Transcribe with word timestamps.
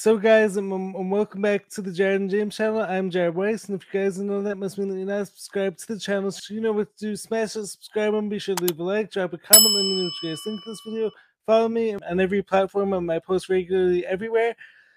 So, 0.00 0.16
guys, 0.16 0.56
and, 0.56 0.72
um, 0.72 0.94
um, 0.94 1.10
welcome 1.10 1.42
back 1.42 1.68
to 1.70 1.82
the 1.82 1.90
Jared 1.90 2.20
and 2.20 2.30
James 2.30 2.56
channel. 2.56 2.82
I'm 2.82 3.10
Jared 3.10 3.34
Weiss, 3.34 3.64
and 3.64 3.82
if 3.82 3.92
you 3.92 3.98
guys 3.98 4.16
don't 4.16 4.28
know 4.28 4.40
that, 4.42 4.56
must 4.56 4.78
mean 4.78 4.90
that 4.90 4.96
you're 4.96 5.04
not 5.04 5.26
subscribed 5.26 5.80
to 5.80 5.94
the 5.94 5.98
channel. 5.98 6.30
So, 6.30 6.54
you 6.54 6.60
know 6.60 6.70
what 6.70 6.96
to 6.98 7.06
do. 7.06 7.16
Smash 7.16 7.54
that 7.54 7.66
subscribe 7.66 8.12
button. 8.12 8.28
Be 8.28 8.38
sure 8.38 8.54
to 8.54 8.62
leave 8.62 8.78
a 8.78 8.82
like, 8.84 9.10
drop 9.10 9.32
a 9.32 9.38
comment, 9.38 9.74
let 9.74 9.82
me 9.82 9.96
know 9.96 10.04
what 10.04 10.12
you 10.22 10.30
guys 10.30 10.38
think 10.44 10.60
of 10.60 10.64
this 10.66 10.80
video. 10.86 11.10
Follow 11.46 11.68
me 11.68 11.94
on 11.94 12.20
every 12.20 12.44
platform. 12.44 12.92
Um, 12.92 13.10
I 13.10 13.18
post 13.18 13.48
regularly 13.48 14.06
everywhere. 14.06 14.54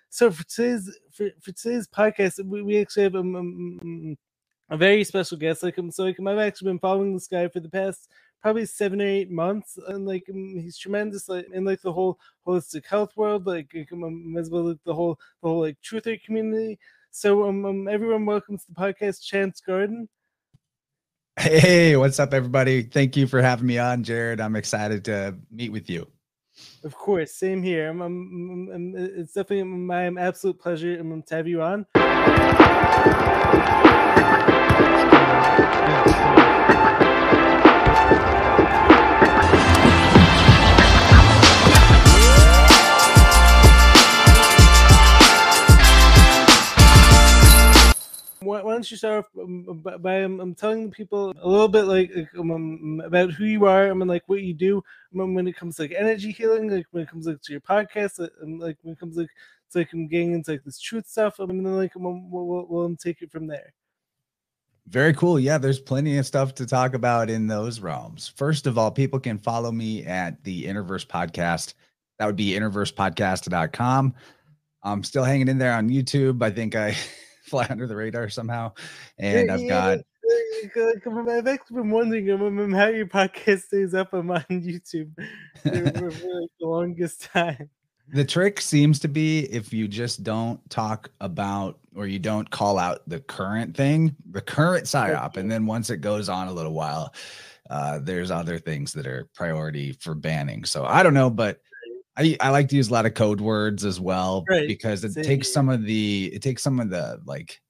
So, 0.10 0.30
for 0.30 0.44
today's 0.44 0.96
for, 1.12 1.30
for 1.42 1.52
today's 1.52 1.88
podcast, 1.88 2.46
we, 2.46 2.62
we 2.62 2.80
actually 2.80 3.02
have 3.02 3.16
um, 3.16 3.36
um, 3.36 3.80
um 3.82 4.18
a 4.70 4.78
very 4.78 5.04
special 5.04 5.40
guest. 5.40 5.64
Like, 5.64 5.80
um, 5.80 5.90
so 5.90 6.04
like, 6.04 6.20
I've 6.20 6.38
actually 6.38 6.74
been 6.74 6.80
following 6.80 7.16
this 7.16 7.28
guy 7.28 7.48
for 7.48 7.60
the 7.60 7.70
past 7.70 8.08
probably 8.42 8.66
seven 8.66 9.02
or 9.02 9.08
eight 9.08 9.30
months, 9.30 9.78
and 9.88 10.06
like 10.06 10.26
um, 10.30 10.56
he's 10.58 10.78
tremendous 10.78 11.30
like 11.30 11.48
in 11.54 11.64
like 11.64 11.82
the 11.82 11.94
whole 11.94 12.20
holistic 12.46 12.86
health 12.86 13.16
world, 13.16 13.46
like 13.46 13.74
um, 13.92 14.36
as 14.38 14.50
well 14.50 14.68
as 14.70 14.78
the 14.86 14.94
whole 14.94 15.20
the 15.42 15.50
whole 15.50 15.62
like 15.62 15.78
truther 15.82 16.22
community. 16.24 16.80
So 17.12 17.48
um, 17.48 17.66
um 17.66 17.88
everyone 17.88 18.26
welcomes 18.26 18.66
to 18.66 18.74
the 18.74 18.80
podcast 18.80 19.24
Chance 19.24 19.62
Garton. 19.62 20.10
Hey, 21.40 21.96
what's 21.96 22.20
up, 22.20 22.34
everybody? 22.34 22.84
Thank 22.84 23.16
you 23.16 23.26
for 23.26 23.42
having 23.42 23.66
me 23.66 23.78
on, 23.78 24.04
Jared. 24.04 24.42
I'm 24.42 24.56
excited 24.56 25.06
to 25.06 25.36
meet 25.50 25.72
with 25.72 25.90
you. 25.90 26.08
Of 26.84 26.96
course, 26.96 27.34
same 27.34 27.64
here. 27.64 27.90
I'm, 27.90 28.02
I'm, 28.02 28.70
I'm, 28.74 28.96
it's 28.96 29.34
definitely 29.34 29.64
my 29.64 30.08
absolute 30.08 30.60
pleasure 30.60 30.98
to 30.98 31.36
have 31.36 31.48
you 31.48 31.62
on. 31.62 31.86
Why, 48.64 48.74
don't 48.74 48.90
you 48.90 48.98
start 48.98 49.26
off 49.26 49.44
um, 49.44 49.82
by, 49.84 49.98
by 49.98 50.24
um, 50.24 50.40
um, 50.40 50.56
telling 50.56 50.90
the 50.90 50.96
people 50.96 51.34
a 51.42 51.48
little 51.48 51.68
bit 51.68 51.84
like, 51.84 52.12
um, 52.38 52.52
um, 52.52 53.02
about 53.06 53.32
who 53.32 53.46
you 53.46 53.66
are 53.66 53.90
I 53.90 53.94
mean, 53.94 54.08
like 54.08 54.24
what 54.28 54.42
you 54.42 54.54
do 54.54 54.84
um, 55.20 55.34
when 55.34 55.48
it 55.48 55.56
comes 55.56 55.76
to 55.76 55.84
like 55.84 55.94
energy 55.98 56.32
healing, 56.32 56.70
like 56.70 56.88
when 56.92 57.04
it 57.04 57.10
comes 57.10 57.28
like 57.28 57.42
to 57.42 57.52
your 57.52 57.62
podcast, 57.62 58.26
and 58.42 58.60
like 58.60 58.78
when 58.82 58.94
it 58.94 59.00
comes 59.00 59.18
like 59.18 59.30
to 59.72 59.80
like 59.80 59.92
getting 60.10 60.34
into 60.34 60.52
like 60.52 60.64
this 60.64 60.80
truth 60.80 61.08
stuff, 61.08 61.40
I 61.40 61.46
mean, 61.46 61.64
then 61.64 61.76
like 61.76 61.94
we'll, 61.96 62.22
we'll, 62.30 62.66
we'll 62.68 62.96
take 62.96 63.22
it 63.22 63.32
from 63.32 63.48
there. 63.48 63.74
Very 64.88 65.14
cool. 65.14 65.40
Yeah, 65.40 65.58
there's 65.58 65.80
plenty 65.80 66.18
of 66.18 66.26
stuff 66.26 66.56
to 66.56 66.66
talk 66.66 66.94
about 66.94 67.30
in 67.30 67.48
those 67.48 67.80
realms. 67.80 68.28
First 68.36 68.68
of 68.68 68.78
all, 68.78 68.92
people 68.92 69.20
can 69.20 69.38
follow 69.38 69.72
me 69.72 70.06
at 70.06 70.44
the 70.44 70.66
Innerverse 70.66 71.06
Podcast. 71.06 71.76
That 72.20 72.26
would 72.26 72.36
be 72.36 72.52
innerversepodcast.com. 72.52 74.14
I'm 74.84 75.04
still 75.04 75.24
hanging 75.24 75.48
in 75.48 75.58
there 75.58 75.74
on 75.74 75.90
YouTube. 75.90 76.42
I 76.42 76.50
think 76.50 76.76
I 76.76 76.96
fly 77.44 77.68
under 77.70 77.88
the 77.88 77.96
radar 77.96 78.30
somehow. 78.30 78.74
And 79.18 79.48
yeah, 79.48 79.54
I've 79.54 79.70
got. 79.70 79.98
I've 81.30 81.48
actually 81.48 81.78
been 81.78 81.90
wondering 81.90 82.30
um, 82.32 82.42
um, 82.44 82.60
um, 82.60 82.72
how 82.72 82.88
your 82.88 83.08
podcast 83.08 83.64
stays 83.64 83.94
up 83.94 84.14
on 84.14 84.28
YouTube 84.50 85.12
for, 85.62 85.70
for, 85.70 86.12
for 86.12 86.42
like 86.42 86.50
the 86.60 86.68
longest 86.68 87.24
time. 87.24 87.70
The 88.12 88.26
trick 88.26 88.60
seems 88.60 89.00
to 89.00 89.08
be 89.08 89.46
if 89.52 89.72
you 89.72 89.88
just 89.88 90.24
don't 90.24 90.60
talk 90.70 91.10
about 91.22 91.80
or 91.96 92.08
you 92.08 92.20
don't 92.20 92.50
call 92.50 92.78
out 92.78 93.08
the 93.08 93.20
current 93.22 93.76
thing, 93.76 94.16
the 94.32 94.42
current 94.42 94.86
psyop, 94.86 95.38
and 95.38 95.50
then 95.50 95.66
once 95.66 95.90
it 95.90 95.98
goes 95.98 96.30
on 96.30 96.48
a 96.48 96.54
little 96.54 96.74
while, 96.74 97.14
uh, 97.70 98.00
there's 98.00 98.32
other 98.32 98.60
things 98.60 98.92
that 98.94 99.08
are 99.08 99.30
priority 99.34 99.94
for 99.94 100.14
banning. 100.14 100.66
So 100.66 100.86
I 100.86 101.04
don't 101.04 101.14
know, 101.14 101.30
but 101.30 101.62
I, 102.18 102.36
I 102.42 102.50
like 102.50 102.68
to 102.70 102.76
use 102.76 102.90
a 102.90 102.94
lot 102.94 103.06
of 103.06 103.14
code 103.14 103.40
words 103.40 103.86
as 103.86 104.00
well 104.00 104.44
right. 104.50 104.68
because 104.68 105.04
it 105.04 105.14
Same 105.14 105.24
takes 105.24 105.52
some 105.52 105.70
of 105.70 105.86
the 105.86 106.30
it 106.34 106.42
takes 106.42 106.62
some 106.62 106.80
of 106.80 106.90
the 106.90 107.22
like 107.26 107.62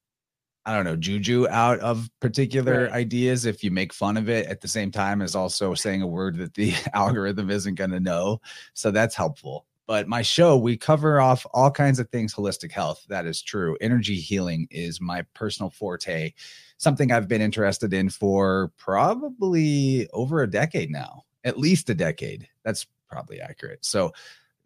I 0.65 0.75
don't 0.75 0.85
know 0.85 0.95
juju 0.95 1.47
out 1.49 1.79
of 1.79 2.09
particular 2.19 2.85
right. 2.85 2.91
ideas 2.91 3.45
if 3.45 3.63
you 3.63 3.71
make 3.71 3.93
fun 3.93 4.17
of 4.17 4.29
it 4.29 4.47
at 4.47 4.61
the 4.61 4.67
same 4.67 4.91
time 4.91 5.21
as 5.21 5.35
also 5.35 5.73
saying 5.73 6.01
a 6.01 6.07
word 6.07 6.37
that 6.37 6.53
the 6.55 6.73
algorithm 6.93 7.49
isn't 7.49 7.75
going 7.75 7.91
to 7.91 7.99
know. 7.99 8.41
So 8.73 8.89
that's 8.89 9.15
helpful. 9.15 9.65
But 9.87 10.07
my 10.07 10.21
show, 10.21 10.57
we 10.57 10.77
cover 10.77 11.19
off 11.19 11.45
all 11.53 11.71
kinds 11.71 11.99
of 11.99 12.09
things 12.09 12.33
holistic 12.33 12.71
health. 12.71 13.05
That 13.09 13.25
is 13.25 13.41
true. 13.41 13.77
Energy 13.81 14.15
healing 14.15 14.67
is 14.71 15.01
my 15.01 15.23
personal 15.33 15.69
forte, 15.69 16.33
something 16.77 17.11
I've 17.11 17.27
been 17.27 17.41
interested 17.41 17.93
in 17.93 18.09
for 18.09 18.71
probably 18.77 20.07
over 20.13 20.41
a 20.41 20.49
decade 20.49 20.91
now, 20.91 21.23
at 21.43 21.57
least 21.57 21.89
a 21.89 21.95
decade. 21.95 22.47
That's 22.63 22.85
probably 23.09 23.41
accurate. 23.41 23.83
So 23.83 24.13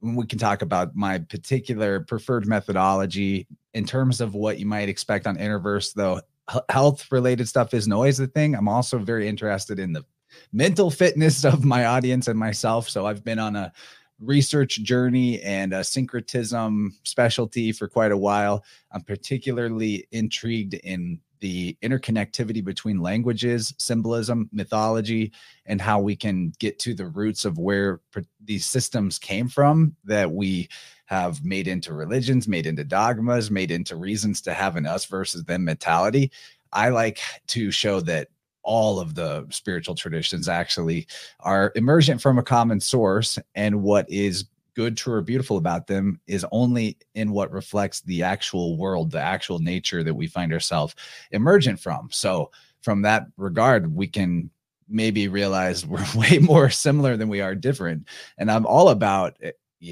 we 0.02 0.26
can 0.26 0.38
talk 0.38 0.62
about 0.62 0.96
my 0.96 1.20
particular 1.20 2.02
preferred 2.02 2.46
methodology 2.46 3.48
in 3.74 3.86
terms 3.86 4.22
of 4.22 4.36
what 4.36 4.60
you 4.60 4.66
might 4.66 4.90
expect 4.90 5.26
on 5.26 5.38
Innerverse, 5.38 5.94
though 5.94 6.22
health 6.70 7.12
related 7.12 7.48
stuff 7.48 7.74
isn't 7.74 7.92
always 7.92 8.18
the 8.18 8.28
thing. 8.28 8.56
I'm 8.56 8.68
also 8.68 8.98
very 9.00 9.28
interested 9.28 9.80
in 9.80 9.94
the 9.94 10.06
mental 10.54 10.92
fitness 10.92 11.44
of 11.46 11.66
my 11.66 11.86
audience 11.86 12.28
and 12.28 12.38
myself. 12.38 12.90
So 12.90 13.06
I've 13.06 13.24
been 13.24 13.40
on 13.40 13.56
a 13.56 13.72
research 14.20 14.82
journey 14.82 15.42
and 15.42 15.74
a 15.74 15.84
syncretism 15.84 16.96
specialty 17.04 17.72
for 17.72 17.88
quite 17.88 18.12
a 18.12 18.18
while. 18.18 18.64
I'm 18.92 19.02
particularly 19.02 20.08
intrigued 20.12 20.74
in 20.74 21.20
the 21.42 21.78
interconnectivity 21.84 22.64
between 22.64 23.02
languages, 23.02 23.74
symbolism, 23.78 24.50
mythology, 24.52 25.32
and 25.66 25.82
how 25.82 26.00
we 26.00 26.16
can 26.16 26.54
get 26.60 26.80
to 26.80 26.94
the 26.94 27.08
roots 27.08 27.46
of 27.46 27.58
where 27.58 28.00
these 28.44 28.66
systems 28.66 29.20
came 29.20 29.48
from 29.50 29.96
that 30.06 30.32
we 30.32 30.70
have 31.06 31.44
made 31.44 31.68
into 31.68 31.94
religions, 31.94 32.48
made 32.48 32.66
into 32.66 32.84
dogmas, 32.84 33.52
made 33.52 33.70
into 33.70 33.96
reasons 33.96 34.42
to 34.42 34.54
have 34.54 34.76
an 34.76 34.88
us 34.88 35.06
versus 35.06 35.44
them 35.44 35.66
mentality. 35.66 36.32
I 36.72 36.90
like 36.90 37.20
to 37.48 37.70
show 37.70 38.00
that 38.02 38.30
all 38.66 39.00
of 39.00 39.16
the 39.16 39.46
spiritual 39.50 39.96
traditions 39.96 40.50
actually 40.50 41.08
are 41.40 41.72
emergent 41.76 42.22
from 42.22 42.38
a 42.38 42.44
common 42.44 42.80
source 42.80 43.40
and 43.54 43.82
what 43.82 44.10
is 44.10 44.46
good, 44.76 44.98
true, 44.98 45.14
or 45.14 45.22
beautiful 45.22 45.58
about 45.58 45.88
them 45.88 46.20
is 46.28 46.46
only 46.52 46.98
in 47.16 47.32
what 47.32 47.52
reflects 47.52 48.02
the 48.02 48.22
actual 48.22 48.78
world, 48.78 49.12
the 49.12 49.22
actual 49.22 49.60
nature 49.60 50.04
that 50.04 50.14
we 50.14 50.28
find 50.28 50.54
ourselves 50.54 50.96
emergent 51.32 51.80
from. 51.80 52.10
So, 52.12 52.52
from 52.82 53.02
that 53.02 53.26
regard, 53.38 53.96
we 53.96 54.08
can 54.08 54.50
maybe 54.88 55.28
realize 55.28 55.86
we're 55.88 56.06
way 56.16 56.40
more 56.40 56.70
similar 56.70 57.18
than 57.18 57.30
we 57.30 57.42
are 57.42 57.56
different. 57.56 58.08
And 58.38 58.52
I'm 58.52 58.66
all 58.66 58.90
about 58.90 59.38
eh, 59.42 59.52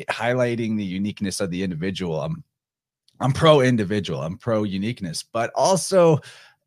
highlighting 0.09 0.78
the 0.78 0.83
uniqueness 0.83 1.39
of 1.39 1.50
the 1.50 1.63
individual. 1.63 2.22
I'm 2.22 2.44
I'm 3.19 3.31
pro 3.31 3.62
individual, 3.62 4.22
I'm 4.22 4.38
pro 4.38 4.63
uniqueness, 4.63 5.23
but 5.23 5.51
also 5.56 6.19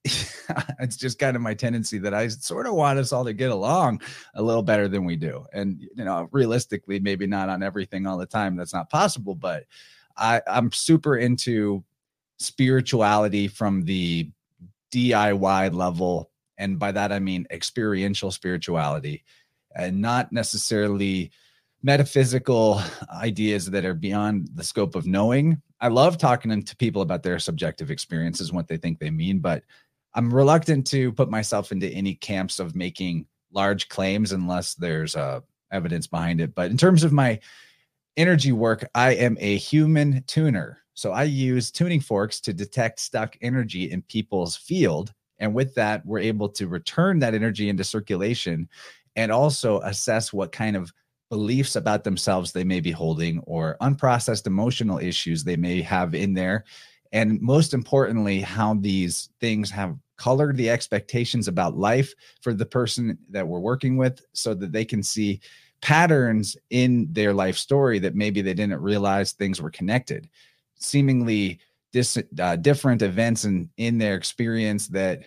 it's 0.81 0.97
just 0.97 1.19
kind 1.19 1.37
of 1.37 1.43
my 1.43 1.55
tendency 1.55 1.99
that 1.99 2.15
I 2.15 2.29
sort 2.29 2.67
of 2.67 2.75
want 2.75 2.99
us 2.99 3.13
all 3.13 3.25
to 3.25 3.33
get 3.33 3.51
along 3.51 4.01
a 4.35 4.43
little 4.43 4.63
better 4.63 4.89
than 4.89 5.05
we 5.05 5.17
do. 5.17 5.45
And 5.53 5.81
you 5.81 6.05
know, 6.05 6.29
realistically, 6.33 7.01
maybe 7.01 7.27
not 7.27 7.49
on 7.49 7.63
everything 7.63 8.07
all 8.07 8.19
the 8.19 8.27
time. 8.27 8.57
That's 8.57 8.75
not 8.75 8.91
possible, 8.91 9.35
but 9.35 9.65
I, 10.17 10.43
I'm 10.47 10.73
super 10.73 11.17
into 11.17 11.85
spirituality 12.39 13.49
from 13.49 13.85
the 13.85 14.31
DIY 14.93 15.75
level. 15.75 16.31
And 16.59 16.79
by 16.79 16.93
that 16.93 17.13
I 17.13 17.19
mean 17.19 17.47
experiential 17.51 18.31
spirituality 18.31 19.25
and 19.75 20.01
not 20.01 20.33
necessarily 20.33 21.31
metaphysical 21.83 22.81
ideas 23.13 23.67
that 23.67 23.85
are 23.85 23.95
beyond 23.95 24.49
the 24.55 24.65
scope 24.65 24.95
of 24.95 25.07
knowing. 25.07 25.61
I 25.81 25.89
love 25.89 26.17
talking 26.17 26.63
to 26.63 26.77
people 26.77 27.03
about 27.03 27.23
their 27.23 27.39
subjective 27.39 27.91
experiences, 27.91 28.53
what 28.53 28.67
they 28.67 28.79
think 28.79 28.99
they 28.99 29.11
mean, 29.11 29.41
but 29.41 29.63
I'm 30.17 30.33
reluctant 30.33 30.87
to 30.89 31.13
put 31.13 31.31
myself 31.31 31.73
into 31.73 31.89
any 31.91 32.15
camps 32.15 32.59
of 32.59 32.75
making 32.75 33.27
large 33.53 33.89
claims 33.89 34.33
unless 34.33 34.75
there's 34.75 35.15
uh, 35.15 35.41
evidence 35.71 36.07
behind 36.07 36.41
it. 36.41 36.55
But 36.55 36.71
in 36.71 36.79
terms 36.79 37.05
of 37.05 37.13
my 37.13 37.39
energy 38.17 38.51
work, 38.51 38.89
I 38.95 39.11
am 39.15 39.37
a 39.39 39.59
human 39.59 40.25
tuner. 40.27 40.79
So 40.95 41.13
I 41.13 41.25
use 41.25 41.71
tuning 41.71 42.01
forks 42.01 42.41
to 42.41 42.55
detect 42.55 42.99
stuck 42.99 43.37
energy 43.43 43.91
in 43.91 44.01
people's 44.03 44.57
field. 44.57 45.13
And 45.39 45.53
with 45.53 45.75
that, 45.75 46.05
we're 46.07 46.21
able 46.21 46.49
to 46.49 46.67
return 46.67 47.19
that 47.19 47.35
energy 47.35 47.69
into 47.69 47.85
circulation 47.85 48.71
and 49.17 49.31
also 49.31 49.81
assess 49.81 50.33
what 50.33 50.51
kind 50.51 50.77
of 50.77 50.95
beliefs 51.29 51.77
about 51.77 52.05
themselves 52.05 52.53
they 52.53 52.65
may 52.65 52.81
be 52.81 52.91
holding 52.91 53.41
or 53.41 53.77
unprocessed 53.83 54.47
emotional 54.47 54.99
issues 54.99 55.45
they 55.45 55.57
may 55.57 55.83
have 55.83 56.15
in 56.15 56.33
there. 56.33 56.65
And 57.13 57.41
most 57.43 57.75
importantly, 57.75 58.41
how 58.41 58.75
these 58.75 59.29
things 59.41 59.71
have 59.71 59.99
color 60.17 60.53
the 60.53 60.71
expectations 60.71 61.49
about 61.49 61.77
life 61.77 62.13
for 62.41 62.55
the 62.55 62.67
person 62.67 63.19
that 63.31 63.47
we're 63.47 63.61
working 63.61 63.97
with 63.97 64.25
so 64.33 64.55
that 64.55 64.73
they 64.73 64.85
can 64.85 65.03
see 65.03 65.41
patterns 65.81 66.57
in 66.71 67.07
their 67.13 67.33
life 67.35 67.57
story 67.57 67.99
that 67.99 68.15
maybe 68.15 68.41
they 68.41 68.55
didn't 68.55 68.81
realize 68.81 69.33
things 69.33 69.61
were 69.61 69.71
connected. 69.71 70.29
Seemingly 70.77 71.61
dis, 71.93 72.19
uh, 72.39 72.57
different 72.57 73.03
events 73.03 73.45
in 73.45 73.71
in 73.77 73.99
their 73.99 74.15
experience 74.15 74.89
that 74.89 75.25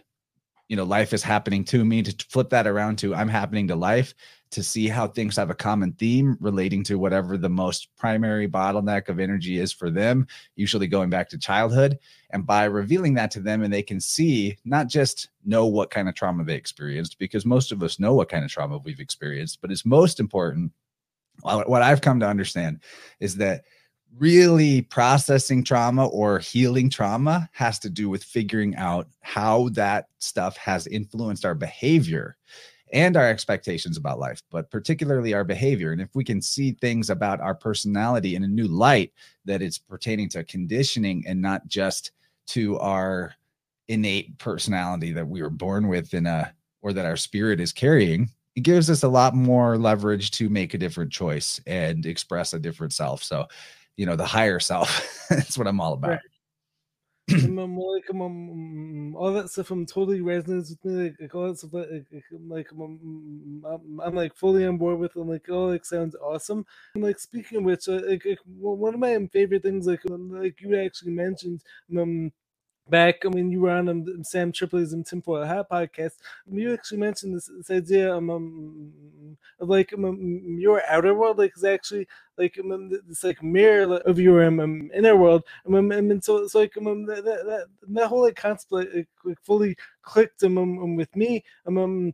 you 0.69 0.77
know 0.77 0.85
life 0.85 1.11
is 1.11 1.21
happening 1.21 1.65
to 1.65 1.83
me 1.83 2.01
to 2.01 2.25
flip 2.29 2.49
that 2.49 2.67
around 2.67 2.97
to 2.97 3.13
i'm 3.13 3.27
happening 3.27 3.67
to 3.67 3.75
life 3.75 4.13
to 4.51 4.63
see 4.63 4.87
how 4.87 5.07
things 5.07 5.35
have 5.35 5.49
a 5.49 5.55
common 5.55 5.93
theme 5.93 6.35
relating 6.39 6.83
to 6.83 6.97
whatever 6.97 7.37
the 7.37 7.49
most 7.49 7.87
primary 7.97 8.47
bottleneck 8.47 9.07
of 9.07 9.19
energy 9.19 9.59
is 9.59 9.71
for 9.71 9.91
them, 9.91 10.27
usually 10.55 10.87
going 10.87 11.09
back 11.09 11.29
to 11.29 11.37
childhood. 11.37 11.99
And 12.31 12.45
by 12.45 12.65
revealing 12.65 13.13
that 13.15 13.31
to 13.31 13.41
them, 13.41 13.61
and 13.61 13.71
they 13.71 13.83
can 13.83 13.99
see, 13.99 14.57
not 14.65 14.87
just 14.87 15.29
know 15.45 15.67
what 15.67 15.91
kind 15.91 16.09
of 16.09 16.15
trauma 16.15 16.43
they 16.43 16.55
experienced, 16.55 17.19
because 17.19 17.45
most 17.45 17.71
of 17.71 17.83
us 17.83 17.99
know 17.99 18.15
what 18.15 18.29
kind 18.29 18.43
of 18.43 18.49
trauma 18.49 18.79
we've 18.79 18.99
experienced, 18.99 19.61
but 19.61 19.71
it's 19.71 19.85
most 19.85 20.19
important. 20.19 20.71
What 21.41 21.83
I've 21.83 22.01
come 22.01 22.19
to 22.19 22.27
understand 22.27 22.81
is 23.19 23.35
that 23.37 23.63
really 24.17 24.81
processing 24.81 25.63
trauma 25.63 26.07
or 26.07 26.39
healing 26.39 26.89
trauma 26.89 27.49
has 27.53 27.79
to 27.79 27.89
do 27.89 28.09
with 28.09 28.23
figuring 28.23 28.75
out 28.75 29.07
how 29.21 29.69
that 29.69 30.07
stuff 30.19 30.57
has 30.57 30.87
influenced 30.87 31.45
our 31.45 31.55
behavior 31.55 32.35
and 32.91 33.15
our 33.15 33.27
expectations 33.27 33.97
about 33.97 34.19
life, 34.19 34.41
but 34.49 34.71
particularly 34.71 35.33
our 35.33 35.43
behavior. 35.43 35.91
And 35.91 36.01
if 36.01 36.09
we 36.15 36.23
can 36.23 36.41
see 36.41 36.71
things 36.71 37.09
about 37.09 37.39
our 37.39 37.53
personality 37.53 38.35
in 38.35 38.43
a 38.43 38.47
new 38.47 38.67
light, 38.67 39.13
that 39.45 39.61
it's 39.61 39.77
pertaining 39.77 40.29
to 40.29 40.43
conditioning 40.43 41.23
and 41.27 41.41
not 41.41 41.67
just 41.67 42.11
to 42.47 42.79
our 42.79 43.35
innate 43.87 44.37
personality 44.37 45.11
that 45.13 45.27
we 45.27 45.41
were 45.41 45.49
born 45.49 45.87
with 45.87 46.13
in 46.13 46.25
a 46.25 46.53
or 46.81 46.93
that 46.93 47.05
our 47.05 47.17
spirit 47.17 47.59
is 47.59 47.73
carrying, 47.73 48.29
it 48.55 48.61
gives 48.61 48.89
us 48.89 49.03
a 49.03 49.07
lot 49.07 49.35
more 49.35 49.77
leverage 49.77 50.31
to 50.31 50.49
make 50.49 50.73
a 50.73 50.77
different 50.77 51.11
choice 51.11 51.59
and 51.67 52.05
express 52.05 52.53
a 52.53 52.59
different 52.59 52.93
self. 52.93 53.23
So, 53.23 53.47
you 53.99 54.07
know, 54.07 54.15
the 54.15 54.25
higher 54.25 54.61
self, 54.61 55.27
that's 55.29 55.57
what 55.57 55.67
I'm 55.67 55.81
all 55.81 55.93
about. 55.93 56.19
All 59.17 59.33
that 59.33 59.49
stuff 59.49 59.71
um 59.71 59.85
totally 59.85 60.21
resonates 60.21 60.71
with 60.71 60.85
me. 60.85 61.03
Like, 61.05 61.15
like 61.21 61.35
all 61.35 61.49
that 61.49 61.57
stuff, 61.59 61.73
like, 61.73 61.87
like 62.49 62.67
I'm, 62.71 63.99
I'm, 64.03 64.15
like 64.15 64.35
fully 64.35 64.65
on 64.65 64.77
board 64.77 64.99
with. 64.99 65.13
them. 65.13 65.29
like, 65.29 65.47
oh 65.49 65.65
like 65.65 65.85
sounds 65.85 66.15
awesome. 66.23 66.65
And 66.95 67.03
like 67.03 67.19
speaking 67.19 67.59
of 67.59 67.65
which, 67.65 67.89
uh, 67.89 68.01
like, 68.07 68.25
like 68.25 68.39
one 68.45 68.93
of 68.95 68.99
my 69.01 69.17
favorite 69.33 69.63
things, 69.63 69.87
like 69.87 70.01
like 70.09 70.61
you 70.61 70.79
actually 70.79 71.13
mentioned, 71.13 71.63
um 71.97 72.31
back 72.89 73.25
I 73.25 73.29
mean 73.29 73.51
you 73.51 73.61
were 73.61 73.71
on 73.71 73.89
um, 73.89 74.23
Sam 74.23 74.51
Tripoli's 74.51 74.93
and 74.93 75.05
Tinfoil 75.05 75.45
Hat 75.45 75.67
podcast. 75.69 76.13
You 76.49 76.73
actually 76.73 76.99
mentioned 76.99 77.35
this, 77.35 77.49
this 77.57 77.69
idea 77.69 78.15
um, 78.15 78.29
um, 78.29 79.37
of 79.59 79.69
like 79.69 79.93
um, 79.93 80.05
um 80.05 80.57
your 80.59 80.81
outer 80.87 81.13
world 81.13 81.37
like 81.37 81.53
is 81.55 81.63
actually 81.63 82.07
like 82.37 82.57
um, 82.59 82.89
this 83.07 83.23
like 83.23 83.43
mirror 83.43 83.97
of 83.97 84.19
your 84.19 84.43
um, 84.45 84.89
inner 84.93 85.15
world. 85.15 85.43
Um, 85.67 85.91
and 85.91 86.23
so 86.23 86.37
it's 86.37 86.55
like 86.55 86.75
um, 86.77 87.05
that, 87.05 87.23
that, 87.25 87.65
that 87.89 88.07
whole 88.07 88.21
like 88.21 88.35
concept 88.35 88.71
like 88.71 89.07
fully 89.43 89.75
clicked 90.01 90.43
um, 90.43 90.57
um, 90.57 90.95
with 90.95 91.13
me. 91.15 91.43
Um, 91.67 92.13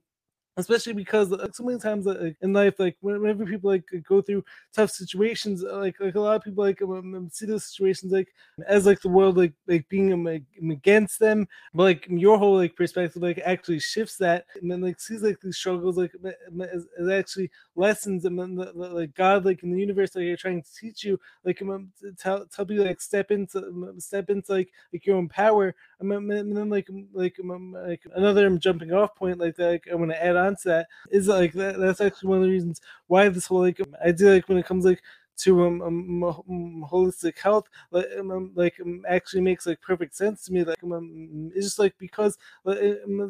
especially 0.57 0.94
because 0.94 1.30
like, 1.30 1.54
so 1.56 1.63
many 1.63 1.80
times 1.80 2.06
like, 2.06 2.36
in 2.42 2.54
life 2.54 2.75
like 2.80 2.96
whenever 3.02 3.46
people 3.46 3.69
like 3.69 3.84
go 4.07 4.22
through 4.22 4.44
tough 4.74 4.90
situations 4.92 5.63
uh, 5.63 5.78
like 5.78 6.00
like 6.00 6.16
a 6.16 6.19
lot 6.19 6.36
of 6.36 6.44
people 6.44 6.63
like 6.63 6.81
um, 6.81 6.92
um, 6.92 7.16
um 7.16 7.30
see 7.30 7.46
those 7.46 7.66
situations 7.66 8.12
like 8.12 8.34
as 8.68 8.86
like 8.86 9.02
the 9.02 9.10
world 9.10 9.38
like 9.38 9.54
like 9.68 9.88
being 9.90 10.13
um, 10.13 10.24
like, 10.24 10.44
um, 10.62 10.72
against 10.72 11.19
them 11.19 11.48
but 11.74 11.84
like 11.84 12.07
your 12.10 12.38
whole 12.38 12.56
like 12.56 12.75
perspective 12.75 13.22
like 13.22 13.40
actually 13.46 13.80
shifts 13.80 14.18
that 14.18 14.46
and 14.62 14.72
then 14.72 14.81
like 14.81 15.00
sees 15.00 15.22
like 15.22 15.40
these 15.42 15.57
struggles 15.57 15.98
like 15.98 16.13
as, 16.62 16.86
actually 17.12 17.50
lessons 17.75 18.25
and 18.25 18.40
then 18.40 18.56
the, 18.56 18.66
the, 18.66 18.90
like 18.90 19.13
god 19.16 19.46
like 19.46 19.62
in 19.63 19.72
the 19.72 19.80
universe 19.80 20.16
like 20.16 20.25
are 20.25 20.38
trying 20.38 20.62
to 20.62 20.74
teach 20.74 21.04
you 21.04 21.19
like 21.44 21.62
um, 21.62 21.69
um 21.69 21.92
tell, 22.18 22.46
tell 22.46 22.66
you 22.69 22.84
like 22.84 23.02
step 23.02 23.31
into 23.31 23.94
step 23.98 24.30
into 24.30 24.52
like 24.52 24.72
like 24.94 25.06
your 25.06 25.18
own 25.18 25.28
power. 25.30 25.75
And 26.00 26.12
then 26.12 26.69
like 26.69 26.88
like 27.13 27.38
like 27.44 28.02
another 28.16 28.50
jumping 28.57 28.92
off 28.92 29.16
point 29.16 29.40
like 29.40 29.56
that 29.56 29.72
like, 29.72 29.88
i'm 29.92 30.00
gonna 30.00 30.13
add 30.13 30.36
on 30.36 30.44
onto 30.45 30.69
that 30.69 30.88
is 31.12 31.27
like 31.27 31.53
that, 31.53 31.77
that's 31.80 32.01
actually 32.01 32.30
one 32.30 32.38
of 32.39 32.44
the 32.44 32.50
reasons 32.50 32.81
why 33.07 33.27
this 33.30 33.47
whole 33.47 33.62
like 33.62 33.80
idea 34.06 34.33
like 34.33 34.47
when 34.50 34.57
it 34.57 34.65
comes 34.65 34.86
like 34.86 35.01
to 35.38 35.65
um, 35.65 35.81
um, 35.81 36.24
um 36.24 36.86
holistic 36.89 37.38
health 37.38 37.68
like 37.92 38.06
um, 38.18 38.31
um 38.31 38.51
like 38.56 38.75
um, 38.81 39.03
actually 39.07 39.42
makes 39.42 39.65
like 39.65 39.81
perfect 39.81 40.15
sense 40.15 40.45
to 40.45 40.53
me 40.53 40.63
like 40.63 40.81
um, 40.83 41.51
it's 41.53 41.65
just 41.65 41.80
like 41.80 41.94
because 41.97 42.38
like, 42.63 42.80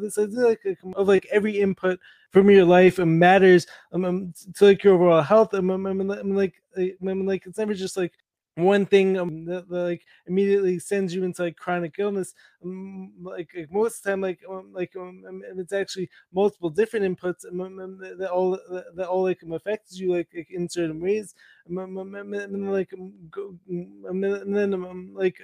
this 0.00 0.18
idea 0.18 0.46
like, 0.46 0.60
of 0.94 1.08
like 1.08 1.26
every 1.32 1.58
input 1.58 1.98
from 2.30 2.50
your 2.50 2.64
life 2.64 2.98
and 2.98 3.18
matters 3.18 3.66
um, 3.92 4.32
to 4.54 4.66
like 4.66 4.84
your 4.84 4.94
overall 4.94 5.22
health 5.22 5.52
and 5.54 5.70
um, 5.70 6.36
like 6.36 6.54
like 6.76 7.46
it's 7.46 7.58
never 7.58 7.74
just 7.74 7.96
like 7.96 8.12
one 8.56 8.86
thing 8.86 9.18
um, 9.18 9.44
that, 9.44 9.70
like 9.70 10.02
immediately 10.26 10.78
sends 10.78 11.14
you 11.14 11.24
into 11.24 11.42
like 11.42 11.56
chronic 11.56 11.94
illness 11.98 12.34
um, 12.64 13.12
like, 13.22 13.50
like, 13.56 13.70
most 13.70 13.98
of 13.98 14.02
the 14.04 14.10
time 14.10 14.20
like 14.22 14.40
um, 14.48 14.70
like 14.72 14.96
um, 14.96 15.22
um 15.28 15.42
it's 15.58 15.72
actually 15.72 16.08
multiple 16.32 16.70
different 16.70 17.04
inputs 17.04 17.44
um, 17.46 17.98
that 18.18 18.30
all 18.30 18.58
that 18.94 19.06
all 19.08 19.22
like 19.24 19.40
affects 19.52 19.98
you 19.98 20.12
like, 20.12 20.28
like 20.34 20.50
in 20.50 20.68
certain 20.68 21.00
ways 21.00 21.34
like 21.68 22.90
and 22.92 24.54
then 24.54 25.12
like 25.12 25.34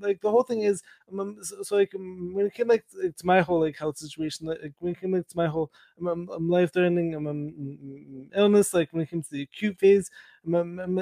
like, 0.00 0.20
the 0.20 0.30
whole 0.30 0.42
thing 0.42 0.62
is 0.62 0.82
so, 1.42 1.62
so, 1.62 1.76
like 1.76 1.92
when 1.92 2.46
it 2.46 2.54
came 2.54 2.68
like 2.68 2.84
to 2.90 3.26
my 3.26 3.40
whole 3.40 3.60
like 3.60 3.76
health 3.76 3.96
situation 3.96 4.46
like 4.46 4.72
when 4.78 4.92
it 4.92 5.00
came 5.00 5.12
like 5.12 5.26
to 5.28 5.36
my 5.36 5.46
whole 5.46 5.70
life 5.98 6.72
threatening 6.72 7.14
illness 8.34 8.74
like 8.74 8.92
when 8.92 9.02
it 9.02 9.10
came 9.10 9.22
to 9.22 9.30
the 9.30 9.42
acute 9.42 9.78
phase 9.78 10.10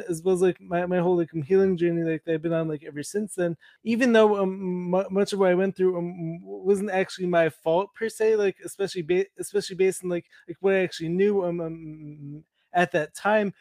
as 0.09 0.23
well 0.23 0.35
as 0.35 0.43
like 0.43 0.61
my, 0.61 0.87
my 0.87 0.99
whole 0.99 1.17
like 1.17 1.31
healing 1.45 1.77
journey 1.77 2.03
like 2.03 2.23
I've 2.29 2.43
been 2.43 2.53
on 2.53 2.69
like 2.69 2.85
ever 2.85 3.03
since 3.03 3.35
then. 3.35 3.57
Even 3.85 4.13
though 4.13 4.43
um, 4.43 4.91
much 5.11 5.33
of 5.33 5.39
what 5.39 5.51
I 5.51 5.55
went 5.55 5.77
through 5.77 5.99
um, 5.99 6.41
wasn't 6.43 6.91
actually 6.91 7.27
my 7.27 7.49
fault 7.49 7.95
per 7.95 8.09
se, 8.09 8.37
like 8.37 8.57
especially 8.65 9.03
ba- 9.03 9.27
especially 9.39 9.77
based 9.77 10.05
on 10.05 10.11
like 10.11 10.27
like 10.49 10.57
what 10.61 10.75
I 10.75 10.79
actually 10.83 11.09
knew 11.11 11.45
um, 11.45 11.61
um 11.61 12.45
at 12.73 12.93
that 12.93 13.15
time. 13.15 13.55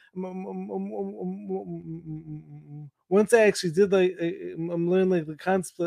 Once 3.10 3.34
I 3.34 3.42
actually 3.42 3.72
did 3.72 3.92
like 3.92 4.16
I'm 4.22 4.90
learning 4.90 5.10
like 5.10 5.28
the 5.28 5.36
concept 5.36 5.82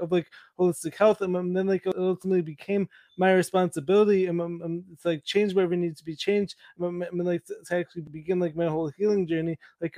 of 0.00 0.10
like 0.12 0.30
holistic 0.58 0.96
health, 0.96 1.20
and 1.20 1.54
then 1.54 1.66
like 1.66 1.84
it 1.86 1.94
ultimately 1.96 2.40
became 2.40 2.88
my 3.18 3.32
responsibility, 3.32 4.26
and 4.26 4.82
it's 4.92 5.04
like 5.04 5.24
change 5.24 5.54
whatever 5.54 5.76
needs 5.76 5.98
to 5.98 6.04
be 6.04 6.16
changed. 6.16 6.54
I 6.82 6.88
mean, 6.88 7.06
like 7.12 7.44
to 7.44 7.76
actually 7.76 8.02
begin 8.02 8.40
like 8.40 8.56
my 8.56 8.66
whole 8.66 8.90
healing 8.96 9.26
journey. 9.26 9.58
Like 9.80 9.94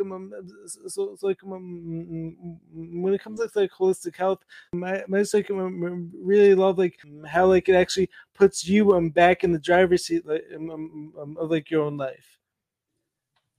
so, 0.88 1.14
so 1.16 1.26
like 1.26 1.38
when 1.42 3.14
it 3.14 3.22
comes 3.22 3.40
to 3.40 3.48
like 3.54 3.70
holistic 3.70 4.16
health, 4.16 4.44
my 4.72 5.02
just 5.12 5.34
like 5.34 5.48
really 5.48 6.54
love 6.54 6.78
like 6.78 6.98
how 7.26 7.46
like 7.46 7.68
it 7.68 7.74
actually 7.74 8.10
puts 8.34 8.66
you 8.66 8.92
um 8.94 9.10
back 9.10 9.44
in 9.44 9.52
the 9.52 9.58
driver's 9.58 10.06
seat 10.06 10.26
like 10.26 10.44
um, 10.54 11.12
um, 11.20 11.36
of 11.38 11.50
like 11.50 11.70
your 11.70 11.82
own 11.82 11.96
life. 11.96 12.35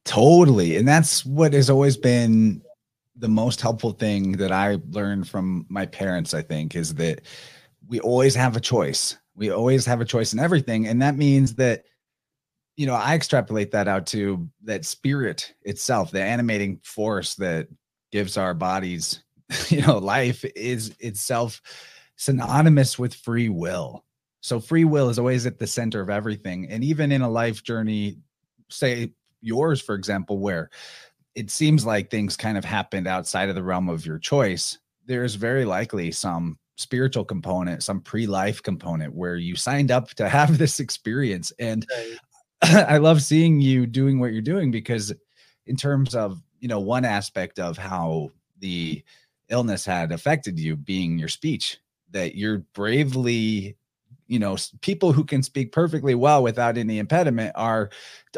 Totally. 0.07 0.77
And 0.77 0.87
that's 0.87 1.25
what 1.25 1.51
has 1.51 1.69
always 1.69 1.97
been 1.97 2.61
the 3.17 3.27
most 3.27 3.59
helpful 3.59 3.91
thing 3.91 4.33
that 4.33 4.53
I 4.53 4.77
learned 4.91 5.27
from 5.27 5.65
my 5.67 5.85
parents, 5.85 6.33
I 6.33 6.41
think, 6.41 6.75
is 6.75 6.93
that 6.95 7.21
we 7.87 7.99
always 7.99 8.33
have 8.33 8.55
a 8.55 8.61
choice. 8.61 9.17
We 9.35 9.49
always 9.51 9.85
have 9.85 9.99
a 9.99 10.05
choice 10.05 10.31
in 10.31 10.39
everything. 10.39 10.87
And 10.87 11.01
that 11.01 11.17
means 11.17 11.55
that, 11.55 11.83
you 12.77 12.85
know, 12.85 12.93
I 12.93 13.15
extrapolate 13.15 13.71
that 13.71 13.89
out 13.89 14.07
to 14.07 14.49
that 14.63 14.85
spirit 14.85 15.53
itself, 15.63 16.11
the 16.11 16.23
animating 16.23 16.79
force 16.83 17.35
that 17.35 17.67
gives 18.13 18.37
our 18.37 18.53
bodies, 18.53 19.25
you 19.67 19.81
know, 19.81 19.97
life 19.97 20.45
is 20.55 20.95
itself 21.01 21.61
synonymous 22.15 22.97
with 22.97 23.13
free 23.13 23.49
will. 23.49 24.05
So 24.39 24.61
free 24.61 24.85
will 24.85 25.09
is 25.09 25.19
always 25.19 25.45
at 25.45 25.59
the 25.59 25.67
center 25.67 25.99
of 25.99 26.09
everything. 26.09 26.69
And 26.69 26.81
even 26.81 27.11
in 27.11 27.21
a 27.21 27.29
life 27.29 27.61
journey, 27.61 28.19
say 28.69 29.11
yours, 29.47 29.81
for 29.81 29.95
example, 29.95 30.39
where 30.39 30.69
it 31.35 31.49
seems 31.49 31.85
like 31.85 32.09
things 32.09 32.35
kind 32.35 32.57
of 32.57 32.65
happened 32.65 33.07
outside 33.07 33.49
of 33.49 33.55
the 33.55 33.63
realm 33.63 33.89
of 33.89 34.05
your 34.05 34.19
choice, 34.19 34.77
there's 35.05 35.35
very 35.35 35.65
likely 35.65 36.11
some 36.11 36.57
spiritual 36.75 37.25
component, 37.25 37.81
some 37.81 38.01
pre-life 38.01 38.61
component 38.61 39.13
where 39.13 39.35
you 39.35 39.55
signed 39.55 39.91
up 39.91 40.09
to 40.09 40.29
have 40.29 40.57
this 40.57 40.79
experience. 40.79 41.51
And 41.59 41.85
I 42.61 42.97
love 42.97 43.21
seeing 43.21 43.59
you 43.59 43.85
doing 43.85 44.19
what 44.19 44.33
you're 44.33 44.41
doing 44.41 44.71
because 44.71 45.13
in 45.65 45.75
terms 45.75 46.15
of, 46.15 46.41
you 46.59 46.67
know, 46.67 46.79
one 46.79 47.05
aspect 47.05 47.59
of 47.59 47.77
how 47.77 48.31
the 48.59 49.03
illness 49.49 49.85
had 49.85 50.11
affected 50.11 50.59
you 50.59 50.75
being 50.75 51.17
your 51.17 51.27
speech 51.27 51.77
that 52.11 52.35
you're 52.35 52.59
bravely 52.73 53.75
you 54.27 54.39
know 54.39 54.57
people 54.81 55.11
who 55.11 55.23
can 55.23 55.41
speak 55.41 55.71
perfectly 55.71 56.15
well 56.15 56.43
without 56.43 56.77
any 56.77 56.99
impediment 56.99 57.51
are 57.55 57.89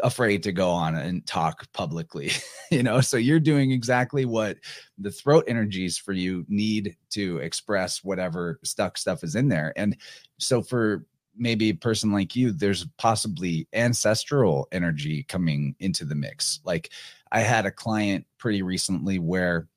afraid 0.02 0.42
to 0.42 0.52
go 0.52 0.70
on 0.70 0.94
and 0.94 1.26
talk 1.26 1.70
publicly 1.72 2.30
you 2.70 2.82
know? 2.82 3.00
So 3.00 3.16
you're 3.16 3.40
doing 3.40 3.72
exactly 3.72 4.24
what 4.24 4.58
the 4.96 5.10
throat 5.10 5.44
energies 5.48 5.98
for 5.98 6.12
you 6.12 6.46
need 6.48 6.96
to 7.10 7.38
express 7.38 8.02
whatever 8.04 8.60
stuck 8.64 8.96
stuff 8.96 9.24
is 9.24 9.34
in 9.34 9.48
there. 9.48 9.72
And 9.76 9.96
so 10.38 10.62
for 10.62 11.04
maybe 11.36 11.70
a 11.70 11.74
person 11.74 12.12
like 12.12 12.34
you 12.34 12.52
there's 12.52 12.86
possibly 12.98 13.66
ancestral 13.72 14.68
energy 14.72 15.24
coming 15.24 15.74
into 15.80 16.04
the 16.04 16.14
mix. 16.14 16.60
Like 16.64 16.90
i 17.32 17.40
had 17.40 17.66
a 17.66 17.70
client 17.70 18.26
pretty 18.38 18.62
recently 18.62 19.18
where 19.18 19.68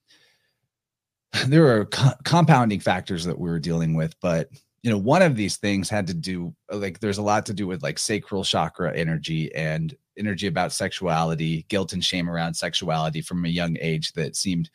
there 1.47 1.63
were 1.63 1.85
co- 1.85 2.13
compounding 2.23 2.79
factors 2.79 3.25
that 3.25 3.39
we 3.39 3.49
were 3.49 3.59
dealing 3.59 3.93
with 3.93 4.19
but 4.21 4.49
you 4.83 4.91
know, 4.91 4.97
one 4.97 5.21
of 5.21 5.35
these 5.35 5.57
things 5.57 5.89
had 5.89 6.05
to 6.07 6.13
do 6.13 6.53
uh, 6.71 6.75
like 6.75 6.99
there's 6.99 7.17
a 7.17 7.23
lot 7.23 7.45
to 7.47 7.53
do 7.53 7.65
with 7.65 7.81
like 7.81 7.97
sacral 7.97 8.43
chakra 8.43 8.95
energy 8.95 9.53
and 9.55 9.95
energy 10.17 10.47
about 10.47 10.73
sexuality, 10.73 11.65
guilt 11.69 11.93
and 11.93 12.03
shame 12.03 12.29
around 12.29 12.53
sexuality 12.53 13.21
from 13.21 13.45
a 13.45 13.49
young 13.49 13.77
age 13.79 14.11
that 14.13 14.35
seemed 14.35 14.69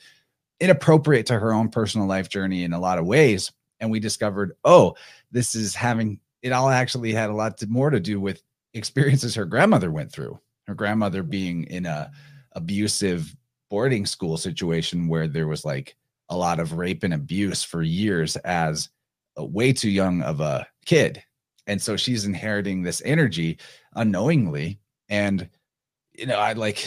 inappropriate 0.60 1.26
to 1.26 1.38
her 1.38 1.52
own 1.52 1.68
personal 1.68 2.06
life 2.06 2.28
journey 2.28 2.64
in 2.64 2.72
a 2.72 2.80
lot 2.80 2.98
of 2.98 3.06
ways. 3.06 3.52
And 3.80 3.90
we 3.90 4.00
discovered, 4.00 4.56
oh, 4.64 4.96
this 5.30 5.54
is 5.54 5.74
having 5.74 6.18
it 6.42 6.52
all 6.52 6.70
actually 6.70 7.12
had 7.12 7.30
a 7.30 7.34
lot 7.34 7.58
to, 7.58 7.66
more 7.66 7.90
to 7.90 8.00
do 8.00 8.18
with 8.18 8.42
experiences 8.74 9.34
her 9.34 9.44
grandmother 9.44 9.90
went 9.90 10.10
through. 10.10 10.38
Her 10.66 10.74
grandmother 10.74 11.20
mm-hmm. 11.20 11.30
being 11.30 11.64
in 11.64 11.86
a 11.86 12.10
abusive 12.52 13.36
boarding 13.68 14.06
school 14.06 14.38
situation 14.38 15.06
where 15.06 15.28
there 15.28 15.46
was 15.46 15.64
like 15.64 15.96
a 16.30 16.36
lot 16.36 16.60
of 16.60 16.72
rape 16.72 17.04
and 17.04 17.14
abuse 17.14 17.62
for 17.62 17.82
years 17.82 18.36
as 18.36 18.88
Uh, 19.38 19.44
way 19.44 19.72
too 19.72 19.90
young 19.90 20.22
of 20.22 20.40
a 20.40 20.66
kid. 20.86 21.22
And 21.66 21.80
so 21.80 21.96
she's 21.96 22.24
inheriting 22.24 22.82
this 22.82 23.02
energy 23.04 23.58
unknowingly. 23.94 24.80
And, 25.08 25.48
you 26.12 26.26
know, 26.26 26.38
I 26.38 26.54
like 26.54 26.84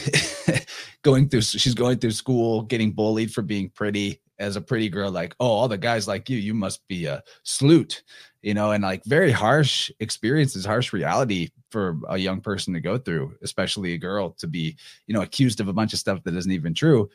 going 1.03 1.29
through, 1.29 1.41
she's 1.41 1.75
going 1.75 2.00
through 2.00 2.12
school, 2.12 2.63
getting 2.63 2.91
bullied 2.91 3.34
for 3.34 3.41
being 3.41 3.70
pretty 3.70 4.22
as 4.39 4.55
a 4.55 4.62
pretty 4.62 4.89
girl, 4.89 5.12
like, 5.12 5.36
oh, 5.39 5.46
all 5.46 5.67
the 5.67 5.77
guys 5.77 6.08
like 6.08 6.27
you, 6.29 6.38
you 6.38 6.55
must 6.55 6.81
be 6.88 7.05
a 7.05 7.22
sleut, 7.46 8.01
you 8.41 8.55
know, 8.55 8.72
and 8.72 8.84
like 8.84 9.03
very 9.05 9.31
harsh 9.31 9.91
experiences, 10.00 10.65
harsh 10.65 10.93
reality 10.93 11.50
for 11.70 12.00
a 12.10 12.17
young 12.17 12.41
person 12.41 12.74
to 12.74 12.79
go 12.81 12.98
through, 12.98 13.36
especially 13.43 13.93
a 13.93 14.00
girl 14.00 14.31
to 14.39 14.48
be, 14.48 14.75
you 15.05 15.13
know, 15.13 15.22
accused 15.22 15.60
of 15.60 15.67
a 15.67 15.74
bunch 15.74 15.93
of 15.93 16.00
stuff 16.00 16.24
that 16.24 16.36
isn't 16.36 16.51
even 16.51 16.74
true 16.74 17.08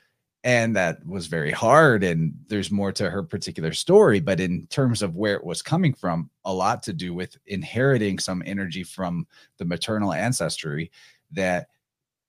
and 0.46 0.76
that 0.76 1.04
was 1.04 1.26
very 1.26 1.50
hard 1.50 2.04
and 2.04 2.32
there's 2.46 2.70
more 2.70 2.92
to 2.92 3.10
her 3.10 3.22
particular 3.22 3.72
story 3.72 4.20
but 4.20 4.38
in 4.38 4.64
terms 4.68 5.02
of 5.02 5.16
where 5.16 5.34
it 5.34 5.44
was 5.44 5.60
coming 5.60 5.92
from 5.92 6.30
a 6.44 6.54
lot 6.54 6.84
to 6.84 6.92
do 6.92 7.12
with 7.12 7.36
inheriting 7.46 8.16
some 8.16 8.44
energy 8.46 8.84
from 8.84 9.26
the 9.58 9.64
maternal 9.64 10.12
ancestry 10.12 10.90
that 11.32 11.66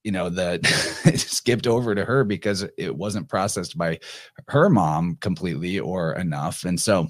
you 0.03 0.11
know 0.11 0.29
that 0.29 0.65
skipped 1.15 1.67
over 1.67 1.93
to 1.93 2.03
her 2.03 2.23
because 2.23 2.65
it 2.75 2.95
wasn't 2.95 3.29
processed 3.29 3.77
by 3.77 3.99
her 4.47 4.67
mom 4.67 5.15
completely 5.21 5.79
or 5.79 6.13
enough 6.13 6.65
and 6.65 6.81
so 6.81 7.07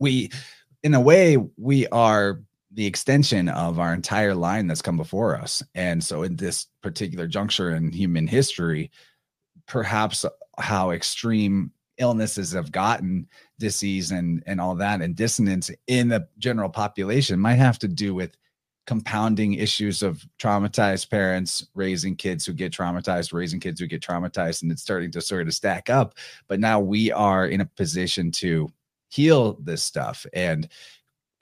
we 0.00 0.30
in 0.82 0.94
a 0.94 1.00
way 1.00 1.36
we 1.58 1.86
are 1.88 2.40
the 2.72 2.86
extension 2.86 3.48
of 3.50 3.78
our 3.78 3.92
entire 3.92 4.34
line 4.34 4.66
that's 4.66 4.82
come 4.82 4.96
before 4.96 5.36
us 5.36 5.62
and 5.74 6.02
so 6.02 6.22
in 6.22 6.34
this 6.36 6.66
particular 6.80 7.26
juncture 7.26 7.76
in 7.76 7.92
human 7.92 8.26
history 8.26 8.90
perhaps 9.66 10.24
how 10.58 10.90
extreme 10.90 11.70
illnesses 11.98 12.52
have 12.52 12.72
gotten 12.72 13.26
disease 13.58 14.10
and 14.10 14.42
and 14.46 14.60
all 14.60 14.74
that 14.74 15.00
and 15.00 15.14
dissonance 15.14 15.70
in 15.86 16.08
the 16.08 16.26
general 16.38 16.68
population 16.68 17.38
might 17.38 17.54
have 17.54 17.78
to 17.78 17.86
do 17.86 18.14
with 18.14 18.36
compounding 18.86 19.54
issues 19.54 20.02
of 20.02 20.26
traumatized 20.38 21.08
parents 21.08 21.66
raising 21.74 22.14
kids 22.14 22.44
who 22.44 22.52
get 22.52 22.72
traumatized 22.72 23.32
raising 23.32 23.60
kids 23.60 23.80
who 23.80 23.86
get 23.86 24.02
traumatized 24.02 24.62
and 24.62 24.70
it's 24.70 24.82
starting 24.82 25.10
to 25.10 25.20
sort 25.20 25.46
of 25.46 25.54
stack 25.54 25.88
up. 25.88 26.14
But 26.48 26.60
now 26.60 26.80
we 26.80 27.10
are 27.10 27.46
in 27.46 27.60
a 27.62 27.66
position 27.66 28.30
to 28.32 28.68
heal 29.08 29.54
this 29.62 29.82
stuff 29.82 30.26
and 30.34 30.68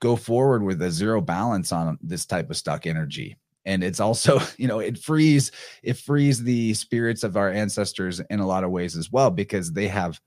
go 0.01 0.15
forward 0.15 0.63
with 0.63 0.83
a 0.83 0.91
zero 0.91 1.21
balance 1.21 1.73
on 1.73 1.99
this 2.03 2.27
type 2.27 2.51
of 2.51 2.57
stuck 2.57 2.87
energy 2.87 3.37
and 3.65 3.85
it's 3.85 4.01
also 4.01 4.41
you 4.57 4.67
know 4.69 4.79
it 4.79 4.99
frees 4.99 5.51
it 5.83 5.95
frees 5.97 6.43
the 6.43 6.75
spirits 6.75 7.23
of 7.23 7.37
our 7.37 7.51
ancestors 7.51 8.21
in 8.31 8.41
a 8.41 8.47
lot 8.47 8.65
of 8.65 8.71
ways 8.71 8.97
as 8.97 9.11
well 9.11 9.31
because 9.31 9.73
they 9.73 9.89
have 9.89 10.21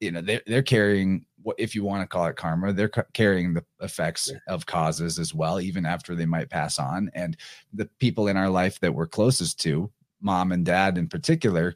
you 0.00 0.10
know 0.10 0.20
they're, 0.20 0.42
they're 0.46 0.62
carrying 0.62 1.24
what 1.42 1.56
if 1.58 1.74
you 1.74 1.84
want 1.84 2.02
to 2.02 2.06
call 2.06 2.26
it 2.26 2.36
karma 2.36 2.72
they're 2.72 2.90
carrying 3.14 3.54
the 3.54 3.64
effects 3.80 4.30
yeah. 4.32 4.38
of 4.52 4.66
causes 4.66 5.18
as 5.18 5.34
well 5.34 5.60
even 5.60 5.86
after 5.86 6.14
they 6.14 6.26
might 6.26 6.50
pass 6.50 6.78
on 6.78 7.10
and 7.14 7.36
the 7.72 7.88
people 7.98 8.28
in 8.28 8.36
our 8.36 8.50
life 8.50 8.78
that 8.80 8.94
we're 8.94 9.06
closest 9.06 9.60
to 9.60 9.90
mom 10.20 10.52
and 10.52 10.64
dad 10.64 10.98
in 10.98 11.08
particular 11.08 11.74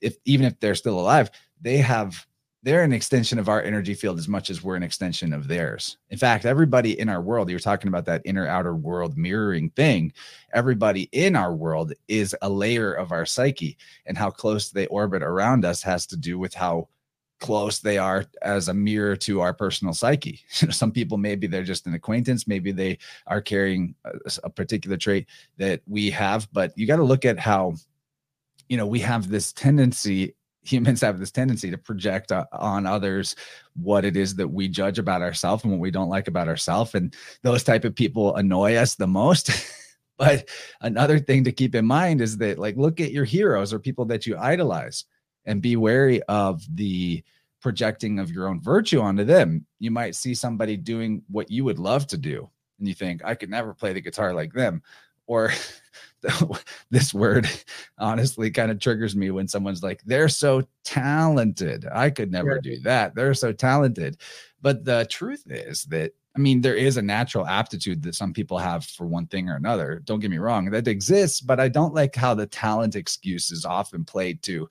if 0.00 0.16
even 0.24 0.46
if 0.46 0.58
they're 0.60 0.74
still 0.74 1.00
alive 1.00 1.30
they 1.60 1.78
have 1.78 2.26
they're 2.62 2.82
an 2.82 2.92
extension 2.92 3.38
of 3.38 3.48
our 3.48 3.62
energy 3.62 3.94
field 3.94 4.18
as 4.18 4.26
much 4.28 4.50
as 4.50 4.62
we're 4.62 4.74
an 4.74 4.82
extension 4.82 5.32
of 5.32 5.46
theirs. 5.46 5.96
In 6.10 6.18
fact, 6.18 6.44
everybody 6.44 6.98
in 6.98 7.08
our 7.08 7.22
world, 7.22 7.48
you're 7.48 7.60
talking 7.60 7.88
about 7.88 8.04
that 8.06 8.22
inner 8.24 8.48
outer 8.48 8.74
world 8.74 9.16
mirroring 9.16 9.70
thing. 9.70 10.12
Everybody 10.52 11.08
in 11.12 11.36
our 11.36 11.54
world 11.54 11.92
is 12.08 12.34
a 12.42 12.48
layer 12.48 12.92
of 12.92 13.12
our 13.12 13.26
psyche, 13.26 13.78
and 14.06 14.18
how 14.18 14.30
close 14.30 14.70
they 14.70 14.86
orbit 14.86 15.22
around 15.22 15.64
us 15.64 15.82
has 15.82 16.06
to 16.06 16.16
do 16.16 16.38
with 16.38 16.54
how 16.54 16.88
close 17.40 17.78
they 17.78 17.98
are 17.98 18.24
as 18.42 18.66
a 18.66 18.74
mirror 18.74 19.14
to 19.14 19.40
our 19.40 19.54
personal 19.54 19.94
psyche. 19.94 20.40
Some 20.48 20.90
people 20.90 21.18
maybe 21.18 21.46
they're 21.46 21.62
just 21.62 21.86
an 21.86 21.94
acquaintance, 21.94 22.48
maybe 22.48 22.72
they 22.72 22.98
are 23.28 23.40
carrying 23.40 23.94
a, 24.04 24.10
a 24.44 24.50
particular 24.50 24.96
trait 24.96 25.28
that 25.58 25.80
we 25.86 26.10
have, 26.10 26.48
but 26.52 26.76
you 26.76 26.86
got 26.86 26.96
to 26.96 27.04
look 27.04 27.24
at 27.24 27.38
how 27.38 27.74
you 28.68 28.76
know 28.76 28.86
we 28.86 29.00
have 29.00 29.28
this 29.28 29.52
tendency 29.52 30.34
humans 30.70 31.00
have 31.00 31.18
this 31.18 31.30
tendency 31.30 31.70
to 31.70 31.78
project 31.78 32.32
uh, 32.32 32.44
on 32.52 32.86
others 32.86 33.34
what 33.74 34.04
it 34.04 34.16
is 34.16 34.34
that 34.36 34.48
we 34.48 34.68
judge 34.68 34.98
about 34.98 35.22
ourselves 35.22 35.64
and 35.64 35.72
what 35.72 35.80
we 35.80 35.90
don't 35.90 36.08
like 36.08 36.28
about 36.28 36.48
ourselves 36.48 36.94
and 36.94 37.14
those 37.42 37.64
type 37.64 37.84
of 37.84 37.94
people 37.94 38.36
annoy 38.36 38.74
us 38.76 38.94
the 38.94 39.06
most. 39.06 39.50
But 40.18 40.48
another 40.80 41.20
thing 41.20 41.44
to 41.44 41.52
keep 41.52 41.76
in 41.76 41.86
mind 41.86 42.20
is 42.20 42.38
that 42.38 42.58
like 42.58 42.76
look 42.76 43.00
at 43.00 43.12
your 43.12 43.24
heroes 43.24 43.72
or 43.72 43.78
people 43.78 44.04
that 44.06 44.26
you 44.26 44.36
idolize 44.36 45.04
and 45.46 45.62
be 45.62 45.76
wary 45.76 46.20
of 46.24 46.60
the 46.74 47.22
projecting 47.62 48.18
of 48.18 48.28
your 48.28 48.48
own 48.48 48.60
virtue 48.60 49.00
onto 49.00 49.22
them. 49.22 49.64
You 49.78 49.92
might 49.92 50.16
see 50.16 50.34
somebody 50.34 50.76
doing 50.76 51.22
what 51.28 51.52
you 51.52 51.62
would 51.62 51.78
love 51.78 52.08
to 52.08 52.18
do 52.18 52.50
and 52.78 52.88
you 52.88 52.94
think 52.94 53.24
i 53.24 53.34
could 53.34 53.50
never 53.50 53.74
play 53.74 53.92
the 53.92 54.00
guitar 54.00 54.32
like 54.32 54.52
them 54.52 54.82
or 55.26 55.52
this 56.90 57.14
word 57.14 57.48
honestly 57.98 58.50
kind 58.50 58.70
of 58.70 58.80
triggers 58.80 59.14
me 59.14 59.30
when 59.30 59.48
someone's 59.48 59.82
like 59.82 60.02
they're 60.04 60.28
so 60.28 60.62
talented. 60.84 61.86
I 61.92 62.10
could 62.10 62.30
never 62.30 62.56
yeah. 62.56 62.60
do 62.62 62.80
that. 62.80 63.14
They're 63.14 63.34
so 63.34 63.52
talented. 63.52 64.18
But 64.60 64.84
the 64.84 65.06
truth 65.10 65.44
is 65.46 65.84
that 65.84 66.12
i 66.36 66.40
mean 66.40 66.60
there 66.60 66.74
is 66.74 66.96
a 66.96 67.02
natural 67.02 67.46
aptitude 67.46 68.02
that 68.02 68.14
some 68.14 68.32
people 68.32 68.58
have 68.58 68.84
for 68.84 69.06
one 69.06 69.26
thing 69.26 69.48
or 69.48 69.56
another. 69.56 70.02
Don't 70.04 70.20
get 70.20 70.30
me 70.30 70.38
wrong 70.38 70.70
that 70.70 70.88
exists 70.88 71.40
but 71.40 71.58
i 71.58 71.68
don't 71.68 71.94
like 71.94 72.14
how 72.14 72.34
the 72.34 72.46
talent 72.46 72.96
excuse 72.96 73.50
is 73.50 73.64
often 73.64 74.04
played 74.04 74.42
to 74.42 74.68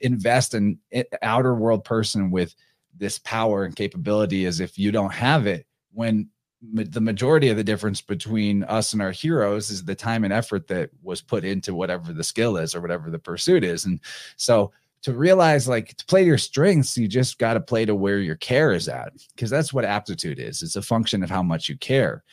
invest 0.00 0.54
in 0.54 0.78
eh, 0.92 1.04
outer 1.22 1.54
world 1.54 1.84
person 1.84 2.30
with 2.30 2.54
this 2.96 3.18
power 3.18 3.64
and 3.64 3.76
capability 3.76 4.46
as 4.46 4.60
if 4.60 4.78
you 4.78 4.90
don't 4.90 5.12
have 5.12 5.46
it 5.46 5.66
when 5.92 6.28
the 6.62 7.00
majority 7.00 7.48
of 7.48 7.56
the 7.56 7.64
difference 7.64 8.00
between 8.00 8.64
us 8.64 8.92
and 8.92 9.02
our 9.02 9.10
heroes 9.10 9.70
is 9.70 9.84
the 9.84 9.94
time 9.94 10.24
and 10.24 10.32
effort 10.32 10.66
that 10.68 10.90
was 11.02 11.20
put 11.20 11.44
into 11.44 11.74
whatever 11.74 12.12
the 12.12 12.24
skill 12.24 12.56
is 12.56 12.74
or 12.74 12.80
whatever 12.80 13.10
the 13.10 13.18
pursuit 13.18 13.62
is. 13.62 13.84
And 13.84 14.00
so 14.36 14.72
to 15.02 15.12
realize 15.12 15.68
like 15.68 15.94
to 15.96 16.06
play 16.06 16.24
your 16.24 16.38
strengths 16.38 16.96
you 16.96 17.06
just 17.06 17.38
got 17.38 17.54
to 17.54 17.60
play 17.60 17.84
to 17.84 17.94
where 17.94 18.18
your 18.18 18.36
care 18.36 18.72
is 18.72 18.88
at 18.88 19.12
because 19.34 19.50
that's 19.50 19.72
what 19.72 19.84
aptitude 19.84 20.38
is. 20.38 20.62
It's 20.62 20.76
a 20.76 20.82
function 20.82 21.22
of 21.22 21.30
how 21.30 21.42
much 21.42 21.68
you 21.68 21.76
care. 21.76 22.24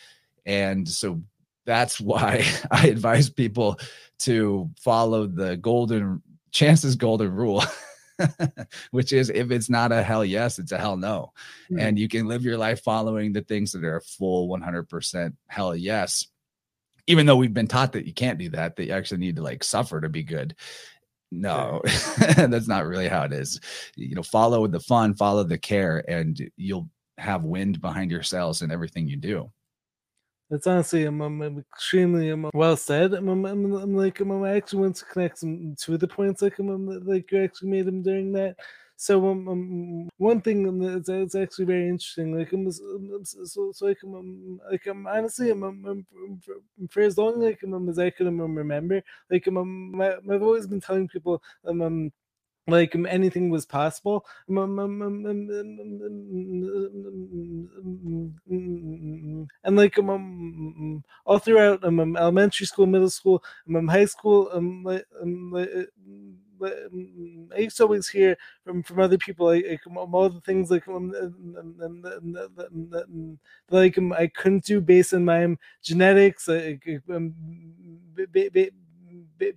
And 0.45 0.87
so 0.87 1.21
that's 1.65 1.99
why 2.01 2.45
i 2.71 2.87
advise 2.87 3.29
people 3.29 3.79
to 4.19 4.69
follow 4.79 5.27
the 5.27 5.57
golden 5.57 6.21
chances 6.51 6.95
golden 6.95 7.31
rule 7.31 7.63
which 8.91 9.13
is 9.13 9.29
if 9.29 9.51
it's 9.51 9.69
not 9.69 9.91
a 9.91 10.03
hell 10.03 10.23
yes, 10.23 10.59
it's 10.59 10.71
a 10.71 10.77
hell 10.77 10.97
no. 10.97 11.31
Mm-hmm. 11.65 11.79
And 11.79 11.99
you 11.99 12.07
can 12.07 12.27
live 12.27 12.43
your 12.43 12.57
life 12.57 12.83
following 12.83 13.33
the 13.33 13.41
things 13.41 13.71
that 13.71 13.83
are 13.83 14.01
full 14.01 14.47
100% 14.49 15.33
hell 15.47 15.75
yes. 15.75 16.27
Even 17.07 17.25
though 17.25 17.35
we've 17.35 17.53
been 17.53 17.67
taught 17.67 17.93
that 17.93 18.05
you 18.05 18.13
can't 18.13 18.39
do 18.39 18.49
that, 18.49 18.75
that 18.75 18.85
you 18.85 18.93
actually 18.93 19.19
need 19.19 19.35
to 19.35 19.43
like 19.43 19.63
suffer 19.63 19.99
to 19.99 20.09
be 20.09 20.23
good. 20.23 20.55
No, 21.31 21.81
that's 22.37 22.67
not 22.67 22.85
really 22.85 23.07
how 23.07 23.23
it 23.23 23.33
is. 23.33 23.59
You 23.95 24.15
know, 24.15 24.23
follow 24.23 24.67
the 24.67 24.79
fun, 24.79 25.15
follow 25.15 25.43
the 25.43 25.57
care, 25.57 26.03
and 26.07 26.39
you'll 26.55 26.89
have 27.17 27.43
wind 27.43 27.81
behind 27.81 28.11
your 28.11 28.23
sails 28.23 28.61
in 28.61 28.71
everything 28.71 29.07
you 29.07 29.17
do. 29.17 29.51
That's 30.49 30.67
honestly 30.67 31.05
I'm, 31.05 31.21
extremely 31.73 32.31
um, 32.31 32.49
well 32.53 32.77
said. 32.77 33.13
I'm, 33.13 33.27
like 33.95 34.19
I'm, 34.19 34.43
I 34.43 34.55
actually 34.55 34.81
want 34.81 34.95
to 34.97 35.05
connect 35.05 35.39
to 35.39 35.97
the 35.97 36.07
points 36.07 36.41
like 36.41 36.59
like 36.59 37.31
you 37.31 37.43
actually 37.43 37.69
made 37.69 37.85
them 37.85 38.03
during 38.03 38.33
that. 38.33 38.55
So 38.95 39.27
um, 39.29 39.47
um 39.49 40.09
one 40.17 40.41
thing 40.41 40.79
that's, 40.79 41.07
that's 41.07 41.35
actually 41.35 41.65
very 41.65 41.89
interesting. 41.89 42.37
Like 42.37 42.53
I'm 42.53 42.71
so, 42.71 43.71
so 43.71 43.85
like 43.85 43.97
I'm 44.03 44.59
like 44.71 44.85
I'm 44.85 45.07
honestly 45.07 45.49
I'm, 45.49 45.63
I'm 45.63 46.05
for 46.89 47.01
as 47.01 47.17
long 47.17 47.41
like 47.41 47.59
I'm 47.63 47.89
as 47.89 47.97
I 47.97 48.11
can 48.11 48.39
remember. 48.39 49.01
Like 49.31 49.47
I'm, 49.47 49.99
I've 50.01 50.43
always 50.43 50.67
been 50.67 50.81
telling 50.81 51.07
people 51.07 51.41
um 51.67 52.11
like 52.67 52.95
anything 53.09 53.49
was 53.49 53.65
possible 53.65 54.25
and 54.49 54.79
like 59.75 59.97
um, 59.99 61.03
all 61.25 61.39
throughout 61.39 61.83
um, 61.83 62.15
elementary 62.17 62.65
school 62.65 62.85
middle 62.85 63.09
school 63.09 63.43
um, 63.75 63.87
high 63.87 64.05
school 64.05 64.49
um, 64.53 64.85
um, 64.85 65.53
I 67.55 67.59
used 67.59 67.77
to 67.77 67.83
always 67.83 68.07
hear 68.07 68.37
from 68.63 68.83
from 68.83 68.99
other 68.99 69.17
people 69.17 69.47
like, 69.47 69.65
all 70.13 70.29
the 70.29 70.41
things 70.41 70.71
like 70.71 70.87
like 73.69 73.97
I 73.97 74.27
couldn't 74.27 74.65
do 74.65 74.81
based 74.81 75.13
on 75.13 75.25
my 75.25 75.55
genetics, 75.81 76.47
like, 76.47 76.83
um, 77.13 77.33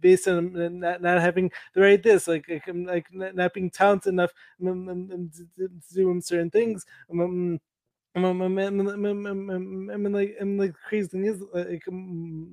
based 0.00 0.28
on 0.28 0.80
not, 0.80 1.02
not 1.02 1.21
having 1.21 1.50
the 1.75 1.80
right 1.80 2.02
this, 2.02 2.28
like 2.28 2.47
like 2.49 3.06
not 3.12 3.54
being 3.54 3.71
talented 3.71 4.12
enough 4.12 4.33
to 4.61 5.28
do 5.95 6.09
certain 6.21 6.50
things. 6.50 6.85
Um, 7.11 7.61
I 9.92 9.97
mean, 9.97 10.12
like, 10.12 10.37
and 10.40 10.59
like, 10.59 10.73
crazy 10.88 11.09
thing 11.09 11.25
is, 11.26 11.42
like, 11.52 11.83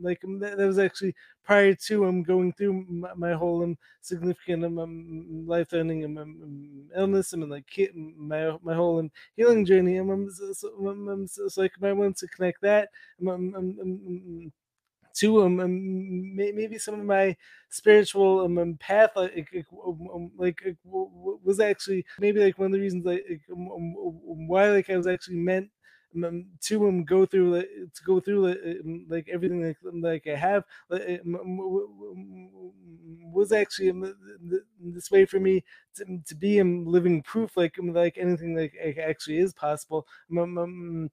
like 0.02 0.20
that, 0.40 0.58
was 0.68 0.78
actually 0.78 1.16
prior 1.46 1.74
to 1.74 2.04
I'm 2.04 2.10
um, 2.10 2.24
going 2.24 2.52
through 2.54 2.86
my, 2.90 3.14
whole 3.34 3.64
um, 3.64 3.78
significant 4.02 4.66
um, 4.66 4.78
um 4.80 5.46
um, 6.06 6.18
um, 6.20 6.90
illness. 6.96 7.34
Mean, 7.34 7.50
like, 7.50 7.66
my 7.96 8.58
my 8.62 8.74
whole 8.76 9.00
um, 9.00 9.12
healing 9.38 9.66
journey. 9.66 10.00
Um, 10.00 10.30
so, 10.30 10.52
so, 10.54 11.62
like, 11.62 11.72
I 11.82 11.94
want 11.94 12.18
to 12.18 12.28
connect 12.28 12.62
that. 12.62 12.90
Um, 13.22 13.54
um, 13.56 14.52
to 15.16 15.44
um, 15.44 15.60
um, 15.60 16.36
maybe 16.36 16.78
some 16.78 17.00
of 17.00 17.06
my 17.06 17.36
spiritual 17.70 18.42
um, 18.42 18.58
um 18.58 18.78
path 18.78 19.12
like, 19.16 19.54
um, 19.86 20.32
like 20.38 20.62
was 20.86 21.60
actually 21.60 22.06
maybe 22.20 22.40
like 22.44 22.58
one 22.58 22.68
of 22.68 22.72
the 22.74 22.80
reasons 22.80 23.06
like 23.06 23.24
why 23.48 24.70
like 24.70 24.90
I 24.90 24.98
was 24.98 25.08
actually 25.08 25.38
meant 25.38 25.70
um, 26.24 26.46
to 26.62 26.88
um, 26.88 27.04
go 27.04 27.26
through 27.26 27.56
like, 27.58 27.70
to 27.96 28.04
go 28.06 28.20
through 28.20 28.48
like, 28.50 28.58
like 29.08 29.30
everything 29.34 29.66
like, 29.66 29.78
like 29.84 30.28
I 30.28 30.36
have 30.36 30.64
like, 30.90 31.22
was 33.34 33.52
actually 33.52 33.90
um, 33.90 34.14
this 34.80 35.10
way 35.12 35.26
for 35.26 35.40
me 35.40 35.64
to, 35.96 36.20
to 36.26 36.36
be 36.36 36.60
um, 36.60 36.86
living 36.86 37.22
proof 37.24 37.58
like 37.58 37.76
like 37.82 38.18
anything 38.18 38.56
like 38.56 38.74
actually 39.00 39.38
is 39.40 39.54
possible. 39.54 40.08
Um, 40.32 40.58
um, 40.58 41.12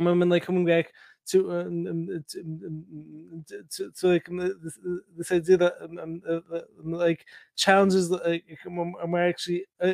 um, 0.00 0.20
like 0.28 0.44
coming 0.44 0.64
back 0.64 0.92
to, 1.28 1.52
um, 1.52 1.86
um 1.86 2.24
to, 2.28 2.40
um, 2.40 3.44
to, 3.70 3.90
to, 3.90 4.06
like 4.08 4.26
this, 4.62 4.78
this 5.16 5.32
idea 5.32 5.56
that 5.56 5.74
um, 5.82 6.22
uh, 6.28 6.40
like 6.82 7.26
challenges 7.56 8.10
like 8.10 8.44
are 8.66 9.28
actually 9.28 9.64
uh, 9.80 9.92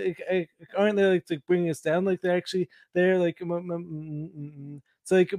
aren't 0.77 0.97
they 0.97 1.05
like, 1.05 1.47
bringing 1.47 1.71
us 1.71 1.81
down 1.81 2.05
like 2.05 2.21
they're 2.21 2.37
actually 2.37 2.69
there 2.95 3.19
like 3.19 3.41
it's 3.41 5.11
like 5.13 5.33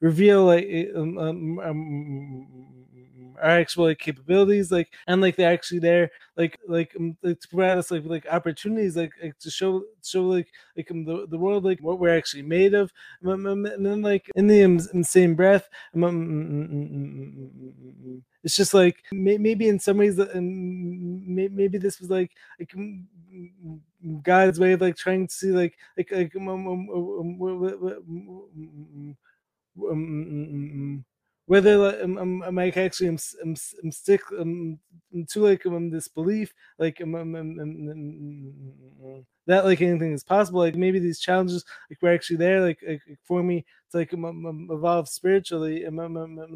reveal 0.00 0.44
like 0.44 0.66
um, 0.94 1.18
um, 1.18 1.58
our 3.42 3.50
actual 3.50 3.84
like 3.84 3.98
capabilities 3.98 4.70
like 4.70 4.92
and 5.06 5.20
like 5.20 5.36
they're 5.36 5.52
actually 5.52 5.78
there 5.78 6.10
like 6.36 6.58
like, 6.68 6.94
um, 6.98 7.16
like 7.22 7.40
to 7.40 7.48
provide 7.48 7.78
us 7.78 7.90
like 7.90 8.04
like 8.04 8.26
opportunities 8.30 8.96
like, 8.96 9.12
like 9.22 9.38
to 9.38 9.50
show 9.50 9.82
show 10.02 10.22
like 10.24 10.48
like 10.76 10.90
um, 10.90 11.04
the, 11.04 11.26
the 11.28 11.38
world 11.38 11.64
like 11.64 11.80
what 11.80 11.98
we're 11.98 12.16
actually 12.16 12.42
made 12.42 12.74
of 12.74 12.92
um, 13.26 13.46
um, 13.46 13.66
and 13.66 13.84
then 13.84 14.02
like 14.02 14.30
in 14.36 14.46
the, 14.46 14.62
um, 14.64 14.78
in 14.92 15.04
same 15.04 15.34
breath 15.34 15.68
it's 18.42 18.56
just 18.56 18.74
like 18.74 19.02
maybe 19.12 19.68
in 19.68 19.78
some 19.78 19.98
ways 19.98 20.18
maybe 20.34 21.78
this 21.78 21.98
was 22.00 22.10
like 22.10 22.32
like 22.58 22.72
God's 24.22 24.60
way 24.60 24.72
of 24.72 24.80
like 24.80 24.96
trying 24.96 25.26
to 25.26 25.32
see 25.32 25.50
like 25.50 25.78
like 25.96 26.10
like 26.10 26.36
um, 26.36 26.48
um, 26.48 26.68
um, 29.90 31.04
whether 31.46 32.00
I'm, 32.00 32.16
I'm, 32.18 32.42
I'm 32.42 32.54
like 32.54 32.76
actually 32.76 33.08
I'm, 33.08 33.18
stick 33.92 34.22
I'm 35.14 35.26
like 35.36 35.64
I'm 35.64 35.90
disbelief 35.90 36.52
like 36.78 37.00
I'm, 37.00 37.14
I'm, 37.14 37.34
I'm, 37.36 39.26
that 39.46 39.64
like 39.64 39.80
anything 39.82 40.12
is 40.12 40.24
possible 40.24 40.60
like 40.60 40.74
maybe 40.74 40.98
these 40.98 41.20
challenges 41.20 41.64
like 41.90 41.98
we're 42.00 42.14
actually 42.14 42.36
there 42.36 42.60
like, 42.62 42.78
like 42.86 43.02
for 43.22 43.42
me 43.42 43.64
to 43.90 43.98
like 43.98 44.10
evolve 44.12 45.08
spiritually 45.08 45.84
and 45.84 45.96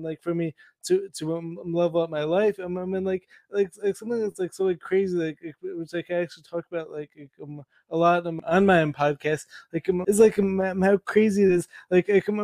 like 0.03 0.23
for 0.23 0.35
me 0.35 0.55
to 0.85 1.09
to 1.11 1.37
um, 1.37 1.59
level 1.67 2.01
up 2.01 2.11
my 2.11 2.25
life 2.25 2.59
and 2.59 2.79
I 2.79 2.85
mean 2.85 3.05
like 3.05 3.29
like 3.51 3.71
like 3.83 3.97
something 3.97 4.21
that's 4.21 4.39
like 4.39 4.55
so 4.55 4.65
like 4.65 4.81
crazy 4.81 5.17
like, 5.19 5.39
which 5.63 5.93
like 5.93 6.11
I 6.11 6.15
actually 6.15 6.45
talk 6.45 6.65
about 6.71 6.91
like, 6.91 7.11
um, 7.43 7.63
a 7.91 7.97
lot 7.97 8.27
um, 8.27 8.41
on 8.47 8.65
my 8.67 8.81
own 8.81 8.93
podcast 8.93 9.47
like 9.73 9.89
um, 9.89 10.05
is 10.07 10.19
like 10.21 10.39
um, 10.39 10.81
how 10.83 10.97
crazy 10.99 11.45
it 11.45 11.53
is 11.53 11.69
like, 11.91 12.09
like 12.09 12.29
um, 12.29 12.41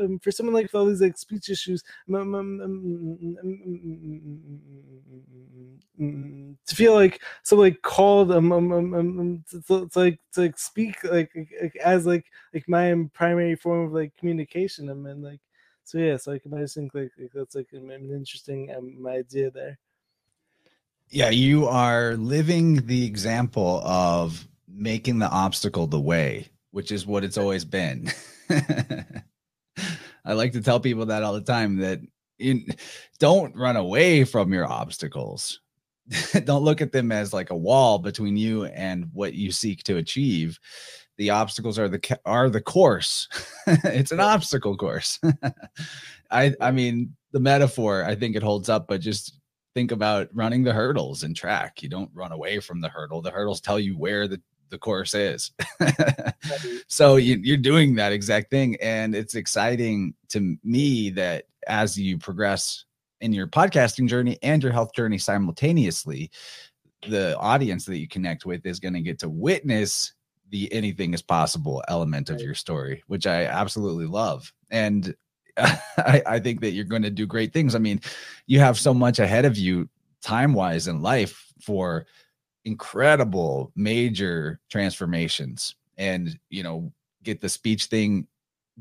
um, 0.00 0.18
for 0.18 0.30
someone 0.32 0.54
like 0.54 0.64
with 0.64 0.74
all 0.74 0.86
these 0.86 1.00
like 1.00 1.16
speech 1.16 1.50
issues 1.50 1.82
to 5.98 6.74
feel 6.74 6.94
like 6.94 7.20
so 7.42 7.56
like 7.56 7.80
called 7.82 8.32
um, 8.32 8.52
um, 8.52 8.72
um, 8.72 8.94
um 8.94 9.44
to, 9.50 9.60
to, 9.62 9.88
to, 9.88 9.98
like 9.98 10.18
to 10.32 10.40
like 10.42 10.58
speak 10.58 11.02
like, 11.04 11.30
like 11.60 11.76
as 11.84 12.06
like 12.06 12.26
like 12.54 12.68
my 12.68 12.94
primary 13.12 13.54
form 13.54 13.86
of 13.86 13.92
like 13.92 14.16
communication 14.16 14.88
I 14.90 14.94
mean 14.94 15.22
like 15.22 15.40
so 15.84 15.98
yeah, 15.98 16.16
so 16.16 16.32
I 16.32 16.38
can 16.38 16.54
I 16.54 16.60
just 16.60 16.74
think 16.74 16.94
like, 16.94 17.12
like 17.18 17.32
that's 17.34 17.54
like 17.54 17.68
an, 17.72 17.90
an 17.90 18.10
interesting 18.10 18.72
um, 18.74 19.06
idea 19.06 19.50
there. 19.50 19.78
Yeah, 21.08 21.30
you 21.30 21.66
are 21.66 22.14
living 22.14 22.86
the 22.86 23.04
example 23.04 23.82
of 23.84 24.46
making 24.68 25.18
the 25.18 25.28
obstacle 25.28 25.86
the 25.86 26.00
way, 26.00 26.48
which 26.70 26.90
is 26.90 27.06
what 27.06 27.24
it's 27.24 27.36
always 27.36 27.64
been. 27.64 28.10
I 30.24 30.32
like 30.32 30.52
to 30.52 30.62
tell 30.62 30.80
people 30.80 31.06
that 31.06 31.22
all 31.22 31.34
the 31.34 31.42
time 31.42 31.78
that 31.78 32.00
you 32.42 32.64
don't 33.18 33.54
run 33.56 33.76
away 33.76 34.24
from 34.24 34.52
your 34.52 34.66
obstacles. 34.66 35.60
don't 36.44 36.64
look 36.64 36.80
at 36.80 36.92
them 36.92 37.12
as 37.12 37.32
like 37.32 37.50
a 37.50 37.56
wall 37.56 37.98
between 37.98 38.36
you 38.36 38.64
and 38.66 39.08
what 39.12 39.34
you 39.34 39.52
seek 39.52 39.82
to 39.84 39.96
achieve. 39.96 40.58
The 41.18 41.30
obstacles 41.30 41.78
are 41.78 41.88
the 41.88 42.18
are 42.24 42.50
the 42.50 42.60
course. 42.60 43.28
It's 43.66 44.12
an 44.12 44.20
obstacle 44.20 44.76
course. 44.76 45.20
I 46.30 46.54
i 46.60 46.70
mean 46.70 47.14
the 47.32 47.40
metaphor 47.40 48.04
i 48.04 48.14
think 48.14 48.34
it 48.34 48.42
holds 48.42 48.68
up 48.68 48.88
but 48.88 49.00
just 49.00 49.38
think 49.74 49.92
about 49.92 50.28
running 50.32 50.64
the 50.64 50.72
hurdles 50.72 51.22
in 51.22 51.34
track. 51.34 51.82
You 51.82 51.88
don't 51.88 52.10
run 52.12 52.32
away 52.32 52.60
from 52.60 52.80
the 52.80 52.88
hurdle. 52.88 53.22
The 53.22 53.30
hurdles 53.30 53.60
tell 53.60 53.78
you 53.78 53.96
where 53.96 54.26
the 54.28 54.40
the 54.70 54.78
course 54.78 55.14
is. 55.14 55.52
So 56.88 57.16
you, 57.16 57.38
you're 57.42 57.56
doing 57.56 57.94
that 57.94 58.12
exact 58.12 58.50
thing 58.50 58.76
and 58.82 59.14
it's 59.14 59.34
exciting 59.34 60.14
to 60.28 60.56
me 60.62 61.10
that 61.10 61.44
as 61.68 61.98
you 61.98 62.18
progress 62.18 62.84
in 63.20 63.32
your 63.32 63.46
podcasting 63.46 64.08
journey 64.08 64.38
and 64.42 64.62
your 64.62 64.72
health 64.72 64.92
journey 64.94 65.18
simultaneously 65.18 66.30
the 67.08 67.36
audience 67.38 67.84
that 67.84 67.98
you 67.98 68.08
connect 68.08 68.46
with 68.46 68.64
is 68.66 68.80
going 68.80 68.94
to 68.94 69.00
get 69.00 69.18
to 69.18 69.28
witness 69.28 70.12
the 70.50 70.72
anything 70.72 71.14
is 71.14 71.22
possible 71.22 71.82
element 71.88 72.30
of 72.30 72.40
your 72.40 72.54
story, 72.54 73.02
which 73.06 73.26
I 73.26 73.46
absolutely 73.46 74.06
love. 74.06 74.52
And 74.70 75.14
I, 75.56 76.22
I 76.26 76.38
think 76.38 76.60
that 76.60 76.72
you're 76.72 76.84
going 76.84 77.02
to 77.02 77.10
do 77.10 77.26
great 77.26 77.52
things. 77.52 77.74
I 77.74 77.78
mean, 77.78 78.00
you 78.46 78.60
have 78.60 78.78
so 78.78 78.94
much 78.94 79.18
ahead 79.18 79.44
of 79.44 79.56
you 79.56 79.88
time 80.22 80.54
wise 80.54 80.88
in 80.88 81.02
life 81.02 81.52
for 81.60 82.06
incredible 82.64 83.72
major 83.74 84.60
transformations 84.70 85.74
and, 85.96 86.38
you 86.50 86.62
know, 86.62 86.92
get 87.22 87.40
the 87.40 87.48
speech 87.48 87.86
thing 87.86 88.26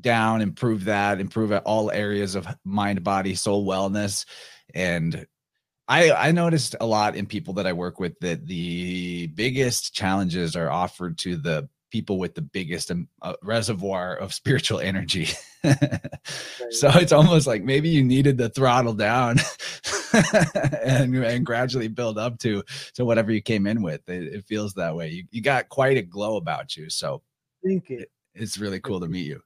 down, 0.02 0.42
improve 0.42 0.86
that, 0.86 1.20
improve 1.20 1.52
at 1.52 1.64
all 1.64 1.92
areas 1.92 2.36
of 2.36 2.48
mind, 2.64 3.04
body, 3.04 3.36
soul 3.36 3.66
wellness. 3.66 4.26
And 4.74 5.26
I, 5.88 6.12
I 6.12 6.32
noticed 6.32 6.76
a 6.80 6.86
lot 6.86 7.16
in 7.16 7.26
people 7.26 7.56
that 7.56 7.68
I 7.68 7.74
work 7.74 8.00
with 8.00 8.20
that 8.20 8.48
the 8.48 9.28
biggest 9.28 9.94
challenges 9.94 10.56
are 10.56 10.70
offered 10.70 11.18
to 11.20 11.36
the 11.36 11.68
people 11.92 12.18
with 12.18 12.34
the 12.34 12.42
biggest 12.42 12.90
um, 12.90 13.08
uh, 13.22 13.34
reservoir 13.44 14.16
of 14.16 14.34
spiritual 14.42 14.80
energy. 14.80 15.26
so 16.70 16.90
it's 16.96 17.12
almost 17.12 17.46
like 17.46 17.64
maybe 17.64 17.90
you 17.90 18.04
needed 18.04 18.38
the 18.38 18.50
throttle 18.50 18.94
down 18.94 19.38
and, 20.84 21.16
and 21.16 21.46
gradually 21.46 21.88
build 21.88 22.18
up 22.18 22.40
to 22.40 22.64
to 22.96 23.06
whatever 23.06 23.32
you 23.32 23.42
came 23.42 23.68
in 23.68 23.82
with. 23.82 24.08
It, 24.10 24.34
it 24.34 24.46
feels 24.46 24.74
that 24.76 24.96
way. 24.96 25.10
You, 25.10 25.24
you 25.30 25.42
got 25.42 25.70
quite 25.70 25.98
a 25.98 26.02
glow 26.02 26.38
about 26.38 26.76
you. 26.76 26.90
So 26.90 27.22
Thank 27.64 27.90
you. 27.90 28.00
It, 28.00 28.12
it's 28.34 28.58
really 28.58 28.80
cool 28.80 29.00
to 29.02 29.08
meet 29.08 29.28
you. 29.28 29.42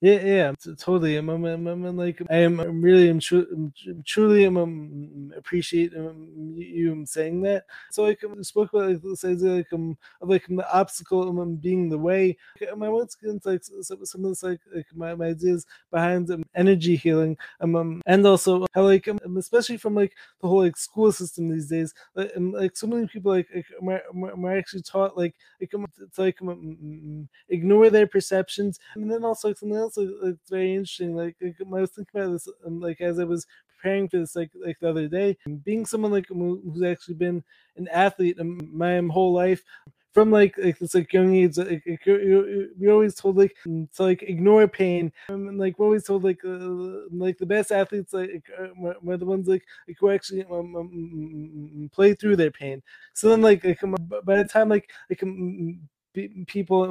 Yeah, 0.00 0.20
yeah, 0.22 0.52
totally. 0.78 1.16
I'm, 1.16 1.30
I'm, 1.30 1.44
I'm, 1.46 1.66
I'm 1.66 1.96
like, 1.96 2.20
I 2.28 2.36
am 2.38 2.60
I'm 2.60 2.82
really, 2.82 3.08
I'm, 3.08 3.20
tru- 3.20 3.46
I'm 3.88 4.02
truly, 4.04 4.44
I'm, 4.44 4.58
I'm 4.58 5.32
appreciate 5.34 5.94
um, 5.96 6.28
you 6.58 7.06
saying 7.06 7.40
that. 7.42 7.64
So 7.90 8.02
like, 8.02 8.20
I 8.22 8.42
spoke 8.42 8.74
about 8.74 8.90
like 8.90 9.00
this 9.02 9.24
idea, 9.24 9.50
like, 9.52 9.72
um, 9.72 9.96
of 10.20 10.28
like 10.28 10.46
the 10.46 10.70
obstacle, 10.76 11.26
um, 11.40 11.56
being 11.56 11.88
the 11.88 11.96
way. 11.96 12.36
My 12.76 12.90
once 12.90 13.14
get 13.14 13.30
into 13.30 13.48
like 13.48 13.64
some, 13.64 14.04
some 14.04 14.24
of 14.26 14.30
this, 14.32 14.42
like, 14.42 14.60
like 14.74 14.86
my, 14.94 15.14
my 15.14 15.26
ideas 15.28 15.64
behind 15.90 16.30
um, 16.30 16.44
energy 16.54 16.96
healing, 16.96 17.38
um, 17.62 17.74
um, 17.74 18.02
and 18.04 18.26
also 18.26 18.66
how 18.74 18.82
like, 18.82 19.08
um, 19.08 19.18
especially 19.38 19.78
from 19.78 19.94
like 19.94 20.12
the 20.42 20.48
whole 20.48 20.62
like 20.64 20.76
school 20.76 21.12
system 21.12 21.48
these 21.48 21.68
days, 21.68 21.94
like, 22.14 22.30
um, 22.36 22.52
like 22.52 22.76
so 22.76 22.86
many 22.86 23.06
people 23.06 23.32
like, 23.32 23.48
like 23.54 23.64
are, 23.82 24.02
are 24.44 24.56
actually 24.58 24.82
taught 24.82 25.16
like, 25.16 25.34
like 25.62 25.72
um, 25.74 25.86
to 26.14 26.20
like 26.20 26.42
um, 26.42 27.26
ignore 27.48 27.88
their 27.88 28.06
perceptions, 28.06 28.78
and 28.96 29.10
then 29.10 29.24
also 29.24 29.48
like, 29.48 29.56
something 29.56 29.78
else 29.84 29.96
it's 29.98 30.50
very 30.50 30.74
interesting. 30.74 31.14
Like, 31.14 31.36
like 31.40 31.56
I 31.60 31.64
was 31.80 31.90
thinking 31.92 32.20
about 32.20 32.32
this, 32.32 32.48
um, 32.66 32.80
like 32.80 33.00
as 33.00 33.18
I 33.18 33.24
was 33.24 33.46
preparing 33.68 34.08
for 34.08 34.18
this 34.18 34.36
like 34.36 34.50
like 34.64 34.78
the 34.80 34.90
other 34.90 35.08
day. 35.08 35.36
Being 35.64 35.86
someone 35.86 36.12
like 36.12 36.26
who's 36.28 36.82
actually 36.82 37.14
been 37.14 37.42
an 37.76 37.88
athlete 37.88 38.38
um, 38.40 38.58
my 38.72 39.00
whole 39.12 39.32
life, 39.32 39.62
from 40.14 40.30
like 40.30 40.56
like 40.58 40.78
this 40.78 40.94
like 40.94 41.12
young 41.12 41.34
age 41.34 41.58
like, 41.58 41.82
like, 41.86 42.00
we're 42.06 42.92
always 42.92 43.16
told 43.16 43.36
like 43.36 43.56
mm, 43.66 43.90
to 43.92 44.02
like 44.04 44.22
ignore 44.22 44.66
pain 44.68 45.12
um, 45.28 45.48
and 45.48 45.58
like 45.58 45.76
we're 45.78 45.86
always 45.86 46.04
told 46.04 46.22
like 46.22 46.40
uh, 46.44 47.08
like 47.10 47.36
the 47.38 47.44
best 47.46 47.72
athletes 47.72 48.12
like 48.12 48.44
are, 48.56 48.70
uh, 48.90 49.10
are 49.10 49.16
the 49.16 49.26
ones 49.26 49.48
like, 49.48 49.64
like 49.88 49.96
who 49.98 50.10
actually 50.10 50.44
um, 50.44 50.52
um, 50.52 50.76
um, 50.76 50.90
mm, 50.94 51.84
mm, 51.84 51.92
play 51.92 52.14
through 52.14 52.36
their 52.36 52.52
pain 52.52 52.80
so 53.12 53.28
then 53.28 53.42
like, 53.42 53.64
like 53.64 53.82
um, 53.82 53.96
by 54.24 54.36
the 54.36 54.44
time 54.44 54.68
like 54.68 54.88
like 55.10 55.22
people 56.46 56.84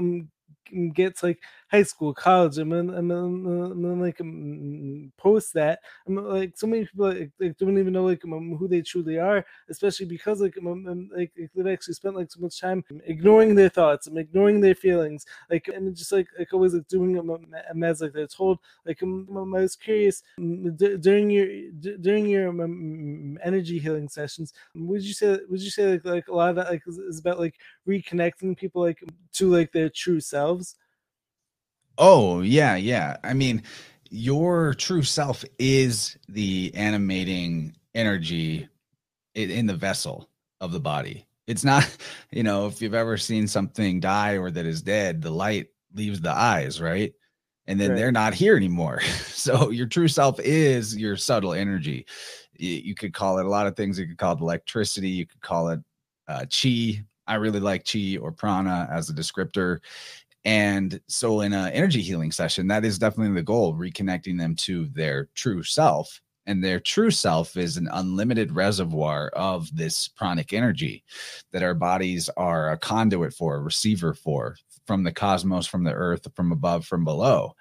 gets 0.93 1.23
like 1.23 1.39
high 1.73 1.83
school, 1.83 2.13
college, 2.13 2.55
then, 2.57 2.71
and 2.71 3.09
then 3.09 3.99
like 3.99 4.21
um, 4.21 5.11
post 5.17 5.53
that, 5.55 5.79
and 6.05 6.15
like 6.17 6.53
so 6.55 6.67
many 6.67 6.85
people 6.85 7.07
like, 7.09 7.31
like 7.39 7.57
don't 7.57 7.79
even 7.79 7.93
know 7.93 8.03
like 8.05 8.23
um, 8.25 8.55
who 8.57 8.67
they 8.67 8.81
truly 8.81 9.17
are, 9.17 9.43
especially 9.69 10.05
because 10.05 10.39
like 10.39 10.55
um, 10.59 11.09
like 11.15 11.31
they've 11.55 11.67
actually 11.67 11.95
spent 11.95 12.15
like 12.15 12.31
so 12.31 12.39
much 12.41 12.59
time 12.61 12.83
ignoring 13.05 13.55
their 13.55 13.69
thoughts 13.69 14.05
and 14.07 14.17
ignoring 14.19 14.61
their 14.61 14.75
feelings, 14.75 15.25
like 15.49 15.67
and 15.67 15.95
just 15.95 16.11
like 16.11 16.27
like 16.37 16.53
always 16.53 16.75
like 16.75 16.87
doing 16.87 17.13
them 17.13 17.29
um, 17.31 17.83
as 17.83 18.01
like 18.01 18.13
they're 18.13 18.27
told. 18.27 18.59
Like 18.85 19.01
um, 19.01 19.27
I 19.55 19.61
was 19.61 19.75
curious 19.75 20.21
during 20.37 21.29
your 21.29 21.47
during 22.01 22.27
your 22.27 22.49
um, 22.49 23.39
energy 23.43 23.79
healing 23.79 24.09
sessions, 24.09 24.53
would 24.75 25.03
you 25.03 25.13
say 25.13 25.39
would 25.49 25.61
you 25.61 25.69
say 25.71 25.93
like, 25.93 26.05
like 26.05 26.27
a 26.27 26.33
lot 26.35 26.49
of 26.51 26.55
that 26.57 26.69
like 26.69 26.83
is 26.87 27.19
about 27.19 27.39
like 27.39 27.55
reconnecting 27.87 28.55
people 28.55 28.81
like 28.81 29.03
to 29.33 29.49
like 29.49 29.71
their 29.71 29.89
true 29.89 30.19
selves? 30.19 30.75
Oh, 31.97 32.41
yeah, 32.41 32.75
yeah. 32.75 33.17
I 33.23 33.33
mean, 33.33 33.63
your 34.09 34.73
true 34.73 35.03
self 35.03 35.43
is 35.59 36.17
the 36.27 36.71
animating 36.75 37.75
energy 37.95 38.67
in 39.35 39.65
the 39.65 39.75
vessel 39.75 40.29
of 40.61 40.71
the 40.71 40.79
body. 40.79 41.25
It's 41.47 41.63
not, 41.63 41.97
you 42.31 42.43
know, 42.43 42.67
if 42.67 42.81
you've 42.81 42.93
ever 42.93 43.17
seen 43.17 43.47
something 43.47 43.99
die 43.99 44.37
or 44.37 44.51
that 44.51 44.65
is 44.65 44.81
dead, 44.81 45.21
the 45.21 45.31
light 45.31 45.67
leaves 45.93 46.21
the 46.21 46.31
eyes, 46.31 46.81
right? 46.81 47.13
And 47.67 47.79
then 47.79 47.91
right. 47.91 47.95
they're 47.95 48.11
not 48.11 48.33
here 48.33 48.57
anymore. 48.57 49.01
so 49.27 49.69
your 49.69 49.87
true 49.87 50.07
self 50.07 50.39
is 50.39 50.97
your 50.97 51.15
subtle 51.15 51.53
energy. 51.53 52.05
You 52.55 52.93
could 52.95 53.13
call 53.13 53.39
it 53.39 53.45
a 53.45 53.49
lot 53.49 53.67
of 53.67 53.75
things. 53.75 53.97
You 53.97 54.07
could 54.07 54.17
call 54.17 54.33
it 54.33 54.41
electricity. 54.41 55.09
You 55.09 55.25
could 55.25 55.41
call 55.41 55.69
it 55.69 55.79
uh, 56.27 56.45
chi. 56.45 57.03
I 57.25 57.35
really 57.35 57.59
like 57.59 57.85
chi 57.85 58.17
or 58.21 58.31
prana 58.31 58.87
as 58.91 59.09
a 59.09 59.13
descriptor. 59.13 59.79
And 60.45 60.99
so, 61.07 61.41
in 61.41 61.53
an 61.53 61.71
energy 61.71 62.01
healing 62.01 62.31
session, 62.31 62.67
that 62.67 62.83
is 62.83 62.99
definitely 62.99 63.35
the 63.35 63.43
goal 63.43 63.73
reconnecting 63.73 64.37
them 64.37 64.55
to 64.57 64.87
their 64.87 65.29
true 65.35 65.63
self. 65.63 66.21
And 66.45 66.61
their 66.61 66.81
true 66.81 67.11
self 67.11 67.55
is 67.55 67.77
an 67.77 67.87
unlimited 67.93 68.51
reservoir 68.51 69.29
of 69.29 69.73
this 69.73 70.09
pranic 70.09 70.51
energy 70.51 71.05
that 71.51 71.63
our 71.63 71.73
bodies 71.73 72.29
are 72.35 72.71
a 72.71 72.77
conduit 72.77 73.33
for, 73.33 73.55
a 73.55 73.61
receiver 73.61 74.13
for 74.13 74.57
from 74.85 75.03
the 75.03 75.13
cosmos, 75.13 75.65
from 75.65 75.85
the 75.85 75.93
earth, 75.93 76.27
from 76.35 76.51
above, 76.51 76.85
from 76.85 77.05
below. 77.05 77.55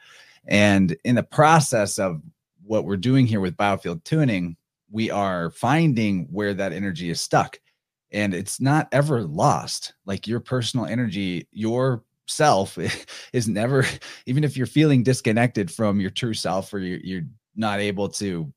And 0.48 0.96
in 1.04 1.14
the 1.14 1.22
process 1.22 2.00
of 2.00 2.20
what 2.64 2.84
we're 2.84 2.96
doing 2.96 3.26
here 3.26 3.40
with 3.40 3.56
biofield 3.56 4.02
tuning, 4.02 4.56
we 4.90 5.10
are 5.10 5.50
finding 5.50 6.26
where 6.30 6.54
that 6.54 6.72
energy 6.72 7.10
is 7.10 7.20
stuck. 7.20 7.58
And 8.10 8.34
it's 8.34 8.60
not 8.60 8.88
ever 8.92 9.22
lost. 9.22 9.94
Like 10.04 10.26
your 10.26 10.40
personal 10.40 10.86
energy, 10.86 11.46
your 11.52 12.02
self 12.32 12.78
is 13.32 13.48
never 13.48 13.84
even 14.26 14.44
if 14.44 14.56
you're 14.56 14.66
feeling 14.66 15.02
disconnected 15.02 15.70
from 15.70 16.00
your 16.00 16.10
true 16.10 16.34
self 16.34 16.72
or 16.72 16.78
you're, 16.78 17.00
you're 17.00 17.26
not 17.54 17.80
able 17.80 18.08
to 18.08 18.52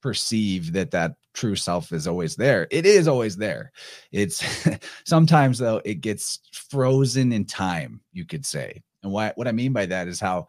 perceive 0.00 0.72
that 0.72 0.92
that 0.92 1.16
true 1.34 1.56
self 1.56 1.92
is 1.92 2.06
always 2.06 2.36
there 2.36 2.66
it 2.70 2.86
is 2.86 3.08
always 3.08 3.36
there. 3.36 3.72
It's 4.12 4.44
sometimes 5.04 5.58
though 5.58 5.80
it 5.84 6.00
gets 6.00 6.40
frozen 6.52 7.32
in 7.32 7.44
time 7.44 8.00
you 8.12 8.24
could 8.24 8.46
say. 8.46 8.82
And 9.02 9.12
what 9.12 9.36
what 9.36 9.48
i 9.48 9.52
mean 9.52 9.72
by 9.72 9.86
that 9.86 10.08
is 10.08 10.20
how 10.20 10.48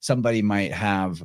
somebody 0.00 0.42
might 0.42 0.72
have 0.72 1.22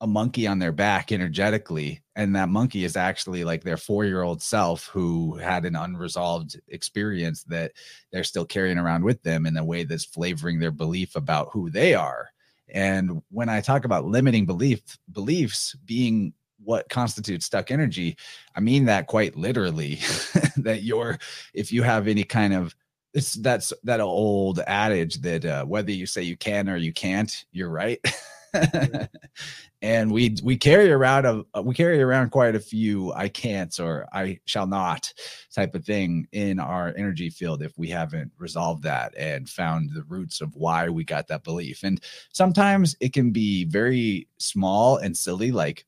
a 0.00 0.06
monkey 0.06 0.46
on 0.46 0.58
their 0.58 0.72
back 0.72 1.10
energetically 1.10 2.02
and 2.16 2.36
that 2.36 2.48
monkey 2.48 2.84
is 2.84 2.96
actually 2.96 3.44
like 3.44 3.64
their 3.64 3.76
4-year-old 3.76 4.42
self 4.42 4.86
who 4.86 5.36
had 5.36 5.64
an 5.64 5.74
unresolved 5.74 6.60
experience 6.68 7.44
that 7.44 7.72
they're 8.12 8.24
still 8.24 8.44
carrying 8.44 8.78
around 8.78 9.04
with 9.04 9.22
them 9.22 9.46
in 9.46 9.56
a 9.56 9.64
way 9.64 9.84
that's 9.84 10.04
flavoring 10.04 10.58
their 10.58 10.70
belief 10.70 11.16
about 11.16 11.48
who 11.52 11.70
they 11.70 11.94
are. 11.94 12.28
And 12.68 13.22
when 13.30 13.48
i 13.48 13.60
talk 13.60 13.84
about 13.84 14.06
limiting 14.06 14.44
belief 14.44 14.80
beliefs 15.12 15.76
being 15.84 16.32
what 16.64 16.88
constitutes 16.88 17.46
stuck 17.46 17.70
energy 17.70 18.16
i 18.56 18.60
mean 18.60 18.86
that 18.86 19.06
quite 19.06 19.36
literally. 19.36 20.00
That 20.58 20.82
you're 20.82 21.18
if 21.52 21.70
you 21.70 21.82
have 21.82 22.08
any 22.08 22.24
kind 22.24 22.54
of 22.54 22.74
it's 23.12 23.34
that's 23.34 23.72
that 23.84 24.00
old 24.00 24.58
adage 24.66 25.20
that 25.20 25.44
uh, 25.44 25.64
whether 25.64 25.92
you 25.92 26.06
say 26.06 26.22
you 26.22 26.36
can 26.36 26.68
or 26.68 26.76
you 26.76 26.92
can't 26.92 27.44
you're 27.52 27.70
right 27.70 28.00
and 29.82 30.10
we 30.10 30.36
we 30.42 30.56
carry 30.56 30.90
around 30.90 31.44
a 31.54 31.62
we 31.62 31.74
carry 31.74 32.00
around 32.00 32.30
quite 32.30 32.54
a 32.54 32.60
few 32.60 33.12
I 33.12 33.28
can't 33.28 33.78
or 33.78 34.06
I 34.12 34.38
shall 34.46 34.66
not 34.66 35.12
type 35.54 35.74
of 35.74 35.84
thing 35.84 36.26
in 36.32 36.58
our 36.58 36.94
energy 36.96 37.30
field 37.30 37.62
if 37.62 37.76
we 37.76 37.88
haven't 37.88 38.32
resolved 38.38 38.82
that 38.84 39.16
and 39.16 39.48
found 39.48 39.90
the 39.92 40.04
roots 40.04 40.40
of 40.40 40.54
why 40.54 40.88
we 40.88 41.04
got 41.04 41.28
that 41.28 41.44
belief. 41.44 41.82
And 41.82 42.00
sometimes 42.32 42.96
it 43.00 43.12
can 43.12 43.30
be 43.30 43.64
very 43.64 44.28
small 44.38 44.96
and 44.96 45.16
silly, 45.16 45.52
like 45.52 45.84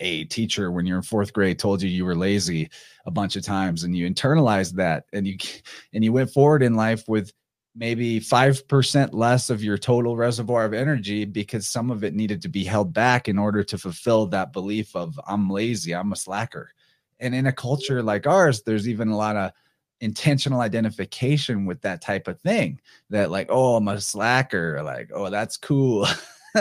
a 0.00 0.24
teacher 0.24 0.70
when 0.70 0.86
you're 0.86 0.98
in 0.98 1.02
fourth 1.02 1.32
grade 1.32 1.58
told 1.58 1.82
you 1.82 1.88
you 1.88 2.04
were 2.04 2.14
lazy 2.14 2.70
a 3.06 3.10
bunch 3.10 3.36
of 3.36 3.42
times 3.42 3.84
and 3.84 3.96
you 3.96 4.08
internalized 4.08 4.74
that 4.74 5.04
and 5.12 5.26
you 5.26 5.36
and 5.92 6.04
you 6.04 6.12
went 6.12 6.30
forward 6.30 6.62
in 6.62 6.74
life 6.74 7.04
with 7.08 7.32
maybe 7.78 8.20
5% 8.20 9.10
less 9.12 9.50
of 9.50 9.62
your 9.62 9.78
total 9.78 10.16
reservoir 10.16 10.64
of 10.64 10.74
energy 10.74 11.24
because 11.24 11.66
some 11.66 11.90
of 11.90 12.02
it 12.04 12.14
needed 12.14 12.42
to 12.42 12.48
be 12.48 12.64
held 12.64 12.92
back 12.92 13.28
in 13.28 13.38
order 13.38 13.62
to 13.62 13.78
fulfill 13.78 14.26
that 14.26 14.52
belief 14.52 14.94
of 14.96 15.18
I'm 15.26 15.48
lazy, 15.48 15.94
I'm 15.94 16.12
a 16.12 16.16
slacker. 16.16 16.72
And 17.20 17.34
in 17.34 17.46
a 17.46 17.52
culture 17.52 18.02
like 18.02 18.26
ours, 18.26 18.62
there's 18.62 18.88
even 18.88 19.08
a 19.08 19.16
lot 19.16 19.36
of 19.36 19.52
intentional 20.00 20.60
identification 20.60 21.66
with 21.66 21.80
that 21.82 22.00
type 22.00 22.28
of 22.28 22.40
thing 22.40 22.80
that 23.10 23.32
like 23.32 23.48
oh 23.50 23.74
i'm 23.74 23.88
a 23.88 24.00
slacker 24.00 24.80
like 24.84 25.10
oh 25.12 25.28
that's 25.28 25.56
cool. 25.56 26.06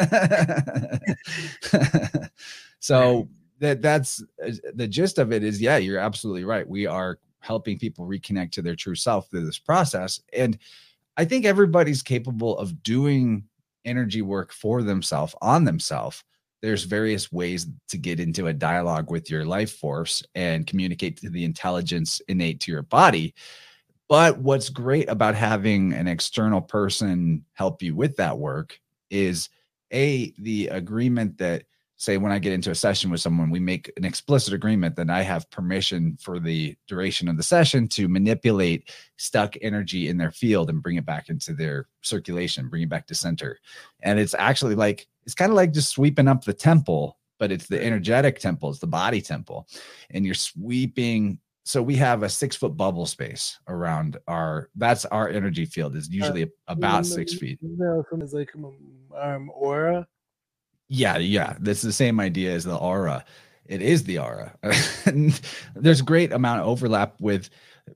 So 2.79 3.27
that 3.59 3.81
that's 3.81 4.23
uh, 4.45 4.51
the 4.75 4.87
gist 4.87 5.17
of 5.17 5.31
it 5.31 5.43
is 5.43 5.61
yeah 5.61 5.77
you're 5.77 5.99
absolutely 5.99 6.43
right. 6.43 6.67
We 6.67 6.85
are 6.85 7.19
helping 7.39 7.79
people 7.79 8.05
reconnect 8.05 8.51
to 8.51 8.61
their 8.61 8.75
true 8.75 8.95
self 8.95 9.29
through 9.29 9.45
this 9.45 9.59
process. 9.59 10.21
And 10.33 10.57
I 11.17 11.25
think 11.25 11.45
everybody's 11.45 12.03
capable 12.03 12.57
of 12.57 12.83
doing 12.83 13.43
energy 13.85 14.21
work 14.21 14.53
for 14.53 14.83
themselves 14.83 15.33
on 15.41 15.63
themselves. 15.63 16.23
There's 16.61 16.83
various 16.83 17.31
ways 17.31 17.67
to 17.89 17.97
get 17.97 18.19
into 18.19 18.47
a 18.47 18.53
dialogue 18.53 19.11
with 19.11 19.29
your 19.29 19.45
life 19.45 19.73
force 19.73 20.23
and 20.35 20.67
communicate 20.67 21.17
to 21.17 21.29
the 21.29 21.43
intelligence 21.43 22.21
innate 22.27 22.59
to 22.61 22.71
your 22.71 22.83
body. 22.83 23.33
But 24.09 24.39
what's 24.39 24.69
great 24.69 25.09
about 25.09 25.35
having 25.35 25.93
an 25.93 26.07
external 26.07 26.61
person 26.61 27.45
help 27.53 27.81
you 27.81 27.95
with 27.95 28.15
that 28.17 28.37
work 28.37 28.79
is 29.09 29.49
a 29.93 30.33
the 30.37 30.67
agreement 30.67 31.37
that 31.39 31.63
say 31.97 32.17
when 32.17 32.31
I 32.31 32.39
get 32.39 32.53
into 32.53 32.69
a 32.69 32.75
session 32.75 33.09
with 33.09 33.21
someone, 33.21 33.49
we 33.49 33.59
make 33.59 33.91
an 33.97 34.05
explicit 34.05 34.53
agreement 34.53 34.95
that 34.95 35.09
I 35.09 35.23
have 35.23 35.49
permission 35.49 36.15
for 36.21 36.39
the 36.39 36.75
duration 36.87 37.27
of 37.27 37.37
the 37.37 37.43
session 37.43 37.87
to 37.89 38.07
manipulate 38.07 38.91
stuck 39.17 39.55
energy 39.61 40.07
in 40.07 40.17
their 40.17 40.31
field 40.31 40.69
and 40.69 40.81
bring 40.81 40.97
it 40.97 41.05
back 41.05 41.29
into 41.29 41.53
their 41.53 41.87
circulation, 42.01 42.69
bring 42.69 42.83
it 42.83 42.89
back 42.89 43.07
to 43.07 43.15
center. 43.15 43.59
And 44.03 44.19
it's 44.19 44.35
actually 44.35 44.75
like 44.75 45.07
it's 45.25 45.33
kind 45.33 45.51
of 45.51 45.55
like 45.55 45.73
just 45.73 45.89
sweeping 45.89 46.27
up 46.27 46.45
the 46.45 46.53
temple, 46.53 47.17
but 47.39 47.51
it's 47.51 47.67
the 47.67 47.83
energetic 47.83 48.39
temple, 48.39 48.69
it's 48.69 48.79
the 48.79 48.87
body 48.87 49.21
temple. 49.21 49.67
And 50.11 50.23
you're 50.23 50.35
sweeping 50.35 51.39
so 51.65 51.81
we 51.81 51.95
have 51.95 52.23
a 52.23 52.29
six 52.29 52.55
foot 52.55 52.77
bubble 52.77 53.05
space 53.05 53.59
around 53.67 54.17
our 54.27 54.69
that's 54.75 55.03
our 55.05 55.27
energy 55.27 55.65
field 55.65 55.97
is 55.97 56.07
usually 56.09 56.43
uh, 56.43 56.47
about 56.67 57.05
six 57.05 57.33
feet. 57.33 57.59
Is 57.61 58.33
like 58.33 58.53
um, 59.19 59.51
aura 59.53 60.07
yeah, 60.89 61.17
yeah. 61.17 61.55
That's 61.59 61.81
the 61.81 61.93
same 61.93 62.19
idea 62.19 62.53
as 62.53 62.63
the 62.63 62.75
aura. 62.75 63.25
It 63.65 63.81
is 63.81 64.03
the 64.03 64.19
aura. 64.19 64.55
There's 65.75 66.01
great 66.01 66.31
amount 66.31 66.61
of 66.61 66.67
overlap 66.67 67.19
with 67.19 67.49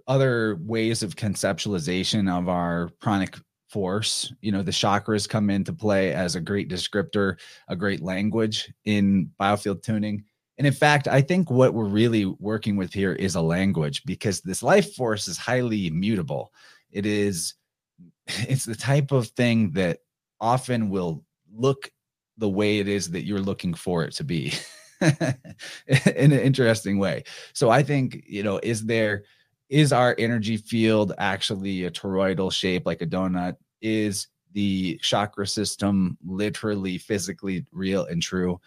other 0.07 0.57
ways 0.61 1.03
of 1.03 1.15
conceptualization 1.15 2.29
of 2.29 2.49
our 2.49 2.89
pranic 2.99 3.37
force. 3.69 4.33
You 4.41 4.51
know, 4.51 4.63
the 4.63 4.71
chakras 4.71 5.27
come 5.27 5.49
into 5.49 5.71
play 5.71 6.13
as 6.13 6.35
a 6.35 6.41
great 6.41 6.69
descriptor, 6.69 7.39
a 7.69 7.75
great 7.75 8.01
language 8.01 8.71
in 8.83 9.31
biofield 9.39 9.81
tuning. 9.81 10.25
And 10.57 10.67
in 10.67 10.73
fact, 10.73 11.07
I 11.07 11.21
think 11.21 11.49
what 11.49 11.73
we're 11.73 11.85
really 11.85 12.25
working 12.25 12.75
with 12.75 12.93
here 12.93 13.13
is 13.13 13.35
a 13.35 13.41
language 13.41 14.03
because 14.05 14.41
this 14.41 14.61
life 14.61 14.93
force 14.93 15.27
is 15.27 15.37
highly 15.37 15.89
mutable. 15.89 16.51
It 16.91 17.05
is, 17.05 17.55
it's 18.27 18.65
the 18.65 18.75
type 18.75 19.11
of 19.11 19.27
thing 19.29 19.71
that 19.71 19.99
often 20.41 20.89
will 20.89 21.23
look 21.53 21.89
the 22.37 22.49
way 22.49 22.79
it 22.79 22.87
is 22.87 23.11
that 23.11 23.25
you're 23.25 23.39
looking 23.39 23.73
for 23.73 24.03
it 24.03 24.13
to 24.13 24.23
be. 24.23 24.53
in 25.01 26.31
an 26.31 26.39
interesting 26.39 26.99
way. 26.99 27.23
So 27.53 27.69
I 27.69 27.81
think, 27.81 28.23
you 28.27 28.43
know, 28.43 28.59
is 28.61 28.85
there 28.85 29.23
is 29.69 29.93
our 29.93 30.15
energy 30.19 30.57
field 30.57 31.13
actually 31.17 31.85
a 31.85 31.91
toroidal 31.91 32.51
shape 32.51 32.85
like 32.85 33.01
a 33.01 33.07
donut? 33.07 33.55
Is 33.81 34.27
the 34.53 34.99
chakra 35.01 35.47
system 35.47 36.17
literally 36.25 36.97
physically 36.97 37.65
real 37.71 38.05
and 38.05 38.21
true? 38.21 38.59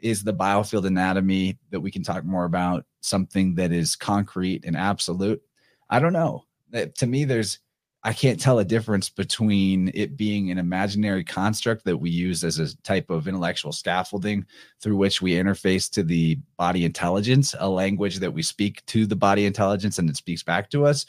Is 0.00 0.22
the 0.22 0.34
biofield 0.34 0.86
anatomy 0.86 1.58
that 1.70 1.80
we 1.80 1.90
can 1.90 2.02
talk 2.02 2.24
more 2.24 2.44
about 2.44 2.84
something 3.00 3.54
that 3.54 3.72
is 3.72 3.96
concrete 3.96 4.64
and 4.64 4.76
absolute? 4.76 5.42
I 5.88 5.98
don't 5.98 6.12
know. 6.12 6.44
To 6.72 7.06
me, 7.06 7.24
there's 7.24 7.58
I 8.02 8.14
can't 8.14 8.40
tell 8.40 8.58
a 8.58 8.64
difference 8.64 9.10
between 9.10 9.90
it 9.92 10.16
being 10.16 10.50
an 10.50 10.56
imaginary 10.56 11.22
construct 11.22 11.84
that 11.84 11.98
we 11.98 12.08
use 12.08 12.42
as 12.44 12.58
a 12.58 12.74
type 12.78 13.10
of 13.10 13.28
intellectual 13.28 13.72
scaffolding 13.72 14.46
through 14.80 14.96
which 14.96 15.20
we 15.20 15.32
interface 15.32 15.90
to 15.90 16.02
the 16.02 16.38
body 16.56 16.86
intelligence, 16.86 17.54
a 17.58 17.68
language 17.68 18.18
that 18.20 18.32
we 18.32 18.42
speak 18.42 18.84
to 18.86 19.06
the 19.06 19.16
body 19.16 19.44
intelligence 19.44 19.98
and 19.98 20.08
it 20.08 20.16
speaks 20.16 20.42
back 20.42 20.70
to 20.70 20.86
us, 20.86 21.04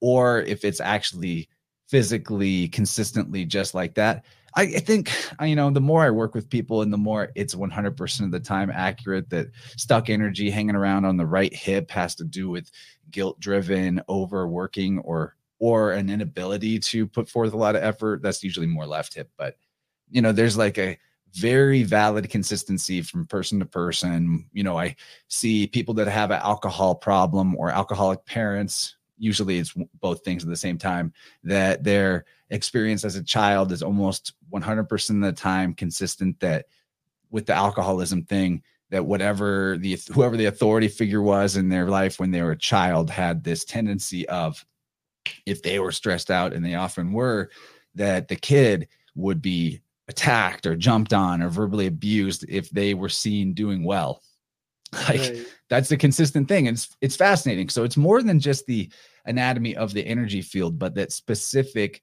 or 0.00 0.42
if 0.42 0.64
it's 0.64 0.80
actually 0.80 1.48
physically 1.88 2.68
consistently 2.68 3.44
just 3.44 3.74
like 3.74 3.94
that. 3.94 4.24
I, 4.54 4.62
I 4.62 4.80
think, 4.80 5.12
you 5.42 5.56
know, 5.56 5.70
the 5.70 5.80
more 5.80 6.04
I 6.04 6.10
work 6.10 6.34
with 6.34 6.48
people 6.48 6.82
and 6.82 6.92
the 6.92 6.96
more 6.96 7.30
it's 7.34 7.54
100% 7.54 8.24
of 8.24 8.30
the 8.30 8.40
time 8.40 8.70
accurate 8.70 9.30
that 9.30 9.48
stuck 9.76 10.08
energy 10.08 10.50
hanging 10.50 10.76
around 10.76 11.04
on 11.04 11.16
the 11.16 11.26
right 11.26 11.52
hip 11.52 11.90
has 11.90 12.14
to 12.16 12.24
do 12.24 12.48
with 12.48 12.70
guilt 13.10 13.38
driven 13.38 14.00
overworking 14.08 14.98
or 15.00 15.35
or 15.58 15.92
an 15.92 16.10
inability 16.10 16.78
to 16.78 17.06
put 17.06 17.28
forth 17.28 17.52
a 17.52 17.56
lot 17.56 17.76
of 17.76 17.82
effort, 17.82 18.22
that's 18.22 18.42
usually 18.42 18.66
more 18.66 18.86
left 18.86 19.14
hip. 19.14 19.30
But 19.36 19.56
you 20.10 20.20
know, 20.22 20.32
there's 20.32 20.56
like 20.56 20.78
a 20.78 20.98
very 21.32 21.82
valid 21.82 22.30
consistency 22.30 23.02
from 23.02 23.26
person 23.26 23.58
to 23.58 23.66
person. 23.66 24.48
You 24.52 24.64
know, 24.64 24.78
I 24.78 24.96
see 25.28 25.66
people 25.66 25.94
that 25.94 26.08
have 26.08 26.30
an 26.30 26.40
alcohol 26.42 26.94
problem 26.94 27.54
or 27.56 27.70
alcoholic 27.70 28.24
parents. 28.24 28.96
Usually, 29.18 29.58
it's 29.58 29.74
both 30.00 30.24
things 30.24 30.42
at 30.42 30.48
the 30.48 30.56
same 30.56 30.78
time. 30.78 31.12
That 31.42 31.84
their 31.84 32.24
experience 32.50 33.04
as 33.04 33.16
a 33.16 33.24
child 33.24 33.72
is 33.72 33.82
almost 33.82 34.34
100% 34.52 35.10
of 35.10 35.20
the 35.20 35.32
time 35.32 35.74
consistent. 35.74 36.38
That 36.40 36.66
with 37.30 37.46
the 37.46 37.54
alcoholism 37.54 38.24
thing, 38.24 38.62
that 38.90 39.04
whatever 39.04 39.76
the 39.78 39.98
whoever 40.12 40.36
the 40.36 40.46
authority 40.46 40.88
figure 40.88 41.22
was 41.22 41.56
in 41.56 41.68
their 41.68 41.88
life 41.88 42.20
when 42.20 42.30
they 42.30 42.42
were 42.42 42.52
a 42.52 42.58
child 42.58 43.10
had 43.10 43.42
this 43.42 43.64
tendency 43.64 44.28
of 44.28 44.64
if 45.46 45.62
they 45.62 45.78
were 45.78 45.92
stressed 45.92 46.30
out, 46.30 46.52
and 46.52 46.64
they 46.64 46.74
often 46.74 47.12
were, 47.12 47.50
that 47.94 48.28
the 48.28 48.36
kid 48.36 48.88
would 49.14 49.40
be 49.40 49.80
attacked 50.08 50.66
or 50.66 50.76
jumped 50.76 51.12
on 51.12 51.42
or 51.42 51.48
verbally 51.48 51.86
abused 51.86 52.44
if 52.48 52.70
they 52.70 52.94
were 52.94 53.08
seen 53.08 53.52
doing 53.52 53.84
well. 53.84 54.22
Like 55.08 55.20
right. 55.20 55.46
that's 55.68 55.88
the 55.88 55.96
consistent 55.96 56.46
thing. 56.46 56.68
And 56.68 56.76
it's 56.76 56.96
it's 57.00 57.16
fascinating. 57.16 57.68
So 57.68 57.82
it's 57.82 57.96
more 57.96 58.22
than 58.22 58.38
just 58.38 58.66
the 58.66 58.88
anatomy 59.26 59.74
of 59.76 59.92
the 59.92 60.06
energy 60.06 60.40
field, 60.40 60.78
but 60.78 60.94
that 60.94 61.12
specific, 61.12 62.02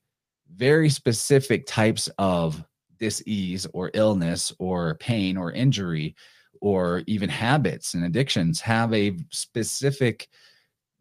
very 0.54 0.90
specific 0.90 1.66
types 1.66 2.10
of 2.18 2.62
disease 3.00 3.66
or 3.74 3.90
illness 3.94 4.54
or 4.60 4.96
pain 4.96 5.38
or 5.38 5.54
injury 5.54 6.14
or 6.62 7.04
even 7.08 7.30
habits 7.30 7.94
and 7.94 8.06
addictions 8.06 8.62
have 8.62 8.94
a 8.94 9.18
specific 9.32 10.30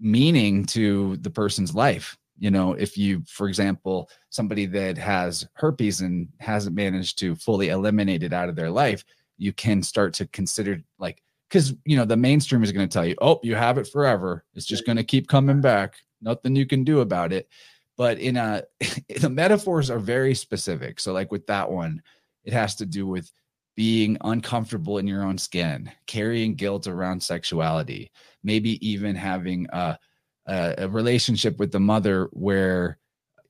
meaning 0.02 0.64
to 0.66 1.16
the 1.18 1.30
person's 1.30 1.74
life. 1.74 2.18
You 2.38 2.50
know 2.50 2.72
if 2.72 2.98
you 2.98 3.22
for 3.28 3.46
example 3.46 4.10
somebody 4.30 4.66
that 4.66 4.98
has 4.98 5.46
herpes 5.54 6.00
and 6.00 6.28
hasn't 6.40 6.74
managed 6.74 7.18
to 7.20 7.36
fully 7.36 7.68
eliminate 7.68 8.24
it 8.24 8.32
out 8.32 8.48
of 8.48 8.56
their 8.56 8.70
life 8.70 9.04
you 9.38 9.52
can 9.52 9.82
start 9.82 10.14
to 10.14 10.26
consider 10.28 10.82
like 10.98 11.22
because 11.48 11.74
you 11.84 11.96
know 11.96 12.04
the 12.04 12.16
mainstream 12.16 12.62
is 12.62 12.72
going 12.72 12.88
to 12.88 12.92
tell 12.92 13.04
you 13.04 13.14
oh 13.20 13.40
you 13.42 13.54
have 13.54 13.78
it 13.78 13.86
forever. 13.86 14.44
It's 14.54 14.66
just 14.66 14.86
going 14.86 14.96
to 14.96 15.04
keep 15.04 15.28
coming 15.28 15.60
back. 15.60 15.96
Nothing 16.20 16.56
you 16.56 16.66
can 16.66 16.84
do 16.84 17.00
about 17.00 17.32
it. 17.32 17.48
But 17.96 18.18
in 18.18 18.36
a 18.36 18.62
the 19.20 19.30
metaphors 19.30 19.90
are 19.90 19.98
very 19.98 20.34
specific. 20.34 21.00
So 21.00 21.12
like 21.12 21.30
with 21.30 21.46
that 21.48 21.70
one 21.70 22.02
it 22.44 22.52
has 22.52 22.74
to 22.76 22.86
do 22.86 23.06
with 23.06 23.30
being 23.74 24.18
uncomfortable 24.22 24.98
in 24.98 25.06
your 25.06 25.24
own 25.24 25.38
skin 25.38 25.90
carrying 26.06 26.54
guilt 26.54 26.87
around 26.87 27.22
sexuality 27.22 28.11
maybe 28.42 28.87
even 28.87 29.14
having 29.14 29.66
a 29.72 29.98
a, 30.46 30.74
a 30.78 30.88
relationship 30.88 31.58
with 31.58 31.72
the 31.72 31.80
mother 31.80 32.28
where 32.32 32.98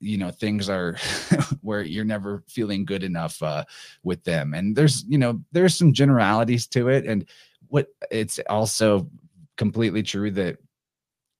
you 0.00 0.18
know 0.18 0.30
things 0.30 0.68
are 0.68 0.96
where 1.60 1.82
you're 1.82 2.04
never 2.04 2.42
feeling 2.48 2.84
good 2.84 3.04
enough 3.04 3.42
uh, 3.42 3.64
with 4.02 4.22
them. 4.24 4.54
And 4.54 4.74
there's 4.76 5.04
you 5.08 5.18
know 5.18 5.40
there's 5.52 5.76
some 5.76 5.92
generalities 5.92 6.66
to 6.68 6.88
it. 6.88 7.06
And 7.06 7.26
what 7.68 7.88
it's 8.10 8.38
also 8.50 9.08
completely 9.56 10.02
true 10.02 10.30
that 10.32 10.58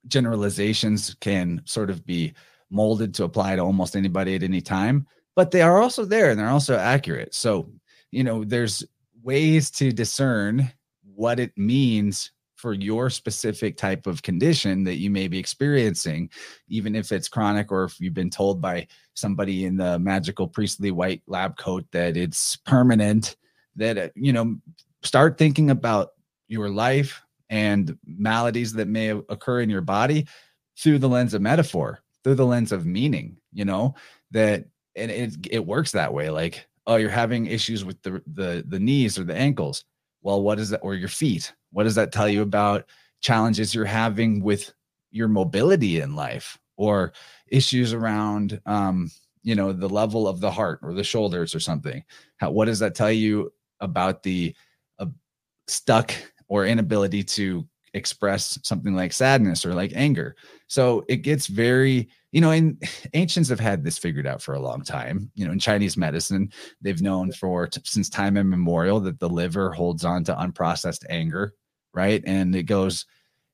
generalizations 0.07 1.15
can 1.21 1.61
sort 1.65 1.91
of 1.91 2.07
be 2.07 2.35
molded 2.71 3.15
to 3.15 3.25
apply 3.25 3.57
to 3.57 3.63
almost 3.63 3.97
anybody 3.97 4.35
at 4.35 4.43
any 4.43 4.61
time 4.61 5.07
but 5.35 5.51
they 5.51 5.63
are 5.63 5.81
also 5.81 6.05
there 6.05 6.31
and 6.31 6.39
they're 6.39 6.49
also 6.49 6.77
accurate. 6.77 7.35
So 7.35 7.71
you 8.13 8.23
know 8.23 8.45
there's 8.45 8.85
ways 9.23 9.71
to 9.73 9.93
discern 9.93 10.71
what 11.15 11.41
it 11.41 11.53
means 11.57 12.31
for 12.63 12.75
your 12.75 13.11
specific 13.11 13.77
type 13.77 14.07
of 14.07 14.23
condition 14.23 14.85
that 14.85 14.99
you 14.99 15.11
may 15.11 15.27
be 15.27 15.37
experiencing, 15.37 16.31
even 16.69 16.95
if 16.95 17.11
it's 17.11 17.27
chronic 17.27 17.73
or 17.73 17.83
if 17.83 17.99
you've 17.99 18.15
been 18.15 18.31
told 18.31 18.61
by 18.61 18.87
somebody 19.15 19.65
in 19.65 19.77
the 19.77 19.99
magical 19.99 20.47
priestly 20.47 20.93
white 20.93 21.21
lab 21.27 21.57
coat 21.57 21.85
that 21.91 22.17
it's 22.17 22.55
permanent, 22.55 23.35
that, 23.75 23.99
uh, 23.99 24.09
you 24.15 24.33
know, 24.33 24.55
start 25.03 25.37
thinking 25.37 25.71
about 25.71 26.11
your 26.47 26.69
life 26.69 27.21
and 27.51 27.99
maladies 28.07 28.73
that 28.73 28.87
may 28.87 29.09
occur 29.09 29.61
in 29.61 29.69
your 29.69 29.81
body 29.81 30.25
through 30.79 31.01
the 31.01 31.09
lens 31.09 31.35
of 31.35 31.43
metaphor, 31.43 31.99
through 32.23 32.37
the 32.37 32.47
lens 32.47 32.71
of 32.71 32.87
meaning, 32.87 33.37
you 33.53 33.65
know, 33.65 33.93
that, 34.31 34.67
and 34.95 35.11
it, 35.11 35.35
it 35.51 35.67
works 35.67 35.91
that 35.91 36.15
way. 36.15 36.31
Like, 36.31 36.69
oh, 36.87 36.97
you're 36.97 37.11
having 37.11 37.47
issues 37.47 37.85
with 37.85 38.03
the, 38.03 38.23
the, 38.27 38.65
the 38.67 38.79
knees 38.79 39.19
or 39.19 39.25
the 39.25 39.37
ankles. 39.37 39.85
Well, 40.23 40.43
what 40.43 40.59
is 40.59 40.71
that? 40.71 40.81
Or 40.81 40.95
your 40.95 41.09
feet 41.09 41.53
what 41.73 41.85
does 41.85 41.95
that 41.97 42.13
tell 42.13 42.29
you 42.29 42.43
about 42.43 42.85
challenges 43.21 43.75
you're 43.75 43.85
having 43.85 44.43
with 44.43 44.73
your 45.11 45.29
mobility 45.29 46.01
in 46.01 46.15
life 46.15 46.59
or 46.77 47.13
issues 47.49 47.93
around 47.93 48.61
um, 48.67 49.11
you 49.43 49.55
know 49.55 49.73
the 49.73 49.89
level 49.89 50.29
of 50.29 50.41
the 50.41 50.51
heart 50.51 50.79
or 50.83 50.95
the 50.95 51.05
shoulders 51.05 51.55
or 51.55 51.61
something 51.61 52.05
How, 52.37 52.51
what 52.51 52.67
does 52.67 52.79
that 52.79 52.95
tell 52.95 53.11
you 53.11 53.53
about 53.81 54.23
the 54.23 54.55
uh, 54.99 55.07
stuck 55.67 56.13
or 56.49 56.67
inability 56.67 57.25
to 57.25 57.67
express 57.95 58.59
something 58.63 58.95
like 58.95 59.13
sadness 59.13 59.67
or 59.67 59.75
like 59.75 59.93
anger. 59.95 60.35
So 60.67 61.05
it 61.09 61.19
gets 61.19 61.47
very 61.47 62.09
you 62.31 62.41
know 62.41 62.51
and 62.51 62.83
ancients 63.15 63.49
have 63.51 63.61
had 63.61 63.85
this 63.85 63.99
figured 63.99 64.27
out 64.27 64.43
for 64.43 64.55
a 64.55 64.61
long 64.61 64.83
time. 64.83 65.31
You 65.35 65.47
know 65.47 65.53
in 65.53 65.59
chinese 65.59 65.97
medicine 65.97 66.51
they've 66.81 67.03
known 67.03 67.33
for 67.33 67.69
since 67.85 68.09
time 68.09 68.37
immemorial 68.37 69.01
that 69.01 69.21
the 69.21 69.29
liver 69.29 69.73
holds 69.73 70.05
on 70.05 70.25
to 70.25 70.35
unprocessed 70.35 71.05
anger 71.11 71.55
right? 71.95 72.23
And 72.27 72.55
it 72.55 72.65
goes 72.65 73.07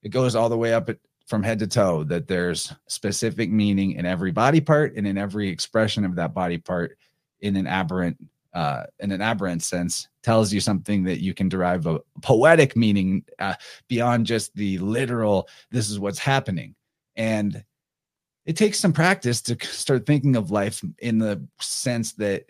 it 0.03 0.11
goes 0.11 0.35
all 0.35 0.49
the 0.49 0.57
way 0.57 0.75
up 0.75 0.89
at, 0.89 0.99
from 1.27 1.43
head 1.43 1.59
to 1.59 1.67
toe 1.67 2.05
that 2.05 2.29
there's 2.29 2.73
specific 2.89 3.51
meaning 3.51 3.93
in 3.93 4.07
every 4.07 4.31
body 4.31 4.61
part 4.61 4.95
and 4.97 5.07
in 5.07 5.19
every 5.19 5.49
expression 5.49 6.05
of 6.05 6.15
that 6.17 6.33
body 6.33 6.59
part 6.59 6.97
in 7.41 7.57
an 7.57 7.67
aberrant 7.67 8.17
uh, 8.59 8.83
in 8.99 9.13
an 9.13 9.21
aberrant 9.21 9.63
sense 9.63 10.09
tells 10.25 10.53
you 10.53 10.59
something 10.59 11.05
that 11.05 11.21
you 11.21 11.33
can 11.33 11.49
derive 11.49 11.87
a 11.87 12.01
poetic 12.23 12.75
meaning 12.75 13.23
uh, 13.39 13.55
beyond 13.87 14.27
just 14.27 14.53
the 14.57 14.79
literal 14.79 15.49
this 15.71 15.89
is 15.89 16.01
what's 16.01 16.19
happening. 16.19 16.75
And 17.15 17.65
it 18.47 18.57
takes 18.57 18.81
some 18.81 18.93
practice 18.93 19.41
to 19.43 19.57
start 19.65 20.07
thinking 20.07 20.35
of 20.35 20.51
life 20.51 20.83
in 20.99 21.19
the 21.21 21.47
sense 21.61 22.15
that 22.15 22.47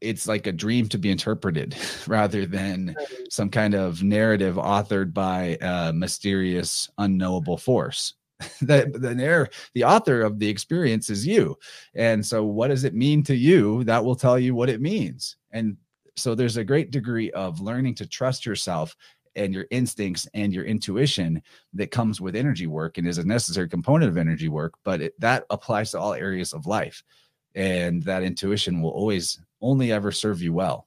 it's 0.00 0.28
like 0.28 0.46
a 0.46 0.52
dream 0.52 0.88
to 0.90 0.98
be 0.98 1.10
interpreted 1.10 1.74
rather 2.06 2.46
than 2.46 2.94
some 3.28 3.50
kind 3.50 3.74
of 3.74 4.00
narrative 4.00 4.54
authored 4.54 5.12
by 5.12 5.58
a 5.60 5.92
mysterious 5.92 6.88
unknowable 6.98 7.56
force 7.56 8.14
the 8.60 8.90
the 8.92 9.50
the 9.74 9.84
author 9.84 10.22
of 10.22 10.38
the 10.38 10.48
experience 10.48 11.10
is 11.10 11.26
you. 11.26 11.58
And 11.94 12.24
so 12.24 12.44
what 12.44 12.68
does 12.68 12.84
it 12.84 12.94
mean 12.94 13.22
to 13.24 13.36
you? 13.36 13.84
That 13.84 14.04
will 14.04 14.16
tell 14.16 14.38
you 14.38 14.54
what 14.54 14.70
it 14.70 14.80
means. 14.80 15.36
And 15.50 15.76
so 16.16 16.34
there's 16.34 16.56
a 16.56 16.64
great 16.64 16.90
degree 16.90 17.30
of 17.32 17.60
learning 17.60 17.94
to 17.96 18.06
trust 18.06 18.44
yourself 18.44 18.96
and 19.34 19.54
your 19.54 19.66
instincts 19.70 20.28
and 20.34 20.52
your 20.52 20.64
intuition 20.64 21.42
that 21.72 21.90
comes 21.90 22.20
with 22.20 22.36
energy 22.36 22.66
work 22.66 22.98
and 22.98 23.08
is 23.08 23.18
a 23.18 23.24
necessary 23.24 23.68
component 23.68 24.10
of 24.10 24.18
energy 24.18 24.50
work 24.50 24.74
but 24.84 25.00
it, 25.00 25.18
that 25.18 25.46
applies 25.48 25.90
to 25.90 25.98
all 25.98 26.12
areas 26.12 26.52
of 26.52 26.66
life. 26.66 27.02
And 27.54 28.02
that 28.04 28.22
intuition 28.22 28.80
will 28.80 28.90
always 28.90 29.40
only 29.60 29.92
ever 29.92 30.10
serve 30.12 30.42
you 30.42 30.52
well. 30.52 30.86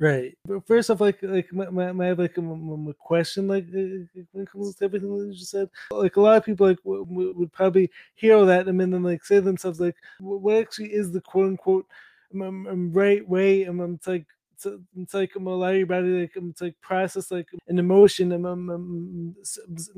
Right. 0.00 0.34
But 0.46 0.66
first 0.66 0.88
off, 0.88 1.02
like, 1.02 1.18
like 1.20 1.52
my, 1.52 1.68
my, 1.68 1.92
my 1.92 2.12
like 2.12 2.38
a, 2.38 2.40
my 2.40 2.92
question, 2.98 3.46
like 3.46 3.64
uh, 3.64 4.08
when 4.32 4.44
it 4.44 4.50
comes 4.50 4.74
to 4.76 4.84
everything 4.86 5.10
that 5.10 5.26
you 5.26 5.34
just 5.34 5.50
said, 5.50 5.68
like 5.90 6.16
a 6.16 6.20
lot 6.22 6.38
of 6.38 6.44
people 6.44 6.66
like 6.66 6.82
w- 6.82 7.34
would 7.36 7.52
probably 7.52 7.90
hear 8.14 8.34
all 8.34 8.46
that 8.46 8.66
and 8.66 8.80
then 8.80 9.02
like 9.02 9.22
say 9.22 9.36
to 9.36 9.40
themselves 9.42 9.78
like, 9.78 9.96
what 10.18 10.56
actually 10.56 10.94
is 10.94 11.12
the 11.12 11.20
quote 11.20 11.48
unquote 11.48 11.86
right 12.32 13.28
way? 13.28 13.64
And 13.64 13.78
it's 13.94 14.06
like 14.06 14.26
it's, 14.54 14.66
it's 14.96 15.14
like 15.14 15.36
um, 15.36 15.46
allow 15.46 15.68
your 15.68 15.86
body 15.86 16.22
like 16.22 16.36
um, 16.38 16.54
to 16.54 16.64
like 16.64 16.80
process 16.80 17.30
like 17.30 17.48
an 17.68 17.78
emotion 17.78 18.32
um, 18.32 18.46
um, 18.46 18.70
um, 18.70 19.36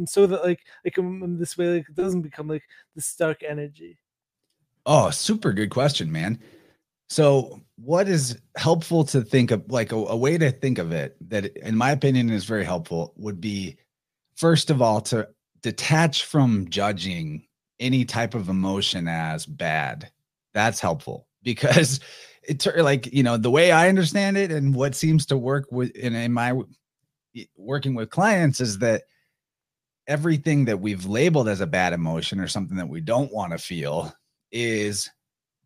so 0.06 0.26
that 0.26 0.44
like 0.44 0.60
like 0.84 0.98
um, 0.98 1.38
this 1.38 1.56
way 1.56 1.76
like 1.76 1.88
it 1.88 1.94
doesn't 1.94 2.22
become 2.22 2.48
like 2.48 2.64
the 2.96 3.02
stuck 3.02 3.44
energy. 3.44 3.98
Oh, 4.84 5.10
super 5.10 5.52
good 5.52 5.70
question, 5.70 6.10
man. 6.10 6.40
So, 7.12 7.60
what 7.76 8.08
is 8.08 8.38
helpful 8.56 9.04
to 9.04 9.20
think 9.20 9.50
of, 9.50 9.70
like 9.70 9.92
a, 9.92 9.96
a, 9.96 10.16
way 10.16 10.38
to 10.38 10.50
think 10.50 10.78
of 10.78 10.92
it 10.92 11.14
that, 11.28 11.54
in 11.58 11.76
my 11.76 11.90
opinion, 11.90 12.30
is 12.30 12.46
very 12.46 12.64
helpful 12.64 13.12
would 13.18 13.38
be, 13.38 13.76
first 14.34 14.70
of 14.70 14.80
all, 14.80 15.02
to 15.02 15.28
detach 15.60 16.24
from 16.24 16.70
judging 16.70 17.44
any 17.78 18.06
type 18.06 18.34
of 18.34 18.48
emotion 18.48 19.08
as 19.08 19.44
bad. 19.44 20.10
That's 20.54 20.80
helpful 20.80 21.26
because 21.42 22.00
it's 22.44 22.66
like, 22.66 23.12
you 23.12 23.22
know, 23.22 23.36
the 23.36 23.50
way 23.50 23.72
I 23.72 23.90
understand 23.90 24.38
it 24.38 24.50
and 24.50 24.74
what 24.74 24.94
seems 24.94 25.26
to 25.26 25.36
work 25.36 25.66
with 25.70 25.90
in, 25.90 26.14
in 26.14 26.32
my 26.32 26.54
working 27.58 27.94
with 27.94 28.08
clients 28.08 28.58
is 28.58 28.78
that 28.78 29.02
everything 30.06 30.64
that 30.64 30.80
we've 30.80 31.04
labeled 31.04 31.50
as 31.50 31.60
a 31.60 31.66
bad 31.66 31.92
emotion 31.92 32.40
or 32.40 32.48
something 32.48 32.78
that 32.78 32.88
we 32.88 33.02
don't 33.02 33.34
want 33.34 33.52
to 33.52 33.58
feel 33.58 34.14
is 34.50 35.10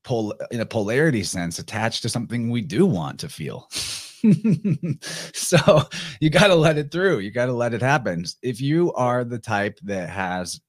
pol 0.06 0.32
in 0.52 0.60
a 0.60 0.66
polarity 0.66 1.24
sense 1.24 1.58
attached 1.58 2.00
to 2.02 2.08
something 2.08 2.48
we 2.48 2.62
do 2.62 2.86
want 2.86 3.20
to 3.20 3.28
feel. 3.28 3.68
so 5.34 5.82
you 6.20 6.30
got 6.30 6.46
to 6.46 6.54
let 6.54 6.78
it 6.78 6.90
through. 6.90 7.18
You 7.18 7.30
got 7.30 7.46
to 7.46 7.52
let 7.52 7.74
it 7.74 7.82
happen. 7.82 8.24
If 8.40 8.60
you 8.60 8.92
are 8.94 9.24
the 9.24 9.38
type 9.38 9.78
that 9.82 10.08
has, 10.08 10.60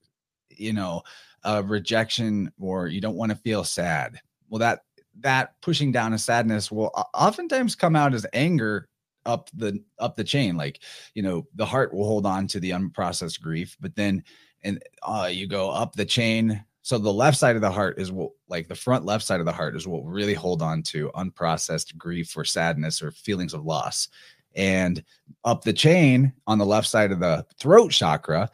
you 0.49 0.73
know, 0.73 1.03
a 1.43 1.63
rejection 1.63 2.51
or 2.59 2.87
you 2.87 2.99
don't 2.99 3.15
want 3.15 3.31
to 3.31 3.37
feel 3.37 3.63
sad, 3.63 4.19
well, 4.49 4.59
that 4.59 4.81
that 5.19 5.53
pushing 5.61 5.91
down 5.91 6.13
a 6.13 6.17
sadness 6.17 6.71
will 6.71 6.91
oftentimes 7.13 7.75
come 7.75 7.95
out 7.95 8.13
as 8.13 8.25
anger 8.33 8.89
up 9.25 9.49
the 9.53 9.83
up 9.99 10.15
the 10.15 10.23
chain 10.23 10.55
like 10.55 10.79
you 11.15 11.21
know 11.21 11.45
the 11.55 11.65
heart 11.65 11.93
will 11.93 12.05
hold 12.05 12.25
on 12.25 12.47
to 12.47 12.59
the 12.59 12.69
unprocessed 12.69 13.41
grief 13.41 13.75
but 13.81 13.93
then 13.95 14.23
and 14.63 14.81
uh, 15.03 15.27
you 15.29 15.47
go 15.47 15.69
up 15.69 15.95
the 15.95 16.05
chain 16.05 16.63
so 16.87 16.97
the 16.97 17.11
left 17.11 17.37
side 17.37 17.57
of 17.57 17.61
the 17.61 17.69
heart 17.69 17.99
is 17.99 18.13
what, 18.13 18.31
like 18.47 18.69
the 18.69 18.73
front 18.73 19.03
left 19.03 19.25
side 19.25 19.41
of 19.41 19.45
the 19.45 19.51
heart 19.51 19.75
is 19.75 19.85
what 19.85 20.05
really 20.05 20.33
hold 20.33 20.61
on 20.61 20.81
to 20.83 21.11
unprocessed 21.15 21.97
grief 21.97 22.37
or 22.37 22.45
sadness 22.45 23.01
or 23.01 23.11
feelings 23.11 23.53
of 23.53 23.65
loss. 23.65 24.07
And 24.55 25.03
up 25.43 25.65
the 25.65 25.73
chain 25.73 26.31
on 26.47 26.59
the 26.59 26.65
left 26.65 26.87
side 26.87 27.11
of 27.11 27.19
the 27.19 27.45
throat 27.59 27.91
chakra, 27.91 28.49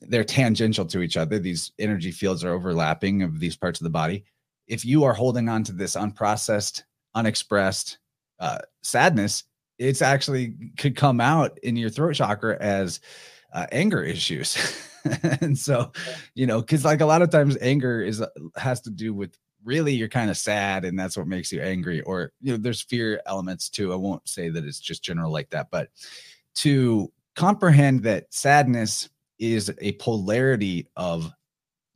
they're 0.00 0.24
tangential 0.24 0.86
to 0.86 1.02
each 1.02 1.16
other. 1.16 1.38
These 1.38 1.70
energy 1.78 2.10
fields 2.10 2.42
are 2.42 2.52
overlapping 2.52 3.22
of 3.22 3.38
these 3.38 3.54
parts 3.54 3.78
of 3.78 3.84
the 3.84 3.90
body. 3.90 4.24
If 4.66 4.84
you 4.84 5.04
are 5.04 5.14
holding 5.14 5.48
on 5.48 5.62
to 5.62 5.72
this 5.72 5.94
unprocessed, 5.94 6.82
unexpressed 7.14 7.98
uh, 8.40 8.58
sadness, 8.82 9.44
it's 9.78 10.02
actually 10.02 10.56
could 10.78 10.96
come 10.96 11.20
out 11.20 11.56
in 11.62 11.76
your 11.76 11.90
throat 11.90 12.14
chakra 12.14 12.58
as 12.60 12.98
uh, 13.52 13.66
anger 13.72 14.02
issues. 14.02 14.56
and 15.40 15.56
so, 15.56 15.92
you 16.34 16.46
know, 16.46 16.60
because 16.60 16.84
like 16.84 17.00
a 17.00 17.06
lot 17.06 17.22
of 17.22 17.30
times 17.30 17.56
anger 17.60 18.02
is 18.02 18.20
uh, 18.20 18.28
has 18.56 18.80
to 18.82 18.90
do 18.90 19.14
with 19.14 19.36
really 19.64 19.92
you're 19.92 20.08
kind 20.08 20.30
of 20.30 20.36
sad 20.36 20.84
and 20.84 20.98
that's 20.98 21.16
what 21.16 21.26
makes 21.26 21.50
you 21.50 21.60
angry 21.60 22.00
or 22.02 22.32
you 22.40 22.52
know 22.52 22.58
there's 22.58 22.82
fear 22.82 23.20
elements 23.26 23.68
too. 23.68 23.92
I 23.92 23.96
won't 23.96 24.28
say 24.28 24.48
that 24.48 24.64
it's 24.64 24.80
just 24.80 25.02
general 25.02 25.32
like 25.32 25.50
that 25.50 25.68
but 25.70 25.88
to 26.56 27.12
comprehend 27.34 28.04
that 28.04 28.32
sadness 28.32 29.08
is 29.38 29.72
a 29.80 29.92
polarity 29.92 30.88
of 30.96 31.32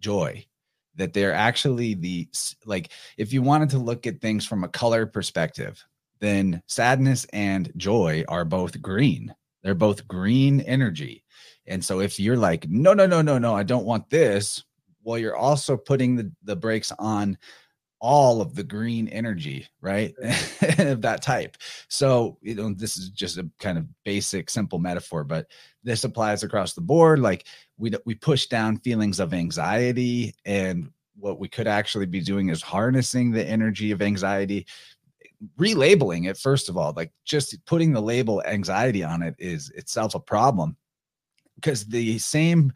joy 0.00 0.44
that 0.96 1.12
they're 1.12 1.32
actually 1.32 1.94
the 1.94 2.28
like 2.66 2.90
if 3.16 3.32
you 3.32 3.42
wanted 3.42 3.70
to 3.70 3.78
look 3.78 4.06
at 4.06 4.20
things 4.20 4.44
from 4.44 4.64
a 4.64 4.68
color 4.68 5.06
perspective 5.06 5.84
then 6.22 6.62
sadness 6.68 7.26
and 7.32 7.72
joy 7.76 8.24
are 8.28 8.44
both 8.44 8.80
green. 8.80 9.34
They're 9.62 9.74
both 9.74 10.06
green 10.06 10.60
energy 10.60 11.24
and 11.66 11.84
so 11.84 12.00
if 12.00 12.18
you're 12.18 12.36
like, 12.36 12.68
no, 12.68 12.92
no, 12.92 13.06
no, 13.06 13.22
no, 13.22 13.38
no, 13.38 13.54
I 13.54 13.62
don't 13.62 13.84
want 13.84 14.10
this, 14.10 14.64
well, 15.04 15.18
you're 15.18 15.36
also 15.36 15.76
putting 15.76 16.16
the, 16.16 16.32
the 16.42 16.56
brakes 16.56 16.92
on 16.98 17.38
all 18.00 18.40
of 18.40 18.56
the 18.56 18.64
green 18.64 19.06
energy, 19.08 19.68
right? 19.80 20.12
of 20.78 21.02
that 21.02 21.22
type. 21.22 21.56
So, 21.88 22.36
you 22.42 22.56
know, 22.56 22.74
this 22.74 22.96
is 22.96 23.10
just 23.10 23.38
a 23.38 23.48
kind 23.60 23.78
of 23.78 23.86
basic, 24.04 24.50
simple 24.50 24.80
metaphor, 24.80 25.22
but 25.22 25.46
this 25.84 26.02
applies 26.02 26.42
across 26.42 26.74
the 26.74 26.80
board. 26.80 27.20
Like 27.20 27.46
we 27.78 27.92
we 28.04 28.16
push 28.16 28.46
down 28.46 28.78
feelings 28.78 29.20
of 29.20 29.32
anxiety, 29.32 30.34
and 30.44 30.90
what 31.16 31.38
we 31.38 31.48
could 31.48 31.68
actually 31.68 32.06
be 32.06 32.20
doing 32.20 32.48
is 32.48 32.60
harnessing 32.60 33.30
the 33.30 33.46
energy 33.46 33.92
of 33.92 34.02
anxiety, 34.02 34.66
relabeling 35.56 36.28
it. 36.28 36.36
First 36.36 36.68
of 36.68 36.76
all, 36.76 36.92
like 36.96 37.12
just 37.24 37.56
putting 37.66 37.92
the 37.92 38.02
label 38.02 38.42
anxiety 38.44 39.04
on 39.04 39.22
it 39.22 39.36
is 39.38 39.70
itself 39.70 40.16
a 40.16 40.20
problem 40.20 40.76
because 41.62 41.84
the 41.84 42.18
same 42.18 42.72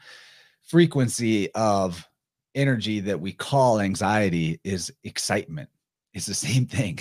frequency 0.63 1.53
of 1.53 2.09
energy 2.55 3.01
that 3.01 3.21
we 3.21 3.33
call 3.33 3.81
anxiety 3.81 4.61
is 4.65 4.93
excitement. 5.05 5.69
It's 6.15 6.27
the 6.27 6.35
same 6.35 6.67
thing. 6.79 6.99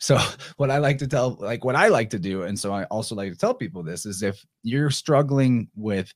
So 0.00 0.18
what 0.56 0.70
i 0.70 0.78
like 0.78 0.98
to 0.98 1.06
tell 1.06 1.36
like 1.40 1.64
what 1.64 1.76
i 1.76 1.88
like 1.88 2.10
to 2.10 2.18
do 2.18 2.42
and 2.42 2.58
so 2.58 2.72
i 2.72 2.84
also 2.84 3.14
like 3.14 3.32
to 3.32 3.38
tell 3.38 3.54
people 3.54 3.82
this 3.82 4.06
is 4.06 4.22
if 4.22 4.44
you're 4.62 4.90
struggling 4.90 5.68
with 5.76 6.12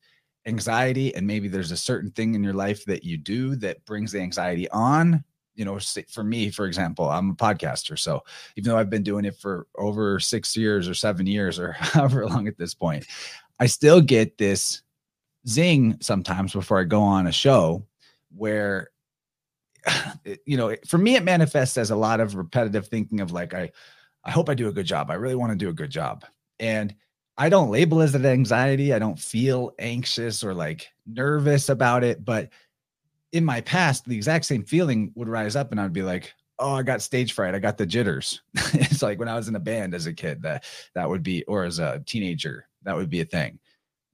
anxiety 0.47 1.15
and 1.15 1.27
maybe 1.27 1.49
there's 1.49 1.71
a 1.71 1.77
certain 1.77 2.11
thing 2.11 2.35
in 2.35 2.43
your 2.43 2.55
life 2.55 2.85
that 2.87 3.05
you 3.05 3.17
do 3.17 3.55
that 3.57 3.85
brings 3.85 4.13
the 4.13 4.21
anxiety 4.21 4.69
on 4.71 5.23
you 5.55 5.65
know 5.65 5.79
for 6.09 6.25
me 6.25 6.51
for 6.51 6.67
example 6.67 7.09
i'm 7.11 7.31
a 7.31 7.35
podcaster 7.35 7.99
so 7.99 8.23
even 8.57 8.71
though 8.71 8.79
i've 8.79 8.89
been 8.89 9.03
doing 9.03 9.25
it 9.25 9.37
for 9.37 9.67
over 9.77 10.19
six 10.19 10.57
years 10.57 10.89
or 10.89 10.95
seven 10.95 11.27
years 11.27 11.59
or 11.59 11.73
however 11.79 12.27
long 12.27 12.49
at 12.49 12.57
this 12.57 12.75
point 12.75 13.05
i 13.59 13.67
still 13.67 14.01
get 14.01 14.39
this 14.39 14.83
zing 15.49 15.97
sometimes 16.01 16.53
before 16.53 16.81
I 16.81 16.85
go 16.85 17.03
on 17.03 17.27
a 17.27 17.33
show 17.33 17.87
where 18.35 18.91
you 20.47 20.57
know 20.57 20.75
for 20.87 20.99
me 20.99 21.17
it 21.17 21.25
manifests 21.25 21.79
as 21.79 21.91
a 21.91 21.97
lot 21.97 22.21
of 22.21 22.35
repetitive 22.35 22.89
thinking 22.89 23.21
of 23.21 23.33
like 23.33 23.55
I 23.55 23.71
I 24.25 24.31
hope 24.31 24.49
I 24.49 24.55
do 24.55 24.69
a 24.69 24.73
good 24.73 24.87
job. 24.87 25.11
I 25.11 25.15
really 25.15 25.35
want 25.35 25.51
to 25.53 25.57
do 25.57 25.71
a 25.71 25.75
good 25.75 25.91
job. 25.91 26.25
And 26.59 26.95
I 27.39 27.49
don't 27.49 27.71
label 27.71 28.03
as 28.03 28.15
an 28.15 28.27
anxiety. 28.27 28.93
I 28.93 28.99
don't 28.99 29.19
feel 29.19 29.73
anxious 29.79 30.45
or 30.45 30.53
like 30.53 30.91
nervous 31.07 31.71
about 31.71 32.05
it, 32.05 32.23
but 32.23 32.51
in 33.33 33.45
my 33.45 33.63
past 33.63 34.05
the 34.05 34.17
exact 34.17 34.45
same 34.45 34.63
feeling 34.63 35.13
would 35.15 35.29
rise 35.29 35.57
up 35.57 35.71
and 35.71 35.81
I'd 35.81 35.93
be 35.93 36.03
like, 36.03 36.35
"Oh, 36.59 36.75
I 36.75 36.83
got 36.83 37.01
stage 37.01 37.33
fright. 37.33 37.55
I 37.55 37.59
got 37.61 37.79
the 37.79 37.87
jitters." 37.87 38.43
it's 38.75 39.03
like 39.03 39.19
when 39.19 39.29
I 39.29 39.37
was 39.37 39.49
in 39.49 39.57
a 39.57 39.61
band 39.61 39.95
as 39.95 40.07
a 40.07 40.13
kid 40.13 40.43
that 40.43 40.65
that 40.95 41.09
would 41.09 41.23
be 41.23 41.43
or 41.45 41.65
as 41.65 41.79
a 41.79 42.03
teenager, 42.05 42.67
that 42.83 42.97
would 42.97 43.09
be 43.09 43.21
a 43.21 43.25
thing. 43.25 43.59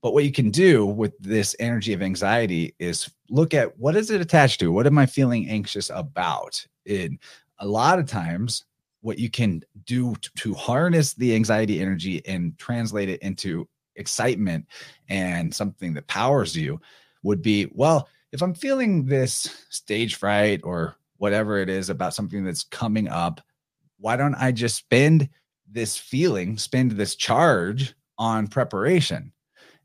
But 0.01 0.13
what 0.13 0.25
you 0.25 0.31
can 0.31 0.51
do 0.51 0.85
with 0.85 1.17
this 1.19 1.55
energy 1.59 1.93
of 1.93 2.01
anxiety 2.01 2.75
is 2.79 3.09
look 3.29 3.53
at 3.53 3.77
what 3.79 3.95
is 3.95 4.11
it 4.11 4.21
attached 4.21 4.59
to? 4.59 4.71
What 4.71 4.87
am 4.87 4.97
I 4.97 5.05
feeling 5.05 5.49
anxious 5.49 5.89
about? 5.93 6.65
In 6.85 7.19
a 7.59 7.67
lot 7.67 7.99
of 7.99 8.07
times, 8.07 8.65
what 9.01 9.19
you 9.19 9.29
can 9.29 9.63
do 9.85 10.15
to, 10.35 10.53
harness 10.53 11.13
the 11.13 11.33
anxiety 11.33 11.81
energy 11.81 12.21
and 12.25 12.57
translate 12.57 13.09
it 13.09 13.21
into 13.21 13.67
excitement 13.95 14.65
and 15.09 15.53
something 15.53 15.93
that 15.93 16.07
powers 16.07 16.55
you 16.55 16.79
would 17.23 17.41
be 17.41 17.67
well, 17.73 18.07
if 18.31 18.41
I'm 18.41 18.53
feeling 18.53 19.05
this 19.05 19.65
stage 19.69 20.15
fright 20.15 20.61
or 20.63 20.95
whatever 21.17 21.57
it 21.57 21.69
is 21.69 21.89
about 21.89 22.13
something 22.13 22.43
that's 22.43 22.63
coming 22.63 23.07
up, 23.07 23.41
why 23.99 24.15
don't 24.15 24.35
I 24.35 24.51
just 24.51 24.75
spend 24.75 25.29
this 25.69 25.97
feeling, 25.97 26.57
spend 26.57 26.91
this 26.91 27.15
charge 27.15 27.95
on 28.17 28.47
preparation? 28.47 29.31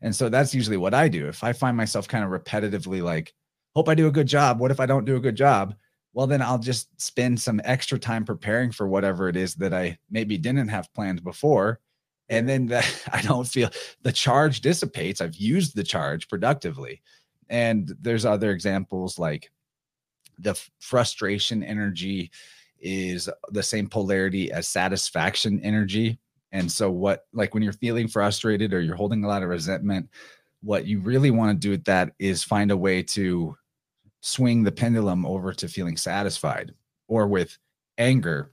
And 0.02 0.14
so 0.14 0.28
that's 0.28 0.54
usually 0.54 0.76
what 0.76 0.94
I 0.94 1.08
do. 1.08 1.28
If 1.28 1.44
I 1.44 1.52
find 1.52 1.76
myself 1.76 2.08
kind 2.08 2.24
of 2.24 2.30
repetitively 2.30 3.02
like, 3.02 3.32
hope 3.74 3.88
I 3.88 3.94
do 3.94 4.08
a 4.08 4.12
good 4.12 4.26
job. 4.26 4.58
What 4.58 4.70
if 4.70 4.80
I 4.80 4.86
don't 4.86 5.04
do 5.04 5.16
a 5.16 5.20
good 5.20 5.36
job? 5.36 5.74
Well, 6.12 6.26
then 6.26 6.42
I'll 6.42 6.58
just 6.58 6.88
spend 7.00 7.40
some 7.40 7.60
extra 7.64 7.98
time 7.98 8.24
preparing 8.24 8.70
for 8.70 8.86
whatever 8.86 9.28
it 9.28 9.36
is 9.36 9.54
that 9.56 9.72
I 9.72 9.98
maybe 10.10 10.36
didn't 10.36 10.68
have 10.68 10.92
planned 10.92 11.24
before. 11.24 11.80
And 12.28 12.48
then 12.48 12.66
the, 12.66 12.84
I 13.12 13.22
don't 13.22 13.46
feel 13.46 13.70
the 14.02 14.12
charge 14.12 14.60
dissipates. 14.60 15.20
I've 15.20 15.36
used 15.36 15.74
the 15.74 15.84
charge 15.84 16.28
productively. 16.28 17.00
And 17.48 17.94
there's 18.00 18.24
other 18.24 18.50
examples 18.50 19.18
like 19.18 19.50
the 20.38 20.60
frustration 20.80 21.62
energy 21.62 22.30
is 22.80 23.28
the 23.50 23.62
same 23.62 23.88
polarity 23.88 24.50
as 24.50 24.66
satisfaction 24.66 25.60
energy. 25.62 26.18
And 26.52 26.70
so, 26.70 26.90
what, 26.90 27.24
like 27.32 27.54
when 27.54 27.62
you're 27.62 27.72
feeling 27.72 28.08
frustrated 28.08 28.74
or 28.74 28.80
you're 28.80 28.94
holding 28.94 29.24
a 29.24 29.28
lot 29.28 29.42
of 29.42 29.48
resentment, 29.48 30.08
what 30.62 30.86
you 30.86 31.00
really 31.00 31.30
want 31.30 31.50
to 31.50 31.66
do 31.66 31.70
with 31.70 31.84
that 31.84 32.12
is 32.18 32.44
find 32.44 32.70
a 32.70 32.76
way 32.76 33.02
to 33.02 33.56
swing 34.20 34.62
the 34.62 34.70
pendulum 34.70 35.26
over 35.26 35.52
to 35.52 35.66
feeling 35.66 35.96
satisfied 35.96 36.72
or 37.08 37.26
with 37.26 37.58
anger. 37.98 38.52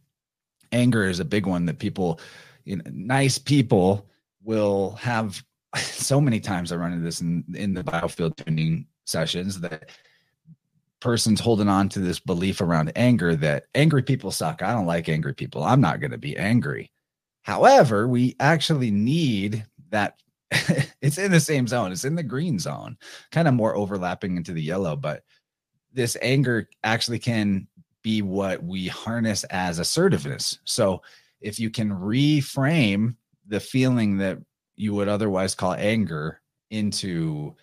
Anger 0.71 1.05
is 1.05 1.19
a 1.19 1.25
big 1.25 1.45
one 1.45 1.65
that 1.65 1.77
people, 1.77 2.19
you 2.63 2.77
know, 2.77 2.83
nice 2.91 3.37
people 3.37 4.07
will 4.43 4.91
have 4.91 5.43
so 5.77 6.21
many 6.21 6.39
times 6.39 6.71
I 6.71 6.77
run 6.77 6.93
into 6.93 7.03
this 7.03 7.21
in, 7.21 7.43
in 7.53 7.73
the 7.73 7.83
biofield 7.83 8.37
tuning 8.37 8.87
sessions 9.05 9.59
that 9.61 9.89
person's 11.01 11.39
holding 11.39 11.67
on 11.67 11.89
to 11.89 11.99
this 11.99 12.19
belief 12.19 12.61
around 12.61 12.91
anger 12.95 13.35
that 13.35 13.65
angry 13.75 14.03
people 14.03 14.31
suck. 14.31 14.61
I 14.61 14.73
don't 14.73 14.85
like 14.85 15.09
angry 15.09 15.33
people. 15.33 15.63
I'm 15.63 15.81
not 15.81 15.99
going 15.99 16.11
to 16.11 16.17
be 16.17 16.37
angry 16.37 16.91
However, 17.49 18.07
we 18.07 18.35
actually 18.39 18.91
need 18.91 19.65
that. 19.89 20.19
it's 21.01 21.17
in 21.17 21.31
the 21.31 21.39
same 21.39 21.67
zone. 21.67 21.91
It's 21.91 22.05
in 22.05 22.13
the 22.13 22.21
green 22.21 22.59
zone, 22.59 22.95
kind 23.31 23.47
of 23.47 23.55
more 23.55 23.75
overlapping 23.75 24.37
into 24.37 24.53
the 24.53 24.61
yellow, 24.61 24.95
but 24.95 25.23
this 25.91 26.15
anger 26.21 26.69
actually 26.83 27.17
can 27.17 27.67
be 28.03 28.21
what 28.21 28.63
we 28.63 28.87
harness 28.87 29.45
as 29.45 29.79
assertiveness. 29.79 30.59
So 30.65 31.01
if 31.41 31.59
you 31.59 31.71
can 31.71 31.89
reframe 31.89 33.15
the 33.47 33.59
feeling 33.59 34.17
that 34.17 34.37
you 34.75 34.93
would 34.93 35.07
otherwise 35.07 35.55
call 35.55 35.73
anger 35.73 36.41
into 36.69 37.55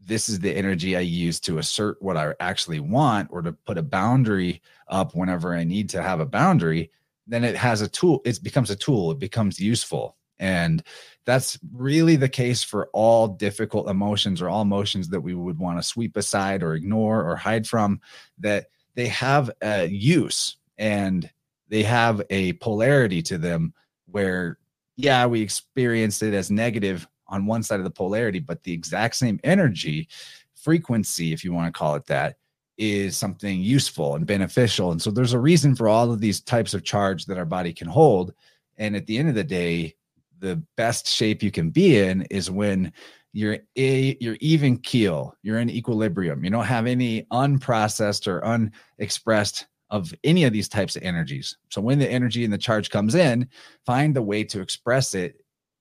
this 0.00 0.30
is 0.30 0.40
the 0.40 0.56
energy 0.56 0.96
I 0.96 1.00
use 1.00 1.40
to 1.40 1.58
assert 1.58 2.00
what 2.00 2.16
I 2.16 2.32
actually 2.40 2.80
want 2.80 3.28
or 3.30 3.42
to 3.42 3.52
put 3.52 3.76
a 3.76 3.82
boundary 3.82 4.62
up 4.88 5.14
whenever 5.14 5.54
I 5.54 5.64
need 5.64 5.90
to 5.90 6.02
have 6.02 6.20
a 6.20 6.26
boundary, 6.26 6.90
then 7.26 7.44
it 7.44 7.56
has 7.56 7.80
a 7.80 7.88
tool. 7.88 8.22
It 8.24 8.42
becomes 8.42 8.70
a 8.70 8.76
tool. 8.76 9.10
It 9.10 9.18
becomes 9.18 9.60
useful. 9.60 10.16
And 10.38 10.82
that's 11.24 11.58
really 11.72 12.16
the 12.16 12.28
case 12.28 12.62
for 12.62 12.88
all 12.92 13.26
difficult 13.26 13.88
emotions 13.88 14.42
or 14.42 14.48
all 14.48 14.62
emotions 14.62 15.08
that 15.08 15.20
we 15.20 15.34
would 15.34 15.58
want 15.58 15.78
to 15.78 15.82
sweep 15.82 16.16
aside 16.16 16.62
or 16.62 16.74
ignore 16.74 17.28
or 17.28 17.36
hide 17.36 17.66
from, 17.66 18.00
that 18.38 18.66
they 18.94 19.08
have 19.08 19.50
a 19.62 19.86
use 19.86 20.56
and 20.78 21.30
they 21.68 21.82
have 21.82 22.22
a 22.30 22.52
polarity 22.54 23.22
to 23.22 23.38
them 23.38 23.72
where, 24.06 24.58
yeah, 24.96 25.26
we 25.26 25.40
experience 25.40 26.22
it 26.22 26.34
as 26.34 26.50
negative 26.50 27.08
on 27.28 27.46
one 27.46 27.62
side 27.62 27.80
of 27.80 27.84
the 27.84 27.90
polarity, 27.90 28.38
but 28.38 28.62
the 28.62 28.72
exact 28.72 29.16
same 29.16 29.40
energy, 29.42 30.08
frequency, 30.54 31.32
if 31.32 31.42
you 31.42 31.52
want 31.52 31.66
to 31.66 31.76
call 31.76 31.94
it 31.96 32.06
that, 32.06 32.36
is 32.78 33.16
something 33.16 33.60
useful 33.60 34.16
and 34.16 34.26
beneficial. 34.26 34.92
And 34.92 35.00
so 35.00 35.10
there's 35.10 35.32
a 35.32 35.38
reason 35.38 35.74
for 35.74 35.88
all 35.88 36.12
of 36.12 36.20
these 36.20 36.40
types 36.40 36.74
of 36.74 36.84
charge 36.84 37.26
that 37.26 37.38
our 37.38 37.44
body 37.44 37.72
can 37.72 37.88
hold. 37.88 38.34
And 38.76 38.94
at 38.94 39.06
the 39.06 39.18
end 39.18 39.28
of 39.28 39.34
the 39.34 39.44
day, 39.44 39.94
the 40.38 40.62
best 40.76 41.08
shape 41.08 41.42
you 41.42 41.50
can 41.50 41.70
be 41.70 41.98
in 41.98 42.22
is 42.30 42.50
when 42.50 42.92
you're 43.32 43.58
a 43.76 44.16
you're 44.20 44.38
even 44.40 44.78
keel, 44.78 45.34
you're 45.42 45.58
in 45.58 45.70
equilibrium. 45.70 46.44
You 46.44 46.50
don't 46.50 46.64
have 46.64 46.86
any 46.86 47.22
unprocessed 47.32 48.26
or 48.26 48.44
unexpressed 48.44 49.66
of 49.90 50.12
any 50.24 50.44
of 50.44 50.52
these 50.52 50.68
types 50.68 50.96
of 50.96 51.02
energies. 51.02 51.56
So 51.70 51.80
when 51.80 51.98
the 51.98 52.10
energy 52.10 52.44
and 52.44 52.52
the 52.52 52.58
charge 52.58 52.90
comes 52.90 53.14
in, 53.14 53.48
find 53.84 54.14
the 54.14 54.22
way 54.22 54.42
to 54.44 54.60
express 54.60 55.14
it 55.14 55.36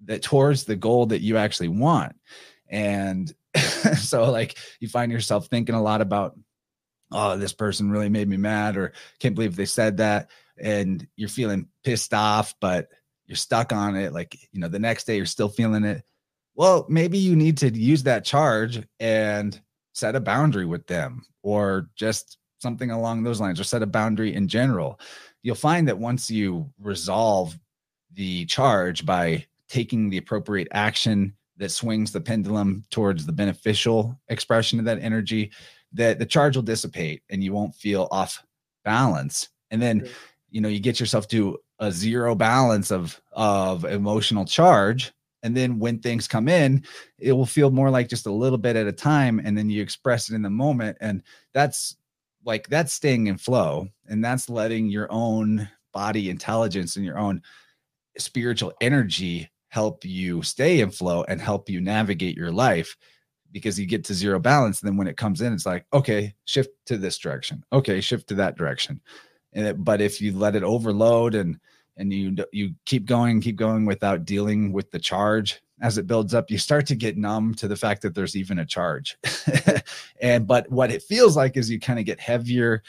that 0.05 0.21
towards 0.21 0.65
the 0.65 0.75
goal 0.75 1.05
that 1.07 1.21
you 1.21 1.37
actually 1.37 1.69
want. 1.69 2.15
And 2.69 3.33
so 3.97 4.29
like 4.29 4.57
you 4.79 4.87
find 4.87 5.11
yourself 5.11 5.47
thinking 5.47 5.75
a 5.75 5.81
lot 5.81 6.01
about 6.01 6.37
oh 7.11 7.37
this 7.37 7.53
person 7.53 7.91
really 7.91 8.09
made 8.09 8.27
me 8.27 8.37
mad 8.37 8.77
or 8.77 8.93
can't 9.19 9.35
believe 9.35 9.55
they 9.55 9.65
said 9.65 9.97
that. 9.97 10.29
And 10.57 11.05
you're 11.15 11.29
feeling 11.29 11.67
pissed 11.83 12.13
off 12.13 12.55
but 12.59 12.87
you're 13.25 13.35
stuck 13.35 13.73
on 13.73 13.95
it. 13.95 14.13
Like 14.13 14.37
you 14.51 14.59
know 14.59 14.67
the 14.67 14.79
next 14.79 15.05
day 15.05 15.17
you're 15.17 15.25
still 15.25 15.49
feeling 15.49 15.83
it. 15.83 16.03
Well 16.55 16.85
maybe 16.89 17.17
you 17.17 17.35
need 17.35 17.57
to 17.59 17.69
use 17.69 18.03
that 18.03 18.25
charge 18.25 18.81
and 18.99 19.59
set 19.93 20.15
a 20.15 20.19
boundary 20.19 20.65
with 20.65 20.87
them 20.87 21.25
or 21.41 21.89
just 21.95 22.37
something 22.59 22.91
along 22.91 23.23
those 23.23 23.39
lines 23.39 23.59
or 23.59 23.63
set 23.63 23.83
a 23.83 23.87
boundary 23.87 24.33
in 24.33 24.47
general. 24.47 24.99
You'll 25.43 25.55
find 25.55 25.87
that 25.87 25.99
once 25.99 26.29
you 26.29 26.71
resolve 26.79 27.57
the 28.13 28.45
charge 28.45 29.05
by 29.05 29.45
taking 29.67 30.09
the 30.09 30.17
appropriate 30.17 30.67
action 30.71 31.35
that 31.57 31.69
swings 31.69 32.11
the 32.11 32.21
pendulum 32.21 32.83
towards 32.91 33.25
the 33.25 33.31
beneficial 33.31 34.19
expression 34.29 34.79
of 34.79 34.85
that 34.85 35.01
energy 35.01 35.51
that 35.95 36.19
the 36.19 36.25
charge 36.25 36.55
will 36.55 36.63
dissipate 36.63 37.23
and 37.29 37.43
you 37.43 37.53
won't 37.53 37.75
feel 37.75 38.07
off 38.11 38.43
balance. 38.83 39.49
And 39.71 39.81
then 39.81 40.07
you 40.49 40.61
know 40.61 40.69
you 40.69 40.79
get 40.79 40.99
yourself 40.99 41.27
to 41.29 41.57
a 41.79 41.91
zero 41.91 42.35
balance 42.35 42.91
of 42.91 43.19
of 43.33 43.85
emotional 43.85 44.45
charge. 44.45 45.11
And 45.43 45.55
then 45.55 45.77
when 45.77 45.99
things 45.99 46.27
come 46.27 46.47
in 46.47 46.83
it 47.19 47.33
will 47.33 47.45
feel 47.45 47.69
more 47.69 47.89
like 47.89 48.09
just 48.09 48.25
a 48.25 48.31
little 48.31 48.57
bit 48.57 48.75
at 48.75 48.87
a 48.87 48.91
time 48.91 49.39
and 49.43 49.57
then 49.57 49.69
you 49.69 49.81
express 49.81 50.29
it 50.29 50.35
in 50.35 50.41
the 50.41 50.49
moment. 50.49 50.97
And 51.01 51.21
that's 51.53 51.95
like 52.45 52.67
that's 52.67 52.93
staying 52.93 53.27
in 53.27 53.37
flow 53.37 53.87
and 54.07 54.23
that's 54.23 54.49
letting 54.49 54.89
your 54.89 55.07
own 55.11 55.67
body 55.93 56.29
intelligence 56.29 56.95
and 56.95 57.05
your 57.05 57.17
own 57.17 57.41
spiritual 58.17 58.73
energy 58.81 59.49
help 59.69 60.05
you 60.05 60.41
stay 60.41 60.79
in 60.79 60.89
flow 60.89 61.23
and 61.27 61.41
help 61.41 61.69
you 61.69 61.81
navigate 61.81 62.37
your 62.37 62.51
life 62.51 62.95
because 63.55 63.79
you 63.79 63.85
get 63.85 64.03
to 64.03 64.13
zero 64.13 64.37
balance. 64.37 64.81
And 64.81 64.89
then 64.89 64.97
when 64.97 65.07
it 65.07 65.15
comes 65.15 65.39
in, 65.39 65.53
it's 65.53 65.65
like, 65.65 65.85
okay, 65.93 66.33
shift 66.43 66.71
to 66.87 66.97
this 66.97 67.17
direction. 67.17 67.63
Okay, 67.71 68.01
shift 68.01 68.27
to 68.27 68.35
that 68.35 68.57
direction. 68.57 68.99
It, 69.53 69.81
but 69.81 70.01
if 70.01 70.19
you 70.19 70.37
let 70.37 70.57
it 70.57 70.63
overload 70.63 71.35
and 71.35 71.57
and 71.95 72.11
you 72.11 72.35
you 72.51 72.75
keep 72.83 73.05
going, 73.05 73.39
keep 73.39 73.55
going 73.55 73.85
without 73.85 74.25
dealing 74.25 74.73
with 74.73 74.91
the 74.91 74.99
charge 74.99 75.61
as 75.79 75.97
it 75.97 76.05
builds 76.05 76.33
up, 76.33 76.51
you 76.51 76.57
start 76.57 76.85
to 76.87 76.95
get 76.95 77.15
numb 77.15 77.55
to 77.55 77.69
the 77.69 77.77
fact 77.77 78.01
that 78.01 78.13
there's 78.13 78.35
even 78.35 78.59
a 78.59 78.65
charge. 78.65 79.17
and 80.21 80.45
but 80.45 80.69
what 80.69 80.91
it 80.91 81.01
feels 81.01 81.37
like 81.37 81.55
is 81.55 81.71
you 81.71 81.79
kind 81.79 81.97
of 81.97 82.03
get 82.03 82.19
heavier, 82.19 82.83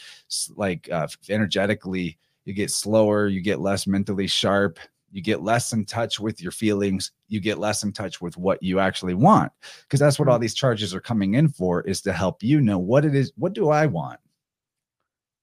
like 0.57 0.91
uh, 0.91 1.07
energetically, 1.29 2.19
you 2.45 2.55
get 2.55 2.73
slower, 2.73 3.29
you 3.29 3.41
get 3.41 3.61
less 3.61 3.87
mentally 3.87 4.27
sharp, 4.27 4.81
you 5.11 5.23
get 5.23 5.43
less 5.43 5.73
in 5.73 5.85
touch 5.85 6.21
with 6.21 6.41
your 6.41 6.53
feelings 6.53 7.13
you 7.29 7.41
get 7.41 7.59
less 7.59 7.83
in 7.83 7.93
touch 7.93 8.21
with 8.21 8.37
what 8.37 8.63
you 8.63 8.79
actually 8.79 9.15
want. 9.15 9.53
Because 9.83 10.01
that's 10.01 10.19
what 10.19 10.29
all 10.29 10.35
mm-hmm. 10.35 10.43
these 10.43 10.55
charges 10.55 10.95
are 10.95 11.01
coming 11.01 11.35
in 11.35 11.49
for 11.49 11.83
is 11.83 12.01
to 12.03 12.13
help 12.13 12.43
you 12.43 12.61
know 12.61 12.79
what 12.79 13.05
it 13.05 13.15
is 13.15 13.33
what 13.37 13.53
do 13.53 13.71
i 13.71 13.87
want? 13.87 14.21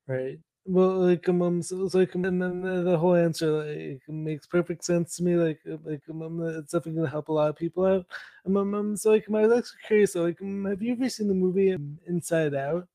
Right. 0.07 0.39
Well 0.66 0.99
like 0.99 1.28
um, 1.28 1.41
um 1.41 1.61
so 1.61 1.84
it's 1.84 1.93
like 1.93 2.16
um, 2.16 2.24
and 2.24 2.41
then 2.41 2.61
the 2.61 2.97
whole 2.97 3.16
answer 3.16 3.66
like 3.66 4.01
makes 4.07 4.47
perfect 4.47 4.86
sense 4.86 5.18
to 5.18 5.24
me 5.24 5.36
like 5.36 5.59
uh, 5.70 5.78
like 5.84 6.01
um, 6.09 6.22
um 6.22 6.41
it's 6.41 6.72
definitely 6.72 6.99
gonna 6.99 7.09
help 7.09 7.28
a 7.28 7.34
lot 7.34 7.49
of 7.49 7.57
people 7.57 7.86
out. 7.86 8.05
Um, 8.45 8.57
um, 8.57 8.95
so 8.95 9.11
like 9.11 9.26
i 9.28 9.47
was 9.47 9.57
actually 9.57 9.80
curious 9.86 10.14
so, 10.14 10.24
like 10.24 10.41
um, 10.41 10.66
have 10.66 10.82
you 10.82 10.93
ever 10.93 11.09
seen 11.09 11.28
the 11.28 11.34
movie 11.34 11.76
inside 12.07 12.55
out? 12.55 12.88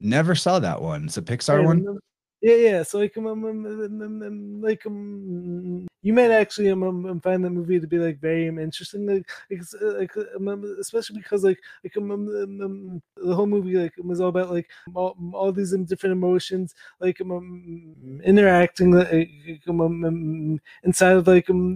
Never 0.00 0.34
saw 0.34 0.58
that 0.58 0.80
one. 0.80 1.04
It's 1.04 1.18
a 1.18 1.22
pixar 1.22 1.64
one 1.64 2.00
yeah, 2.40 2.54
yeah. 2.54 2.82
So 2.84 2.98
like, 2.98 3.16
um, 3.18 3.26
um, 3.26 3.44
um, 3.44 4.60
like, 4.62 4.86
um, 4.86 5.86
you 6.02 6.12
might 6.14 6.30
actually 6.30 6.70
um, 6.70 6.82
um, 6.82 7.20
find 7.20 7.44
that 7.44 7.50
movie 7.50 7.78
to 7.78 7.86
be 7.86 7.98
like 7.98 8.18
very 8.18 8.46
interesting, 8.46 9.06
like, 9.06 9.28
like, 9.50 10.10
like 10.40 10.58
especially 10.80 11.18
because 11.18 11.44
like, 11.44 11.58
like, 11.84 11.94
um, 11.98 12.10
um, 12.10 13.02
the 13.16 13.34
whole 13.34 13.46
movie 13.46 13.74
like 13.76 13.92
was 14.02 14.20
all 14.22 14.28
about 14.30 14.50
like 14.50 14.70
all, 14.94 15.14
all 15.34 15.52
these 15.52 15.72
different 15.86 16.12
emotions, 16.14 16.74
like, 16.98 17.20
um, 17.20 18.20
interacting 18.24 18.92
like, 18.92 19.60
um, 19.68 20.60
inside 20.84 21.16
of 21.16 21.26
like 21.26 21.50
um, 21.50 21.74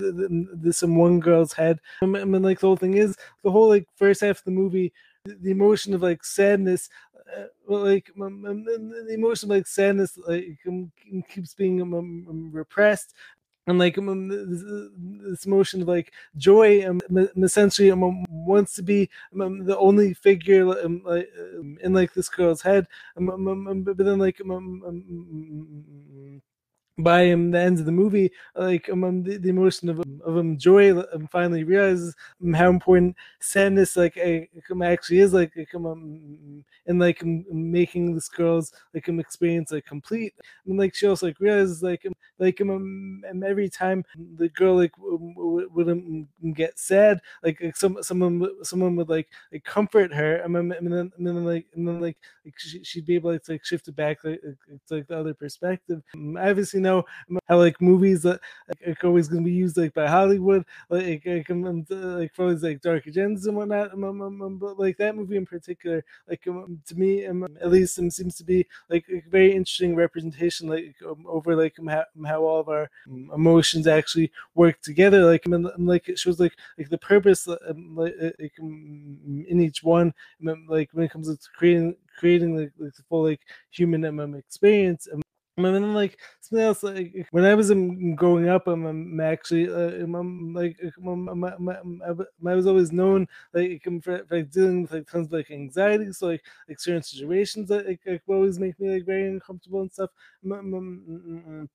this 0.54 0.82
um, 0.82 0.96
one 0.96 1.20
girl's 1.20 1.52
head. 1.52 1.78
Um, 2.00 2.14
and 2.14 2.42
like 2.42 2.60
the 2.60 2.66
whole 2.66 2.76
thing 2.76 2.94
is 2.94 3.16
the 3.42 3.50
whole 3.50 3.68
like 3.68 3.86
first 3.96 4.22
half 4.22 4.38
of 4.38 4.44
the 4.44 4.50
movie 4.50 4.92
the 5.26 5.50
emotion 5.50 5.94
of 5.94 6.02
like 6.02 6.22
sadness 6.22 6.90
uh, 7.13 7.13
like 7.66 8.10
the 8.16 9.06
emotion 9.14 9.48
like 9.48 9.66
sadness 9.66 10.18
like 10.26 10.58
um, 10.68 10.92
keeps 11.28 11.54
being 11.54 11.80
um, 11.80 11.94
um, 11.94 12.50
repressed 12.52 13.14
and 13.66 13.78
like 13.78 13.96
um, 13.98 14.28
this, 14.28 15.46
emotion 15.46 15.82
of 15.82 15.88
like 15.88 16.12
joy 16.36 16.86
um, 16.88 17.00
essentially 17.42 17.90
um, 17.90 18.24
wants 18.28 18.74
to 18.74 18.82
be 18.82 19.08
um, 19.40 19.64
the 19.64 19.76
only 19.78 20.14
figure 20.14 20.68
um, 20.84 21.02
in 21.82 21.92
like 21.92 22.12
this 22.14 22.28
girl's 22.28 22.62
head 22.62 22.86
but 23.16 23.96
then 23.96 24.18
like 24.18 24.40
by 26.98 27.32
um, 27.32 27.50
the 27.50 27.58
end 27.58 27.80
of 27.80 27.86
the 27.86 27.92
movie, 27.92 28.30
like 28.54 28.88
um, 28.88 29.22
the, 29.22 29.36
the, 29.36 29.48
emotion 29.48 29.88
of, 29.88 29.98
of 30.24 30.38
um, 30.38 30.56
joy 30.56 30.96
um, 30.96 31.26
finally 31.30 31.64
realizes 31.64 32.14
um, 32.42 32.52
how 32.52 32.68
important 32.68 33.16
sadness 33.40 33.96
like 33.96 34.16
um, 34.70 34.82
actually 34.82 35.18
is 35.18 35.34
like, 35.34 35.52
like 35.56 35.74
um, 35.74 36.64
and 36.86 37.00
like 37.00 37.22
um, 37.22 37.44
making 37.50 38.14
this 38.14 38.28
girl's 38.28 38.72
like 38.92 39.08
um, 39.08 39.18
experience 39.18 39.72
like 39.72 39.86
complete. 39.86 40.34
And 40.66 40.78
like 40.78 40.94
she 40.94 41.06
also 41.08 41.26
like 41.26 41.40
realizes 41.40 41.82
like 41.82 42.06
um, 42.06 42.12
like 42.38 42.60
um, 42.60 43.22
every 43.44 43.68
time 43.68 44.04
the 44.36 44.48
girl 44.50 44.76
like 44.76 44.92
would, 44.98 45.88
um, 45.88 46.28
get 46.52 46.78
sad, 46.78 47.20
like, 47.42 47.60
like 47.60 47.76
some 47.76 48.02
someone 48.02 48.46
someone 48.62 48.94
would 48.96 49.08
like 49.08 49.28
like 49.52 49.64
comfort 49.64 50.12
her, 50.14 50.36
and 50.36 50.54
then, 50.54 50.72
and 50.72 50.92
then, 50.92 51.12
and 51.16 51.26
then 51.26 51.44
like 51.44 51.66
and 51.74 51.88
then 51.88 52.00
like, 52.00 52.16
like 52.44 52.54
she, 52.56 53.00
would 53.00 53.06
be 53.06 53.16
able 53.16 53.36
to 53.36 53.52
like 53.52 53.64
shift 53.64 53.88
it 53.88 53.96
back 53.96 54.22
like, 54.22 54.40
to 54.86 54.94
like 54.94 55.08
the 55.08 55.18
other 55.18 55.34
perspective. 55.34 56.00
Obviously 56.38 56.83
know 56.84 57.04
how 57.48 57.58
like 57.58 57.80
movies 57.80 58.22
that 58.22 58.40
like, 58.86 59.02
are 59.02 59.06
always 59.08 59.28
going 59.28 59.42
to 59.42 59.48
be 59.50 59.54
used 59.54 59.76
like 59.76 59.94
by 59.94 60.06
Hollywood, 60.06 60.64
like 60.90 61.22
like, 61.26 61.50
um, 61.50 61.84
like 61.90 62.34
for 62.34 62.54
like 62.54 62.80
dark 62.80 63.04
agendas 63.06 63.46
and 63.46 63.56
whatnot. 63.56 63.90
But 64.60 64.78
like 64.78 64.96
that 64.98 65.16
movie 65.16 65.36
in 65.36 65.46
particular, 65.46 66.04
like 66.28 66.46
um, 66.46 66.80
to 66.86 66.94
me, 66.94 67.26
um, 67.26 67.44
at 67.60 67.70
least, 67.70 67.98
um, 67.98 68.10
seems 68.10 68.36
to 68.36 68.44
be 68.44 68.66
like 68.88 69.04
a 69.10 69.22
very 69.28 69.52
interesting 69.52 69.96
representation, 69.96 70.68
like 70.68 70.94
over 71.26 71.56
like 71.56 71.76
how, 72.26 72.42
all 72.44 72.60
of 72.60 72.68
our 72.68 72.90
emotions 73.34 73.86
actually 73.86 74.30
work 74.54 74.80
together. 74.82 75.24
Like, 75.24 75.46
um, 75.46 75.68
like 75.78 76.08
it 76.08 76.18
shows 76.18 76.40
like 76.40 76.54
like 76.78 76.88
the 76.88 76.98
purpose, 76.98 77.48
um, 77.48 77.94
like, 77.96 78.14
like 78.38 78.52
um, 78.60 79.44
in 79.48 79.60
each 79.60 79.82
one, 79.82 80.12
like 80.68 80.90
when 80.92 81.04
it 81.04 81.10
comes 81.10 81.28
to 81.28 81.38
creating 81.56 81.96
creating 82.18 82.56
like, 82.56 82.72
like 82.78 82.94
the 82.94 83.02
full 83.08 83.24
like 83.24 83.40
human 83.70 84.04
um, 84.04 84.34
experience. 84.34 85.08
Um, 85.12 85.23
And 85.56 85.64
then 85.66 85.94
like 85.94 86.18
something 86.40 86.64
else 86.64 86.82
like 86.82 87.28
when 87.30 87.44
I 87.44 87.54
was 87.54 87.70
um, 87.70 88.16
growing 88.16 88.48
up, 88.48 88.66
I'm, 88.66 88.84
I'm 88.86 89.20
actually 89.20 89.68
uh, 89.68 90.02
I'm, 90.02 90.52
like 90.52 90.76
I'm, 90.96 91.28
I'm, 91.28 91.68
i 92.48 92.54
was 92.54 92.66
always 92.66 92.90
known 92.90 93.28
like 93.52 93.82
for, 93.84 94.00
for 94.00 94.36
like 94.36 94.50
dealing 94.50 94.82
with 94.82 94.92
like 94.92 95.08
tons 95.08 95.28
of 95.28 95.32
like 95.32 95.52
anxiety. 95.52 96.12
So 96.12 96.26
like 96.26 96.44
like 96.68 96.80
certain 96.80 97.02
situations 97.04 97.68
that 97.68 97.86
like, 97.86 98.00
like 98.04 98.22
always 98.26 98.58
make 98.58 98.78
me 98.80 98.90
like 98.94 99.06
very 99.06 99.28
uncomfortable 99.28 99.82
and 99.82 99.92
stuff. 99.92 100.10
Mm, 100.44 100.60
mm, 100.70 101.46
mm. 101.46 101.68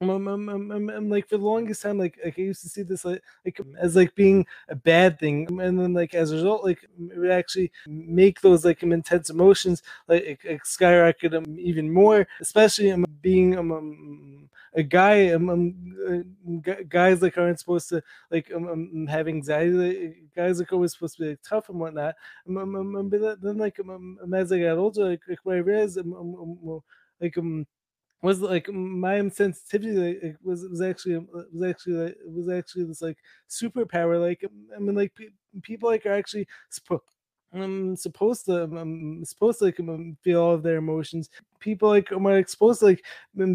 I'm, 0.00 0.10
I'm, 0.28 0.48
I'm, 0.48 0.90
I'm, 0.90 1.08
like 1.08 1.28
for 1.28 1.38
the 1.38 1.44
longest 1.44 1.82
time, 1.82 1.98
like, 1.98 2.18
like 2.24 2.38
I 2.38 2.42
used 2.42 2.62
to 2.62 2.68
see 2.68 2.82
this 2.82 3.04
like, 3.04 3.22
like 3.44 3.60
as 3.78 3.96
like 3.96 4.14
being 4.14 4.44
a 4.68 4.74
bad 4.74 5.18
thing, 5.18 5.46
and 5.60 5.78
then 5.78 5.94
like 5.94 6.14
as 6.14 6.32
a 6.32 6.36
result, 6.36 6.64
like 6.64 6.82
it 6.82 7.18
would 7.18 7.30
actually 7.30 7.70
make 7.86 8.40
those 8.40 8.64
like 8.64 8.82
intense 8.82 9.30
emotions 9.30 9.82
like, 10.08 10.40
like 10.48 10.66
skyrocket 10.66 11.34
um, 11.34 11.44
even 11.58 11.92
more, 11.92 12.26
especially 12.40 12.90
um, 12.90 13.04
being 13.22 13.56
um, 13.56 13.72
um, 13.72 14.48
a 14.74 14.82
guy. 14.82 15.30
Um, 15.30 15.48
um, 15.48 16.24
uh, 16.66 16.72
guys 16.88 17.22
like 17.22 17.38
aren't 17.38 17.60
supposed 17.60 17.88
to 17.90 18.02
like 18.30 18.50
um, 18.54 18.68
um 18.68 19.06
have 19.06 19.28
anxiety. 19.28 19.70
Like, 19.72 20.16
guys 20.36 20.58
like 20.58 20.72
always 20.72 20.92
supposed 20.92 21.16
to 21.16 21.22
be 21.22 21.28
like, 21.30 21.42
tough 21.42 21.68
and 21.68 21.78
whatnot. 21.78 22.14
Um, 22.48 22.58
um, 22.58 22.96
um, 22.96 23.08
but 23.08 23.40
then 23.40 23.58
like 23.58 23.78
um, 23.80 24.18
um, 24.22 24.34
as 24.34 24.52
I 24.52 24.58
got 24.58 24.76
older, 24.78 25.08
like, 25.10 25.22
like 25.28 25.38
what 25.44 25.56
I 25.56 25.60
realized, 25.60 25.98
um, 25.98 26.12
um, 26.12 26.58
um, 26.68 26.80
like 27.20 27.38
um 27.38 27.66
was 28.24 28.40
like 28.40 28.68
my 28.72 29.28
sensitivity 29.28 29.96
like, 30.28 30.36
was 30.42 30.64
was 30.68 30.80
actually 30.82 31.16
um, 31.16 31.28
uh, 31.36 31.42
was 31.52 31.62
actually 31.70 31.94
like, 31.94 32.16
was 32.26 32.48
actually 32.50 32.84
this 32.84 33.02
like 33.02 33.18
superpower 33.50 34.20
like 34.20 34.44
i 34.76 34.78
mean 34.80 34.94
like 34.96 35.14
pe- 35.14 35.28
people 35.62 35.88
like 35.90 36.06
are 36.06 36.12
actually 36.12 36.46
I'm 37.52 37.62
um, 37.62 37.96
supposed 37.96 38.46
to 38.46 38.64
I'm 38.64 39.24
supposed 39.24 39.60
to 39.60 39.66
like 39.66 39.78
um, 39.80 40.16
feel 40.22 40.42
all 40.42 40.54
of 40.54 40.62
their 40.64 40.76
emotions. 40.78 41.30
People 41.64 41.88
like 41.88 42.12
I 42.12 42.42
supposed 42.44 42.80
to 42.80 42.86
like 42.86 43.02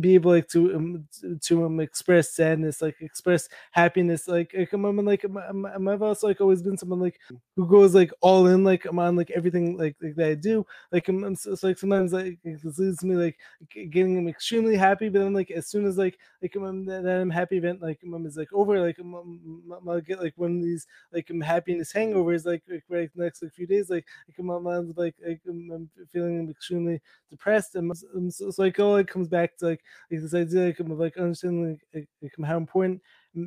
be 0.01 0.15
able 0.15 0.31
like 0.31 0.47
to 0.49 0.75
um, 0.75 1.07
to 1.41 1.65
um, 1.65 1.79
express 1.79 2.31
sadness, 2.35 2.81
like 2.81 2.95
express 3.01 3.47
happiness. 3.71 4.27
Like, 4.27 4.51
like 4.57 4.73
I'm, 4.73 4.83
I'm 4.85 4.97
like 5.05 5.23
I'm, 5.23 5.37
I'm, 5.37 5.87
I've 5.87 6.01
also 6.01 6.27
like 6.27 6.41
always 6.41 6.61
been 6.63 6.77
someone 6.77 6.99
like 6.99 7.19
who 7.55 7.67
goes 7.67 7.93
like 7.93 8.11
all 8.21 8.47
in, 8.47 8.63
like 8.63 8.85
I'm 8.85 8.97
on 8.99 9.15
like 9.15 9.31
everything 9.31 9.77
like, 9.77 9.95
like 10.01 10.15
that 10.15 10.27
I 10.29 10.33
do. 10.33 10.65
Like 10.91 11.07
I'm, 11.07 11.23
I'm 11.23 11.35
so, 11.35 11.53
so, 11.55 11.67
like 11.67 11.77
sometimes 11.77 12.11
like 12.13 12.39
this 12.43 12.79
leads 12.79 13.03
me 13.03 13.15
like 13.15 13.37
getting 13.91 14.17
I'm 14.17 14.27
extremely 14.27 14.75
happy, 14.75 15.09
but 15.09 15.19
then 15.19 15.33
like 15.33 15.51
as 15.51 15.67
soon 15.67 15.85
as 15.85 15.97
like 15.97 16.17
like 16.41 16.55
I'm 16.55 16.85
that, 16.85 17.05
I'm 17.05 17.29
happy 17.29 17.57
event 17.57 17.81
like 17.81 17.99
I'm 18.03 18.25
is 18.25 18.37
like 18.37 18.51
over, 18.53 18.79
like 18.79 18.97
I'm, 18.99 19.13
I'm, 19.13 19.89
I'll 19.89 20.01
get 20.01 20.19
like 20.21 20.33
one 20.35 20.57
of 20.57 20.63
these 20.63 20.87
like 21.13 21.29
I'm 21.29 21.41
happiness 21.41 21.93
hangovers 21.93 22.45
like, 22.45 22.63
like 22.69 22.83
right 22.89 23.09
next 23.15 23.43
like 23.43 23.53
few 23.53 23.67
days 23.67 23.89
like 23.89 24.05
like 24.27 24.39
my 24.45 24.57
mind's 24.59 24.97
like, 24.97 25.15
like 25.25 25.41
I'm, 25.47 25.69
I'm, 25.71 25.89
feeling 26.11 26.49
extremely 26.49 27.01
depressed, 27.29 27.75
and 27.75 27.91
so, 28.31 28.49
so 28.51 28.61
like 28.61 28.79
all 28.79 28.95
it 28.97 29.07
comes 29.07 29.27
back 29.27 29.57
to 29.57 29.65
like, 29.67 29.81
like 30.11 30.21
this 30.21 30.33
idea 30.33 30.67
like 30.67 30.79
of 30.79 30.99
like 30.99 31.17
understanding 31.17 31.79
like, 31.93 32.07
like 32.21 32.33
how 32.45 32.57
important 32.57 33.01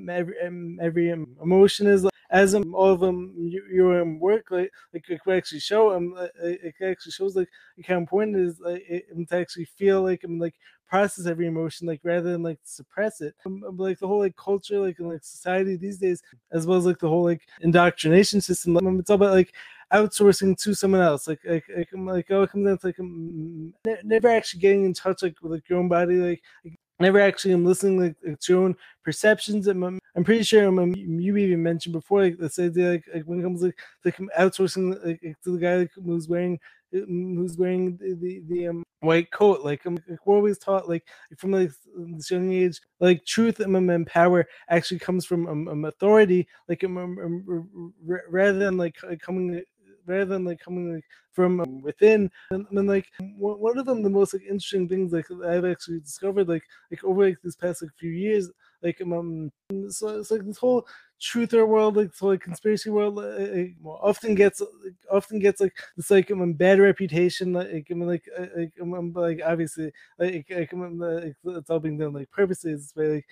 every 0.08 0.34
every 0.80 1.10
emotion 1.42 1.86
is 1.86 2.04
like, 2.04 2.12
as 2.30 2.54
um, 2.54 2.74
all 2.74 2.90
of 2.92 3.00
them 3.00 3.34
you, 3.36 3.62
your 3.72 4.00
um, 4.00 4.18
work 4.18 4.46
like 4.50 4.70
like 4.94 5.04
it 5.08 5.20
actually 5.30 5.60
show 5.60 5.92
um 5.94 6.14
it 6.42 6.74
actually 6.82 7.12
shows 7.12 7.36
like, 7.36 7.48
like 7.76 7.86
how 7.86 7.96
important 7.96 8.36
it 8.36 8.42
is 8.46 8.60
like 8.60 8.82
it, 8.88 9.04
to 9.28 9.36
actually 9.36 9.64
feel 9.64 10.02
like 10.02 10.22
I'm 10.24 10.38
like 10.38 10.54
process 10.88 11.26
every 11.26 11.46
emotion 11.46 11.86
like 11.86 12.00
rather 12.04 12.32
than 12.32 12.42
like 12.42 12.58
suppress 12.64 13.20
it. 13.22 13.34
Um, 13.46 13.62
like 13.76 13.98
the 13.98 14.06
whole 14.06 14.20
like 14.20 14.36
culture 14.36 14.78
like 14.78 14.98
in 14.98 15.08
like 15.08 15.24
society 15.24 15.76
these 15.76 15.98
days 15.98 16.22
as 16.52 16.66
well 16.66 16.78
as 16.78 16.86
like 16.86 16.98
the 16.98 17.08
whole 17.08 17.24
like 17.24 17.42
indoctrination 17.60 18.40
system 18.40 18.76
it's 18.98 19.10
all 19.10 19.16
about 19.16 19.32
like 19.32 19.52
outsourcing 19.92 20.56
to 20.62 20.74
someone 20.74 21.00
else. 21.00 21.28
Like 21.28 21.40
like 21.44 21.64
like, 21.76 21.88
like 21.92 22.26
oh, 22.30 22.42
it 22.42 22.50
comes 22.50 22.66
down 22.66 22.78
to 22.78 22.86
like 22.86 23.00
um, 23.00 23.74
never 24.04 24.28
actually 24.28 24.60
getting 24.60 24.84
in 24.84 24.94
touch 24.94 25.22
like 25.22 25.36
with 25.42 25.52
like 25.52 25.68
your 25.68 25.78
own 25.78 25.88
body. 25.88 26.16
Like, 26.16 26.42
like 26.64 26.78
never 27.00 27.20
actually 27.20 27.52
I'm 27.52 27.64
listening 27.64 28.00
like, 28.00 28.16
like 28.26 28.40
to 28.40 28.52
your 28.52 28.64
own 28.64 28.76
perceptions. 29.04 29.66
I'm, 29.66 29.82
I'm 30.14 30.24
pretty 30.24 30.44
sure 30.44 30.64
I'm, 30.64 30.78
um, 30.78 30.94
you 30.94 31.36
even 31.36 31.62
mentioned 31.62 31.92
before 31.92 32.22
like 32.22 32.36
let's 32.38 32.56
say 32.56 32.68
like, 32.68 33.04
like 33.14 33.24
when 33.24 33.40
it 33.40 33.42
comes 33.42 33.62
like 33.62 33.78
like 34.04 34.16
outsourcing 34.38 35.04
like, 35.04 35.20
to 35.44 35.52
the 35.52 35.58
guy 35.58 35.76
like, 35.76 35.90
who's 35.94 36.28
wearing 36.28 36.58
who's 36.92 37.56
wearing 37.56 37.96
the 37.96 38.14
the, 38.20 38.42
the 38.48 38.68
um, 38.68 38.84
white 39.00 39.30
coat. 39.30 39.62
Like, 39.62 39.84
um, 39.86 39.98
like 40.08 40.24
we're 40.26 40.36
always 40.36 40.58
taught 40.58 40.88
like 40.88 41.04
from 41.36 41.52
like 41.52 41.70
this 41.96 42.30
young 42.30 42.52
age, 42.52 42.80
like 43.00 43.24
truth 43.24 43.60
and, 43.60 43.74
um, 43.74 43.90
and 43.90 44.06
power 44.06 44.46
actually 44.68 45.00
comes 45.00 45.24
from 45.24 45.48
um, 45.48 45.68
um 45.68 45.84
authority, 45.84 46.46
like 46.68 46.84
um, 46.84 46.98
um, 46.98 47.94
rather 48.28 48.58
than 48.58 48.76
like 48.76 48.96
coming 49.20 49.62
rather 50.06 50.24
than 50.24 50.44
like 50.44 50.60
coming 50.60 50.94
like 50.94 51.04
from 51.32 51.80
within. 51.82 52.30
And, 52.50 52.66
like 52.88 53.06
one 53.38 53.78
of 53.78 53.86
them, 53.86 54.02
the 54.02 54.10
most 54.10 54.32
like 54.34 54.42
interesting 54.42 54.88
things 54.88 55.12
like 55.12 55.26
I've 55.46 55.64
actually 55.64 56.00
discovered 56.00 56.48
like 56.48 56.64
like 56.90 57.02
over 57.04 57.26
like 57.26 57.38
this 57.42 57.56
past 57.56 57.82
like 57.82 57.92
few 57.98 58.10
years, 58.10 58.50
like 58.82 59.00
um, 59.00 59.50
so 59.88 60.08
it's 60.20 60.30
like 60.30 60.44
this 60.44 60.58
whole 60.58 60.86
truther 61.20 61.66
world, 61.66 61.96
like 61.96 62.12
so 62.14 62.26
like 62.26 62.40
conspiracy 62.40 62.90
world, 62.90 63.14
like, 63.14 63.74
often 63.84 64.34
gets 64.34 64.60
like, 64.60 64.94
often 65.10 65.38
gets 65.38 65.60
like 65.60 65.74
this 65.96 66.10
like 66.10 66.30
um, 66.30 66.52
bad 66.52 66.80
reputation. 66.80 67.52
Like 67.52 67.86
I 67.90 67.94
mean, 67.94 68.08
like 68.08 68.24
like, 68.56 68.72
um, 68.80 69.12
like 69.14 69.40
obviously 69.44 69.92
like, 70.18 70.46
like, 70.50 70.72
like 70.72 71.36
it's 71.44 71.70
all 71.70 71.80
being 71.80 71.98
done 71.98 72.12
like 72.12 72.30
purposely. 72.30 72.72
It's 72.72 72.92
like 72.96 73.26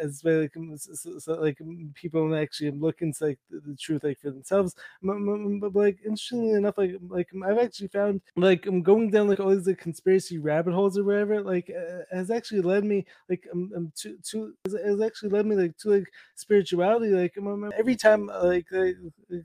as 0.00 0.24
like 0.24 0.54
so, 0.76 1.18
so, 1.18 1.34
like 1.34 1.58
people 1.94 2.34
actually 2.34 2.70
look 2.70 3.02
into 3.02 3.24
like 3.24 3.38
the, 3.50 3.60
the 3.60 3.76
truth 3.76 4.04
like 4.04 4.18
for 4.18 4.30
themselves. 4.30 4.74
But 5.02 5.74
like 5.74 5.98
interestingly 6.04 6.52
enough, 6.52 6.78
like 6.78 6.92
like 7.08 7.28
I've 7.44 7.58
actually 7.58 7.88
found 7.88 8.20
like 8.36 8.66
I'm 8.66 8.82
going 8.82 9.10
down 9.10 9.28
like 9.28 9.40
all 9.40 9.54
these 9.54 9.66
like 9.66 9.78
conspiracy 9.78 10.38
rabbit 10.38 10.74
holes 10.74 10.98
or 10.98 11.04
whatever. 11.04 11.42
Like 11.42 11.70
uh, 11.70 12.02
has 12.14 12.30
actually 12.30 12.62
led 12.62 12.84
me 12.84 13.06
like 13.28 13.46
um, 13.52 13.72
um 13.76 13.92
to 13.96 14.16
to 14.30 14.54
has 14.64 15.00
actually 15.00 15.30
led 15.30 15.46
me 15.46 15.56
like 15.56 15.76
to 15.78 15.90
like 15.90 16.12
spirituality. 16.34 17.08
Like 17.12 17.36
every 17.76 17.96
time 17.96 18.26
like 18.26 18.66
like, 18.70 18.96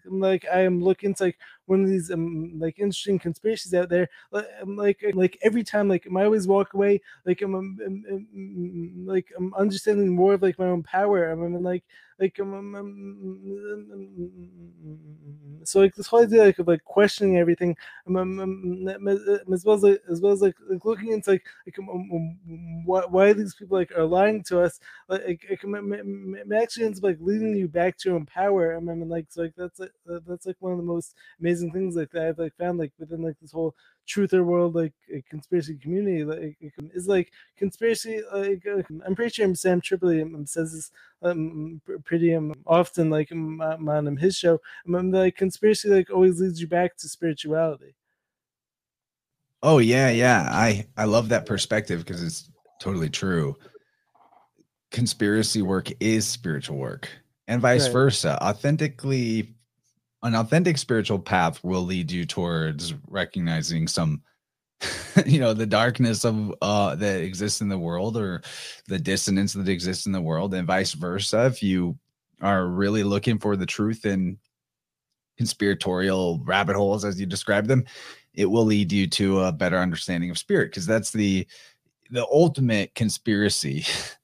I'm 0.06 0.20
like 0.20 0.46
I 0.52 0.62
am 0.62 0.82
looking 0.82 1.14
to 1.16 1.24
like 1.26 1.38
one 1.72 1.84
of 1.84 1.90
these 1.90 2.12
um, 2.12 2.52
like 2.60 2.78
interesting 2.80 3.18
conspiracies 3.18 3.74
out 3.74 3.90
there. 3.90 4.10
Um, 4.34 4.76
like, 4.76 5.02
like 5.02 5.16
like 5.16 5.38
every 5.42 5.64
time 5.64 5.88
like 5.88 6.06
I 6.16 6.24
always 6.26 6.48
walk 6.48 6.74
away 6.74 7.02
like 7.26 7.42
I'm, 7.42 7.56
I'm, 7.56 7.78
I'm, 7.88 9.06
like 9.06 9.28
I'm 9.38 9.54
understanding 9.54 10.10
more 10.10 10.34
of 10.34 10.42
like 10.42 10.60
my 10.60 10.66
own 10.66 10.84
power. 10.84 11.32
I'm 11.32 11.64
like 11.64 11.84
like 12.22 12.40
um, 12.40 12.54
um, 12.54 12.76
um, 12.76 13.40
mm, 14.20 15.68
so 15.68 15.80
like 15.80 15.94
this 15.96 16.08
whole 16.08 16.24
idea 16.24 16.44
like 16.44 16.60
of 16.60 16.68
like 16.68 16.84
questioning 16.84 17.38
everything. 17.38 17.76
Um, 18.08 18.16
um, 18.18 18.40
um, 18.40 18.64
mm, 18.66 18.96
um, 18.96 19.54
as 19.54 19.66
well 19.66 19.76
as 19.76 19.84
like, 19.84 20.02
as 20.10 20.22
well 20.22 20.32
as 20.34 20.42
like, 20.42 20.56
like 20.70 20.86
looking 20.86 21.12
into 21.12 21.32
like 21.32 21.46
like 21.66 21.76
why, 22.86 23.02
why 23.10 23.34
these 23.34 23.56
people 23.56 23.78
like 23.78 23.92
are 23.96 24.06
lying 24.06 24.44
to 24.44 24.62
us. 24.62 24.80
Like 25.08 25.22
it, 25.22 25.40
it 25.50 26.54
actually 26.54 26.86
ends 26.86 27.00
up 27.00 27.04
like 27.04 27.18
leading 27.20 27.56
you 27.56 27.68
back 27.68 27.98
to 28.00 28.10
your 28.10 28.16
own 28.18 28.26
power. 28.26 28.76
I 28.76 28.80
mean 28.80 29.08
like 29.10 29.28
so 29.30 29.44
like 29.44 29.54
that's 29.58 29.80
like 29.80 29.92
that's 30.28 30.46
like 30.46 30.58
one 30.60 30.72
of 30.74 30.78
the 30.78 30.84
most 30.84 31.16
amazing 31.40 31.72
things 31.72 31.96
like 31.96 32.12
that 32.12 32.28
I've 32.28 32.40
like 32.40 32.56
found 32.58 32.80
like 32.80 32.94
within 33.00 33.22
like 33.22 33.36
this 33.42 33.52
whole 33.52 33.76
truther 34.08 34.44
world 34.44 34.76
like 34.76 34.94
a 35.14 35.22
conspiracy 35.30 35.76
community 35.76 36.24
like 36.24 36.58
is 36.94 37.08
like 37.08 37.32
conspiracy 37.58 38.22
like 38.34 38.66
uh, 38.68 38.82
i'm 39.06 39.16
pretty 39.16 39.32
sure 39.32 39.56
sam 39.56 39.80
tripoli 39.80 40.22
um, 40.22 40.46
says 40.46 40.74
this 40.74 40.92
um, 41.24 41.82
pretty 42.04 42.34
um, 42.34 42.54
often 42.66 43.10
like 43.10 43.32
um, 43.32 43.62
on 43.62 44.08
um, 44.08 44.18
his 44.18 44.36
show 44.36 44.60
um, 44.88 45.12
like 45.12 45.36
conspiracy 45.36 45.90
like 45.90 46.10
always 46.10 46.42
leads 46.42 46.60
you 46.60 46.68
back 46.68 46.98
to 46.98 47.08
spirituality. 47.08 47.96
Oh 49.64 49.78
yeah 49.78 50.10
yeah 50.10 50.50
i 50.52 50.88
i 50.98 51.06
love 51.06 51.30
that 51.30 51.46
perspective 51.46 52.04
because 52.04 52.24
it's 52.24 52.50
totally 52.80 53.10
true. 53.10 53.56
Conspiracy 54.90 55.62
work 55.62 55.90
is 56.00 56.28
spiritual 56.28 56.78
work 56.78 57.08
and 57.48 57.62
vice 57.62 57.86
right. 57.86 57.94
versa. 57.94 58.44
Authentically 58.44 59.54
an 60.24 60.36
authentic 60.36 60.78
spiritual 60.78 61.20
path 61.20 61.64
will 61.64 61.82
lead 61.82 62.12
you 62.12 62.26
towards 62.26 62.94
recognizing 63.08 63.88
some 63.88 64.22
you 65.26 65.40
know 65.40 65.54
the 65.54 65.66
darkness 65.66 66.26
of 66.26 66.54
uh 66.62 66.96
that 66.96 67.22
exists 67.22 67.62
in 67.62 67.70
the 67.70 67.78
world 67.78 68.18
or 68.18 68.42
the 68.88 68.98
dissonance 68.98 69.54
that 69.54 69.70
exists 69.70 70.06
in 70.06 70.12
the 70.12 70.22
world 70.22 70.54
and 70.54 70.68
vice 70.68 70.94
versa. 70.94 71.46
If 71.46 71.62
you 71.62 71.98
are 72.42 72.66
really 72.66 73.04
looking 73.04 73.38
for 73.38 73.56
the 73.56 73.66
truth 73.66 74.06
in 74.06 74.38
conspiratorial 75.38 76.42
rabbit 76.44 76.76
holes 76.76 77.06
as 77.06 77.20
you 77.20 77.26
describe 77.26 77.68
them 77.68 77.86
it 78.34 78.46
will 78.46 78.66
lead 78.66 78.92
you 78.92 79.08
to 79.08 79.42
a 79.42 79.52
better 79.52 79.78
understanding 79.78 80.30
of 80.30 80.38
spirit 80.38 80.70
because 80.70 80.86
that's 80.86 81.12
the 81.12 81.48
the 82.12 82.26
ultimate 82.32 82.94
conspiracy 82.96 83.86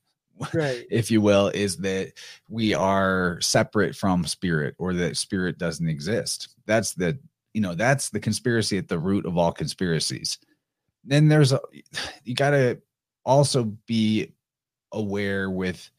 right. 0.54 0.86
if 0.92 1.12
you 1.12 1.22
will, 1.22 1.48
is 1.50 1.78
that 1.78 2.14
we 2.50 2.74
are 2.74 3.40
separate 3.42 3.96
from 3.96 4.26
spirit 4.26 4.76
or 4.78 4.94
that 4.94 5.18
spirit 5.18 5.58
doesn't 5.58 5.90
exist. 5.90 6.56
That's 6.66 6.94
the, 6.94 7.18
you 7.54 7.62
know, 7.62 7.76
that's 7.76 8.10
the 8.10 8.20
conspiracy 8.20 8.78
at 8.78 8.88
the 8.88 9.00
root 9.00 9.26
of 9.26 9.38
all 9.38 9.52
conspiracies. 9.52 10.38
Then 11.04 11.28
there's 11.28 11.54
a, 11.54 11.60
you 12.24 12.36
got 12.36 12.52
to 12.52 12.80
also 13.26 13.66
be 13.86 14.34
aware 14.92 15.50
with 15.50 15.90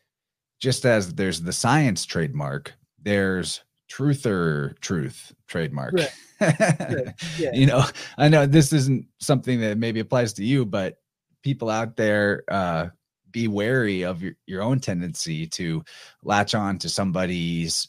just 0.60 0.84
as 0.84 1.14
there's 1.14 1.40
the 1.40 1.52
science 1.52 2.04
trademark, 2.04 2.74
there's 3.02 3.62
truther 3.90 4.78
truth 4.80 5.32
trademark. 5.46 5.94
Right. 5.94 6.10
right. 6.40 7.14
Yeah. 7.38 7.50
you 7.52 7.66
know, 7.66 7.84
I 8.16 8.28
know 8.28 8.46
this 8.46 8.72
isn't 8.72 9.06
something 9.18 9.60
that 9.60 9.78
maybe 9.78 10.00
applies 10.00 10.32
to 10.34 10.44
you, 10.44 10.64
but 10.64 10.98
people 11.42 11.70
out 11.70 11.96
there 11.96 12.42
uh 12.48 12.88
be 13.30 13.48
wary 13.48 14.02
of 14.04 14.22
your, 14.22 14.32
your 14.46 14.62
own 14.62 14.80
tendency 14.80 15.46
to 15.46 15.82
latch 16.22 16.54
on 16.54 16.78
to 16.78 16.88
somebody's 16.88 17.88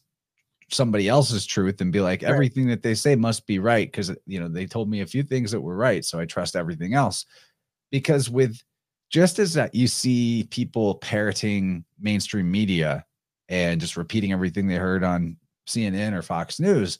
somebody 0.72 1.08
else's 1.08 1.46
truth 1.46 1.82
and 1.82 1.92
be 1.92 2.00
like 2.00 2.22
Right. 2.22 2.30
everything 2.30 2.68
that 2.68 2.84
they 2.84 2.94
say 2.94 3.16
must 3.16 3.48
be 3.48 3.58
right 3.60 3.88
because 3.92 4.12
you 4.28 4.40
know 4.40 4.48
they 4.48 4.66
told 4.66 4.90
me 4.90 5.02
a 5.02 5.06
few 5.08 5.24
things 5.24 5.52
that 5.52 5.62
were 5.62 5.76
right 5.76 6.06
so 6.06 6.20
i 6.20 6.26
trust 6.26 6.56
everything 6.56 6.94
else 6.94 7.26
because 7.92 8.30
with 8.30 8.62
just 9.10 9.40
as 9.40 9.54
that 9.56 9.74
you 9.74 9.88
see 9.88 10.48
people 10.52 10.96
parroting 10.96 11.84
mainstream 12.00 12.52
media 12.52 13.04
and 13.48 13.82
just 13.82 13.98
repeating 13.98 14.32
everything 14.32 14.68
they 14.68 14.76
heard 14.76 15.04
on 15.04 15.38
cnn 15.68 16.14
or 16.14 16.22
fox 16.22 16.60
news 16.60 17.00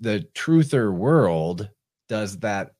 the 0.00 0.26
truther 0.34 0.92
world 0.92 1.68
does 2.08 2.38
that 2.38 2.72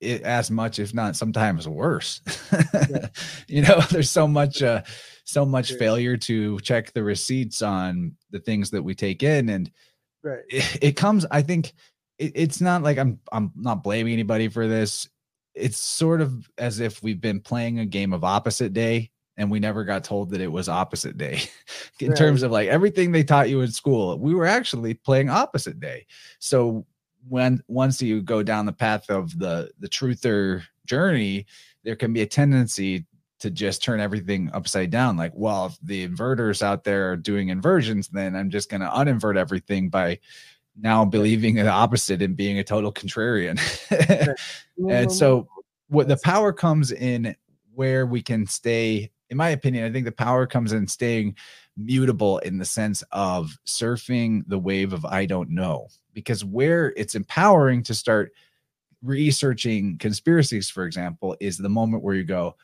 it, 0.00 0.22
as 0.22 0.50
much 0.50 0.78
if 0.78 0.94
not 0.94 1.16
sometimes 1.16 1.68
worse. 1.68 2.20
You 3.48 3.62
know 3.62 3.80
there's 3.90 4.10
so 4.10 4.28
much 4.28 4.62
uh 4.62 4.82
so 5.24 5.44
much 5.44 5.72
failure 5.74 6.16
to 6.16 6.58
check 6.60 6.92
the 6.92 7.02
receipts 7.02 7.62
on 7.62 8.12
the 8.30 8.38
things 8.38 8.70
that 8.70 8.82
we 8.82 8.94
take 8.94 9.22
in 9.22 9.48
and 9.48 9.70
Right. 10.22 10.40
it, 10.50 10.78
it 10.82 10.96
comes 10.96 11.24
i 11.30 11.40
think 11.42 11.72
it, 12.18 12.32
it's 12.34 12.60
not 12.60 12.82
like 12.82 12.98
i'm 12.98 13.18
i'm 13.32 13.50
not 13.56 13.82
blaming 13.82 14.12
anybody 14.12 14.48
for 14.48 14.68
this. 14.68 15.08
It's 15.54 15.78
sort 15.78 16.20
of 16.20 16.48
as 16.58 16.78
if 16.78 17.02
we've 17.02 17.20
been 17.20 17.40
playing 17.40 17.80
a 17.80 17.86
game 17.86 18.12
of 18.12 18.22
opposite 18.22 18.72
day 18.72 19.10
and 19.36 19.50
we 19.50 19.58
never 19.58 19.84
got 19.84 20.04
told 20.04 20.30
that 20.30 20.40
it 20.40 20.52
was 20.52 20.68
opposite 20.68 21.16
day. 21.18 21.40
In 22.00 22.08
Right. 22.10 22.16
terms 22.16 22.42
of 22.44 22.52
like 22.52 22.68
everything 22.68 23.10
they 23.10 23.24
taught 23.24 23.50
you 23.50 23.60
in 23.62 23.72
school 23.72 24.16
we 24.18 24.34
were 24.34 24.46
actually 24.46 24.94
playing 24.94 25.28
opposite 25.28 25.80
day. 25.80 26.06
So 26.38 26.86
when 27.28 27.62
once 27.68 28.00
you 28.00 28.22
go 28.22 28.42
down 28.42 28.66
the 28.66 28.72
path 28.72 29.08
of 29.10 29.38
the 29.38 29.70
the 29.78 29.88
truther 29.88 30.62
journey 30.86 31.46
there 31.84 31.96
can 31.96 32.12
be 32.12 32.22
a 32.22 32.26
tendency 32.26 33.06
to 33.38 33.50
just 33.50 33.82
turn 33.82 34.00
everything 34.00 34.50
upside 34.52 34.90
down. 34.90 35.16
Like 35.16 35.32
well 35.34 35.66
if 35.66 35.78
the 35.82 36.06
inverters 36.06 36.62
out 36.62 36.84
there 36.84 37.12
are 37.12 37.16
doing 37.16 37.48
inversions 37.48 38.08
then 38.08 38.36
i'm 38.36 38.50
just 38.50 38.70
going 38.70 38.80
to 38.80 38.88
uninvert 38.88 39.36
everything 39.36 39.88
by 39.88 40.18
now 40.78 41.04
believing 41.04 41.56
the 41.56 41.68
opposite 41.68 42.22
and 42.22 42.36
being 42.36 42.58
a 42.58 42.64
total 42.64 42.92
contrarian. 42.92 43.58
And 44.88 45.12
so 45.12 45.46
what 45.88 46.08
the 46.08 46.16
power 46.16 46.54
comes 46.54 46.90
in 46.90 47.36
where 47.74 48.06
we 48.06 48.22
can 48.22 48.46
stay 48.46 49.10
in 49.28 49.36
my 49.36 49.50
opinion 49.50 49.84
i 49.84 49.92
think 49.92 50.04
the 50.06 50.12
power 50.12 50.46
comes 50.46 50.72
in 50.72 50.86
staying 50.86 51.36
mutable 51.76 52.38
in 52.38 52.58
the 52.58 52.64
sense 52.64 53.02
of 53.12 53.56
surfing 53.66 54.42
the 54.48 54.58
wave 54.58 54.92
of 54.92 55.04
i 55.04 55.24
don't 55.24 55.50
know. 55.50 55.88
Because 56.12 56.44
where 56.44 56.92
it's 56.96 57.14
empowering 57.14 57.82
to 57.84 57.94
start 57.94 58.32
researching 59.02 59.96
conspiracies 59.98 60.68
for 60.68 60.84
example 60.84 61.36
is 61.40 61.56
the 61.56 61.68
moment 61.68 62.02
where 62.02 62.14
you 62.14 62.24
go 62.24 62.54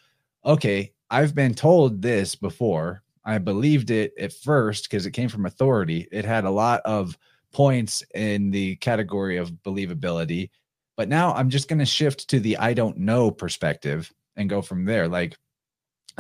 okay 0.45 0.93
i've 1.11 1.35
been 1.35 1.55
told 1.55 2.03
this 2.03 2.35
before. 2.35 3.03
I 3.25 3.39
believed 3.39 3.91
it 3.91 4.13
at 4.19 4.33
first 4.33 4.85
because 4.85 5.05
it 5.05 5.11
came 5.11 5.29
from 5.29 5.47
authority. 5.47 6.07
It 6.13 6.25
had 6.25 6.45
a 6.45 6.51
lot 6.51 6.81
of 6.85 7.19
points 7.53 8.05
in 8.15 8.53
the 8.53 8.77
category 8.77 9.37
of 9.39 9.51
believability 9.65 10.51
but 10.97 11.09
now 11.09 11.33
i'm 11.35 11.49
just 11.49 11.69
going 11.69 11.79
to 11.79 11.87
shift 11.87 12.29
to 12.29 12.41
the 12.41 12.57
i 12.59 12.75
don't 12.75 12.99
know 12.99 13.31
perspective 13.31 14.13
and 14.37 14.51
go 14.51 14.63
from 14.63 14.85
there. 14.85 15.09
Like 15.09 15.37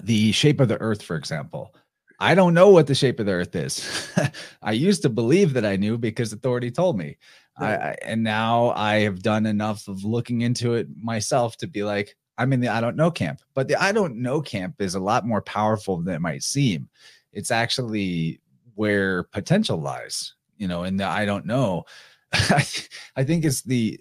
the 0.03 0.33
shape 0.33 0.61
of 0.61 0.69
the 0.69 0.81
earth 0.81 1.03
for 1.03 1.17
example 1.17 1.75
i 2.19 2.35
don't 2.35 2.55
know 2.55 2.71
what 2.71 2.87
the 2.87 2.95
shape 2.95 3.21
of 3.21 3.27
the 3.27 3.33
earth 3.33 3.55
is. 3.55 4.09
I 4.63 4.73
used 4.73 5.03
to 5.03 5.09
believe 5.09 5.53
that 5.55 5.67
i 5.67 5.77
knew 5.77 5.99
because 5.99 6.33
authority 6.33 6.71
told 6.71 6.99
me. 6.99 7.17
I, 7.59 7.65
Right. 7.65 7.81
I 7.81 7.97
and 8.03 8.23
now 8.23 8.71
i 8.71 8.97
have 9.01 9.23
done 9.23 9.47
enough 9.47 9.89
of 9.89 10.05
looking 10.05 10.43
into 10.43 10.75
it 10.75 10.89
myself 10.97 11.57
to 11.59 11.67
be 11.67 11.85
like 11.85 12.17
i'm 12.39 12.53
in 12.53 12.61
the 12.61 12.69
i 12.69 12.81
don't 12.81 12.97
know 12.97 13.11
camp. 13.11 13.41
But 13.55 13.69
the 13.69 13.83
i 13.83 13.93
don't 13.93 14.17
know 14.17 14.41
camp 14.41 14.81
is 14.81 14.95
a 14.95 15.01
lot 15.01 15.27
more 15.27 15.43
powerful 15.43 15.99
than 15.99 16.15
it 16.15 16.21
might 16.21 16.43
seem. 16.43 16.89
It's 17.33 17.51
actually 17.51 18.41
where 18.75 19.25
potential 19.25 19.79
lies 19.79 20.35
you 20.59 20.69
know 20.69 20.85
in 20.85 20.97
the 20.97 21.05
i 21.07 21.25
don't 21.25 21.47
know. 21.47 21.85
I, 22.33 22.67
I 23.15 23.25
think 23.25 23.45
it's 23.45 23.63
the 23.63 24.01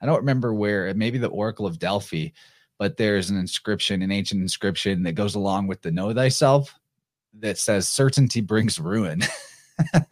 i 0.00 0.06
don't 0.06 0.20
remember 0.20 0.54
where 0.54 0.92
maybe 0.94 1.18
the 1.18 1.28
oracle 1.28 1.66
of 1.66 1.78
delphi 1.78 2.28
but 2.78 2.96
there's 2.96 3.30
an 3.30 3.36
inscription 3.36 4.02
an 4.02 4.10
ancient 4.10 4.40
inscription 4.40 5.02
that 5.02 5.12
goes 5.12 5.34
along 5.34 5.66
with 5.66 5.82
the 5.82 5.90
know 5.90 6.12
thyself 6.14 6.74
that 7.40 7.58
says 7.58 7.88
certainty 7.88 8.40
brings 8.40 8.78
ruin. 8.78 9.22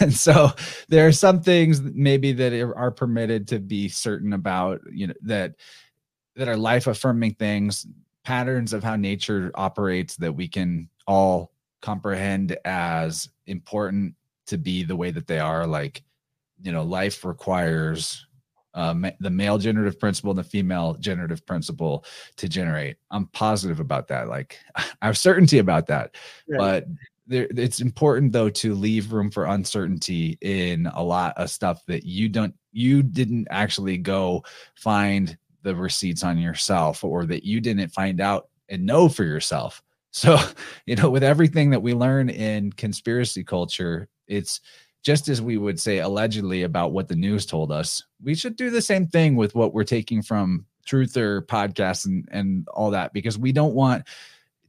And 0.00 0.12
so 0.12 0.50
there 0.88 1.06
are 1.06 1.12
some 1.12 1.40
things 1.40 1.80
maybe 1.80 2.32
that 2.32 2.52
are 2.76 2.90
permitted 2.90 3.48
to 3.48 3.58
be 3.58 3.88
certain 3.88 4.32
about 4.32 4.80
you 4.92 5.06
know 5.08 5.14
that 5.22 5.54
that 6.36 6.48
are 6.48 6.56
life 6.56 6.86
affirming 6.86 7.34
things 7.34 7.86
patterns 8.24 8.72
of 8.72 8.82
how 8.82 8.96
nature 8.96 9.50
operates 9.54 10.16
that 10.16 10.32
we 10.32 10.48
can 10.48 10.88
all 11.06 11.52
comprehend 11.82 12.56
as 12.64 13.28
important 13.46 14.14
to 14.46 14.58
be 14.58 14.82
the 14.82 14.96
way 14.96 15.10
that 15.10 15.26
they 15.26 15.38
are. 15.38 15.66
Like 15.66 16.02
you 16.62 16.72
know 16.72 16.82
life 16.82 17.24
requires 17.24 18.26
uh, 18.74 18.94
ma- 18.94 19.10
the 19.20 19.30
male 19.30 19.58
generative 19.58 19.98
principle 19.98 20.30
and 20.30 20.38
the 20.38 20.44
female 20.44 20.94
generative 20.94 21.46
principle 21.46 22.04
to 22.36 22.48
generate. 22.48 22.96
I'm 23.10 23.26
positive 23.28 23.80
about 23.80 24.08
that 24.08 24.28
like 24.28 24.58
i 24.76 25.06
have 25.06 25.18
certainty 25.18 25.58
about 25.58 25.86
that. 25.86 26.16
Right. 26.48 26.58
but 26.58 26.86
there, 27.26 27.46
it's 27.56 27.80
important 27.80 28.32
though 28.32 28.50
to 28.50 28.74
leave 28.74 29.12
room 29.12 29.30
for 29.30 29.46
uncertainty 29.46 30.36
in 30.42 30.86
a 30.94 31.02
lot 31.02 31.34
of 31.38 31.50
stuff 31.50 31.84
that 31.86 32.04
you 32.04 32.28
don't 32.28 32.54
you 32.72 33.02
didn't 33.02 33.48
actually 33.50 33.96
go 33.96 34.44
find 34.74 35.38
the 35.62 35.74
receipts 35.74 36.22
on 36.22 36.36
yourself 36.36 37.02
or 37.02 37.24
that 37.24 37.44
you 37.44 37.60
didn't 37.60 37.88
find 37.88 38.20
out 38.20 38.48
and 38.68 38.84
know 38.84 39.08
for 39.08 39.24
yourself. 39.24 39.82
So 40.16 40.38
you 40.86 40.94
know 40.94 41.10
with 41.10 41.24
everything 41.24 41.70
that 41.70 41.82
we 41.82 41.92
learn 41.92 42.28
in 42.28 42.70
conspiracy 42.70 43.42
culture 43.42 44.08
it's 44.28 44.60
just 45.04 45.28
as 45.28 45.40
we 45.40 45.58
would 45.58 45.78
say 45.78 45.98
allegedly 45.98 46.62
about 46.62 46.92
what 46.92 47.06
the 47.06 47.14
news 47.14 47.46
told 47.46 47.70
us 47.70 48.02
we 48.22 48.34
should 48.34 48.56
do 48.56 48.70
the 48.70 48.82
same 48.82 49.06
thing 49.06 49.36
with 49.36 49.54
what 49.54 49.72
we're 49.72 49.84
taking 49.84 50.22
from 50.22 50.64
truther 50.86 51.42
podcasts 51.42 52.06
and 52.06 52.28
and 52.32 52.66
all 52.68 52.90
that 52.90 53.12
because 53.12 53.38
we 53.38 53.52
don't 53.52 53.74
want 53.74 54.04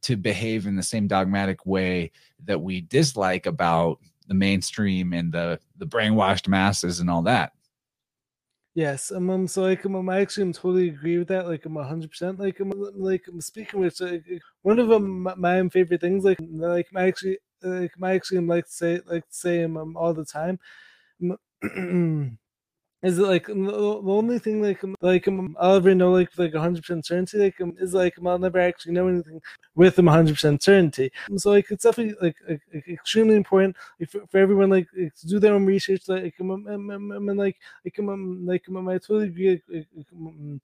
to 0.02 0.16
behave 0.16 0.68
in 0.68 0.76
the 0.76 0.84
same 0.84 1.08
dogmatic 1.08 1.66
way 1.66 2.12
that 2.44 2.62
we 2.62 2.82
dislike 2.82 3.48
about 3.48 3.98
the 4.28 4.36
mainstream 4.36 5.14
and 5.14 5.32
the 5.32 5.60
the 5.78 5.88
brainwashed 5.88 6.48
masses 6.48 7.00
and 7.00 7.10
all 7.10 7.24
that 7.24 7.52
Yes, 8.76 9.10
um, 9.10 9.30
um, 9.30 9.48
so 9.48 9.62
like, 9.62 9.86
um, 9.86 9.96
um, 9.96 10.10
I 10.10 10.20
actually 10.20 10.44
am 10.44 10.52
totally 10.52 10.90
agree 10.90 11.18
with 11.18 11.30
that. 11.30 11.48
Like, 11.48 11.66
I'm 11.66 11.78
hundred 11.78 12.10
percent. 12.10 12.42
Like, 12.42 12.60
um, 12.60 12.74
like, 12.94 13.24
um, 13.30 13.40
speaking 13.40 13.80
with 13.80 14.02
like, 14.02 14.26
one 14.64 14.80
of 14.80 15.02
my, 15.02 15.34
my 15.36 15.70
favorite 15.70 16.02
things, 16.02 16.26
like, 16.26 16.38
like, 16.52 16.88
I 16.94 17.08
actually, 17.08 17.38
like, 17.70 18.00
my 18.00 18.14
actually 18.16 18.40
like 18.42 18.66
to 18.66 18.72
say, 18.72 19.00
like, 19.06 19.24
say, 19.30 19.64
um, 19.64 19.78
um, 19.78 19.98
all 19.98 20.14
the 20.14 20.26
time, 20.26 20.60
um, 21.22 21.38
is 23.04 23.18
that 23.18 23.28
like 23.28 23.50
um, 23.50 23.66
the, 23.66 23.72
only 23.74 24.40
thing, 24.40 24.62
like, 24.62 24.84
um, 24.84 24.96
like, 25.02 25.28
um, 25.28 25.56
I'll 25.60 25.76
ever 25.76 25.94
know, 25.96 26.12
like, 26.12 26.30
like, 26.38 26.54
hundred 26.56 26.82
percent 26.84 27.06
certainty, 27.06 27.38
like, 27.38 27.62
um, 27.62 27.76
is 27.80 27.94
like, 27.94 28.18
um, 28.20 28.28
I'll 28.28 28.40
never 28.40 28.60
actually 28.60 28.94
know 28.94 29.08
anything 29.08 29.42
with 29.76 29.96
them 29.96 30.08
hundred 30.08 30.34
percent 30.36 30.64
certainty. 30.64 31.12
Um, 31.30 31.38
So, 31.38 31.52
like, 31.52 31.70
it's 31.72 31.84
definitely 31.84 32.16
like, 32.22 32.38
like, 32.50 32.62
extremely 32.90 33.36
important 33.36 33.76
like, 34.00 34.10
for, 34.10 34.26
for 34.28 34.40
everyone, 34.40 34.70
like, 34.72 34.88
to 34.92 35.28
do 35.28 35.40
their 35.40 35.54
own 35.54 35.66
research, 35.66 36.04
like, 36.08 36.36
um, 36.42 36.52
um, 36.52 36.68
um, 36.68 36.90
um, 36.92 37.12
um, 37.12 37.30
and 37.30 37.40
like 37.40 37.58
like 37.86 38.00
um, 38.00 38.46
like 38.46 38.64
um, 38.70 38.88
I 38.90 38.94
totally 38.98 39.28
agree 39.28 39.52
like, 39.52 39.64
like, 39.96 40.08
um, 40.16 40.62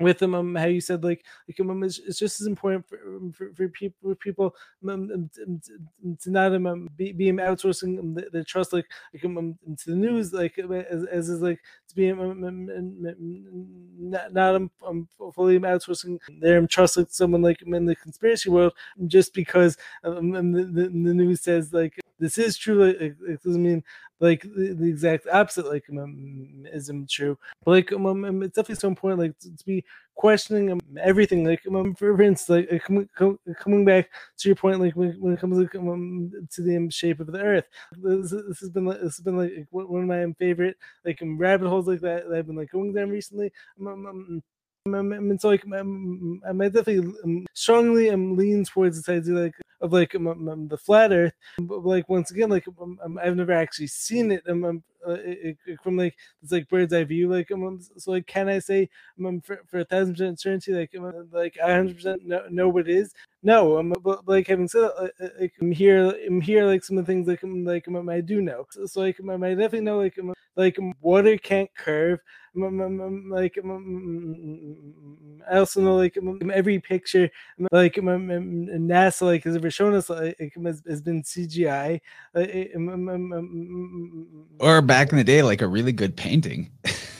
with 0.00 0.18
them 0.18 0.34
um, 0.34 0.54
how 0.54 0.66
you 0.66 0.80
said 0.80 1.04
like 1.04 1.24
like 1.48 1.60
um, 1.60 1.82
it's, 1.82 1.98
it's 1.98 2.18
just 2.18 2.40
as 2.40 2.46
important 2.46 2.88
for 2.88 2.98
um, 3.16 3.32
for, 3.32 3.52
for 3.54 3.68
people 3.68 3.98
for 4.10 4.14
people 4.14 4.54
um, 4.88 5.10
um, 5.12 5.30
to, 6.20 6.30
not 6.30 6.54
um, 6.54 6.66
um, 6.66 6.88
be, 6.96 7.12
be 7.12 7.30
um, 7.30 7.36
outsourcing 7.36 7.98
um, 7.98 8.14
their, 8.14 8.26
their 8.32 8.44
trust 8.44 8.72
like 8.72 8.86
like 9.12 9.24
um, 9.24 9.38
um, 9.38 9.56
to 9.76 9.90
the 9.90 9.96
news 9.96 10.32
like 10.32 10.58
um, 10.58 10.72
as, 10.72 11.04
as 11.04 11.28
is 11.28 11.40
like 11.42 11.60
to 11.88 11.94
be 11.94 12.10
um, 12.10 12.20
um, 12.20 12.44
um, 12.44 12.70
um, 12.70 13.06
um, 13.08 13.66
not, 13.98 14.32
not 14.32 14.54
um, 14.54 14.70
um, 14.86 15.08
fully 15.34 15.56
um, 15.56 15.62
outsourcing 15.62 16.18
their 16.40 16.58
um, 16.58 16.66
trust 16.66 16.96
like 16.96 17.08
someone 17.10 17.42
like 17.42 17.62
um, 17.66 17.74
in 17.74 17.84
the 17.84 17.96
conspiracy 17.96 18.48
world 18.50 18.72
just 19.06 19.34
because 19.34 19.76
um, 20.04 20.34
um, 20.34 20.52
the, 20.52 20.64
the, 20.64 20.82
the 20.82 21.14
news 21.14 21.42
says 21.42 21.72
like 21.72 21.98
this 22.18 22.38
is 22.38 22.56
true 22.56 22.86
like, 22.86 22.96
it 23.00 23.42
doesn't 23.42 23.62
mean 23.62 23.82
like 24.20 24.42
the, 24.42 24.74
the 24.78 24.88
exact 24.88 25.26
opposite 25.32 25.66
like 25.66 25.84
um, 25.90 26.64
isn't 26.72 27.10
true. 27.10 27.38
But 27.64 27.70
like 27.72 27.92
um, 27.92 28.06
um, 28.06 28.24
um, 28.24 28.42
it's 28.42 28.54
definitely 28.54 28.80
so 28.80 28.88
important 28.88 29.20
like 29.20 29.38
to, 29.40 29.56
to 29.56 29.64
be 29.64 29.84
questioning 30.14 30.70
um, 30.70 30.80
everything 31.00 31.44
like 31.44 31.62
um, 31.66 31.94
for, 31.94 32.20
instance 32.20 32.48
like 32.50 32.72
uh, 32.72 32.84
coming, 32.86 33.08
com- 33.16 33.38
coming 33.58 33.84
back 33.84 34.10
to 34.36 34.48
your 34.48 34.56
point 34.56 34.80
like 34.80 34.94
when, 34.94 35.12
when 35.20 35.32
it 35.32 35.40
comes 35.40 35.58
like, 35.58 35.74
um, 35.74 36.30
to 36.50 36.62
the 36.62 36.76
um, 36.76 36.90
shape 36.90 37.20
of 37.20 37.28
the 37.28 37.40
earth. 37.40 37.64
This, 37.96 38.30
this 38.30 38.60
has 38.60 38.68
been 38.68 38.84
like 38.84 39.00
this 39.00 39.16
has 39.16 39.24
been 39.24 39.38
like 39.38 39.66
one 39.70 40.02
of 40.02 40.08
my 40.08 40.22
um, 40.24 40.34
favorite 40.34 40.76
like 41.04 41.20
um, 41.22 41.38
rabbit 41.38 41.68
holes 41.68 41.88
like 41.88 42.00
that, 42.00 42.28
that 42.28 42.38
I've 42.38 42.46
been 42.46 42.56
like 42.56 42.70
going 42.70 42.92
down 42.92 43.10
recently. 43.10 43.50
Um, 43.80 43.86
um, 43.86 44.06
um, 44.06 44.42
um, 44.86 44.94
um, 44.94 45.12
and 45.12 45.40
so 45.40 45.48
like 45.48 45.64
I'm, 45.64 46.40
I 46.46 46.52
definitely 46.52 47.14
um, 47.24 47.46
strongly 47.54 48.10
um, 48.10 48.36
lean 48.36 48.64
towards 48.64 48.96
this 48.96 49.08
idea 49.08 49.34
like 49.34 49.54
of 49.80 49.92
like 49.92 50.14
um, 50.14 50.26
um, 50.26 50.68
the 50.68 50.78
flat 50.78 51.12
Earth. 51.12 51.34
But 51.58 51.84
like 51.84 52.08
once 52.08 52.30
again, 52.30 52.50
like 52.50 52.66
I've 53.22 53.36
never 53.36 53.52
actually 53.52 53.88
seen 53.88 54.30
it. 54.30 54.42
Uh, 55.06 55.16
from 55.82 55.96
like 55.96 56.16
it's 56.42 56.52
like 56.52 56.68
bird's 56.68 56.92
eye 56.92 57.04
view. 57.04 57.28
Like 57.28 57.50
um, 57.50 57.64
um, 57.64 57.80
so, 57.96 58.10
like 58.12 58.26
can 58.26 58.48
I 58.48 58.58
say 58.58 58.88
um, 59.24 59.40
for 59.40 59.60
for 59.66 59.80
a 59.80 59.84
thousand 59.84 60.14
percent 60.14 60.40
certainty, 60.40 60.72
like 60.72 60.94
um, 60.98 61.28
like 61.32 61.56
I 61.62 61.72
hundred 61.72 61.96
percent 61.96 62.22
know 62.50 62.68
what 62.68 62.88
it 62.88 62.96
is? 62.96 63.12
No, 63.42 63.78
um, 63.78 63.94
but 64.02 64.28
like 64.28 64.48
having 64.48 64.68
said 64.68 64.82
that, 64.82 65.32
like, 65.40 65.54
I'm 65.60 65.72
here, 65.72 66.14
I'm 66.26 66.42
here, 66.42 66.66
like 66.66 66.84
some 66.84 66.98
of 66.98 67.06
the 67.06 67.12
things 67.12 67.26
like 67.26 67.42
um, 67.42 67.64
like 67.64 67.88
um, 67.88 68.08
I 68.08 68.20
do 68.20 68.42
know. 68.42 68.66
So, 68.70 68.86
so 68.86 69.00
like 69.00 69.18
um, 69.20 69.42
I 69.42 69.50
definitely 69.50 69.80
know 69.80 69.98
like 69.98 70.18
um, 70.18 70.34
like 70.56 70.78
water 71.00 71.38
can't 71.38 71.70
curve. 71.74 72.20
Like 72.54 73.56
I 75.50 75.56
also 75.56 75.80
know 75.80 75.96
like 75.96 76.18
every 76.52 76.80
picture 76.80 77.30
like 77.70 77.94
NASA 77.94 79.22
like 79.22 79.44
has 79.44 79.56
ever 79.56 79.70
shown 79.70 79.94
us 79.94 80.10
like 80.10 80.36
has, 80.64 80.82
has 80.86 81.00
been 81.00 81.22
CGI. 81.22 82.00
Or 84.58 84.82
back 84.90 85.12
in 85.12 85.18
the 85.18 85.24
day, 85.24 85.42
like 85.42 85.62
a 85.62 85.68
really 85.68 85.92
good 85.92 86.16
painting. 86.16 86.68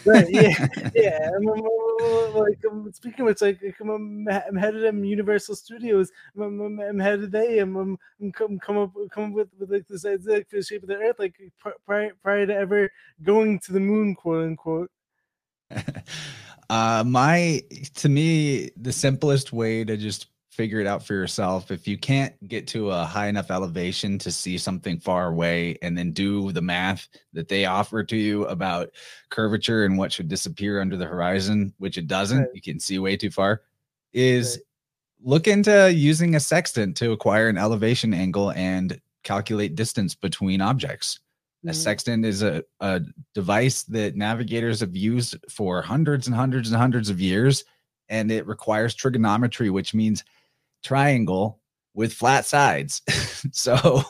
right, 0.05 0.27
yeah, 0.29 0.67
yeah. 0.95 1.31
like 2.35 2.59
um, 2.69 2.91
speaking 2.93 3.21
of 3.21 3.27
which, 3.27 3.41
like 3.41 3.61
I'm, 3.81 4.27
I'm 4.29 4.57
headed 4.57 4.83
to 4.83 5.07
Universal 5.07 5.55
Studios. 5.55 6.11
I'm, 6.37 6.81
I'm 6.81 6.99
headed 6.99 7.31
they. 7.31 7.59
I'm, 7.61 7.77
I'm, 7.77 7.99
I'm 8.21 8.33
come 8.33 8.59
come 8.59 8.79
up 8.79 8.93
come 9.13 9.27
up 9.27 9.33
with, 9.33 9.49
with 9.59 9.71
like 9.71 9.87
this 9.87 10.05
idea 10.05 10.35
like, 10.35 10.51
for 10.51 10.57
the 10.57 10.63
shape 10.63 10.83
of 10.83 10.89
the 10.89 10.97
Earth, 10.97 11.21
like 11.21 11.41
prior 11.87 12.11
prior 12.23 12.47
to 12.47 12.55
ever 12.55 12.91
going 13.23 13.61
to 13.61 13.73
the 13.73 13.81
moon, 13.81 14.17
quote 14.17 14.45
unquote. 14.45 14.91
uh, 16.71 17.05
my 17.07 17.63
to 17.95 18.09
me, 18.09 18.71
the 18.77 18.93
simplest 18.93 19.53
way 19.53 19.85
to 19.85 19.97
just 19.97 20.27
figure 20.61 20.79
it 20.79 20.87
out 20.87 21.03
for 21.03 21.15
yourself. 21.15 21.71
If 21.71 21.89
you 21.89 21.97
can't 21.97 22.35
get 22.47 22.67
to 22.69 22.91
a 22.91 23.07
high 23.07 23.29
enough 23.29 23.51
elevation 23.51 24.19
to 24.19 24.31
see 24.31 24.59
something 24.59 25.01
far 25.01 25.29
away 25.29 25.79
and 25.81 25.97
then 25.97 26.13
do 26.13 26.53
the 26.53 26.61
math 26.61 27.09
that 27.33 27.49
they 27.49 27.65
offer 27.65 28.05
to 28.05 28.15
you 28.15 28.45
about 28.45 28.91
curvature 29.31 29.87
and 29.87 29.97
what 29.97 30.13
should 30.13 30.29
disappear 30.29 30.83
under 30.83 30.99
the 30.99 31.07
horizon, 31.07 31.73
which 31.79 31.97
it 31.97 32.09
doesn't, 32.09 32.41
right. 32.41 32.51
you 32.53 32.61
can 32.61 32.79
see 32.79 32.99
way 32.99 33.17
too 33.17 33.31
far, 33.31 33.63
is 34.13 34.59
right. 34.59 35.31
look 35.31 35.49
into 35.49 35.91
using 35.91 36.35
a 36.35 36.41
sextant 36.41 36.95
to 36.99 37.13
acquire 37.13 37.49
an 37.49 37.57
elevation 37.57 38.13
angle 38.13 38.53
and 38.53 39.01
calculate 39.25 39.77
distance 39.77 40.15
between 40.15 40.61
objects. 40.61 41.21
A 41.65 41.69
mm-hmm. 41.69 41.75
sextant 41.75 42.27
is 42.27 42.43
a, 42.43 42.63
a 42.81 43.01
device 43.33 43.85
that 43.85 44.15
navigators 44.15 44.81
have 44.81 44.95
used 44.95 45.39
for 45.49 45.81
hundreds 45.81 46.27
and 46.27 46.37
hundreds 46.37 46.71
and 46.71 46.79
hundreds 46.79 47.09
of 47.09 47.19
years, 47.19 47.65
and 48.11 48.31
it 48.31 48.47
requires 48.47 48.95
trigonometry, 48.95 49.71
which 49.71 49.95
means 49.95 50.23
triangle 50.83 51.61
with 51.95 52.13
flat 52.13 52.47
sides. 52.47 53.03
so 53.53 54.03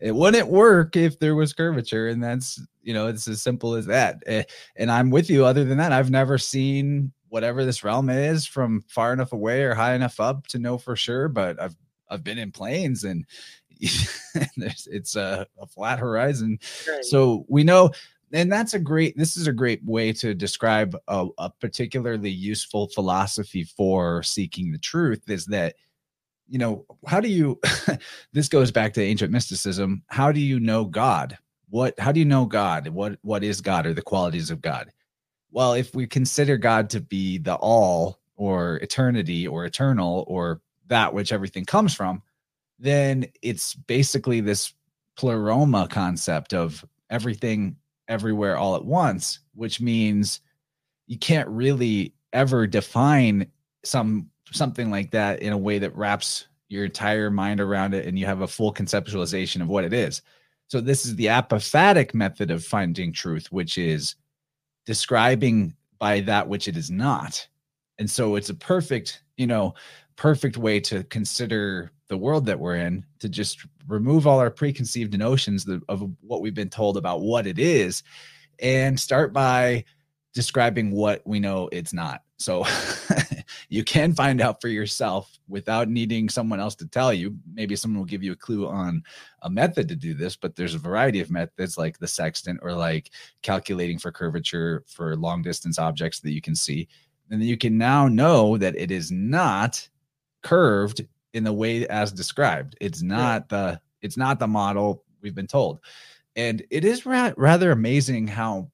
it 0.00 0.14
wouldn't 0.14 0.48
work 0.48 0.96
if 0.96 1.18
there 1.18 1.34
was 1.34 1.52
curvature, 1.52 2.08
and 2.08 2.22
that's 2.22 2.60
you 2.82 2.94
know 2.94 3.08
it's 3.08 3.28
as 3.28 3.42
simple 3.42 3.74
as 3.74 3.86
that. 3.86 4.22
Eh, 4.26 4.44
and 4.76 4.90
I'm 4.90 5.10
with 5.10 5.30
you. 5.30 5.44
Other 5.44 5.64
than 5.64 5.78
that, 5.78 5.92
I've 5.92 6.10
never 6.10 6.38
seen 6.38 7.12
whatever 7.28 7.64
this 7.64 7.82
realm 7.82 8.10
is 8.10 8.46
from 8.46 8.84
far 8.88 9.12
enough 9.12 9.32
away 9.32 9.62
or 9.62 9.74
high 9.74 9.94
enough 9.94 10.20
up 10.20 10.46
to 10.48 10.58
know 10.58 10.76
for 10.76 10.96
sure. 10.96 11.28
But 11.28 11.60
I've 11.60 11.76
I've 12.10 12.24
been 12.24 12.38
in 12.38 12.52
planes 12.52 13.04
and 13.04 13.24
it's 13.80 15.16
a, 15.16 15.46
a, 15.58 15.66
flat 15.66 15.98
horizon. 15.98 16.58
Right. 16.88 17.04
So 17.04 17.44
we 17.48 17.64
know, 17.64 17.90
and 18.32 18.50
that's 18.50 18.74
a 18.74 18.78
great, 18.78 19.16
this 19.16 19.36
is 19.36 19.48
a 19.48 19.52
great 19.52 19.84
way 19.84 20.12
to 20.14 20.34
describe 20.34 20.96
a, 21.08 21.26
a 21.38 21.50
particularly 21.50 22.30
useful 22.30 22.88
philosophy 22.88 23.64
for 23.64 24.22
seeking 24.22 24.70
the 24.70 24.78
truth 24.78 25.28
is 25.28 25.46
that, 25.46 25.74
you 26.48 26.58
know, 26.58 26.84
how 27.06 27.20
do 27.20 27.28
you, 27.28 27.60
this 28.32 28.48
goes 28.48 28.70
back 28.70 28.92
to 28.94 29.02
ancient 29.02 29.32
mysticism. 29.32 30.02
How 30.08 30.32
do 30.32 30.40
you 30.40 30.60
know 30.60 30.84
God? 30.84 31.38
What, 31.70 31.98
how 31.98 32.12
do 32.12 32.20
you 32.20 32.26
know 32.26 32.44
God? 32.44 32.88
What, 32.88 33.18
what 33.22 33.42
is 33.42 33.60
God 33.60 33.86
or 33.86 33.94
the 33.94 34.02
qualities 34.02 34.50
of 34.50 34.60
God? 34.60 34.92
Well, 35.50 35.74
if 35.74 35.94
we 35.94 36.06
consider 36.06 36.56
God 36.56 36.90
to 36.90 37.00
be 37.00 37.38
the 37.38 37.54
all 37.54 38.18
or 38.36 38.76
eternity 38.76 39.46
or 39.46 39.64
eternal 39.64 40.24
or 40.26 40.60
that 40.88 41.14
which 41.14 41.32
everything 41.32 41.64
comes 41.64 41.94
from, 41.94 42.22
then 42.78 43.26
it's 43.42 43.74
basically 43.74 44.40
this 44.40 44.74
pleroma 45.16 45.88
concept 45.88 46.52
of 46.52 46.84
everything 47.10 47.76
everywhere 48.08 48.56
all 48.56 48.76
at 48.76 48.84
once, 48.84 49.40
which 49.54 49.80
means 49.80 50.40
you 51.06 51.18
can't 51.18 51.48
really 51.48 52.14
ever 52.32 52.66
define 52.66 53.46
some 53.84 54.28
something 54.52 54.90
like 54.90 55.10
that 55.10 55.42
in 55.42 55.52
a 55.52 55.58
way 55.58 55.78
that 55.78 55.96
wraps 55.96 56.46
your 56.68 56.84
entire 56.84 57.30
mind 57.30 57.60
around 57.60 57.94
it 57.94 58.06
and 58.06 58.18
you 58.18 58.26
have 58.26 58.40
a 58.40 58.48
full 58.48 58.72
conceptualization 58.72 59.60
of 59.60 59.68
what 59.68 59.84
it 59.84 59.92
is. 59.92 60.22
So 60.68 60.80
this 60.80 61.04
is 61.04 61.16
the 61.16 61.26
apophatic 61.26 62.14
method 62.14 62.50
of 62.50 62.64
finding 62.64 63.12
truth, 63.12 63.52
which 63.52 63.76
is 63.76 64.14
describing 64.86 65.74
by 65.98 66.20
that 66.20 66.48
which 66.48 66.68
it 66.68 66.76
is 66.76 66.90
not. 66.90 67.46
And 67.98 68.10
so 68.10 68.36
it's 68.36 68.48
a 68.48 68.54
perfect, 68.54 69.22
you 69.36 69.46
know, 69.46 69.74
perfect 70.16 70.56
way 70.56 70.80
to 70.80 71.04
consider 71.04 71.92
the 72.08 72.16
world 72.16 72.46
that 72.46 72.58
we're 72.58 72.76
in 72.76 73.04
to 73.18 73.28
just 73.28 73.66
remove 73.86 74.26
all 74.26 74.38
our 74.38 74.50
preconceived 74.50 75.16
notions 75.18 75.66
of 75.88 76.10
what 76.20 76.40
we've 76.40 76.54
been 76.54 76.70
told 76.70 76.96
about 76.96 77.20
what 77.20 77.46
it 77.46 77.58
is 77.58 78.02
and 78.60 78.98
start 78.98 79.32
by 79.32 79.84
describing 80.34 80.90
what 80.90 81.22
we 81.26 81.40
know 81.40 81.68
it's 81.72 81.92
not. 81.92 82.22
So 82.38 82.64
you 83.72 83.82
can 83.82 84.12
find 84.12 84.42
out 84.42 84.60
for 84.60 84.68
yourself 84.68 85.38
without 85.48 85.88
needing 85.88 86.28
someone 86.28 86.60
else 86.60 86.74
to 86.74 86.86
tell 86.86 87.10
you. 87.10 87.34
Maybe 87.54 87.74
someone 87.74 87.98
will 87.98 88.04
give 88.04 88.22
you 88.22 88.32
a 88.32 88.36
clue 88.36 88.68
on 88.68 89.02
a 89.40 89.48
method 89.48 89.88
to 89.88 89.96
do 89.96 90.12
this, 90.12 90.36
but 90.36 90.54
there's 90.54 90.74
a 90.74 90.78
variety 90.78 91.20
of 91.20 91.30
methods 91.30 91.78
like 91.78 91.98
the 91.98 92.06
sextant 92.06 92.60
or 92.62 92.74
like 92.74 93.12
calculating 93.40 93.98
for 93.98 94.12
curvature 94.12 94.84
for 94.86 95.16
long 95.16 95.40
distance 95.40 95.78
objects 95.78 96.20
that 96.20 96.32
you 96.32 96.42
can 96.42 96.54
see. 96.54 96.86
And 97.30 97.42
you 97.42 97.56
can 97.56 97.78
now 97.78 98.08
know 98.08 98.58
that 98.58 98.76
it 98.76 98.90
is 98.90 99.10
not 99.10 99.88
curved 100.42 101.06
in 101.32 101.42
the 101.42 101.54
way 101.54 101.88
as 101.88 102.12
described. 102.12 102.76
It's 102.78 103.00
not 103.00 103.46
yeah. 103.50 103.70
the 103.70 103.80
it's 104.02 104.18
not 104.18 104.38
the 104.38 104.48
model 104.48 105.02
we've 105.22 105.34
been 105.34 105.46
told. 105.46 105.80
And 106.36 106.62
it 106.68 106.84
is 106.84 107.06
ra- 107.06 107.32
rather 107.38 107.70
amazing 107.70 108.26
how 108.26 108.70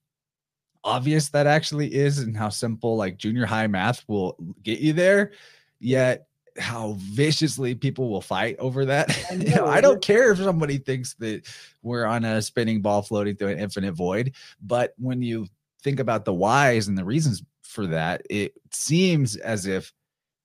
obvious 0.83 1.29
that 1.29 1.47
actually 1.47 1.93
is 1.93 2.19
and 2.19 2.35
how 2.35 2.49
simple 2.49 2.95
like 2.95 3.17
junior 3.17 3.45
high 3.45 3.67
math 3.67 4.03
will 4.07 4.37
get 4.63 4.79
you 4.79 4.93
there. 4.93 5.31
Yet 5.79 6.27
how 6.57 6.95
viciously 6.97 7.73
people 7.75 8.09
will 8.09 8.21
fight 8.21 8.57
over 8.59 8.85
that. 8.85 9.17
I, 9.31 9.35
know, 9.55 9.65
I 9.65 9.81
don't 9.81 10.01
care 10.01 10.31
if 10.31 10.39
somebody 10.39 10.77
thinks 10.77 11.13
that 11.15 11.47
we're 11.81 12.05
on 12.05 12.25
a 12.25 12.41
spinning 12.41 12.81
ball 12.81 13.01
floating 13.01 13.35
through 13.35 13.49
an 13.49 13.59
infinite 13.59 13.93
void, 13.93 14.33
but 14.61 14.93
when 14.97 15.21
you 15.21 15.47
think 15.81 15.99
about 15.99 16.25
the 16.25 16.33
whys 16.33 16.87
and 16.87 16.97
the 16.97 17.05
reasons 17.05 17.43
for 17.63 17.87
that, 17.87 18.21
it 18.29 18.53
seems 18.71 19.37
as 19.37 19.65
if 19.65 19.93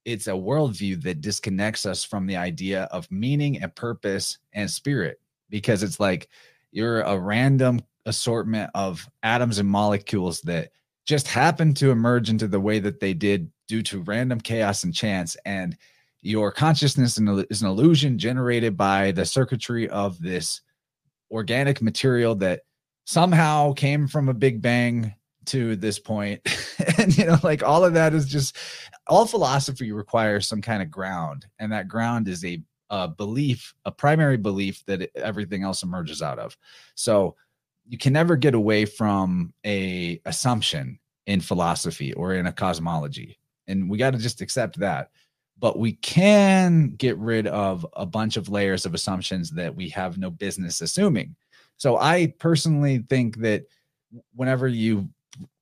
it's 0.04 0.26
a 0.26 0.32
worldview 0.32 1.02
that 1.02 1.20
disconnects 1.20 1.86
us 1.86 2.04
from 2.04 2.26
the 2.26 2.36
idea 2.36 2.84
of 2.84 3.10
meaning 3.10 3.62
and 3.62 3.74
purpose 3.74 4.38
and 4.52 4.70
spirit 4.70 5.20
because 5.48 5.82
it's 5.82 5.98
like 5.98 6.28
you're 6.72 7.00
a 7.02 7.18
random 7.18 7.80
assortment 8.06 8.70
of 8.74 9.08
atoms 9.22 9.58
and 9.58 9.68
molecules 9.68 10.40
that 10.42 10.70
just 11.06 11.28
happened 11.28 11.76
to 11.76 11.90
emerge 11.90 12.30
into 12.30 12.48
the 12.48 12.60
way 12.60 12.78
that 12.78 13.00
they 13.00 13.14
did 13.14 13.50
due 13.68 13.82
to 13.82 14.02
random 14.02 14.40
chaos 14.40 14.84
and 14.84 14.94
chance. 14.94 15.36
And 15.44 15.76
your 16.22 16.50
consciousness 16.50 17.18
is 17.18 17.62
an 17.62 17.68
illusion 17.68 18.18
generated 18.18 18.76
by 18.76 19.12
the 19.12 19.26
circuitry 19.26 19.88
of 19.88 20.20
this 20.20 20.62
organic 21.30 21.82
material 21.82 22.34
that 22.36 22.62
somehow 23.04 23.72
came 23.74 24.08
from 24.08 24.28
a 24.28 24.34
big 24.34 24.62
bang 24.62 25.14
to 25.46 25.76
this 25.76 25.98
point. 25.98 26.40
and 26.98 27.16
you 27.16 27.26
know 27.26 27.38
like 27.42 27.62
all 27.62 27.84
of 27.84 27.94
that 27.94 28.14
is 28.14 28.26
just 28.26 28.56
all 29.06 29.26
philosophy 29.26 29.92
requires 29.92 30.46
some 30.46 30.62
kind 30.62 30.82
of 30.82 30.90
ground. 30.90 31.46
And 31.58 31.70
that 31.72 31.88
ground 31.88 32.28
is 32.28 32.42
a, 32.44 32.62
a 32.88 33.08
belief 33.08 33.74
a 33.84 33.92
primary 33.92 34.38
belief 34.38 34.82
that 34.86 35.10
everything 35.14 35.62
else 35.62 35.82
emerges 35.82 36.22
out 36.22 36.38
of. 36.38 36.56
So 36.94 37.36
you 37.86 37.98
can 37.98 38.12
never 38.12 38.36
get 38.36 38.54
away 38.54 38.84
from 38.84 39.52
a 39.64 40.20
assumption 40.24 40.98
in 41.26 41.40
philosophy 41.40 42.12
or 42.14 42.34
in 42.34 42.46
a 42.46 42.52
cosmology 42.52 43.38
and 43.66 43.88
we 43.88 43.98
got 43.98 44.12
to 44.12 44.18
just 44.18 44.40
accept 44.40 44.78
that 44.78 45.10
but 45.58 45.78
we 45.78 45.92
can 45.92 46.90
get 46.96 47.16
rid 47.18 47.46
of 47.46 47.86
a 47.94 48.04
bunch 48.04 48.36
of 48.36 48.48
layers 48.48 48.84
of 48.84 48.94
assumptions 48.94 49.50
that 49.50 49.74
we 49.74 49.88
have 49.88 50.18
no 50.18 50.30
business 50.30 50.80
assuming 50.80 51.34
so 51.76 51.96
i 51.98 52.32
personally 52.38 53.04
think 53.08 53.38
that 53.38 53.64
whenever 54.34 54.68
you 54.68 55.08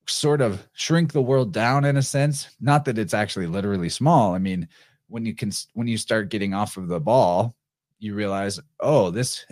sort 0.07 0.41
of 0.41 0.67
shrink 0.73 1.11
the 1.11 1.21
world 1.21 1.53
down 1.53 1.85
in 1.85 1.97
a 1.97 2.01
sense. 2.01 2.49
Not 2.59 2.85
that 2.85 2.97
it's 2.97 3.13
actually 3.13 3.47
literally 3.47 3.89
small. 3.89 4.33
I 4.33 4.39
mean, 4.39 4.67
when 5.07 5.25
you 5.25 5.35
can 5.35 5.51
when 5.73 5.87
you 5.87 5.97
start 5.97 6.29
getting 6.29 6.53
off 6.53 6.77
of 6.77 6.87
the 6.87 6.99
ball, 6.99 7.55
you 7.99 8.13
realize, 8.15 8.59
oh, 8.79 9.09
this 9.09 9.45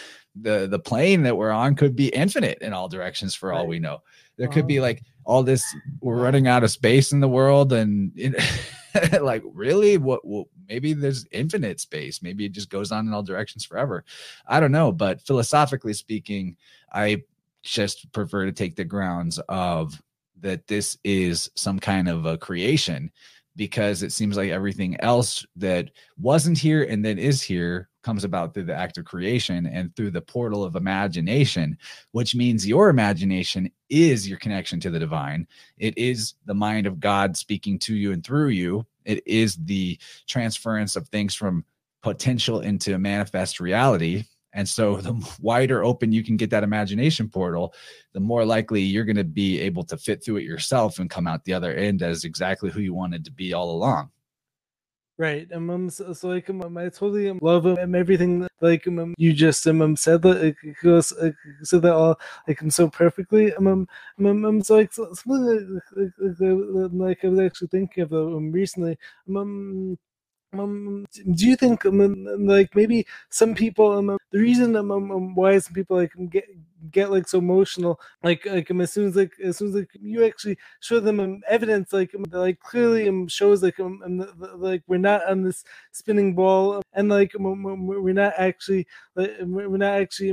the 0.36 0.66
the 0.68 0.78
plane 0.78 1.22
that 1.22 1.36
we're 1.36 1.50
on 1.50 1.74
could 1.74 1.96
be 1.96 2.08
infinite 2.08 2.58
in 2.60 2.72
all 2.72 2.88
directions 2.88 3.34
for 3.34 3.52
all 3.52 3.66
we 3.66 3.78
know. 3.78 4.02
There 4.36 4.48
could 4.48 4.66
be 4.66 4.80
like 4.80 5.02
all 5.24 5.42
this 5.42 5.64
we're 6.00 6.20
running 6.20 6.46
out 6.46 6.64
of 6.64 6.70
space 6.70 7.12
in 7.12 7.20
the 7.20 7.28
world 7.28 7.72
and 7.72 8.12
it, 8.14 8.40
like 9.22 9.42
really 9.44 9.98
what 9.98 10.24
well, 10.24 10.48
maybe 10.68 10.92
there's 10.92 11.26
infinite 11.32 11.80
space. 11.80 12.22
Maybe 12.22 12.44
it 12.44 12.52
just 12.52 12.70
goes 12.70 12.92
on 12.92 13.06
in 13.06 13.12
all 13.12 13.22
directions 13.22 13.64
forever. 13.64 14.04
I 14.46 14.60
don't 14.60 14.72
know 14.72 14.92
but 14.92 15.20
philosophically 15.22 15.94
speaking 15.94 16.56
i 16.92 17.22
just 17.62 18.10
prefer 18.12 18.44
to 18.44 18.52
take 18.52 18.76
the 18.76 18.84
grounds 18.84 19.38
of 19.48 20.00
that 20.40 20.66
this 20.66 20.96
is 21.04 21.50
some 21.54 21.78
kind 21.78 22.08
of 22.08 22.26
a 22.26 22.38
creation 22.38 23.10
because 23.56 24.02
it 24.02 24.12
seems 24.12 24.36
like 24.36 24.50
everything 24.50 24.98
else 25.00 25.44
that 25.56 25.90
wasn't 26.16 26.56
here 26.56 26.84
and 26.84 27.04
then 27.04 27.18
is 27.18 27.42
here 27.42 27.88
comes 28.08 28.24
about 28.24 28.54
through 28.54 28.64
the 28.64 28.74
act 28.74 28.96
of 28.96 29.04
creation 29.04 29.66
and 29.66 29.94
through 29.94 30.10
the 30.10 30.22
portal 30.22 30.64
of 30.64 30.76
imagination, 30.76 31.76
which 32.12 32.34
means 32.34 32.66
your 32.66 32.88
imagination 32.88 33.70
is 33.90 34.26
your 34.26 34.38
connection 34.38 34.80
to 34.80 34.88
the 34.88 34.98
divine. 34.98 35.46
It 35.76 35.98
is 35.98 36.32
the 36.46 36.54
mind 36.54 36.86
of 36.86 37.00
God 37.00 37.36
speaking 37.36 37.78
to 37.80 37.94
you 37.94 38.12
and 38.12 38.24
through 38.24 38.48
you. 38.48 38.86
It 39.04 39.22
is 39.26 39.56
the 39.56 39.98
transference 40.26 40.96
of 40.96 41.06
things 41.08 41.34
from 41.34 41.66
potential 42.02 42.60
into 42.60 42.96
manifest 42.96 43.60
reality. 43.60 44.24
And 44.54 44.66
so, 44.66 44.96
the 45.02 45.12
wider 45.42 45.84
open 45.84 46.10
you 46.10 46.24
can 46.24 46.38
get 46.38 46.48
that 46.48 46.64
imagination 46.64 47.28
portal, 47.28 47.74
the 48.14 48.20
more 48.20 48.46
likely 48.46 48.80
you're 48.80 49.04
going 49.04 49.16
to 49.16 49.22
be 49.24 49.60
able 49.60 49.84
to 49.84 49.98
fit 49.98 50.24
through 50.24 50.38
it 50.38 50.44
yourself 50.44 50.98
and 50.98 51.10
come 51.10 51.26
out 51.26 51.44
the 51.44 51.52
other 51.52 51.74
end 51.74 52.00
as 52.00 52.24
exactly 52.24 52.70
who 52.70 52.80
you 52.80 52.94
wanted 52.94 53.26
to 53.26 53.30
be 53.30 53.52
all 53.52 53.70
along. 53.70 54.08
Right, 55.20 55.50
um, 55.52 55.68
um 55.70 55.90
so, 55.90 56.12
so, 56.12 56.28
like 56.28 56.48
um, 56.48 56.76
I 56.78 56.84
totally 56.90 57.28
um, 57.28 57.40
love 57.42 57.66
um, 57.66 57.94
everything 57.96 58.46
like 58.60 58.86
um, 58.86 59.14
you 59.18 59.32
just 59.32 59.66
um, 59.66 59.82
um 59.82 59.96
said 59.96 60.22
that 60.22 60.40
like, 60.44 60.56
goes 60.80 61.12
uh, 61.12 61.32
said 61.64 61.82
that 61.82 61.92
all 61.92 62.20
like 62.46 62.62
um 62.62 62.70
so 62.70 62.88
perfectly 62.88 63.52
um 63.54 63.66
um, 63.66 63.88
um, 64.26 64.44
um 64.44 64.62
so 64.62 64.76
like 64.76 64.92
something 64.92 65.82
like, 65.96 66.10
like, 66.20 66.92
like, 66.92 67.24
I 67.24 67.28
was 67.28 67.40
actually 67.40 67.66
thinking 67.68 68.04
of 68.04 68.12
um 68.12 68.52
recently 68.52 68.96
um 69.28 69.98
um, 70.52 71.06
do 71.34 71.46
you 71.46 71.56
think 71.56 71.84
um, 71.86 72.24
like 72.46 72.74
maybe 72.74 73.06
some 73.30 73.54
people 73.54 73.92
um, 73.92 74.16
the 74.32 74.38
reason 74.38 74.76
um, 74.76 74.90
um, 74.92 75.34
why 75.34 75.58
some 75.58 75.74
people 75.74 75.96
like 75.96 76.12
get 76.30 76.44
get 76.90 77.10
like 77.10 77.28
so 77.28 77.38
emotional 77.38 78.00
like 78.22 78.44
like 78.46 78.70
um, 78.70 78.80
as 78.80 78.92
soon 78.92 79.08
as 79.08 79.16
like 79.16 79.32
as 79.42 79.56
soon 79.56 79.68
as 79.68 79.74
like 79.74 79.90
you 80.00 80.24
actually 80.24 80.56
show 80.80 81.00
them 81.00 81.20
um, 81.20 81.40
evidence 81.48 81.92
like 81.92 82.14
um, 82.14 82.24
like 82.30 82.58
clearly 82.60 83.08
um, 83.08 83.26
shows 83.28 83.62
like 83.62 83.78
um, 83.80 84.00
like 84.56 84.82
we're 84.86 84.96
not 84.98 85.24
on 85.28 85.42
this 85.42 85.64
spinning 85.92 86.34
ball 86.34 86.82
and 86.92 87.08
like 87.08 87.32
we're 87.38 88.12
not 88.12 88.32
actually 88.38 88.86
like 89.14 89.30
we're 89.42 89.76
not 89.76 89.94
actually 89.94 90.30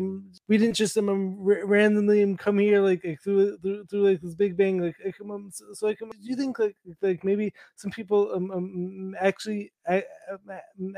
we 0.47 0.57
didn't 0.57 0.75
just 0.75 0.97
um, 0.97 1.35
randomly 1.39 2.35
come 2.37 2.57
here 2.59 2.81
like, 2.81 3.03
like 3.03 3.21
through, 3.21 3.57
through 3.57 3.85
through 3.85 4.09
like 4.09 4.21
this 4.21 4.35
big 4.35 4.55
bang 4.57 4.79
like, 4.81 4.95
um, 5.21 5.49
so, 5.51 5.65
so 5.73 5.87
like 5.87 5.99
do 5.99 6.07
you 6.21 6.35
think 6.35 6.59
like 6.59 6.75
like 7.01 7.23
maybe 7.23 7.53
some 7.75 7.91
people 7.91 8.31
um, 8.33 8.51
um 8.51 9.15
actually 9.19 9.71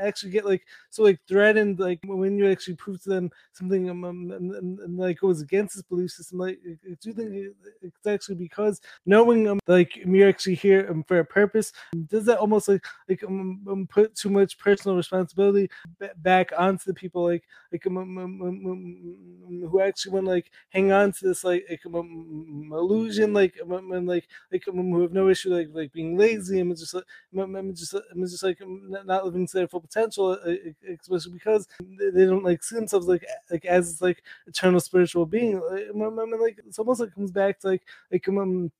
actually 0.00 0.30
get 0.30 0.44
like 0.46 0.62
so 0.90 1.02
like 1.02 1.20
threatened 1.28 1.78
like 1.78 2.00
when 2.04 2.38
you 2.38 2.50
actually 2.50 2.76
prove 2.76 3.02
to 3.02 3.08
them 3.08 3.30
something 3.52 3.88
um, 3.90 4.96
like 4.96 5.22
goes 5.38 5.42
against 5.42 5.74
his 5.74 5.82
belief 5.82 6.10
system. 6.10 6.38
Like, 6.38 6.58
do 6.62 6.96
you 7.08 7.12
think 7.12 7.54
it's 7.82 8.06
actually 8.06 8.36
because 8.36 8.80
knowing 9.06 9.48
um, 9.48 9.60
like 9.66 9.96
you're 9.96 10.28
actually 10.28 10.54
here 10.56 10.86
um, 10.90 11.04
for 11.04 11.18
a 11.18 11.24
purpose? 11.24 11.72
Does 12.06 12.26
that 12.26 12.38
almost 12.38 12.68
like 12.68 12.84
like 13.08 13.22
um, 13.24 13.64
um 13.68 13.86
put 13.86 14.14
too 14.14 14.30
much 14.30 14.58
personal 14.58 14.96
responsibility 14.96 15.68
b- 15.98 16.08
back 16.16 16.50
onto 16.56 16.84
the 16.86 16.94
people 16.94 17.24
like 17.24 17.44
like 17.72 17.86
um, 17.86 17.96
um, 17.98 18.16
um, 18.18 18.66
um 18.66 19.68
who 19.70 19.80
actually 19.80 20.12
want 20.12 20.26
like 20.26 20.50
hang 20.70 20.92
on 20.92 21.12
to 21.12 21.28
this 21.28 21.44
like, 21.44 21.64
like 21.68 21.80
illusion 21.84 23.32
like 23.32 23.56
and 23.60 24.06
like 24.06 24.28
like 24.52 24.62
who 24.64 25.02
have 25.02 25.12
no 25.12 25.28
issue 25.28 25.50
like 25.54 25.68
like 25.72 25.92
being 25.92 26.16
lazy 26.16 26.60
and 26.60 26.76
just 26.76 26.94
like 26.94 27.04
I'm 27.32 27.74
just 27.74 27.94
I'm 27.94 28.20
just 28.22 28.42
like 28.42 28.58
not 28.60 29.24
living 29.24 29.46
to 29.46 29.52
their 29.56 29.68
full 29.68 29.80
potential, 29.80 30.32
uh, 30.44 30.52
especially 31.00 31.32
because 31.32 31.66
they 31.80 32.24
don't 32.24 32.44
like 32.44 32.62
see 32.62 32.76
themselves 32.76 33.06
like 33.06 33.24
like 33.50 33.64
as 33.64 34.00
like 34.00 34.22
eternal 34.46 34.80
spiritual 34.80 35.26
being. 35.30 35.60
Like, 35.60 36.40
like 36.40 36.58
it's 36.66 36.78
almost 36.78 37.00
like 37.00 37.14
comes 37.14 37.30
back 37.30 37.60
to 37.60 37.68
like 37.68 37.82
like 38.10 38.28
um 38.28 38.70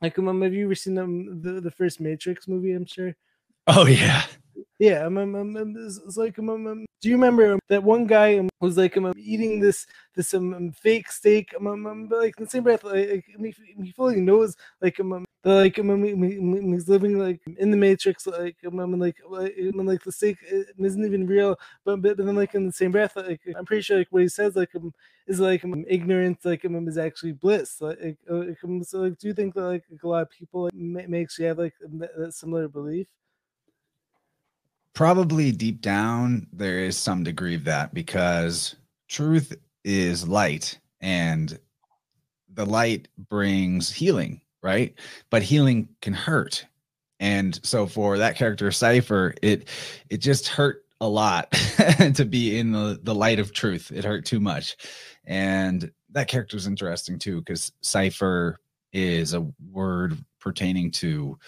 like 0.00 0.18
um 0.18 0.42
have 0.42 0.54
you 0.54 0.66
ever 0.66 0.74
seen 0.74 0.98
um 0.98 1.40
the 1.42 1.60
the 1.60 1.70
first 1.70 2.00
Matrix 2.00 2.48
movie? 2.48 2.72
I'm 2.72 2.86
sure. 2.86 3.14
Oh 3.66 3.86
yeah. 3.86 4.24
Yeah, 4.78 5.06
um, 5.06 5.18
um, 5.18 5.34
um, 5.34 5.74
it's, 5.78 6.00
it's 6.04 6.16
like 6.16 6.38
um, 6.38 6.50
um, 6.50 6.86
do 7.00 7.08
you 7.08 7.14
remember 7.14 7.58
that 7.68 7.82
one 7.82 8.06
guy 8.06 8.38
um, 8.38 8.48
was 8.60 8.76
like 8.76 8.96
um, 8.96 9.12
eating 9.16 9.60
this 9.60 9.86
this 10.16 10.34
um, 10.34 10.52
um 10.52 10.72
fake 10.72 11.10
steak 11.12 11.54
um, 11.56 11.66
um, 11.68 11.86
um, 11.86 12.06
but 12.08 12.18
like 12.18 12.34
in 12.38 12.44
the 12.44 12.50
same 12.50 12.64
breath 12.64 12.82
like, 12.82 13.24
he, 13.38 13.92
fully 13.92 14.20
knows 14.20 14.56
like 14.82 14.98
um, 14.98 15.12
um 15.12 15.24
that 15.44 15.54
like 15.54 15.78
um, 15.78 15.90
um, 15.90 16.72
he's 16.72 16.88
living 16.88 17.18
like 17.18 17.40
in 17.58 17.70
the 17.70 17.76
matrix 17.76 18.26
like 18.26 18.56
um, 18.66 18.80
um 18.80 18.98
like 18.98 19.16
um, 19.30 19.86
like 19.86 20.02
the 20.02 20.10
steak 20.10 20.38
isn't 20.78 21.04
even 21.04 21.26
real 21.26 21.56
but, 21.84 22.02
but 22.02 22.16
then 22.16 22.34
like 22.34 22.54
in 22.54 22.66
the 22.66 22.72
same 22.72 22.90
breath 22.90 23.14
like 23.16 23.40
I'm 23.56 23.64
pretty 23.64 23.82
sure 23.82 23.98
like 23.98 24.08
what 24.10 24.22
he 24.22 24.28
says 24.28 24.56
like 24.56 24.74
um 24.74 24.92
is 25.28 25.38
like 25.38 25.64
um, 25.64 25.84
ignorance 25.88 26.44
like 26.44 26.64
um, 26.64 26.88
is 26.88 26.98
actually 26.98 27.32
bliss 27.32 27.80
like, 27.80 27.98
like 28.28 28.58
um, 28.64 28.82
so 28.82 29.02
like 29.02 29.18
do 29.18 29.28
you 29.28 29.34
think 29.34 29.54
that 29.54 29.62
like 29.62 29.84
a 30.02 30.06
lot 30.08 30.22
of 30.22 30.30
people 30.30 30.64
like, 30.64 31.08
may 31.08 31.22
actually 31.22 31.46
have 31.46 31.58
like 31.58 31.74
that, 31.80 32.10
that 32.18 32.34
similar 32.34 32.66
belief? 32.66 33.06
Probably 34.94 35.52
deep 35.52 35.80
down 35.80 36.46
there 36.52 36.78
is 36.78 36.96
some 36.96 37.24
degree 37.24 37.54
of 37.54 37.64
that 37.64 37.92
because 37.92 38.76
truth 39.08 39.54
is 39.84 40.26
light 40.26 40.78
and 41.00 41.58
the 42.54 42.64
light 42.64 43.08
brings 43.28 43.92
healing 43.92 44.40
right? 44.64 44.94
But 45.30 45.42
healing 45.42 45.90
can 46.00 46.14
hurt. 46.14 46.66
And 47.20 47.60
so 47.62 47.86
for 47.86 48.18
that 48.18 48.34
character 48.34 48.72
cypher 48.72 49.34
it 49.42 49.68
it 50.10 50.16
just 50.16 50.48
hurt 50.48 50.84
a 51.00 51.08
lot 51.08 51.52
to 52.14 52.24
be 52.24 52.58
in 52.58 52.72
the 52.72 52.98
the 53.00 53.14
light 53.14 53.38
of 53.38 53.52
truth. 53.52 53.92
It 53.94 54.04
hurt 54.04 54.24
too 54.24 54.40
much. 54.40 54.76
And 55.26 55.92
that 56.10 56.28
character 56.28 56.56
is 56.56 56.66
interesting 56.66 57.18
too 57.18 57.38
because 57.38 57.70
cypher 57.82 58.58
is 58.92 59.34
a 59.34 59.46
word 59.70 60.16
pertaining 60.40 60.90
to 60.92 61.38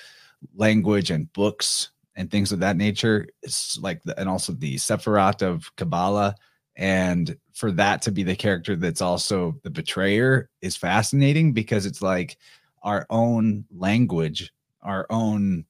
language 0.54 1.10
and 1.10 1.32
books 1.32 1.90
and 2.16 2.30
things 2.30 2.52
of 2.52 2.60
that 2.60 2.76
nature. 2.76 3.26
It's 3.42 3.78
like, 3.78 4.02
the, 4.02 4.18
and 4.18 4.28
also 4.28 4.52
the 4.52 4.76
Sephirot 4.76 5.42
of 5.42 5.74
Kabbalah. 5.76 6.34
And 6.76 7.36
for 7.54 7.70
that 7.72 8.02
to 8.02 8.12
be 8.12 8.22
the 8.22 8.36
character 8.36 8.76
that's 8.76 9.00
also 9.00 9.58
the 9.62 9.70
betrayer 9.70 10.50
is 10.60 10.76
fascinating 10.76 11.52
because 11.52 11.86
it's 11.86 12.02
like 12.02 12.36
our 12.82 13.06
own 13.08 13.64
language, 13.74 14.52
our 14.82 15.06
own, 15.10 15.64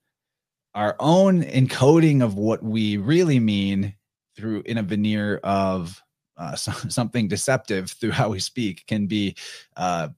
our 0.74 0.96
own 0.98 1.42
encoding 1.42 2.22
of 2.22 2.34
what 2.34 2.62
we 2.62 2.96
really 2.96 3.38
mean 3.38 3.94
through 4.36 4.62
in 4.66 4.78
a 4.78 4.82
veneer 4.82 5.38
of 5.38 6.02
uh, 6.36 6.54
something 6.56 7.28
deceptive 7.28 7.90
through 7.90 8.12
how 8.12 8.28
we 8.28 8.38
speak 8.38 8.84
can 8.86 9.06
be 9.06 9.34
uh, 9.76 10.08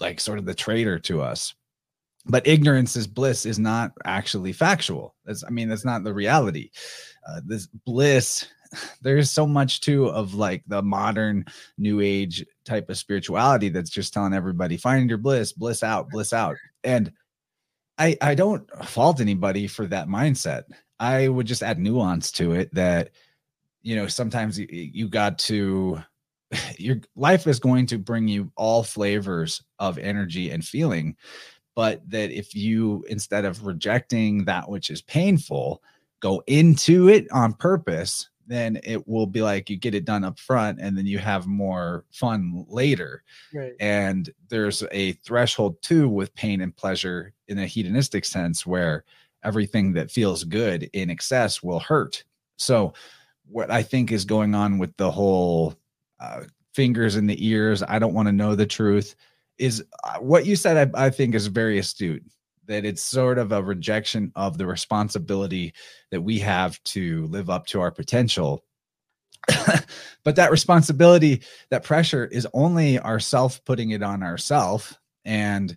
like 0.00 0.20
sort 0.20 0.38
of 0.38 0.44
the 0.44 0.54
traitor 0.54 0.98
to 0.98 1.22
us 1.22 1.54
but 2.26 2.46
ignorance 2.46 2.96
is 2.96 3.06
bliss 3.06 3.46
is 3.46 3.58
not 3.58 3.92
actually 4.04 4.52
factual. 4.52 5.14
That's 5.24 5.44
i 5.44 5.50
mean 5.50 5.68
that's 5.68 5.84
not 5.84 6.04
the 6.04 6.14
reality. 6.14 6.70
Uh, 7.28 7.40
this 7.44 7.66
bliss 7.66 8.46
there's 9.02 9.30
so 9.30 9.46
much 9.46 9.80
too 9.80 10.06
of 10.06 10.34
like 10.34 10.62
the 10.66 10.82
modern 10.82 11.44
new 11.78 12.00
age 12.00 12.44
type 12.64 12.88
of 12.88 12.96
spirituality 12.96 13.68
that's 13.68 13.90
just 13.90 14.12
telling 14.12 14.34
everybody 14.34 14.76
find 14.76 15.08
your 15.08 15.18
bliss 15.18 15.52
bliss 15.52 15.82
out 15.82 16.08
bliss 16.10 16.32
out. 16.32 16.56
And 16.82 17.12
i 17.98 18.16
i 18.20 18.34
don't 18.34 18.68
fault 18.84 19.20
anybody 19.20 19.66
for 19.66 19.86
that 19.86 20.08
mindset. 20.08 20.64
I 21.00 21.28
would 21.28 21.46
just 21.46 21.62
add 21.62 21.78
nuance 21.78 22.30
to 22.32 22.52
it 22.52 22.74
that 22.74 23.10
you 23.82 23.96
know 23.96 24.06
sometimes 24.06 24.58
you, 24.58 24.66
you 24.70 25.08
got 25.08 25.38
to 25.40 26.02
your 26.78 26.96
life 27.16 27.46
is 27.46 27.58
going 27.58 27.86
to 27.86 27.98
bring 27.98 28.28
you 28.28 28.50
all 28.56 28.82
flavors 28.82 29.62
of 29.78 29.98
energy 29.98 30.50
and 30.50 30.64
feeling 30.64 31.16
but 31.74 32.08
that 32.08 32.30
if 32.30 32.54
you 32.54 33.04
instead 33.08 33.44
of 33.44 33.66
rejecting 33.66 34.44
that 34.44 34.68
which 34.68 34.90
is 34.90 35.02
painful 35.02 35.82
go 36.20 36.42
into 36.46 37.08
it 37.08 37.30
on 37.32 37.52
purpose 37.52 38.28
then 38.46 38.78
it 38.82 39.06
will 39.08 39.26
be 39.26 39.42
like 39.42 39.70
you 39.70 39.76
get 39.76 39.94
it 39.94 40.04
done 40.04 40.24
up 40.24 40.38
front 40.38 40.78
and 40.80 40.96
then 40.96 41.06
you 41.06 41.18
have 41.18 41.46
more 41.46 42.04
fun 42.10 42.64
later 42.68 43.22
right. 43.52 43.72
and 43.80 44.30
there's 44.48 44.82
a 44.92 45.12
threshold 45.12 45.80
too 45.82 46.08
with 46.08 46.34
pain 46.34 46.60
and 46.60 46.76
pleasure 46.76 47.32
in 47.48 47.58
a 47.58 47.66
hedonistic 47.66 48.24
sense 48.24 48.66
where 48.66 49.04
everything 49.42 49.92
that 49.92 50.10
feels 50.10 50.44
good 50.44 50.88
in 50.92 51.10
excess 51.10 51.62
will 51.62 51.80
hurt 51.80 52.24
so 52.56 52.92
what 53.46 53.70
i 53.70 53.82
think 53.82 54.12
is 54.12 54.24
going 54.24 54.54
on 54.54 54.78
with 54.78 54.94
the 54.96 55.10
whole 55.10 55.74
uh, 56.20 56.42
fingers 56.72 57.16
in 57.16 57.26
the 57.26 57.46
ears 57.46 57.82
i 57.88 57.98
don't 57.98 58.14
want 58.14 58.26
to 58.26 58.32
know 58.32 58.54
the 58.54 58.66
truth 58.66 59.14
is 59.58 59.84
uh, 60.02 60.18
what 60.18 60.46
you 60.46 60.56
said 60.56 60.90
I, 60.94 61.06
I, 61.06 61.10
think 61.10 61.34
is 61.34 61.46
very 61.46 61.78
astute 61.78 62.24
that 62.66 62.84
it's 62.84 63.02
sort 63.02 63.38
of 63.38 63.52
a 63.52 63.62
rejection 63.62 64.32
of 64.36 64.58
the 64.58 64.66
responsibility 64.66 65.74
that 66.10 66.20
we 66.20 66.38
have 66.40 66.82
to 66.84 67.26
live 67.26 67.50
up 67.50 67.66
to 67.66 67.80
our 67.80 67.90
potential. 67.90 68.64
But 70.24 70.36
that 70.36 70.50
responsibility 70.50 71.42
that 71.68 71.84
pressure 71.84 72.24
is 72.24 72.48
only 72.54 72.98
ourself 72.98 73.62
putting 73.66 73.90
it 73.90 74.02
on 74.02 74.22
ourself. 74.22 74.98
And 75.26 75.76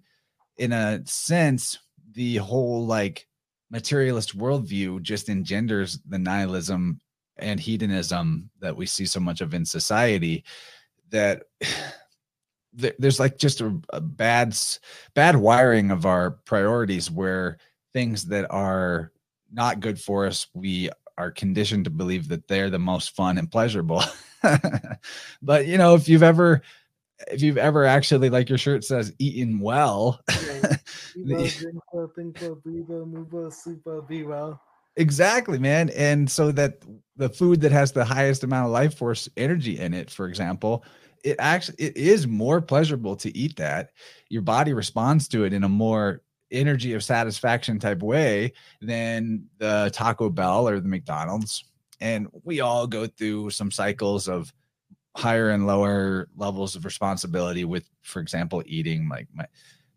in 0.56 0.72
a 0.72 1.06
sense 1.06 1.78
the 2.14 2.38
whole 2.38 2.86
like 2.86 3.28
materialist 3.70 4.38
worldview 4.38 5.02
just 5.02 5.30
engenders 5.30 6.00
the 6.08 6.18
nihilism 6.18 7.00
and 7.38 7.60
hedonism 7.60 8.50
that 8.60 8.76
we 8.76 8.86
see 8.86 9.06
so 9.06 9.20
much 9.20 9.42
of 9.42 9.54
in 9.54 9.66
society 9.66 10.44
that 11.10 11.44
there's 12.78 13.20
like 13.20 13.38
just 13.38 13.62
a, 13.62 13.80
a 13.92 14.00
bad 14.00 14.56
bad 15.16 15.36
wiring 15.36 15.92
of 15.92 16.06
our 16.06 16.32
priorities 16.32 17.10
where 17.10 17.58
things 17.94 18.26
that 18.26 18.46
are 18.52 19.12
not 19.52 19.80
good 19.80 20.00
for 20.00 20.26
us 20.28 20.48
we 20.54 20.90
are 21.18 21.32
conditioned 21.32 21.86
to 21.86 21.90
believe 21.90 22.28
that 22.28 22.48
they're 22.48 22.70
the 22.70 22.80
most 22.80 23.16
fun 23.16 23.38
and 23.38 23.52
pleasurable. 23.52 24.04
But 25.42 25.68
you 25.68 25.78
know 25.78 25.96
if 25.96 26.08
you've 26.08 26.24
ever 26.24 26.62
if 27.32 27.42
you've 27.42 27.58
ever 27.58 27.86
actually 27.86 28.30
like 28.30 28.50
your 28.50 28.58
shirt 28.58 28.84
says 28.84 29.14
eaten 29.20 29.60
well. 29.60 30.22
Exactly 34.96 35.60
man. 35.60 35.90
And 35.90 36.30
so 36.30 36.52
that 36.54 36.82
the 37.18 37.30
food 37.30 37.62
that 37.62 37.72
has 37.72 37.92
the 37.92 38.06
highest 38.06 38.44
amount 38.44 38.68
of 38.68 38.72
life 38.72 38.96
force 38.96 39.28
energy 39.36 39.80
in 39.80 39.94
it 39.94 40.10
for 40.10 40.28
example 40.28 40.86
it 41.24 41.36
actually 41.40 41.76
it 41.80 41.98
is 41.98 42.28
more 42.28 42.62
pleasurable 42.62 43.16
to 43.18 43.36
eat 43.38 43.56
that. 43.58 43.92
Your 44.30 44.42
body 44.42 44.74
responds 44.74 45.28
to 45.30 45.44
it 45.44 45.54
in 45.54 45.64
a 45.64 45.70
more 45.70 46.22
energy 46.52 46.94
of 46.94 47.04
satisfaction 47.04 47.80
type 47.80 48.02
way 48.02 48.54
than 48.82 49.46
the 49.58 49.90
taco 49.94 50.30
bell 50.30 50.68
or 50.68 50.80
the 50.80 50.88
mcdonald's. 50.88 51.66
And 52.00 52.28
we 52.44 52.62
all 52.62 52.88
go 52.88 53.08
through 53.08 53.50
some 53.50 53.72
cycles 53.72 54.28
of 54.28 54.54
higher 55.16 55.50
and 55.50 55.66
lower 55.66 56.30
levels 56.36 56.76
of 56.76 56.86
responsibility 56.86 57.66
with 57.66 57.90
for 58.04 58.20
example 58.20 58.64
eating. 58.66 59.10
Like 59.10 59.28
my 59.34 59.46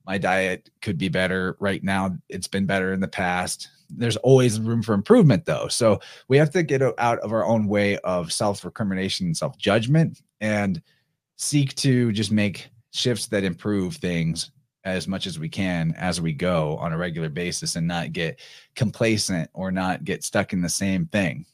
my 0.06 0.18
diet 0.18 0.70
could 0.80 0.98
be 0.98 1.08
better 1.08 1.56
right 1.60 1.84
now. 1.84 2.16
It's 2.28 2.48
been 2.48 2.66
better 2.66 2.92
in 2.92 3.00
the 3.00 3.08
past. 3.08 3.68
There's 3.90 4.16
always 4.16 4.58
room 4.58 4.82
for 4.82 4.94
improvement 4.94 5.44
though. 5.44 5.68
So 5.68 6.00
we 6.28 6.36
have 6.38 6.50
to 6.50 6.62
get 6.62 6.82
out 6.98 7.18
of 7.20 7.32
our 7.32 7.44
own 7.44 7.68
way 7.68 7.98
of 7.98 8.32
self 8.32 8.64
recrimination 8.64 9.26
and 9.26 9.36
self 9.36 9.58
judgment 9.58 10.22
and 10.40 10.82
seek 11.40 11.74
to 11.74 12.12
just 12.12 12.30
make 12.30 12.70
shifts 12.92 13.26
that 13.26 13.44
improve 13.44 13.96
things 13.96 14.50
as 14.84 15.06
much 15.06 15.26
as 15.26 15.38
we 15.38 15.48
can 15.48 15.94
as 15.96 16.20
we 16.20 16.32
go 16.32 16.76
on 16.78 16.92
a 16.92 16.98
regular 16.98 17.28
basis 17.28 17.76
and 17.76 17.86
not 17.86 18.12
get 18.12 18.40
complacent 18.74 19.48
or 19.52 19.70
not 19.70 20.04
get 20.04 20.24
stuck 20.24 20.52
in 20.52 20.62
the 20.62 20.68
same 20.68 21.06
thing 21.06 21.44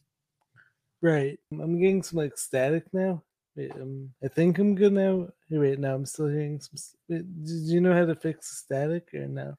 right 1.03 1.39
i'm 1.53 1.79
getting 1.81 2.03
some 2.03 2.19
like 2.19 2.37
static 2.37 2.85
now 2.93 3.23
Wait, 3.57 3.73
um, 3.73 4.11
I 4.23 4.29
think 4.29 4.59
I'm 4.59 4.75
good 4.75 4.93
now. 4.93 5.29
Wait, 5.49 5.79
now 5.79 5.95
I'm 5.95 6.05
still 6.05 6.29
hearing 6.29 6.61
some. 6.61 6.77
Wait, 7.09 7.45
did 7.45 7.63
you 7.63 7.81
know 7.81 7.95
how 7.95 8.05
to 8.05 8.15
fix 8.15 8.59
static 8.59 9.09
or 9.15 9.27
no? 9.27 9.55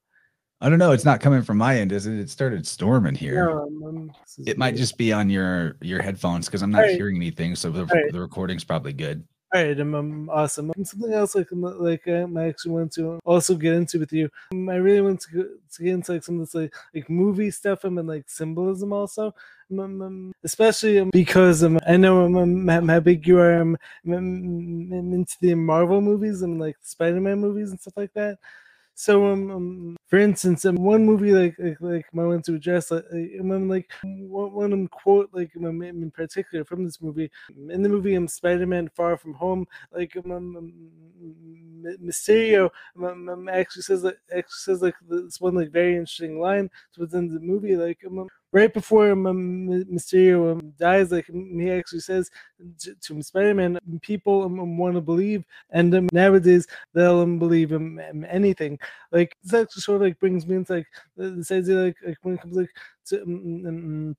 I 0.62 0.70
don't 0.70 0.78
know. 0.78 0.92
It's 0.92 1.06
not 1.06 1.20
coming 1.20 1.42
from 1.42 1.58
my 1.58 1.80
end, 1.80 1.92
is 1.92 2.06
it? 2.06 2.20
It 2.20 2.30
started 2.30 2.66
storming 2.68 3.16
here. 3.16 3.46
No, 3.46 3.64
I'm, 3.64 3.84
I'm, 3.84 4.12
it 4.46 4.58
might 4.58 4.76
just 4.76 4.98
be 4.98 5.12
on 5.14 5.30
your 5.32 5.78
your 5.82 6.02
headphones 6.02 6.46
because 6.46 6.62
I'm 6.62 6.72
not 6.72 6.82
right. 6.82 6.96
hearing 6.96 7.16
anything. 7.16 7.56
So 7.56 7.72
the, 7.72 7.86
right. 7.88 8.12
the 8.12 8.20
recording's 8.20 8.64
probably 8.64 8.94
good. 8.94 9.24
All 9.54 9.64
right, 9.64 9.80
I'm 9.80 10.30
awesome. 10.30 10.72
And 10.76 10.86
something 10.86 11.14
else 11.14 11.34
like 11.34 11.48
like 11.52 12.06
um, 12.10 12.36
I 12.36 12.50
actually 12.50 12.72
want 12.74 12.92
to 12.94 13.18
also 13.24 13.56
get 13.56 13.76
into 13.76 13.98
with 14.00 14.12
you. 14.12 14.30
Um, 14.52 14.68
I 14.68 14.76
really 14.76 15.00
want 15.00 15.22
to, 15.22 15.58
to 15.74 15.84
get 15.84 15.94
into 15.94 16.12
like 16.14 16.24
some 16.26 16.36
of 16.36 16.42
this 16.42 16.54
like 16.54 16.76
like 16.94 17.10
movie 17.10 17.50
stuff 17.52 17.86
and 17.86 17.96
like 18.06 18.26
symbolism 18.28 18.92
also, 18.92 19.34
um, 19.72 20.34
especially 20.44 21.02
because 21.12 21.64
um, 21.64 21.80
I 21.88 21.96
know 21.96 22.26
um, 22.26 22.68
how 22.68 23.00
big 23.00 23.26
you 23.26 23.40
are 23.40 23.62
um, 23.62 23.78
into 24.06 25.36
the 25.40 25.56
Marvel 25.56 26.02
movies 26.02 26.42
and 26.42 26.60
like 26.60 26.76
Spider-Man 26.82 27.40
movies 27.40 27.70
and 27.72 27.80
stuff 27.80 27.96
like 27.96 28.14
that. 28.16 28.38
So, 29.00 29.28
um, 29.28 29.52
um 29.52 29.98
for 30.08 30.18
instance, 30.18 30.66
um, 30.66 30.76
one 30.78 31.06
movie 31.06 31.32
like 31.32 31.56
like, 31.60 31.78
like 31.82 32.06
I 32.18 32.18
want 32.26 32.46
to 32.46 32.56
address, 32.56 32.90
like, 32.90 33.06
um, 33.40 33.70
like 33.70 33.92
one, 34.04 34.52
one 34.54 34.74
um, 34.74 34.88
quote 34.88 35.30
like 35.34 35.52
um, 35.58 35.82
in 35.84 36.10
particular 36.12 36.66
from 36.66 36.84
this 36.84 37.00
movie. 37.00 37.30
In 37.70 37.84
the 37.84 37.90
movie, 37.90 38.16
um, 38.18 38.28
Spider-Man: 38.28 38.90
Far 38.96 39.16
From 39.18 39.36
Home, 39.36 39.68
like 39.92 40.18
um, 40.18 40.32
um 40.32 40.74
Mysterio 42.04 42.70
um, 42.98 43.30
um, 43.30 43.50
actually 43.50 43.84
says 43.84 44.04
like 44.04 44.18
actually 44.36 44.64
says 44.68 44.82
like 44.82 44.96
this 45.08 45.40
one 45.40 45.56
like 45.56 45.72
very 45.72 45.94
interesting 45.96 46.40
line 46.40 46.70
within 46.98 47.28
the 47.28 47.40
movie, 47.40 47.76
like 47.76 48.00
um, 48.06 48.28
right 48.52 48.74
before 48.74 49.12
um, 49.12 49.26
Mysterio 49.92 50.54
um, 50.54 50.74
dies, 50.80 51.12
like 51.12 51.26
he 51.28 51.72
actually 51.72 52.00
says 52.00 52.30
to, 53.02 53.22
Spider-Man, 53.22 53.78
people 54.02 54.44
um, 54.44 54.78
want 54.78 54.96
to 54.96 55.02
believe, 55.02 55.46
and 55.72 55.94
um, 55.94 56.10
nowadays 56.14 56.68
they'll 56.94 57.20
um, 57.22 57.40
believe 57.40 57.72
in 57.72 58.26
anything. 58.30 58.80
Like 59.12 59.36
this 59.44 59.54
actually 59.54 59.82
sort 59.82 59.98
of 59.98 60.02
like 60.08 60.20
brings 60.20 60.48
me 60.48 60.56
into 60.56 60.74
like 60.74 60.88
this 61.16 61.52
idea, 61.52 61.76
like, 61.76 61.98
like 62.06 62.18
when 62.22 62.36
it 62.36 62.42
comes 62.42 62.56
like 62.56 62.72
to 63.08 63.22
um, 63.24 64.16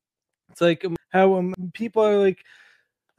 it's 0.51 0.61
like 0.61 0.85
how 1.11 1.35
um, 1.35 1.55
people 1.73 2.03
are 2.03 2.19
like 2.19 2.45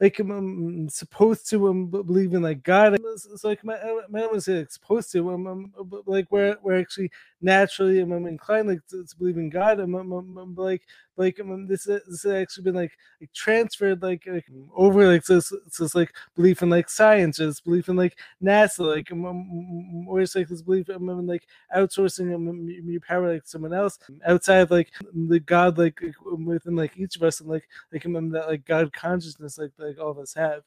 like 0.00 0.18
I'm, 0.18 0.30
I'm 0.30 0.88
supposed 0.88 1.48
to 1.50 1.68
um, 1.68 1.86
believe 1.86 2.32
in 2.32 2.42
like 2.42 2.62
God. 2.62 2.98
It's, 3.04 3.26
like 3.44 3.62
my, 3.62 3.74
uh, 3.74 4.02
want 4.26 4.42
to 4.44 4.60
like, 4.60 4.70
supposed 4.70 5.12
to. 5.12 5.30
Um, 5.30 5.46
um, 5.46 5.72
uh, 5.76 5.82
I'm, 5.82 5.92
I'm, 5.92 6.02
like 6.06 6.26
we're 6.30 6.56
we're 6.62 6.80
actually 6.80 7.10
naturally 7.42 8.00
I'm, 8.00 8.12
I'm 8.12 8.26
inclined 8.26 8.68
like 8.68 8.86
to, 8.88 9.04
to, 9.04 9.16
believe 9.16 9.36
in 9.36 9.50
God. 9.50 9.78
I'm, 9.78 9.94
I'm, 9.94 10.10
I'm 10.12 10.54
like 10.54 10.82
like 11.20 11.38
um, 11.40 11.66
this 11.66 11.84
this 11.84 12.22
has 12.22 12.26
actually 12.26 12.64
been 12.64 12.74
like, 12.74 12.92
like 13.20 13.32
transferred 13.32 14.02
like, 14.02 14.24
like 14.26 14.46
over 14.74 15.06
like 15.06 15.24
this 15.24 15.52
this 15.78 15.94
like 15.94 16.12
belief 16.34 16.62
in 16.62 16.70
like 16.70 16.88
science, 16.88 17.36
just 17.36 17.64
belief 17.64 17.88
in 17.88 17.96
like 17.96 18.18
NASA, 18.42 18.94
like 18.96 19.12
um, 19.12 19.26
um, 19.26 20.08
or 20.08 20.20
it's 20.20 20.34
like 20.34 20.48
this 20.48 20.62
belief 20.62 20.88
um, 20.90 21.08
in 21.10 21.26
like 21.26 21.46
outsourcing 21.76 22.34
um, 22.34 22.66
your 22.68 23.00
power 23.00 23.34
like 23.34 23.46
someone 23.46 23.74
else 23.74 23.98
outside 24.26 24.58
of 24.60 24.70
like 24.70 24.90
the 25.28 25.40
God 25.40 25.78
like 25.78 26.00
within 26.44 26.74
like 26.76 26.96
each 26.96 27.16
of 27.16 27.22
us 27.22 27.40
and 27.40 27.48
like 27.50 27.68
like 27.92 28.04
um, 28.06 28.30
that 28.30 28.48
like 28.48 28.64
God 28.64 28.92
consciousness 28.92 29.58
like 29.58 29.72
like 29.78 29.98
all 30.00 30.10
of 30.10 30.18
us 30.18 30.34
have. 30.34 30.62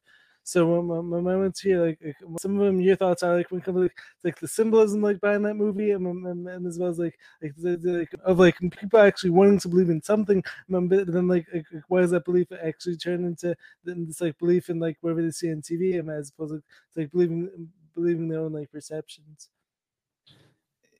So 0.46 0.78
um, 0.80 1.10
my 1.10 1.22
moments 1.22 1.62
here, 1.62 1.86
like, 1.86 2.00
like, 2.04 2.16
some 2.40 2.60
of 2.60 2.66
them, 2.66 2.82
your 2.82 2.98
thoughts 2.98 3.24
are 3.24 3.38
like 3.38 3.50
when 3.50 3.62
it 3.62 3.64
comes 3.64 3.78
to 3.78 3.82
like, 3.84 3.98
like 4.24 4.40
the 4.40 4.48
symbolism 4.48 5.02
like 5.02 5.22
behind 5.22 5.46
that 5.46 5.54
movie, 5.56 5.92
and, 5.92 6.06
and, 6.06 6.48
and 6.48 6.68
as 6.68 6.78
well 6.78 6.90
as 6.90 7.00
like 7.00 7.18
like, 7.42 7.56
the, 7.56 7.78
the, 7.78 7.92
like 8.00 8.14
of 8.26 8.40
like 8.40 8.58
people 8.60 9.00
actually 9.00 9.30
wanting 9.30 9.60
to 9.60 9.70
believe 9.70 9.90
in 9.90 10.02
something, 10.02 10.44
but 10.68 11.08
then 11.08 11.28
like, 11.30 11.48
like 11.54 11.66
why 11.88 12.02
does 12.02 12.12
that 12.12 12.26
belief 12.26 12.48
actually 12.62 12.98
turn 12.98 13.24
into 13.24 13.56
then 13.86 14.06
this 14.06 14.20
like 14.20 14.38
belief 14.38 14.70
in 14.70 14.80
like 14.80 14.98
whatever 15.00 15.22
they 15.22 15.32
see 15.32 15.50
on 15.52 15.62
TV, 15.62 15.98
and 15.98 16.10
as 16.10 16.30
opposed 16.30 16.54
to 16.54 17.00
like 17.00 17.12
believing 17.12 17.70
believing 17.96 18.28
their 18.28 18.42
own 18.42 18.52
like 18.54 18.72
perceptions. 18.72 19.50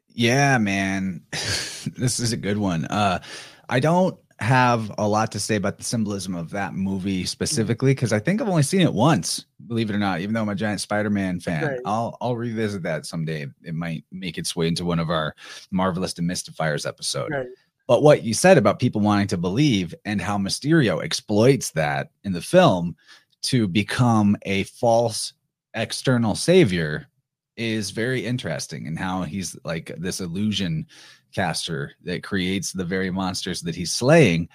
Yeah, 0.08 0.58
man, 0.58 1.24
this 1.32 2.20
is 2.20 2.34
a 2.34 2.38
good 2.38 2.58
one. 2.58 2.86
Uh, 2.86 3.20
I 3.68 3.80
don't 3.80 4.18
have 4.44 4.92
a 4.98 5.08
lot 5.08 5.32
to 5.32 5.40
say 5.40 5.56
about 5.56 5.78
the 5.78 5.84
symbolism 5.84 6.36
of 6.36 6.50
that 6.52 6.74
movie 6.74 7.22
mm-hmm. 7.22 7.28
specifically 7.28 7.92
because 7.92 8.14
I 8.14 8.20
think 8.20 8.42
I've 8.42 8.50
only 8.50 8.64
seen 8.64 8.82
it 8.82 8.94
once, 8.94 9.46
believe 9.68 9.90
it 9.90 9.96
or 9.96 10.00
not. 10.00 10.20
Even 10.20 10.34
though 10.34 10.42
I'm 10.42 10.50
a 10.50 10.56
giant 10.56 10.82
Spider-Man 10.82 11.40
fan, 11.40 11.66
right. 11.66 11.80
I'll 11.86 12.18
I'll 12.22 12.36
revisit 12.36 12.84
that 12.84 13.06
someday. 13.06 13.48
It 13.64 13.74
might 13.74 14.04
make 14.12 14.38
its 14.38 14.56
way 14.56 14.68
into 14.68 14.86
one 14.86 15.00
of 15.00 15.10
our 15.10 15.34
marvelous 15.72 16.14
demystifiers 16.14 16.88
episode. 16.88 17.32
Right. 17.32 17.48
But 17.88 18.04
what 18.04 18.24
you 18.24 18.34
said 18.34 18.58
about 18.58 18.80
people 18.80 19.02
wanting 19.02 19.28
to 19.28 19.38
believe 19.38 19.96
and 20.06 20.22
how 20.22 20.38
Mysterio 20.38 21.04
exploits 21.04 21.72
that 21.72 22.12
in 22.24 22.32
the 22.34 22.42
film 22.42 22.96
to 23.44 23.68
become 23.68 24.38
a 24.44 24.64
false 24.64 25.34
external 25.74 26.36
savior 26.36 27.08
is 27.56 27.92
very 27.92 28.26
interesting 28.26 28.88
and 28.88 28.98
how 28.98 29.24
he's 29.24 29.56
like 29.64 29.92
this 29.98 30.22
illusion 30.22 30.88
caster 31.34 31.92
that 32.04 32.24
creates 32.24 32.72
the 32.72 32.86
very 32.86 33.10
monsters 33.10 33.62
that 33.62 33.76
he's 33.76 33.92
slaying 33.92 34.48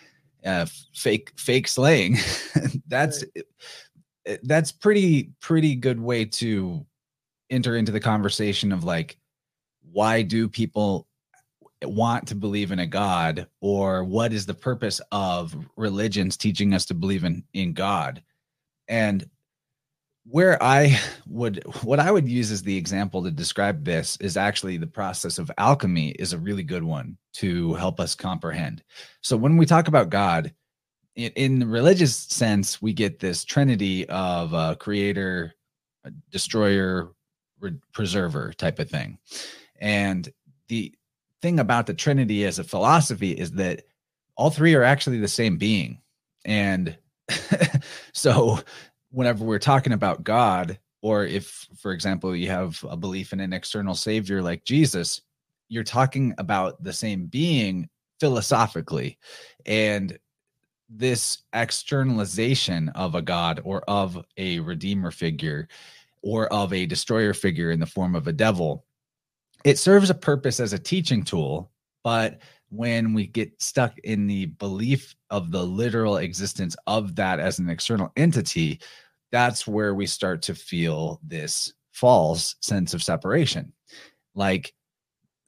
uh 0.46 0.66
fake 0.94 1.32
fake 1.36 1.68
slaying. 1.68 2.16
That's 2.86 3.24
right. 3.34 4.38
that's 4.44 4.72
pretty 4.72 5.32
pretty 5.40 5.74
good 5.74 6.00
way 6.00 6.24
to 6.24 6.86
enter 7.50 7.76
into 7.76 7.92
the 7.92 8.00
conversation 8.00 8.72
of 8.72 8.84
like 8.84 9.18
why 9.92 10.22
do 10.22 10.48
people 10.48 11.06
want 11.82 12.28
to 12.28 12.34
believe 12.34 12.72
in 12.72 12.78
a 12.78 12.86
god? 12.86 13.46
Or 13.60 14.04
what 14.04 14.32
is 14.32 14.46
the 14.46 14.54
purpose 14.54 15.00
of 15.12 15.56
religions 15.76 16.36
teaching 16.36 16.74
us 16.74 16.86
to 16.86 16.94
believe 16.94 17.24
in 17.24 17.44
in 17.52 17.72
god? 17.72 18.22
And 18.88 19.28
where 20.30 20.62
I 20.62 20.98
would 21.26 21.62
what 21.82 21.98
I 21.98 22.10
would 22.10 22.28
use 22.28 22.50
as 22.50 22.62
the 22.62 22.76
example 22.76 23.22
to 23.22 23.30
describe 23.30 23.84
this 23.84 24.16
is 24.20 24.36
actually 24.36 24.76
the 24.76 24.86
process 24.86 25.38
of 25.38 25.50
alchemy 25.56 26.10
is 26.10 26.32
a 26.32 26.38
really 26.38 26.62
good 26.62 26.84
one 26.84 27.16
to 27.34 27.74
help 27.74 27.98
us 27.98 28.14
comprehend. 28.14 28.82
So 29.22 29.36
when 29.36 29.56
we 29.56 29.64
talk 29.64 29.88
about 29.88 30.10
God, 30.10 30.52
in, 31.16 31.32
in 31.32 31.58
the 31.60 31.66
religious 31.66 32.14
sense, 32.14 32.82
we 32.82 32.92
get 32.92 33.18
this 33.18 33.44
trinity 33.44 34.06
of 34.08 34.52
a 34.52 34.76
creator, 34.76 35.54
destroyer, 36.30 37.12
re- 37.60 37.80
preserver 37.92 38.52
type 38.52 38.78
of 38.78 38.90
thing. 38.90 39.18
And 39.80 40.28
the 40.68 40.94
thing 41.40 41.58
about 41.58 41.86
the 41.86 41.94
trinity 41.94 42.44
as 42.44 42.58
a 42.58 42.64
philosophy 42.64 43.32
is 43.32 43.52
that 43.52 43.84
all 44.36 44.50
three 44.50 44.74
are 44.74 44.84
actually 44.84 45.18
the 45.18 45.28
same 45.28 45.56
being. 45.56 46.00
And 46.44 46.98
so 48.12 48.60
whenever 49.10 49.44
we're 49.44 49.58
talking 49.58 49.92
about 49.92 50.24
God, 50.24 50.78
or 51.02 51.24
if, 51.24 51.66
for 51.78 51.92
example, 51.92 52.34
you 52.34 52.48
have 52.48 52.84
a 52.88 52.96
belief 52.96 53.32
in 53.32 53.40
an 53.40 53.52
external 53.52 53.94
savior 53.94 54.42
like 54.42 54.64
Jesus, 54.64 55.22
you're 55.68 55.84
talking 55.84 56.34
about 56.38 56.82
the 56.82 56.92
same 56.92 57.26
being 57.26 57.88
philosophically. 58.20 59.18
And 59.66 60.18
this 60.88 61.42
externalization 61.52 62.88
of 62.90 63.14
a 63.14 63.22
god 63.22 63.60
or 63.64 63.82
of 63.82 64.24
a 64.36 64.58
redeemer 64.60 65.10
figure 65.10 65.68
or 66.22 66.52
of 66.52 66.72
a 66.72 66.86
destroyer 66.86 67.34
figure 67.34 67.70
in 67.70 67.80
the 67.80 67.86
form 67.86 68.14
of 68.14 68.26
a 68.26 68.32
devil, 68.32 68.84
it 69.64 69.78
serves 69.78 70.10
a 70.10 70.14
purpose 70.14 70.60
as 70.60 70.72
a 70.72 70.78
teaching 70.78 71.22
tool. 71.22 71.70
But 72.02 72.40
when 72.70 73.14
we 73.14 73.26
get 73.26 73.60
stuck 73.60 73.98
in 74.00 74.26
the 74.26 74.46
belief 74.46 75.14
of 75.30 75.50
the 75.50 75.64
literal 75.64 76.18
existence 76.18 76.76
of 76.86 77.16
that 77.16 77.40
as 77.40 77.58
an 77.58 77.68
external 77.68 78.12
entity, 78.16 78.80
that's 79.32 79.66
where 79.66 79.94
we 79.94 80.06
start 80.06 80.42
to 80.42 80.54
feel 80.54 81.20
this 81.22 81.72
false 81.92 82.56
sense 82.60 82.94
of 82.94 83.02
separation. 83.02 83.72
Like 84.34 84.72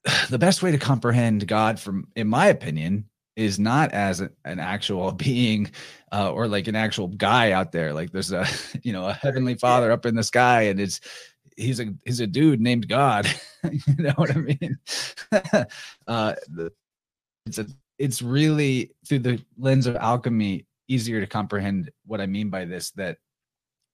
the 0.30 0.38
best 0.38 0.62
way 0.62 0.72
to 0.72 0.78
comprehend 0.78 1.46
God, 1.46 1.78
from 1.78 2.08
in 2.16 2.28
my 2.28 2.46
opinion, 2.46 3.06
is 3.36 3.58
not 3.58 3.92
as 3.92 4.20
a, 4.20 4.30
an 4.44 4.58
actual 4.58 5.12
being 5.12 5.70
uh, 6.12 6.30
or 6.30 6.48
like 6.48 6.68
an 6.68 6.76
actual 6.76 7.08
guy 7.08 7.52
out 7.52 7.72
there. 7.72 7.92
Like 7.92 8.12
there's 8.12 8.32
a 8.32 8.46
you 8.82 8.92
know 8.92 9.06
a 9.06 9.12
heavenly 9.12 9.54
Father 9.54 9.90
up 9.92 10.06
in 10.06 10.14
the 10.14 10.24
sky, 10.24 10.62
and 10.62 10.80
it's 10.80 11.00
he's 11.56 11.80
a 11.80 11.94
he's 12.04 12.20
a 12.20 12.26
dude 12.26 12.60
named 12.60 12.88
God. 12.88 13.26
you 13.70 13.94
know 13.98 14.14
what 14.16 14.34
I 14.34 14.40
mean? 14.40 14.78
uh, 16.06 16.34
it's 17.46 17.58
a 17.58 17.66
it's 17.98 18.22
really 18.22 18.92
through 19.06 19.18
the 19.20 19.44
lens 19.58 19.86
of 19.86 19.96
alchemy 19.96 20.66
easier 20.88 21.20
to 21.20 21.26
comprehend 21.26 21.90
what 22.06 22.20
I 22.20 22.26
mean 22.26 22.50
by 22.50 22.64
this. 22.64 22.90
That 22.92 23.18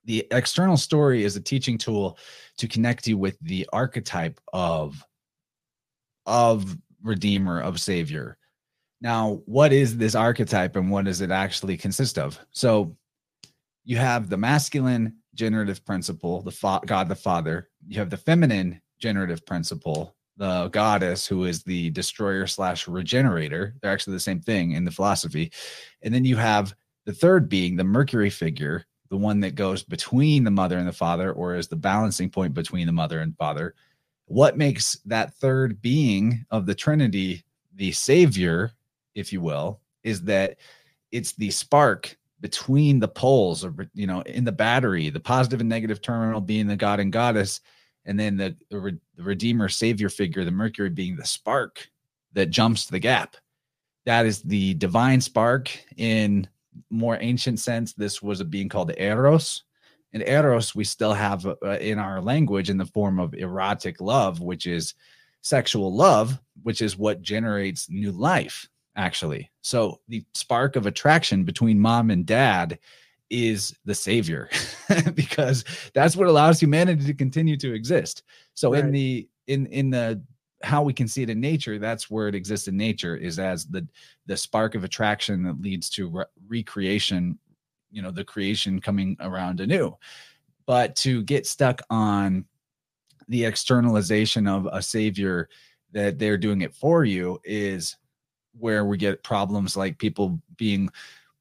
the 0.07 0.27
external 0.31 0.77
story 0.77 1.25
is 1.25 1.37
a 1.37 1.41
teaching 1.41 1.77
tool 1.77 2.19
to 2.59 2.69
connect 2.69 3.07
you 3.07 3.19
with 3.19 3.39
the 3.41 3.69
archetype 3.73 4.41
of 4.53 5.05
of 6.25 6.77
redeemer 7.03 7.61
of 7.61 7.81
savior 7.81 8.37
now 9.01 9.41
what 9.45 9.73
is 9.73 9.97
this 9.97 10.15
archetype 10.15 10.75
and 10.75 10.91
what 10.91 11.05
does 11.05 11.21
it 11.21 11.31
actually 11.31 11.77
consist 11.77 12.19
of 12.19 12.39
so 12.51 12.97
you 13.85 13.97
have 13.97 14.29
the 14.29 14.37
masculine 14.37 15.15
generative 15.35 15.85
principle 15.85 16.43
the 16.43 16.51
fa- 16.51 16.81
god 16.85 17.09
the 17.09 17.15
father 17.15 17.69
you 17.87 17.99
have 17.99 18.11
the 18.11 18.17
feminine 18.17 18.81
generative 18.99 19.45
principle 19.47 20.16
the 20.37 20.69
goddess 20.69 21.27
who 21.27 21.45
is 21.45 21.63
the 21.63 21.91
destroyer 21.91 22.47
slash 22.47 22.87
regenerator 22.87 23.75
they're 23.81 23.93
actually 23.93 24.13
the 24.13 24.21
same 24.21 24.41
thing 24.41 24.73
in 24.73 24.85
the 24.85 24.91
philosophy 24.91 25.51
and 26.03 26.15
then 26.15 26.25
you 26.25 26.37
have 26.37 26.75
the 27.05 27.13
third 27.13 27.49
being 27.49 27.77
the 27.77 27.85
mercury 27.85 28.31
figure 28.31 28.85
the 29.09 29.17
one 29.17 29.41
that 29.41 29.55
goes 29.55 29.83
between 29.83 30.45
the 30.45 30.51
mother 30.51 30.79
and 30.79 30.87
the 30.87 30.93
father, 30.93 31.33
or 31.33 31.55
is 31.55 31.69
the 31.69 31.77
balancing 31.77 32.31
point 32.31 32.55
between 32.55 32.87
the 32.87 32.93
mother 32.93 33.21
and 33.21 33.37
father. 33.37 33.75
What 34.27 34.59
makes 34.59 34.99
that 35.07 35.35
third 35.35 35.81
being 35.81 36.45
of 36.51 36.67
the 36.67 36.75
Trinity 36.75 37.45
the 37.75 37.93
savior, 37.93 38.73
if 39.15 39.33
you 39.33 39.41
will, 39.41 39.81
is 40.03 40.23
that 40.23 40.57
it's 41.13 41.33
the 41.33 41.51
spark 41.51 42.17
between 42.41 42.99
the 42.99 43.09
poles, 43.09 43.65
or 43.65 43.75
you 43.95 44.07
know, 44.07 44.23
in 44.23 44.45
the 44.45 44.53
battery, 44.53 45.11
the 45.11 45.21
positive 45.21 45.61
and 45.61 45.69
negative 45.69 46.03
terminal 46.03 46.41
being 46.41 46.67
the 46.67 46.77
god 46.77 47.01
and 47.01 47.13
goddess, 47.13 47.61
and 48.07 48.19
then 48.19 48.37
the, 48.37 48.57
the, 48.71 48.99
the 49.17 49.23
redeemer 49.23 49.69
savior 49.69 50.09
figure, 50.09 50.45
the 50.45 50.51
Mercury 50.51 50.91
being 50.91 51.17
the 51.17 51.27
spark 51.27 51.89
that 52.33 52.51
jumps 52.51 52.87
the 52.87 52.99
gap. 52.99 53.37
That 54.05 54.25
is 54.25 54.43
the 54.43 54.75
divine 54.75 55.21
spark 55.21 55.71
in 55.97 56.49
more 56.91 57.19
ancient 57.21 57.59
sense, 57.59 57.93
this 57.93 58.23
was 58.23 58.41
a 58.41 58.45
being 58.45 58.69
called 58.69 58.93
eros. 58.97 59.65
And 60.13 60.23
eros, 60.23 60.75
we 60.75 60.85
still 60.85 61.13
have 61.13 61.45
uh, 61.47 61.79
in 61.81 61.99
our 61.99 62.21
language 62.21 62.71
in 62.71 62.79
the 62.79 62.87
form 62.87 63.19
of 63.19 63.35
erotic 63.35 64.01
love, 64.01 64.41
which 64.41 64.67
is 64.67 64.95
sexual 65.43 65.95
love, 65.95 66.39
which 66.63 66.81
is 66.81 66.97
what 66.97 67.23
generates 67.23 67.91
new 67.91 68.13
life, 68.13 68.69
actually. 68.95 69.51
So 69.63 70.01
the 70.09 70.25
spark 70.35 70.77
of 70.77 70.87
attraction 70.87 71.45
between 71.45 71.79
mom 71.79 72.11
and 72.11 72.25
dad 72.25 72.79
is 73.31 73.75
the 73.85 73.95
savior 73.95 74.49
because 75.15 75.65
that's 75.95 76.17
what 76.17 76.29
allows 76.29 76.61
humanity 76.61 77.05
to 77.05 77.15
continue 77.15 77.57
to 77.57 77.75
exist. 77.75 78.23
So 78.55 78.73
right. 78.73 78.85
in 78.85 78.93
the 78.93 79.29
in 79.47 79.67
in 79.67 79.91
the 79.91 80.23
how 80.63 80.83
we 80.83 80.93
can 80.93 81.07
see 81.07 81.23
it 81.23 81.31
in 81.31 81.39
nature 81.39 81.79
that's 81.79 82.11
where 82.11 82.29
it 82.29 82.35
exists 82.35 82.67
in 82.67 82.77
nature 82.77 83.15
is 83.15 83.39
as 83.39 83.67
the 83.67 83.87
the 84.25 84.37
spark 84.37 84.75
of 84.75 84.85
attraction 84.85 85.43
that 85.43 85.61
leads 85.61 85.91
to 85.91 86.09
re- 86.09 86.25
recreation 86.49 87.39
you 87.91 88.03
know 88.03 88.11
the 88.11 88.25
creation 88.25 88.81
coming 88.81 89.17
around 89.21 89.61
anew 89.61 89.95
but 90.65 90.97
to 90.97 91.23
get 91.25 91.47
stuck 91.47 91.83
on 91.91 92.45
the 93.29 93.45
externalization 93.45 94.47
of 94.47 94.67
a 94.73 94.81
savior 94.81 95.49
that 95.93 96.19
they're 96.19 96.39
doing 96.39 96.63
it 96.63 96.75
for 96.75 97.05
you 97.05 97.39
is 97.45 97.97
where 98.59 98.87
we 98.87 98.97
get 98.97 99.23
problems 99.23 99.77
like 99.77 99.99
people 99.99 100.41
being 100.57 100.89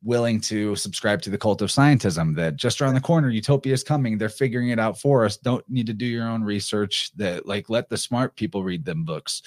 willing 0.05 0.39
to 0.39 0.75
subscribe 0.75 1.19
to 1.23 1.31
the 1.31 1.37
cult 1.37 1.63
of 1.63 1.69
scientism 1.69 2.35
that 2.35 2.55
just 2.55 2.79
around 2.79 2.93
the 2.93 3.01
corner 3.01 3.29
utopia 3.29 3.73
is 3.73 3.83
coming. 3.83 4.17
They're 4.17 4.29
figuring 4.29 4.69
it 4.69 4.79
out 4.79 5.01
for 5.01 5.25
us. 5.25 5.35
Don't 5.35 5.67
need 5.67 5.87
to 5.87 5.93
do 5.93 6.05
your 6.05 6.27
own 6.27 6.43
research. 6.43 7.11
That 7.17 7.47
like 7.47 7.69
let 7.69 7.89
the 7.89 7.97
smart 7.97 8.35
people 8.35 8.63
read 8.63 8.85
them 8.85 9.03
books. 9.03 9.41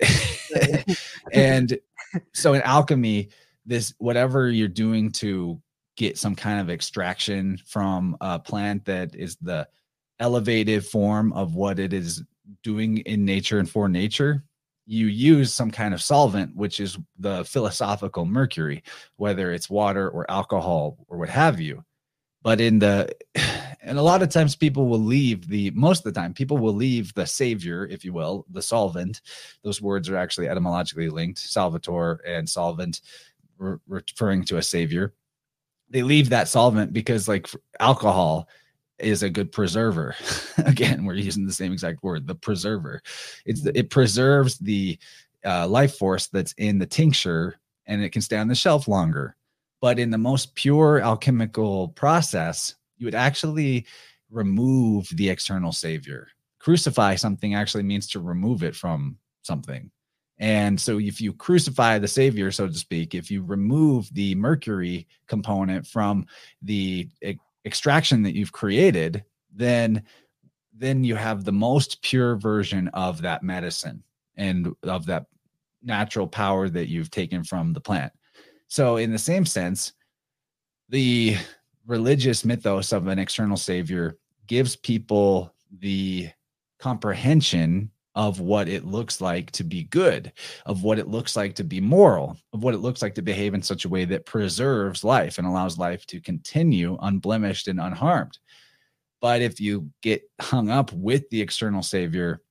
And 1.32 1.78
so 2.32 2.54
in 2.54 2.62
alchemy 2.62 3.30
this 3.66 3.92
whatever 3.98 4.50
you're 4.50 4.68
doing 4.68 5.10
to 5.10 5.60
get 5.96 6.18
some 6.18 6.36
kind 6.36 6.60
of 6.60 6.70
extraction 6.70 7.58
from 7.66 8.16
a 8.20 8.38
plant 8.38 8.84
that 8.84 9.14
is 9.14 9.36
the 9.36 9.66
elevated 10.20 10.84
form 10.84 11.32
of 11.32 11.54
what 11.54 11.78
it 11.78 11.92
is 11.92 12.22
doing 12.62 12.98
in 12.98 13.24
nature 13.24 13.58
and 13.58 13.68
for 13.68 13.88
nature 13.88 14.44
you 14.86 15.06
use 15.06 15.52
some 15.52 15.70
kind 15.70 15.94
of 15.94 16.02
solvent, 16.02 16.54
which 16.54 16.80
is 16.80 16.98
the 17.18 17.44
philosophical 17.44 18.24
mercury, 18.24 18.82
whether 19.16 19.52
it's 19.52 19.70
water 19.70 20.08
or 20.10 20.30
alcohol 20.30 20.98
or 21.08 21.18
what 21.18 21.28
have 21.28 21.60
you. 21.60 21.84
But 22.42 22.60
in 22.60 22.78
the, 22.78 23.08
and 23.82 23.98
a 23.98 24.02
lot 24.02 24.22
of 24.22 24.28
times 24.28 24.54
people 24.54 24.86
will 24.86 25.00
leave 25.00 25.48
the, 25.48 25.70
most 25.70 26.06
of 26.06 26.12
the 26.12 26.20
time, 26.20 26.34
people 26.34 26.58
will 26.58 26.74
leave 26.74 27.12
the 27.14 27.26
savior, 27.26 27.86
if 27.86 28.04
you 28.04 28.12
will, 28.12 28.44
the 28.50 28.62
solvent. 28.62 29.22
Those 29.62 29.80
words 29.80 30.08
are 30.08 30.16
actually 30.16 30.48
etymologically 30.48 31.08
linked, 31.08 31.38
salvator 31.38 32.20
and 32.26 32.48
solvent, 32.48 33.00
re- 33.58 33.78
referring 33.88 34.44
to 34.46 34.58
a 34.58 34.62
savior. 34.62 35.14
They 35.90 36.02
leave 36.02 36.30
that 36.30 36.48
solvent 36.48 36.92
because, 36.92 37.28
like, 37.28 37.48
alcohol 37.78 38.48
is 38.98 39.22
a 39.22 39.30
good 39.30 39.52
preserver. 39.52 40.14
Again, 40.58 41.04
we're 41.04 41.14
using 41.14 41.46
the 41.46 41.52
same 41.52 41.72
exact 41.72 42.02
word, 42.02 42.26
the 42.26 42.34
preserver. 42.34 43.02
It's 43.44 43.62
the, 43.62 43.76
it 43.76 43.90
preserves 43.90 44.58
the 44.58 44.98
uh, 45.44 45.68
life 45.68 45.96
force 45.96 46.28
that's 46.28 46.54
in 46.58 46.78
the 46.78 46.86
tincture 46.86 47.58
and 47.86 48.02
it 48.02 48.10
can 48.10 48.22
stay 48.22 48.36
on 48.36 48.48
the 48.48 48.54
shelf 48.54 48.88
longer. 48.88 49.36
But 49.80 49.98
in 49.98 50.10
the 50.10 50.18
most 50.18 50.54
pure 50.54 51.00
alchemical 51.00 51.88
process, 51.88 52.74
you 52.96 53.06
would 53.06 53.14
actually 53.14 53.86
remove 54.30 55.08
the 55.12 55.28
external 55.28 55.72
savior. 55.72 56.28
Crucify 56.58 57.16
something 57.16 57.54
actually 57.54 57.82
means 57.82 58.08
to 58.08 58.20
remove 58.20 58.62
it 58.62 58.74
from 58.74 59.18
something. 59.42 59.90
And 60.38 60.80
so, 60.80 60.98
if 60.98 61.20
you 61.20 61.32
crucify 61.32 61.98
the 61.98 62.08
Savior, 62.08 62.50
so 62.50 62.66
to 62.66 62.74
speak, 62.74 63.14
if 63.14 63.30
you 63.30 63.44
remove 63.44 64.12
the 64.12 64.34
mercury 64.34 65.06
component 65.28 65.86
from 65.86 66.26
the 66.62 67.08
extraction 67.64 68.22
that 68.22 68.34
you've 68.34 68.52
created, 68.52 69.24
then 69.52 70.02
then 70.76 71.04
you 71.04 71.14
have 71.14 71.44
the 71.44 71.52
most 71.52 72.02
pure 72.02 72.36
version 72.36 72.88
of 72.88 73.22
that 73.22 73.44
medicine 73.44 74.02
and 74.36 74.74
of 74.82 75.06
that 75.06 75.26
natural 75.82 76.26
power 76.26 76.68
that 76.68 76.88
you've 76.88 77.10
taken 77.10 77.44
from 77.44 77.72
the 77.72 77.80
plant. 77.80 78.12
So, 78.66 78.96
in 78.96 79.12
the 79.12 79.18
same 79.18 79.46
sense, 79.46 79.92
the 80.88 81.36
religious 81.86 82.44
mythos 82.44 82.92
of 82.92 83.06
an 83.06 83.18
external 83.18 83.56
savior 83.56 84.16
gives 84.46 84.74
people 84.74 85.54
the 85.78 86.30
comprehension 86.78 87.90
of 88.14 88.40
what 88.40 88.68
it 88.68 88.84
looks 88.84 89.20
like 89.20 89.50
to 89.52 89.64
be 89.64 89.84
good, 89.84 90.32
of 90.66 90.82
what 90.82 90.98
it 90.98 91.08
looks 91.08 91.36
like 91.36 91.54
to 91.56 91.64
be 91.64 91.80
moral, 91.80 92.36
of 92.52 92.62
what 92.62 92.74
it 92.74 92.78
looks 92.78 93.02
like 93.02 93.14
to 93.16 93.22
behave 93.22 93.54
in 93.54 93.62
such 93.62 93.84
a 93.84 93.88
way 93.88 94.04
that 94.04 94.26
preserves 94.26 95.02
life 95.02 95.38
and 95.38 95.46
allows 95.46 95.78
life 95.78 96.06
to 96.06 96.20
continue 96.20 96.96
unblemished 97.02 97.68
and 97.68 97.80
unharmed. 97.80 98.38
But 99.20 99.42
if 99.42 99.60
you 99.60 99.90
get 100.02 100.22
hung 100.40 100.70
up 100.70 100.92
with 100.92 101.28
the 101.30 101.40
external 101.40 101.82
savior, 101.82 102.42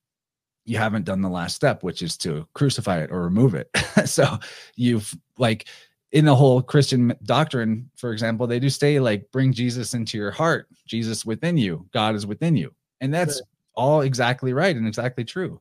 you 0.65 0.77
haven't 0.77 1.05
done 1.05 1.21
the 1.21 1.29
last 1.29 1.55
step, 1.55 1.83
which 1.83 2.01
is 2.01 2.17
to 2.17 2.47
crucify 2.53 3.01
it 3.01 3.11
or 3.11 3.21
remove 3.21 3.55
it. 3.55 3.69
so 4.05 4.39
you've 4.75 5.13
like 5.37 5.67
in 6.11 6.25
the 6.25 6.35
whole 6.35 6.61
Christian 6.61 7.13
doctrine, 7.23 7.89
for 7.97 8.11
example, 8.11 8.47
they 8.47 8.59
do 8.59 8.69
say 8.69 8.99
like 8.99 9.31
bring 9.31 9.53
Jesus 9.53 9.93
into 9.93 10.17
your 10.17 10.31
heart, 10.31 10.67
Jesus 10.85 11.25
within 11.25 11.57
you, 11.57 11.87
God 11.93 12.15
is 12.15 12.25
within 12.25 12.55
you. 12.55 12.73
And 13.01 13.13
that's 13.13 13.41
all 13.75 14.01
exactly 14.01 14.53
right 14.53 14.75
and 14.75 14.87
exactly 14.87 15.23
true. 15.23 15.59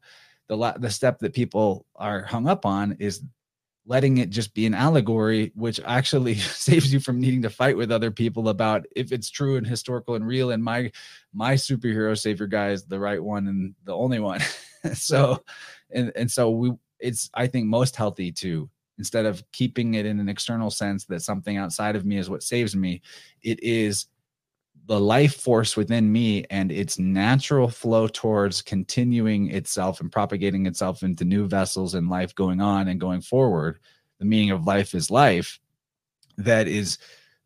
The 0.48 0.56
la- 0.56 0.78
the 0.78 0.90
step 0.90 1.18
that 1.20 1.34
people 1.34 1.86
are 1.97 2.22
hung 2.22 2.48
up 2.48 2.66
on 2.66 2.97
is 2.98 3.22
letting 3.84 4.18
it 4.18 4.30
just 4.30 4.55
be 4.55 4.64
an 4.64 4.74
allegory, 4.74 5.51
which 5.55 5.80
actually 5.84 6.34
saves 6.36 6.93
you 6.93 7.01
from 7.01 7.20
needing 7.20 7.43
to 7.43 7.51
fight 7.51 7.76
with 7.76 7.90
other 7.90 8.10
people 8.10 8.48
about 8.48 8.86
if 8.94 9.12
it's 9.12 9.30
true 9.30 9.56
and 9.56 9.66
historical 9.66 10.14
and 10.14 10.26
real. 10.26 10.51
And 10.51 10.62
my 10.62 10.90
my 11.32 11.55
superhero 11.55 12.18
savior 12.18 12.47
guy 12.47 12.70
is 12.70 12.84
the 12.84 13.01
right 13.01 13.22
one 13.22 13.48
and 13.48 13.74
the 13.84 13.94
only 13.94 14.20
one. 14.20 14.40
so, 14.94 15.43
and 15.90 16.12
and 16.16 16.30
so 16.30 16.51
we 16.51 16.72
it's 17.01 17.30
I 17.34 17.47
think 17.47 17.66
most 17.66 17.97
healthy 17.97 18.32
to 18.32 18.68
instead 18.98 19.26
of 19.26 19.43
keeping 19.52 19.94
it 19.94 20.06
in 20.06 20.20
an 20.20 20.28
external 20.28 20.70
sense 20.70 21.06
that 21.06 21.22
something 21.22 21.56
outside 21.56 21.97
of 21.97 22.05
me 22.05 22.18
is 22.18 22.30
what 22.30 22.43
saves 22.43 22.76
me 22.76 23.01
it 23.43 23.60
is 23.62 24.06
the 24.86 24.98
life 24.98 25.36
force 25.36 25.76
within 25.76 26.10
me 26.10 26.44
and 26.50 26.72
its 26.72 26.98
natural 26.98 27.68
flow 27.68 28.09
towards 28.09 28.62
continuing 28.62 29.50
itself 29.50 30.00
and 30.00 30.10
propagating 30.10 30.66
itself 30.66 31.02
into 31.02 31.24
new 31.24 31.46
vessels 31.46 31.94
and 31.94 32.09
life 32.09 32.34
going 32.34 32.60
on 32.60 32.88
and 32.88 33.00
going 33.00 33.20
forward 33.20 33.78
the 34.18 34.24
meaning 34.24 34.50
of 34.50 34.66
life 34.66 34.94
is 34.94 35.10
life 35.10 35.60
that 36.36 36.66
is 36.66 36.98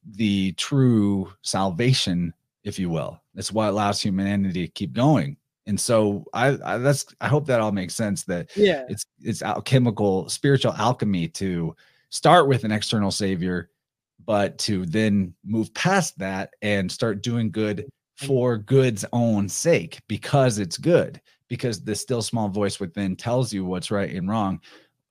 the 0.04 0.52
true 0.52 1.30
salvation 1.42 2.32
if 2.66 2.78
you 2.78 2.90
will. 2.90 3.22
That's 3.34 3.52
what 3.52 3.68
allows 3.68 4.02
humanity 4.02 4.66
to 4.66 4.72
keep 4.72 4.92
going. 4.92 5.36
And 5.66 5.80
so 5.80 6.24
I, 6.34 6.58
I, 6.64 6.78
that's 6.78 7.06
i 7.20 7.26
hope 7.26 7.46
that 7.46 7.60
all 7.60 7.72
makes 7.72 7.94
sense 7.94 8.22
that 8.24 8.54
yeah. 8.56 8.84
it's 8.88 9.04
it's 9.20 9.42
alchemical 9.42 10.28
spiritual 10.28 10.72
alchemy 10.74 11.26
to 11.28 11.74
start 12.08 12.46
with 12.46 12.62
an 12.62 12.70
external 12.70 13.10
savior 13.10 13.70
but 14.26 14.58
to 14.58 14.84
then 14.86 15.34
move 15.44 15.72
past 15.74 16.18
that 16.18 16.50
and 16.62 16.90
start 16.90 17.22
doing 17.22 17.50
good 17.50 17.88
for 18.16 18.58
good's 18.58 19.04
own 19.12 19.48
sake 19.48 20.00
because 20.08 20.58
it's 20.58 20.78
good 20.78 21.20
because 21.48 21.82
the 21.82 21.94
still 21.94 22.22
small 22.22 22.48
voice 22.48 22.80
within 22.80 23.14
tells 23.14 23.52
you 23.52 23.64
what's 23.64 23.90
right 23.90 24.12
and 24.14 24.28
wrong. 24.28 24.60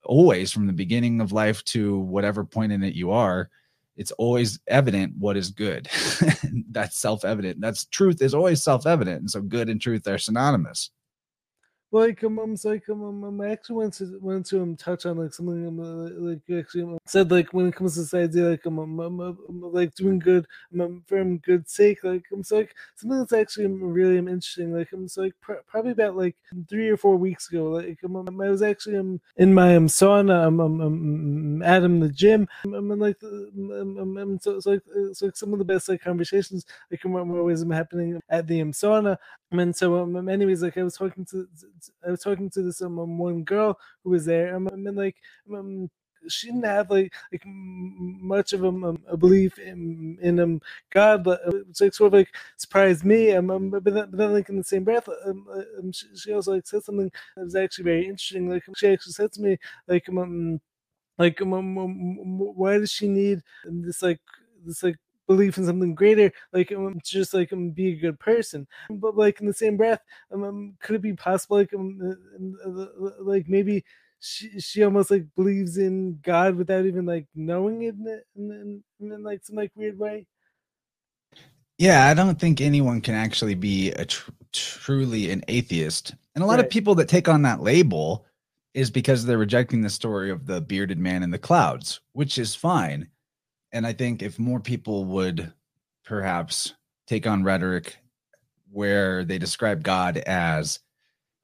Always 0.04 0.52
from 0.52 0.66
the 0.66 0.72
beginning 0.72 1.20
of 1.20 1.32
life 1.32 1.64
to 1.64 1.98
whatever 1.98 2.44
point 2.44 2.72
in 2.72 2.84
it 2.84 2.94
you 2.94 3.10
are 3.10 3.50
it's 3.96 4.12
always 4.12 4.60
evident 4.66 5.14
what 5.18 5.36
is 5.36 5.50
good. 5.50 5.88
That's 6.70 6.98
self-evident. 6.98 7.60
That's 7.60 7.86
truth 7.86 8.20
is 8.20 8.34
always 8.34 8.62
self-evident 8.62 9.20
and 9.20 9.30
so 9.30 9.40
good 9.40 9.68
and 9.68 9.80
truth 9.80 10.06
are 10.06 10.18
synonymous 10.18 10.90
like 11.92 12.22
um, 12.24 12.38
I'm 12.38 12.56
like 12.64 12.88
um, 12.88 13.02
um, 13.04 13.24
um, 13.24 13.40
I 13.40 13.50
actually 13.50 13.76
went 13.76 13.94
to 13.94 14.18
went 14.20 14.46
to 14.46 14.60
um 14.60 14.76
touch 14.76 15.06
on 15.06 15.18
like 15.18 15.32
something 15.32 15.66
um, 15.68 15.80
uh, 15.80 16.10
like 16.30 16.40
actually 16.58 16.82
um, 16.82 16.98
said 17.06 17.30
like 17.30 17.52
when 17.52 17.66
it 17.68 17.74
comes 17.76 17.94
to 17.94 18.00
this 18.00 18.12
idea 18.12 18.50
like 18.50 18.66
um, 18.66 18.78
um, 18.80 19.00
um, 19.00 19.20
um, 19.20 19.38
like 19.72 19.94
doing 19.94 20.18
good 20.18 20.46
um, 20.80 21.02
for 21.06 21.20
um, 21.20 21.38
good 21.38 21.68
sake 21.68 22.02
like 22.02 22.24
I'm 22.32 22.42
so 22.42 22.56
like 22.56 22.74
something 22.96 23.18
that's 23.18 23.32
actually 23.32 23.66
um, 23.66 23.80
really 23.82 24.18
um, 24.18 24.26
interesting 24.28 24.72
like 24.72 24.88
I'm 24.92 25.06
so 25.06 25.22
like 25.22 25.34
pr- 25.40 25.62
probably 25.66 25.92
about 25.92 26.16
like 26.16 26.36
three 26.68 26.88
or 26.88 26.96
four 26.96 27.16
weeks 27.16 27.48
ago 27.48 27.70
like 27.70 27.98
um, 28.04 28.16
um, 28.16 28.40
I 28.40 28.50
was 28.50 28.62
actually 28.62 28.96
um, 28.96 29.20
in 29.36 29.54
my 29.54 29.76
um, 29.76 29.86
sauna 29.86 30.44
um, 30.46 30.60
um, 30.60 30.80
um, 30.80 31.62
Adam 31.62 32.00
the 32.00 32.08
gym 32.08 32.48
um, 32.64 32.90
and 32.90 33.00
like 33.00 33.22
um, 33.22 33.96
um, 34.00 34.16
um, 34.18 34.38
so, 34.40 34.58
so 34.58 34.70
like 34.72 34.82
so 35.12 35.26
like 35.26 35.36
some 35.36 35.52
of 35.52 35.58
the 35.60 35.64
best 35.64 35.88
like 35.88 36.02
conversations 36.02 36.66
like 36.90 37.04
um, 37.04 37.12
were 37.12 37.38
always 37.38 37.62
um, 37.62 37.70
happening 37.70 38.20
at 38.28 38.46
the 38.48 38.60
um, 38.60 38.72
sauna 38.72 39.16
and 39.52 39.74
so 39.76 39.96
um, 40.02 40.28
anyways 40.28 40.62
like 40.62 40.76
I 40.76 40.82
was 40.82 40.96
talking 40.96 41.24
to 41.26 41.46
I 42.06 42.10
was 42.10 42.20
talking 42.22 42.50
to 42.50 42.62
this 42.62 42.82
um, 42.82 42.98
um, 42.98 43.18
one 43.18 43.44
girl 43.44 43.78
who 44.04 44.10
was 44.10 44.24
there, 44.24 44.54
um, 44.56 44.68
and 44.68 44.96
like 44.96 45.16
um, 45.54 45.90
she 46.28 46.48
didn't 46.48 46.64
have 46.64 46.90
like 46.90 47.12
like 47.32 47.42
much 47.46 48.52
of 48.52 48.64
um, 48.64 48.84
um, 48.84 49.02
a 49.08 49.16
belief 49.16 49.58
in 49.58 50.18
in 50.22 50.40
um 50.40 50.60
God, 50.90 51.24
but 51.24 51.40
it's 51.46 51.80
like 51.80 51.94
sort 51.94 52.08
of 52.14 52.18
like 52.20 52.34
surprised 52.56 53.04
me. 53.04 53.32
Um, 53.32 53.50
um 53.50 53.70
but, 53.70 53.84
then, 53.84 53.94
but 54.10 54.16
then 54.18 54.32
like 54.32 54.48
in 54.48 54.56
the 54.56 54.64
same 54.64 54.84
breath, 54.84 55.08
um, 55.26 55.46
um 55.78 55.92
she, 55.92 56.06
she, 56.16 56.32
also 56.32 56.54
like 56.54 56.66
said 56.66 56.84
something 56.84 57.10
that 57.36 57.44
was 57.44 57.56
actually 57.56 57.84
very 57.84 58.04
interesting. 58.06 58.48
Like 58.48 58.64
she 58.76 58.88
actually 58.88 59.12
said 59.12 59.32
to 59.32 59.42
me 59.42 59.58
like 59.88 60.08
um 60.08 60.60
like 61.18 61.40
um, 61.42 61.54
um 61.54 62.38
why 62.38 62.78
does 62.78 62.92
she 62.92 63.08
need 63.08 63.40
this 63.64 64.02
like 64.02 64.20
this 64.64 64.82
like 64.82 64.96
belief 65.26 65.58
in 65.58 65.66
something 65.66 65.94
greater, 65.94 66.32
like 66.52 66.72
um, 66.72 66.98
just 67.04 67.34
like 67.34 67.52
um, 67.52 67.70
be 67.70 67.92
a 67.92 67.96
good 67.96 68.18
person. 68.18 68.66
But 68.90 69.16
like 69.16 69.40
in 69.40 69.46
the 69.46 69.54
same 69.54 69.76
breath, 69.76 70.00
um, 70.32 70.44
um 70.44 70.74
could 70.80 70.96
it 70.96 71.02
be 71.02 71.14
possible 71.14 71.58
like 71.58 71.74
um, 71.74 72.16
uh, 72.64 73.10
like 73.20 73.48
maybe 73.48 73.84
she 74.20 74.60
she 74.60 74.82
almost 74.82 75.10
like 75.10 75.26
believes 75.34 75.76
in 75.78 76.18
God 76.22 76.56
without 76.56 76.86
even 76.86 77.06
like 77.06 77.26
knowing 77.34 77.82
it 77.82 77.94
in, 77.94 78.20
in, 78.36 78.82
in, 79.00 79.12
in 79.12 79.22
like 79.22 79.44
some 79.44 79.56
like 79.56 79.72
weird 79.74 79.98
way? 79.98 80.26
Yeah, 81.78 82.06
I 82.06 82.14
don't 82.14 82.40
think 82.40 82.60
anyone 82.60 83.02
can 83.02 83.14
actually 83.14 83.54
be 83.54 83.90
a 83.92 84.06
tr- 84.06 84.30
truly 84.52 85.30
an 85.30 85.44
atheist. 85.48 86.14
And 86.34 86.42
a 86.42 86.46
lot 86.46 86.56
right. 86.56 86.64
of 86.64 86.70
people 86.70 86.94
that 86.94 87.08
take 87.08 87.28
on 87.28 87.42
that 87.42 87.60
label 87.60 88.24
is 88.72 88.90
because 88.90 89.24
they're 89.24 89.36
rejecting 89.36 89.82
the 89.82 89.90
story 89.90 90.30
of 90.30 90.46
the 90.46 90.60
bearded 90.60 90.98
man 90.98 91.22
in 91.22 91.30
the 91.30 91.38
clouds, 91.38 92.00
which 92.12 92.38
is 92.38 92.54
fine 92.54 93.08
and 93.76 93.86
I 93.86 93.92
think 93.92 94.22
if 94.22 94.38
more 94.38 94.58
people 94.58 95.04
would 95.04 95.52
perhaps 96.02 96.72
take 97.06 97.26
on 97.26 97.44
rhetoric 97.44 97.98
where 98.72 99.22
they 99.22 99.36
describe 99.36 99.82
God 99.82 100.16
as 100.16 100.80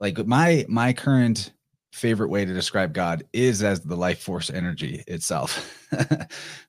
like 0.00 0.16
my 0.26 0.64
my 0.66 0.94
current 0.94 1.52
favorite 1.92 2.30
way 2.30 2.46
to 2.46 2.54
describe 2.54 2.94
God 2.94 3.22
is 3.34 3.62
as 3.62 3.82
the 3.82 3.96
life 3.96 4.22
force 4.22 4.48
energy 4.48 5.04
itself. 5.06 5.86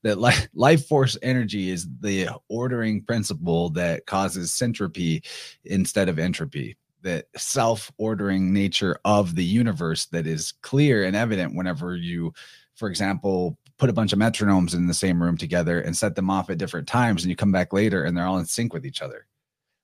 that 0.04 0.18
life, 0.20 0.50
life 0.54 0.86
force 0.86 1.18
energy 1.22 1.70
is 1.70 1.88
the 2.02 2.28
ordering 2.50 3.02
principle 3.02 3.70
that 3.70 4.06
causes 4.06 4.52
syntropy 4.52 5.26
instead 5.64 6.10
of 6.10 6.20
entropy. 6.20 6.76
That 7.04 7.28
self 7.38 7.90
ordering 7.98 8.52
nature 8.52 9.00
of 9.06 9.36
the 9.36 9.46
universe 9.46 10.08
that 10.08 10.28
is 10.28 10.52
clear 10.62 11.06
and 11.06 11.16
evident 11.16 11.56
whenever 11.56 11.96
you, 11.96 12.34
for 12.76 12.90
example, 12.90 13.58
put 13.84 13.90
a 13.90 13.92
bunch 13.92 14.14
of 14.14 14.20
metronomes 14.20 14.74
in 14.74 14.88
the 14.88 14.94
same 14.94 15.22
room 15.22 15.36
together 15.36 15.82
and 15.82 15.98
set 15.98 16.16
them 16.16 16.30
off 16.30 16.50
at 16.50 16.58
different 16.58 16.88
times 16.88 17.22
and 17.22 17.30
you 17.30 17.36
come 17.36 17.52
back 17.52 17.74
later 17.74 18.06
and 18.06 18.16
they're 18.16 18.26
all 18.26 18.38
in 18.38 18.46
sync 18.46 18.74
with 18.74 18.86
each 18.86 19.02
other. 19.02 19.28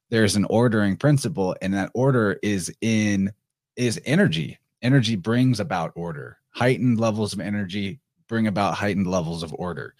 There's 0.10 0.38
an 0.38 0.46
ordering 0.46 0.96
principle 0.96 1.54
and 1.62 1.74
that 1.74 1.92
order 1.94 2.40
is 2.42 2.74
in 2.80 3.34
is 3.76 4.00
energy. 4.06 4.58
Energy 4.82 5.18
brings 5.18 5.60
about 5.60 5.92
order. 5.96 6.38
Heightened 6.52 6.98
levels 6.98 7.34
of 7.34 7.42
energy 7.42 8.00
bring 8.30 8.48
about 8.48 8.76
heightened 8.76 9.06
levels 9.06 9.44
of 9.44 9.54
order. 9.56 9.96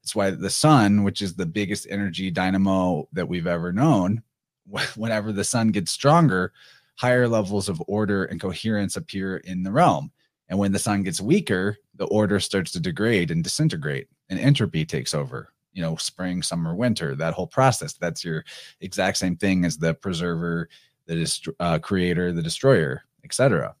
That's 0.00 0.16
why 0.16 0.30
the 0.30 0.48
sun 0.48 1.04
which 1.04 1.20
is 1.20 1.34
the 1.34 1.44
biggest 1.44 1.86
energy 1.90 2.30
dynamo 2.30 3.06
that 3.12 3.28
we've 3.28 3.46
ever 3.46 3.74
known 3.74 4.22
whenever 4.94 5.32
the 5.32 5.44
sun 5.44 5.68
gets 5.68 5.92
stronger 5.92 6.50
higher 6.96 7.28
levels 7.28 7.68
of 7.68 7.82
order 7.88 8.24
and 8.24 8.40
coherence 8.40 8.96
appear 8.96 9.36
in 9.36 9.64
the 9.64 9.70
realm. 9.70 10.12
And 10.48 10.58
when 10.58 10.72
the 10.72 10.78
sun 10.78 11.02
gets 11.02 11.20
weaker, 11.20 11.76
the 11.96 12.06
order 12.06 12.40
starts 12.40 12.72
to 12.72 12.80
degrade 12.80 13.30
and 13.30 13.44
disintegrate, 13.44 14.08
and 14.28 14.38
entropy 14.38 14.84
takes 14.84 15.14
over. 15.14 15.50
You 15.72 15.82
know, 15.82 15.96
spring, 15.96 16.42
summer, 16.42 16.74
winter, 16.74 17.16
that 17.16 17.34
whole 17.34 17.48
process. 17.48 17.94
That's 17.94 18.24
your 18.24 18.44
exact 18.80 19.16
same 19.16 19.36
thing 19.36 19.64
as 19.64 19.76
the 19.76 19.94
preserver, 19.94 20.68
the 21.06 21.16
dist- 21.16 21.48
uh, 21.58 21.80
creator, 21.80 22.32
the 22.32 22.42
destroyer, 22.42 23.02
etc. 23.24 23.66
Right. 23.66 23.74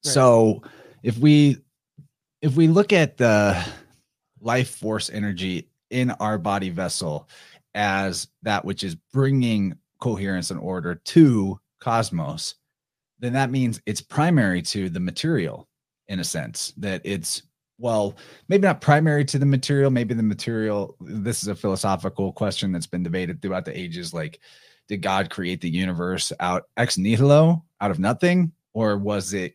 So, 0.00 0.62
if 1.02 1.18
we 1.18 1.58
if 2.40 2.56
we 2.56 2.68
look 2.68 2.92
at 2.92 3.16
the 3.16 3.64
life 4.40 4.76
force 4.76 5.10
energy 5.10 5.68
in 5.90 6.10
our 6.12 6.38
body 6.38 6.70
vessel 6.70 7.28
as 7.74 8.28
that 8.42 8.64
which 8.64 8.84
is 8.84 8.94
bringing 8.94 9.76
coherence 10.00 10.50
and 10.50 10.60
order 10.60 10.96
to 10.96 11.58
cosmos 11.80 12.56
then 13.20 13.32
that 13.32 13.50
means 13.50 13.80
it's 13.86 14.00
primary 14.00 14.60
to 14.60 14.90
the 14.90 15.00
material 15.00 15.68
in 16.12 16.20
a 16.20 16.24
sense 16.24 16.74
that 16.76 17.00
it's 17.04 17.42
well 17.78 18.14
maybe 18.48 18.66
not 18.66 18.82
primary 18.82 19.24
to 19.24 19.38
the 19.38 19.46
material 19.46 19.90
maybe 19.90 20.12
the 20.12 20.22
material 20.22 20.94
this 21.00 21.42
is 21.42 21.48
a 21.48 21.54
philosophical 21.54 22.32
question 22.32 22.70
that's 22.70 22.86
been 22.86 23.02
debated 23.02 23.40
throughout 23.40 23.64
the 23.64 23.76
ages 23.76 24.12
like 24.12 24.38
did 24.88 25.00
god 25.00 25.30
create 25.30 25.60
the 25.62 25.70
universe 25.70 26.32
out 26.38 26.64
ex 26.76 26.98
nihilo 26.98 27.64
out 27.80 27.90
of 27.90 27.98
nothing 27.98 28.52
or 28.74 28.98
was 28.98 29.32
it 29.32 29.54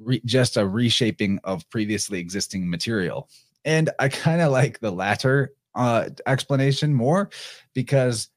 re- 0.00 0.20
just 0.24 0.56
a 0.56 0.66
reshaping 0.66 1.38
of 1.44 1.68
previously 1.70 2.18
existing 2.18 2.68
material 2.68 3.28
and 3.64 3.90
i 4.00 4.08
kind 4.08 4.40
of 4.40 4.50
like 4.50 4.80
the 4.80 4.90
latter 4.90 5.52
uh, 5.76 6.08
explanation 6.26 6.92
more 6.92 7.30
because 7.74 8.30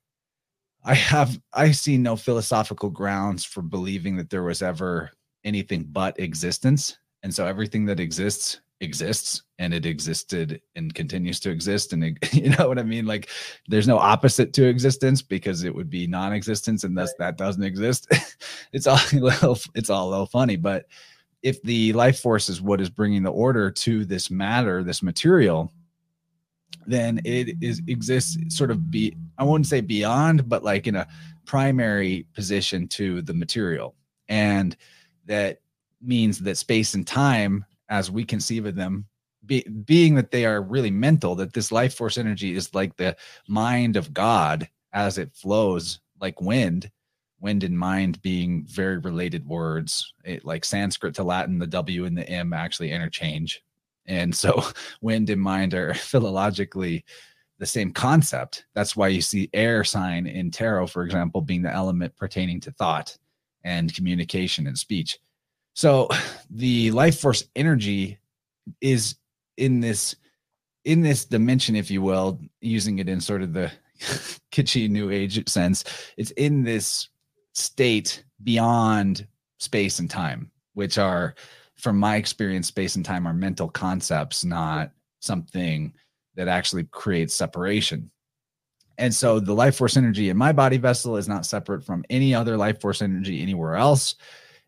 I 0.84 0.94
have 0.94 1.40
I 1.54 1.72
see 1.72 1.98
no 1.98 2.16
philosophical 2.16 2.90
grounds 2.90 3.46
for 3.46 3.62
believing 3.62 4.18
that 4.18 4.30
there 4.30 4.44
was 4.44 4.62
ever 4.62 5.12
anything 5.44 5.86
but 5.90 6.20
existence. 6.20 6.98
And 7.24 7.34
so 7.34 7.46
everything 7.46 7.86
that 7.86 8.00
exists 8.00 8.62
exists 8.82 9.44
and 9.58 9.74
it 9.74 9.86
existed 9.86 10.62
and 10.78 10.96
continues 10.96 11.38
to 11.42 11.50
exist 11.50 11.92
and 11.92 12.02
it, 12.02 12.18
you 12.34 12.50
know 12.50 12.70
what 12.70 12.80
i 12.80 12.84
mean? 12.84 13.06
Like 13.06 13.30
there's 13.68 13.90
no 13.90 13.98
opposite 13.98 14.54
to 14.54 14.68
existence 14.68 15.22
because 15.22 15.66
it 15.66 15.76
would 15.76 15.90
be 15.90 16.08
non-existence 16.08 16.86
and 16.86 16.98
thus 16.98 17.14
that 17.20 17.38
doesn't 17.38 17.64
exist. 17.64 18.08
It's 18.72 18.88
all 18.88 19.00
a 19.14 19.16
little 19.16 19.58
it's 19.76 19.90
all 19.90 20.08
a 20.08 20.12
little 20.12 20.26
funny 20.26 20.56
but 20.56 20.86
if 21.42 21.62
the 21.64 21.92
life 21.94 22.20
force 22.20 22.50
is 22.50 22.62
what 22.62 22.82
is 22.82 22.90
bringing 22.90 23.24
the 23.24 23.32
order 23.32 23.72
to 23.72 24.06
this 24.06 24.30
matter 24.30 24.84
this 24.84 25.02
material 25.02 25.74
then 26.90 27.22
it 27.24 27.56
is 27.62 27.82
exists 27.88 28.38
sort 28.50 28.72
of 28.72 28.90
be 28.90 29.16
I 29.38 29.44
wouldn't 29.44 29.68
say 29.68 29.82
beyond, 29.82 30.50
but 30.50 30.64
like 30.64 30.88
in 30.88 30.96
a 30.96 31.08
primary 31.46 32.26
position 32.34 32.88
to 32.90 33.22
the 33.22 33.34
material. 33.34 33.96
And 34.28 34.76
that 35.26 35.60
means 36.02 36.40
that 36.40 36.58
space 36.58 36.94
and 36.94 37.06
time, 37.06 37.66
as 37.90 38.12
we 38.12 38.24
conceive 38.24 38.66
of 38.66 38.76
them, 38.76 39.06
be, 39.46 39.64
being 39.64 40.16
that 40.16 40.32
they 40.32 40.46
are 40.46 40.62
really 40.62 40.92
mental, 40.92 41.36
that 41.36 41.54
this 41.54 41.72
life 41.72 41.96
force 41.96 42.18
energy 42.18 42.56
is 42.56 42.74
like 42.76 42.96
the 42.98 43.16
mind 43.48 43.96
of 43.96 44.14
God 44.14 44.68
as 44.94 45.18
it 45.18 45.34
flows 45.34 46.00
like 46.20 46.42
wind, 46.42 46.92
wind 47.40 47.64
and 47.64 47.78
mind 47.78 48.22
being 48.22 48.66
very 48.66 48.98
related 48.98 49.46
words. 49.48 50.14
It, 50.24 50.46
like 50.46 50.66
Sanskrit 50.66 51.16
to 51.16 51.24
Latin, 51.24 51.58
the 51.58 51.68
W 51.68 52.06
and 52.06 52.18
the 52.18 52.28
M 52.30 52.54
actually 52.54 52.92
interchange 52.92 53.64
And 54.06 54.36
so 54.36 54.64
wind 55.02 55.30
and 55.30 55.42
mind 55.42 55.74
are 55.74 55.94
philologically 55.94 57.04
the 57.60 57.66
same 57.66 57.92
concept. 57.92 58.66
That's 58.74 58.96
why 58.96 59.10
you 59.10 59.22
see 59.22 59.50
air 59.54 59.84
sign 59.84 60.28
in 60.28 60.50
tarot, 60.50 60.88
for 60.88 61.04
example, 61.04 61.42
being 61.42 61.62
the 61.62 61.74
element 61.74 62.16
pertaining 62.16 62.60
to 62.62 62.72
thought 62.72 63.18
and 63.64 63.94
communication 63.94 64.68
and 64.68 64.78
speech. 64.78 65.20
So 65.80 66.10
the 66.50 66.92
life 66.92 67.20
force 67.20 67.46
energy 67.56 68.18
is 68.82 69.16
in 69.56 69.80
this 69.80 70.16
in 70.86 71.02
this 71.02 71.26
dimension, 71.26 71.76
if 71.76 71.90
you 71.92 72.02
will, 72.02 72.40
using 72.62 73.00
it 73.00 73.08
in 73.10 73.22
sort 73.22 73.42
of 73.42 73.54
the 73.54 73.72
kitschy 74.52 74.90
new 74.90 75.10
age 75.10 75.48
sense, 75.50 75.84
it's 76.18 76.32
in 76.32 76.64
this 76.64 77.10
state 77.54 78.24
beyond 78.44 79.28
space 79.60 80.00
and 80.00 80.10
time, 80.10 80.50
which 80.74 80.98
are, 80.98 81.36
from 81.76 82.00
my 82.00 82.16
experience, 82.16 82.68
space 82.68 82.96
and 82.96 83.06
time 83.06 83.28
are 83.28 83.34
mental 83.34 83.68
concepts, 83.68 84.46
not 84.46 84.92
something 85.20 85.94
that 86.36 86.48
actually 86.48 86.86
creates 86.86 87.36
separation. 87.36 88.10
And 88.98 89.14
so 89.14 89.40
the 89.40 89.54
life 89.54 89.76
force 89.76 89.98
energy 89.98 90.30
in 90.30 90.38
my 90.38 90.54
body 90.54 90.78
vessel 90.78 91.18
is 91.18 91.28
not 91.28 91.46
separate 91.46 91.84
from 91.84 92.06
any 92.10 92.34
other 92.34 92.58
life 92.58 92.80
force 92.80 93.02
energy 93.02 93.42
anywhere 93.42 93.76
else. 93.76 94.16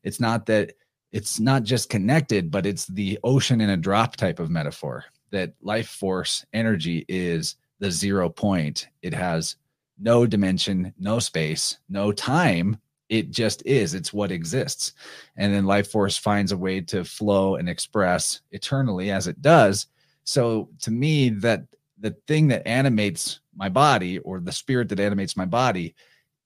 It's 0.03 0.19
not 0.19 0.45
that 0.47 0.73
it's 1.11 1.39
not 1.39 1.63
just 1.63 1.89
connected, 1.89 2.51
but 2.51 2.65
it's 2.65 2.85
the 2.87 3.19
ocean 3.23 3.61
in 3.61 3.69
a 3.69 3.77
drop 3.77 4.15
type 4.15 4.39
of 4.39 4.49
metaphor 4.49 5.05
that 5.31 5.53
life 5.61 5.89
force 5.89 6.45
energy 6.53 7.05
is 7.07 7.55
the 7.79 7.91
zero 7.91 8.29
point. 8.29 8.87
It 9.01 9.13
has 9.13 9.55
no 9.99 10.25
dimension, 10.25 10.93
no 10.99 11.19
space, 11.19 11.77
no 11.89 12.11
time. 12.11 12.77
It 13.09 13.31
just 13.31 13.65
is. 13.65 13.93
It's 13.93 14.13
what 14.13 14.31
exists. 14.31 14.93
And 15.35 15.53
then 15.53 15.65
life 15.65 15.91
force 15.91 16.17
finds 16.17 16.51
a 16.51 16.57
way 16.57 16.81
to 16.81 17.03
flow 17.03 17.55
and 17.55 17.67
express 17.67 18.41
eternally 18.51 19.11
as 19.11 19.27
it 19.27 19.41
does 19.41 19.87
so 20.23 20.69
to 20.81 20.91
me, 20.91 21.29
that 21.29 21.63
the 21.99 22.15
thing 22.27 22.47
that 22.49 22.67
animates 22.67 23.39
my 23.55 23.69
body 23.69 24.19
or 24.19 24.39
the 24.39 24.51
spirit 24.51 24.89
that 24.89 24.99
animates 24.99 25.37
my 25.37 25.45
body 25.45 25.95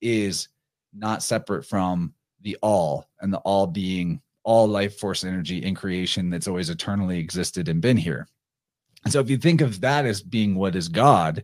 is 0.02 0.50
not 0.94 1.24
separate 1.24 1.66
from 1.66 2.14
the 2.42 2.58
all 2.62 3.08
and 3.22 3.34
the 3.34 3.40
all 3.40 3.68
being 3.68 4.22
all 4.46 4.68
life 4.68 4.98
force 4.98 5.24
energy 5.24 5.58
in 5.58 5.76
creation 5.76 6.30
that's 6.30 6.48
always 6.48 6.70
eternally 6.70 7.20
existed 7.20 7.68
and 7.68 7.82
been 7.82 7.98
here. 7.98 8.28
And 9.04 9.12
so 9.12 9.20
if 9.20 9.30
you 9.30 9.38
think 9.38 9.60
of 9.60 9.82
that 9.82 10.06
as 10.06 10.22
being 10.22 10.56
what 10.56 10.76
is 10.76 10.88
God, 10.88 11.44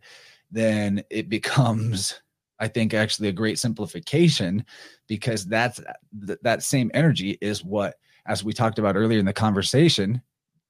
then 0.51 1.03
it 1.09 1.27
becomes 1.37 2.21
I 2.59 2.67
think 2.67 2.93
actually 2.93 3.27
a 3.27 3.33
great 3.33 3.57
simplification 3.57 4.63
because 5.07 5.45
that's 5.45 5.81
that 6.13 6.61
same 6.61 6.91
energy 6.93 7.39
is 7.41 7.65
what 7.65 7.95
as 8.27 8.43
we 8.43 8.53
talked 8.53 8.77
about 8.77 8.95
earlier 8.95 9.17
in 9.17 9.25
the 9.25 9.33
conversation 9.33 10.21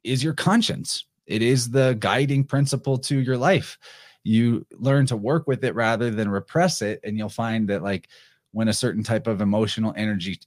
is 0.05 0.23
your 0.23 0.33
conscience 0.33 1.05
it 1.27 1.41
is 1.41 1.69
the 1.69 1.97
guiding 1.99 2.45
principle 2.45 2.97
to 2.97 3.19
your 3.19 3.37
life 3.37 3.77
you 4.23 4.65
learn 4.71 5.05
to 5.05 5.17
work 5.17 5.47
with 5.47 5.65
it 5.65 5.75
rather 5.75 6.09
than 6.11 6.29
repress 6.29 6.81
it 6.81 7.01
and 7.03 7.17
you'll 7.17 7.27
find 7.27 7.67
that 7.67 7.83
like 7.83 8.07
when 8.53 8.69
a 8.69 8.73
certain 8.73 9.03
type 9.03 9.27
of 9.27 9.41
emotional 9.41 9.93
energy 9.97 10.39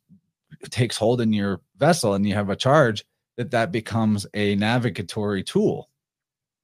takes 0.70 0.97
hold 0.97 1.20
in 1.20 1.32
your 1.32 1.60
vessel 1.76 2.14
and 2.14 2.26
you 2.26 2.35
have 2.35 2.51
a 2.51 2.56
charge 2.56 3.05
that 3.36 3.51
that 3.51 3.72
becomes 3.72 4.26
a 4.35 4.55
navigatory 4.56 5.43
tool. 5.43 5.90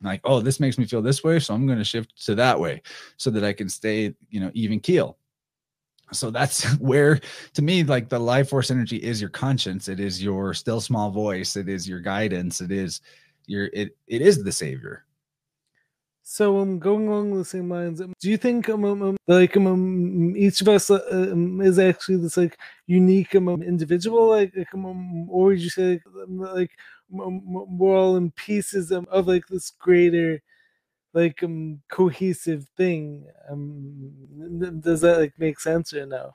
Like 0.02 0.20
oh 0.24 0.40
this 0.40 0.60
makes 0.60 0.78
me 0.78 0.86
feel 0.86 1.02
this 1.02 1.22
way 1.22 1.38
so 1.38 1.52
i'm 1.52 1.66
going 1.66 1.78
to 1.78 1.84
shift 1.84 2.24
to 2.24 2.34
that 2.36 2.58
way 2.58 2.80
so 3.18 3.28
that 3.30 3.44
i 3.44 3.52
can 3.52 3.68
stay 3.68 4.14
you 4.30 4.40
know 4.40 4.50
even 4.54 4.80
keel. 4.80 5.18
So 6.12 6.30
that's 6.30 6.64
where 6.78 7.20
to 7.54 7.62
me 7.62 7.84
like 7.84 8.08
the 8.08 8.18
life 8.18 8.48
force 8.48 8.70
energy 8.70 8.96
is 8.96 9.20
your 9.20 9.30
conscience. 9.30 9.88
It 9.88 10.00
is 10.00 10.22
your 10.22 10.54
still 10.54 10.80
small 10.80 11.10
voice. 11.10 11.56
It 11.56 11.68
is 11.68 11.88
your 11.88 12.00
guidance. 12.00 12.60
It 12.60 12.72
is 12.72 13.00
you're 13.46 13.70
it 13.72 13.96
it 14.06 14.22
is 14.22 14.42
the 14.42 14.52
savior 14.52 15.04
so 16.32 16.59
I'm 16.59 16.74
um, 16.74 16.78
going 16.78 17.09
along 17.09 17.36
the 17.36 17.44
same 17.44 17.69
lines. 17.69 18.01
Um, 18.01 18.12
do 18.20 18.31
you 18.31 18.36
think 18.36 18.69
um, 18.69 18.85
um, 18.85 19.02
um 19.02 19.16
like 19.27 19.57
um, 19.57 19.66
um, 19.66 20.36
each 20.36 20.61
of 20.61 20.69
us 20.69 20.89
uh, 20.89 21.01
um, 21.11 21.61
is 21.61 21.77
actually 21.77 22.19
this 22.19 22.36
like 22.36 22.57
unique 22.86 23.35
um, 23.35 23.48
individual, 23.65 24.28
like, 24.28 24.52
like 24.57 24.73
um, 24.73 25.28
or 25.28 25.47
would 25.47 25.61
you 25.61 25.70
say 25.70 26.01
like, 26.28 26.52
like 26.55 26.70
we're 27.11 27.97
all 27.98 28.15
in 28.15 28.31
pieces 28.31 28.93
um, 28.93 29.09
of 29.11 29.27
like 29.27 29.48
this 29.48 29.70
greater 29.70 30.40
like 31.15 31.43
um 31.43 31.82
cohesive 31.90 32.65
thing? 32.77 33.27
Um, 33.51 34.78
does 34.78 35.01
that 35.01 35.19
like 35.19 35.35
make 35.36 35.59
sense 35.59 35.93
or 35.93 36.07
no? 36.07 36.32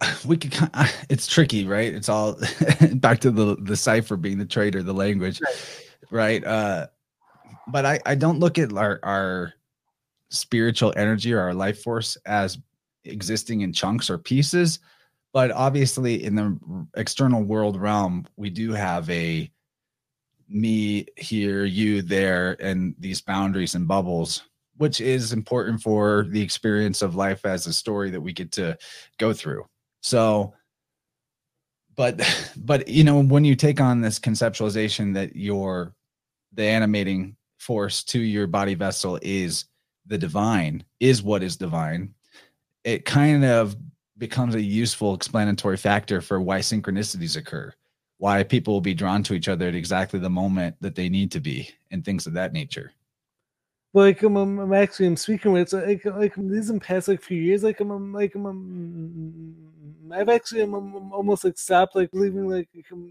we 0.24 0.36
could 0.36 0.54
it's 1.10 1.26
tricky 1.26 1.66
right 1.66 1.92
it's 1.92 2.08
all 2.08 2.38
back 2.94 3.18
to 3.18 3.32
the 3.32 3.56
the 3.62 3.76
cipher 3.76 4.16
being 4.16 4.38
the 4.38 4.44
traitor 4.44 4.84
the 4.84 4.94
language 4.94 5.40
right, 6.12 6.44
right? 6.44 6.44
uh 6.44 6.86
but 7.70 7.84
i 7.86 7.98
i 8.06 8.14
don't 8.14 8.38
look 8.38 8.58
at 8.58 8.72
our 8.72 9.00
our 9.02 9.52
spiritual 10.30 10.92
energy 10.96 11.32
or 11.32 11.40
our 11.40 11.54
life 11.54 11.82
force 11.82 12.16
as 12.26 12.58
existing 13.04 13.62
in 13.62 13.72
chunks 13.72 14.10
or 14.10 14.18
pieces 14.18 14.78
but 15.32 15.50
obviously 15.52 16.24
in 16.24 16.34
the 16.34 16.86
external 16.96 17.42
world 17.42 17.80
realm 17.80 18.26
we 18.36 18.50
do 18.50 18.72
have 18.72 19.08
a 19.10 19.50
me 20.48 21.06
here 21.16 21.64
you 21.64 22.02
there 22.02 22.56
and 22.60 22.94
these 22.98 23.20
boundaries 23.20 23.74
and 23.74 23.88
bubbles 23.88 24.42
which 24.80 25.02
is 25.02 25.34
important 25.34 25.82
for 25.82 26.26
the 26.30 26.40
experience 26.40 27.02
of 27.02 27.14
life 27.14 27.44
as 27.44 27.66
a 27.66 27.72
story 27.72 28.08
that 28.08 28.20
we 28.20 28.32
get 28.32 28.50
to 28.50 28.74
go 29.18 29.30
through. 29.30 29.62
So, 30.00 30.54
but, 31.96 32.18
but, 32.56 32.88
you 32.88 33.04
know, 33.04 33.22
when 33.22 33.44
you 33.44 33.54
take 33.54 33.78
on 33.78 34.00
this 34.00 34.18
conceptualization 34.18 35.12
that 35.12 35.36
you're 35.36 35.94
the 36.54 36.62
animating 36.62 37.36
force 37.60 38.02
to 38.02 38.18
your 38.18 38.46
body 38.46 38.74
vessel 38.74 39.18
is 39.22 39.66
the 40.06 40.18
divine, 40.18 40.82
is 40.98 41.22
what 41.22 41.42
is 41.42 41.56
divine, 41.56 42.14
it 42.84 43.04
kind 43.04 43.44
of 43.44 43.76
becomes 44.18 44.54
a 44.54 44.62
useful 44.62 45.14
explanatory 45.14 45.76
factor 45.76 46.20
for 46.20 46.40
why 46.40 46.60
synchronicities 46.60 47.36
occur, 47.36 47.72
why 48.18 48.42
people 48.42 48.74
will 48.74 48.80
be 48.80 48.94
drawn 48.94 49.22
to 49.22 49.34
each 49.34 49.48
other 49.48 49.68
at 49.68 49.74
exactly 49.74 50.18
the 50.18 50.30
moment 50.30 50.74
that 50.80 50.94
they 50.94 51.08
need 51.08 51.30
to 51.32 51.40
be, 51.40 51.68
and 51.90 52.04
things 52.04 52.26
of 52.26 52.32
that 52.32 52.52
nature 52.52 52.92
like 53.92 54.22
I'm, 54.22 54.36
I'm 54.36 54.72
actually 54.72 55.06
I'm 55.06 55.16
speaking 55.16 55.52
with 55.52 55.72
like 55.72 56.04
like 56.04 56.34
these 56.36 56.70
in 56.70 56.76
the 56.76 56.80
past 56.80 57.08
like 57.08 57.22
few 57.22 57.40
years 57.40 57.64
like 57.64 57.80
I'm, 57.80 57.90
I'm 57.90 58.12
like 58.12 58.34
I'm, 58.34 58.46
I'm 58.46 59.70
I've 60.12 60.28
actually 60.28 60.62
I'm, 60.62 60.74
I'm, 60.74 61.12
almost 61.12 61.44
like 61.44 61.58
stopped 61.58 61.94
like 61.94 62.10
believing 62.10 62.48
like 62.48 62.68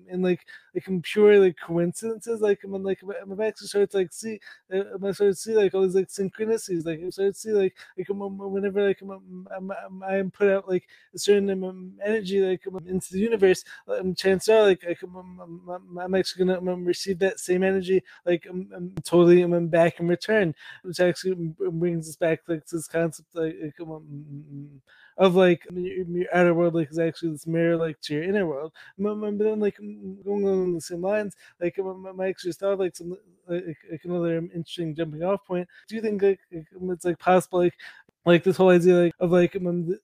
in 0.10 0.22
like 0.22 0.45
like 0.73 0.88
in 0.88 1.01
pure 1.01 1.39
like 1.39 1.56
coincidences 1.57 2.41
like 2.41 2.60
I'm 2.64 2.84
like 2.84 3.01
I'm 3.22 3.41
actually 3.41 3.68
started 3.68 3.91
to 3.91 3.97
like 3.97 4.14
see 4.14 4.39
uh, 4.73 4.84
I'm 4.93 5.14
started 5.14 5.34
to 5.34 5.35
see 5.35 5.53
like 5.53 5.73
all 5.73 5.84
these 5.84 5.95
like 5.95 6.07
synchronicities 6.07 6.85
like 6.85 6.99
I'm 6.99 7.11
to 7.11 7.34
see 7.34 7.51
like 7.51 7.76
like 7.97 8.07
whenever 8.10 8.88
like 8.88 9.01
I'm 9.01 9.11
I'm, 9.11 9.72
I'm, 9.72 10.03
I'm 10.03 10.31
put 10.31 10.49
out 10.49 10.68
like 10.68 10.88
a 11.14 11.19
certain 11.19 11.49
um, 11.49 11.93
energy 12.03 12.41
like 12.41 12.64
into 12.85 13.14
the 13.14 13.19
universe 13.19 13.64
um, 13.88 14.14
chances 14.15 14.49
are 14.49 14.64
like, 14.64 14.84
I'm, 15.03 15.61
I'm, 15.69 15.97
I'm 15.99 16.15
actually 16.15 16.45
gonna 16.45 16.76
receive 16.76 17.19
that 17.19 17.39
same 17.39 17.64
energy 17.64 18.03
like 18.26 18.45
I'm, 18.49 18.69
I'm 18.76 18.95
totally 19.03 19.41
I'm 19.41 19.68
back 19.68 19.99
in 19.99 20.07
return 20.07 20.53
which 20.84 21.00
actually 21.00 21.54
brings 21.72 22.10
us 22.10 22.16
back 22.16 22.41
like 22.48 22.66
to 22.66 22.76
this 22.78 22.88
concept 22.88 23.30
like, 23.36 23.56
like 23.62 23.80
um, 23.82 24.82
of 25.18 25.36
like 25.36 25.66
your 25.74 26.28
outer 26.34 26.54
world 26.54 26.76
like 26.76 26.90
is 26.91 27.00
actually 27.00 27.32
this 27.32 27.48
mirror 27.48 27.76
like 27.76 28.00
to 28.02 28.14
your 28.14 28.24
inner 28.24 28.46
world. 28.46 28.72
But 28.98 29.16
then 29.38 29.60
like 29.60 29.78
going 29.78 30.44
along 30.44 30.76
the 30.76 30.82
same 30.82 31.02
lines, 31.02 31.36
like 31.60 31.78
my 31.78 32.28
actually 32.30 32.54
thought 32.54 32.80
like 32.80 32.96
some 32.96 33.18
like, 33.48 33.78
like 33.91 34.02
another 34.06 34.38
interesting 34.38 34.96
jumping 34.96 35.24
off 35.24 35.46
point. 35.46 35.68
Do 35.88 35.96
you 35.96 36.02
think 36.02 36.22
like 36.22 36.40
it's 36.52 37.06
like 37.06 37.20
possible 37.20 37.60
like 37.60 37.74
like 38.26 38.44
this 38.44 38.58
whole 38.58 38.70
idea 38.70 38.96
like 38.96 39.14
of 39.20 39.32
like 39.32 39.56
um, 39.56 39.98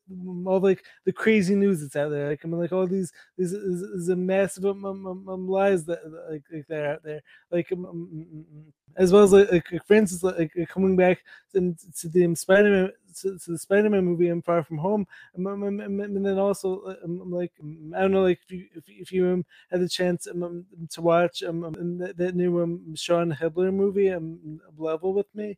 all 0.48 0.60
like 0.60 0.84
the 1.06 1.14
crazy 1.14 1.56
news 1.56 1.82
that's 1.82 1.96
out 1.96 2.10
there 2.12 2.30
like 2.30 2.42
I 2.44 2.48
mean 2.48 2.60
like 2.60 2.74
all 2.74 2.88
these 2.88 3.14
these 3.38 3.54
is, 3.54 3.82
a 4.10 4.16
massive 4.18 4.66
um, 4.66 4.86
um, 4.86 5.30
um, 5.30 5.48
lies 5.50 5.86
that 5.86 6.00
like, 6.32 6.44
like 6.52 6.66
they're 6.68 6.94
out 6.94 7.04
there 7.04 7.22
like 7.52 7.72
um, 7.72 7.86
um, 7.86 8.36
as 8.98 9.14
well 9.14 9.24
as 9.24 9.34
like, 9.34 9.52
like 9.52 9.92
instance 9.92 10.24
like, 10.24 10.52
coming 10.70 10.96
back 10.98 11.24
to, 11.54 11.76
to 12.00 12.10
the 12.10 12.36
Spider-Man 12.36 12.92
to, 13.22 13.40
to, 13.40 13.52
the 13.54 13.60
Spider-Man 13.60 14.06
movie 14.06 14.30
and 14.30 14.44
Far 14.46 14.64
From 14.64 14.80
Home 14.80 15.08
and, 15.36 15.48
and, 15.48 16.02
and 16.02 16.26
then 16.26 16.40
also 16.40 16.98
um, 17.04 17.32
like 17.32 17.54
I 17.96 18.02
don't 18.02 18.12
know 18.12 18.24
like 18.24 18.40
if 18.46 18.52
you 18.52 18.66
if, 18.76 18.84
if 18.88 19.12
you 19.14 19.28
um, 19.30 19.46
had 19.72 19.82
the 19.82 19.90
chance 19.90 20.28
um, 20.28 20.66
to 20.92 21.02
watch 21.02 21.44
um, 21.44 21.62
that, 22.00 22.18
that 22.18 22.36
new 22.36 22.62
um, 22.64 22.96
Shawn 22.96 23.32
Hebler 23.32 23.72
movie 23.72 24.12
um, 24.12 24.60
Level 24.78 25.14
with 25.14 25.28
Me 25.36 25.58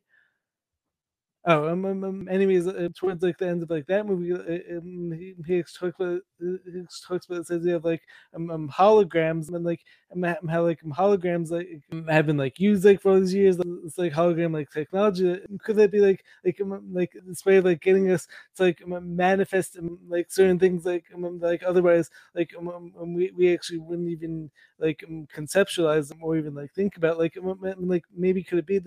Oh, 1.44 1.68
um, 1.68 1.84
um, 1.86 2.04
um 2.04 2.28
anyways, 2.28 2.66
uh, 2.66 2.88
towards 2.94 3.22
like 3.22 3.38
the 3.38 3.46
end 3.48 3.62
of 3.62 3.70
like 3.70 3.86
that 3.86 4.04
movie, 4.06 4.32
uh, 4.32 4.76
um, 4.76 5.12
he, 5.12 5.34
he 5.46 5.62
talks 5.62 5.94
about 5.98 6.20
uh, 6.42 6.56
he 6.66 6.82
talks 7.06 7.26
about 7.26 7.46
says 7.46 7.64
you 7.64 7.72
have 7.72 7.84
like 7.84 8.02
um, 8.34 8.50
um 8.50 8.68
holograms 8.68 9.48
and 9.54 9.64
like 9.64 9.80
um, 10.12 10.24
how 10.48 10.62
like 10.64 10.80
um, 10.84 10.92
holograms 10.92 11.50
like 11.50 11.68
have 12.10 12.26
been 12.26 12.36
like 12.36 12.58
used 12.58 12.84
like 12.84 13.00
for 13.00 13.12
all 13.12 13.20
these 13.20 13.32
years. 13.32 13.56
It's 13.84 13.96
like 13.96 14.12
hologram 14.12 14.52
like 14.52 14.70
technology. 14.70 15.40
Could 15.62 15.76
that 15.76 15.92
be 15.92 16.00
like 16.00 16.22
like 16.44 16.60
um, 16.60 16.82
like 16.92 17.12
this 17.24 17.46
way 17.46 17.56
of 17.58 17.64
like 17.64 17.80
getting 17.80 18.10
us 18.10 18.26
to 18.56 18.64
like 18.64 18.82
manifest 18.86 19.78
like 20.08 20.30
certain 20.30 20.58
things 20.58 20.84
like 20.84 21.04
like 21.14 21.62
otherwise 21.62 22.10
like 22.34 22.50
um, 22.58 22.92
we 23.14 23.30
we 23.30 23.54
actually 23.54 23.78
wouldn't 23.78 24.08
even 24.10 24.50
like 24.80 25.02
conceptualize 25.34 26.08
them 26.08 26.18
or 26.22 26.36
even 26.36 26.54
like 26.54 26.72
think 26.74 26.96
about 26.96 27.16
like 27.18 27.36
like 27.78 28.04
maybe 28.14 28.42
could 28.42 28.58
it 28.58 28.66
be 28.66 28.80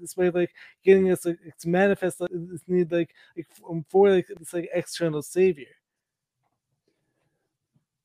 this 0.00 0.16
way 0.16 0.26
of 0.28 0.34
like 0.34 0.52
getting 0.84 1.10
us 1.10 1.24
like 1.24 1.38
to 1.58 1.68
manifest 1.68 1.93
manifest 1.94 2.20
like, 2.20 2.30
this 2.32 2.62
need 2.66 2.92
like, 2.92 3.14
like 3.36 3.46
um, 3.68 3.84
for 3.88 4.10
like 4.10 4.26
this 4.38 4.52
like 4.52 4.68
external 4.74 5.22
savior. 5.22 5.66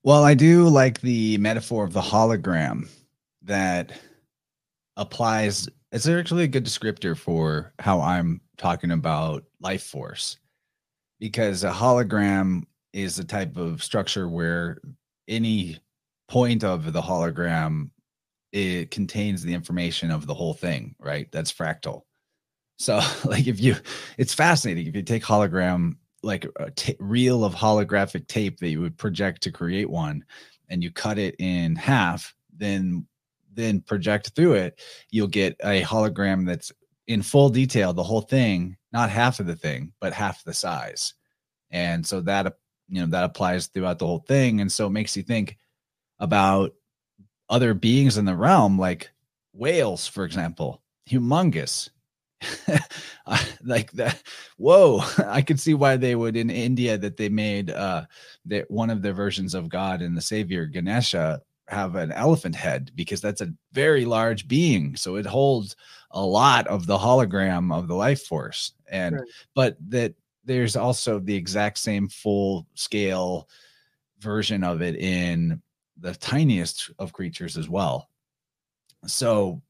Well, 0.03 0.23
I 0.23 0.33
do 0.33 0.67
like 0.67 1.01
the 1.01 1.37
metaphor 1.37 1.83
of 1.83 1.93
the 1.93 2.01
hologram 2.01 2.89
that 3.43 3.91
applies. 4.97 5.67
It's 5.91 6.07
actually 6.07 6.43
a 6.43 6.47
good 6.47 6.65
descriptor 6.65 7.17
for 7.17 7.73
how 7.79 8.01
I'm 8.01 8.41
talking 8.57 8.91
about 8.91 9.43
life 9.59 9.83
force 9.83 10.37
because 11.19 11.63
a 11.63 11.71
hologram 11.71 12.63
is 12.93 13.19
a 13.19 13.23
type 13.23 13.57
of 13.57 13.83
structure 13.83 14.29
where 14.29 14.79
any 15.27 15.77
point 16.27 16.63
of 16.63 16.93
the 16.93 17.01
hologram 17.01 17.89
it 18.51 18.89
contains 18.89 19.43
the 19.43 19.53
information 19.53 20.09
of 20.09 20.25
the 20.25 20.33
whole 20.33 20.53
thing 20.53 20.95
right 20.99 21.31
that's 21.31 21.51
fractal 21.51 22.01
so, 22.79 23.01
like, 23.25 23.47
if 23.47 23.59
you, 23.59 23.75
it's 24.17 24.33
fascinating. 24.33 24.87
If 24.87 24.95
you 24.95 25.03
take 25.03 25.23
hologram, 25.23 25.97
like 26.23 26.45
uh, 26.45 26.65
a 26.65 26.71
t- 26.71 26.95
reel 26.99 27.45
of 27.45 27.53
holographic 27.53 28.27
tape 28.27 28.59
that 28.59 28.69
you 28.69 28.81
would 28.81 28.97
project 28.97 29.43
to 29.43 29.51
create 29.51 29.89
one, 29.89 30.25
and 30.69 30.83
you 30.83 30.91
cut 30.91 31.17
it 31.17 31.35
in 31.39 31.75
half, 31.75 32.33
then 32.55 33.05
then 33.51 33.81
project 33.81 34.31
through 34.35 34.53
it, 34.53 34.79
you'll 35.09 35.27
get 35.27 35.55
a 35.63 35.81
hologram 35.81 36.45
that's 36.45 36.71
in 37.07 37.21
full 37.21 37.49
detail, 37.49 37.91
the 37.91 38.03
whole 38.03 38.21
thing, 38.21 38.77
not 38.93 39.09
half 39.09 39.39
of 39.39 39.47
the 39.47 39.55
thing, 39.55 39.91
but 39.99 40.13
half 40.13 40.43
the 40.43 40.53
size. 40.53 41.15
And 41.71 42.05
so 42.05 42.21
that 42.21 42.47
uh, 42.47 42.51
you 42.87 43.01
know 43.01 43.07
that 43.07 43.23
applies 43.23 43.67
throughout 43.67 43.99
the 43.99 44.07
whole 44.07 44.23
thing, 44.27 44.61
and 44.61 44.71
so 44.71 44.87
it 44.87 44.91
makes 44.91 45.17
you 45.17 45.23
think 45.23 45.57
about 46.19 46.73
other 47.49 47.73
beings 47.73 48.17
in 48.17 48.25
the 48.25 48.35
realm, 48.35 48.77
like 48.77 49.09
whales, 49.53 50.07
for 50.07 50.23
example, 50.23 50.81
humongous 51.09 51.89
like 53.63 53.91
that 53.91 54.21
whoa 54.57 55.01
i 55.27 55.41
could 55.41 55.59
see 55.59 55.73
why 55.73 55.97
they 55.97 56.15
would 56.15 56.37
in 56.37 56.49
india 56.49 56.97
that 56.97 57.17
they 57.17 57.27
made 57.27 57.69
uh 57.69 58.05
that 58.45 58.69
one 58.71 58.89
of 58.89 59.01
their 59.01 59.13
versions 59.13 59.53
of 59.53 59.67
god 59.67 60.01
and 60.01 60.15
the 60.15 60.21
savior 60.21 60.65
ganesha 60.65 61.41
have 61.69 61.95
an 61.95 62.11
elephant 62.11 62.55
head 62.55 62.91
because 62.95 63.21
that's 63.21 63.41
a 63.41 63.53
very 63.71 64.05
large 64.05 64.47
being. 64.47 64.95
So 64.95 65.15
it 65.15 65.25
holds 65.25 65.75
a 66.11 66.21
lot 66.21 66.67
of 66.67 66.87
the 66.87 66.97
hologram 66.97 67.73
of 67.73 67.87
the 67.87 67.95
life 67.95 68.23
force. 68.25 68.73
And 68.89 69.19
but 69.55 69.77
that 69.89 70.15
there's 70.45 70.75
also 70.75 71.19
the 71.19 71.35
exact 71.35 71.77
same 71.77 72.09
full 72.09 72.65
scale 72.73 73.47
version 74.19 74.63
of 74.63 74.81
it 74.81 74.95
in 74.95 75.61
the 75.99 76.15
tiniest 76.15 76.89
of 76.97 77.13
creatures 77.13 77.57
as 77.57 77.69
well. 77.69 78.09
So 79.05 79.61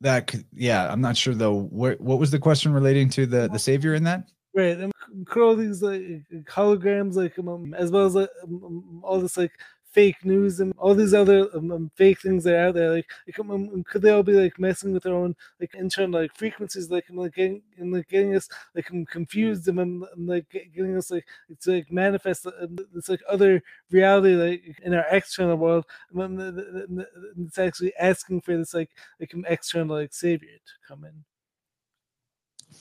that 0.00 0.26
could, 0.26 0.44
yeah 0.52 0.90
i'm 0.90 1.00
not 1.00 1.16
sure 1.16 1.34
though. 1.34 1.54
What, 1.54 2.00
what 2.00 2.18
was 2.18 2.30
the 2.30 2.38
question 2.38 2.72
relating 2.72 3.08
to 3.10 3.26
the 3.26 3.48
the 3.48 3.58
savior 3.58 3.94
in 3.94 4.04
that? 4.04 4.28
Right 4.54 4.76
and 4.78 4.92
all 5.36 5.56
these 5.56 5.82
like 5.82 6.02
holograms 6.44 7.14
like 7.14 7.38
um, 7.38 7.74
as 7.74 7.90
well 7.90 8.06
as 8.06 8.14
like, 8.14 8.30
um, 8.42 9.02
all 9.04 9.20
this 9.20 9.36
like 9.36 9.52
fake 9.96 10.26
news 10.26 10.60
and 10.60 10.74
all 10.76 10.94
these 10.94 11.14
other 11.14 11.48
um, 11.56 11.72
um, 11.72 11.90
fake 11.94 12.20
things 12.20 12.44
that 12.44 12.54
are 12.54 12.66
out 12.66 12.74
there. 12.74 12.90
Like, 12.90 13.10
like 13.26 13.40
um, 13.40 13.50
um, 13.50 13.82
could 13.82 14.02
they 14.02 14.10
all 14.10 14.22
be 14.22 14.34
like 14.34 14.58
messing 14.58 14.92
with 14.92 15.04
their 15.04 15.14
own 15.14 15.34
like 15.58 15.74
internal 15.74 16.20
like 16.20 16.36
frequencies, 16.36 16.90
like 16.90 17.06
and 17.08 17.18
like 17.18 17.34
getting 17.34 17.62
and 17.78 17.94
like 17.94 18.06
getting 18.06 18.36
us 18.36 18.46
like 18.74 18.90
confused 19.08 19.66
and, 19.68 19.80
and, 19.80 20.04
like 20.18 20.50
getting 20.50 20.98
us 20.98 21.10
like 21.10 21.24
it's 21.48 21.66
like 21.66 21.90
manifest 21.90 22.46
uh, 22.46 22.66
this 22.92 23.08
like 23.08 23.22
other 23.26 23.62
reality 23.90 24.34
like 24.34 24.78
in 24.82 24.92
our 24.92 25.06
external 25.10 25.56
world. 25.56 25.86
And 26.14 27.06
it's 27.38 27.58
actually 27.58 27.94
asking 27.98 28.42
for 28.42 28.54
this 28.54 28.74
like 28.74 28.90
like 29.18 29.32
external 29.48 29.96
like 29.96 30.12
savior 30.12 30.58
to 30.66 30.72
come 30.86 31.04
in. 31.04 31.24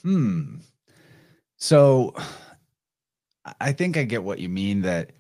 Hmm. 0.01 0.57
So 1.55 2.13
I 3.61 3.71
think 3.71 3.95
I 3.95 4.03
get 4.03 4.21
what 4.21 4.39
you 4.39 4.49
mean 4.49 4.81
that 4.81 5.11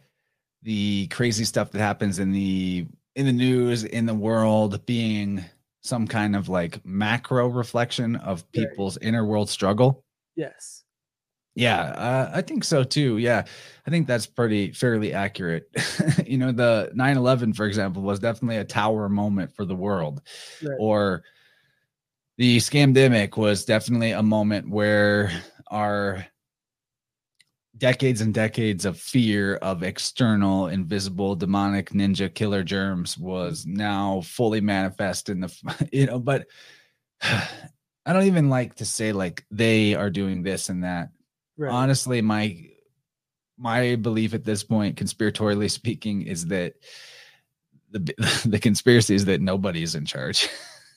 the 0.65 1.05
crazy 1.07 1.45
stuff 1.45 1.71
that 1.71 1.79
happens 1.79 2.17
in 2.17 2.31
the 2.31 2.87
in 3.15 3.25
the 3.27 3.31
news 3.31 3.83
in 3.83 4.05
the 4.05 4.13
world 4.13 4.83
being 4.85 5.45
some 5.81 6.07
kind 6.07 6.35
of 6.35 6.49
like 6.49 6.83
macro 6.83 7.47
reflection 7.47 8.15
of 8.17 8.51
people's 8.51 8.97
right. 8.97 9.07
inner 9.07 9.23
world 9.23 9.49
struggle? 9.49 10.03
Yes. 10.35 10.83
Yeah 11.53 11.83
uh, 11.83 12.31
i 12.33 12.41
think 12.41 12.65
so 12.65 12.83
too 12.83 13.17
yeah. 13.17 13.45
I 13.87 13.91
think 13.91 14.07
that's 14.07 14.25
pretty 14.25 14.71
fairly 14.71 15.13
accurate. 15.13 15.69
You 16.25 16.39
know 16.39 16.51
the 16.51 16.91
9-11 16.95 17.55
for 17.55 17.65
example 17.67 18.01
was 18.01 18.19
definitely 18.19 18.57
a 18.57 18.63
tower 18.65 19.07
moment 19.07 19.55
for 19.55 19.63
the 19.63 19.75
world. 19.75 20.21
Right. 20.61 20.75
or 20.79 21.23
the 22.37 22.57
scamdemic 22.57 23.37
was 23.37 23.63
definitely 23.63 24.11
a 24.11 24.23
moment 24.23 24.67
where 24.69 25.31
our 25.67 26.25
decades 27.77 28.21
and 28.21 28.33
decades 28.33 28.85
of 28.85 28.97
fear 28.97 29.55
of 29.57 29.83
external 29.83 30.67
invisible 30.67 31.35
demonic 31.35 31.89
ninja 31.89 32.33
killer 32.33 32.63
germs 32.63 33.17
was 33.17 33.65
now 33.65 34.21
fully 34.21 34.61
manifest 34.61 35.29
in 35.29 35.41
the 35.41 35.89
you 35.91 36.05
know 36.05 36.19
but 36.19 36.47
i 37.21 38.13
don't 38.13 38.23
even 38.23 38.49
like 38.49 38.75
to 38.75 38.85
say 38.85 39.11
like 39.11 39.45
they 39.51 39.93
are 39.93 40.09
doing 40.09 40.43
this 40.43 40.69
and 40.69 40.83
that 40.83 41.09
right. 41.57 41.71
honestly 41.71 42.21
my 42.21 42.57
my 43.57 43.95
belief 43.95 44.33
at 44.33 44.45
this 44.45 44.63
point 44.63 44.97
conspiratorially 44.97 45.69
speaking 45.69 46.21
is 46.21 46.45
that 46.45 46.73
the 47.91 47.99
the 48.45 48.59
conspiracy 48.59 49.15
is 49.15 49.25
that 49.25 49.41
nobody 49.41 49.83
is 49.83 49.95
in 49.95 50.05
charge 50.05 50.47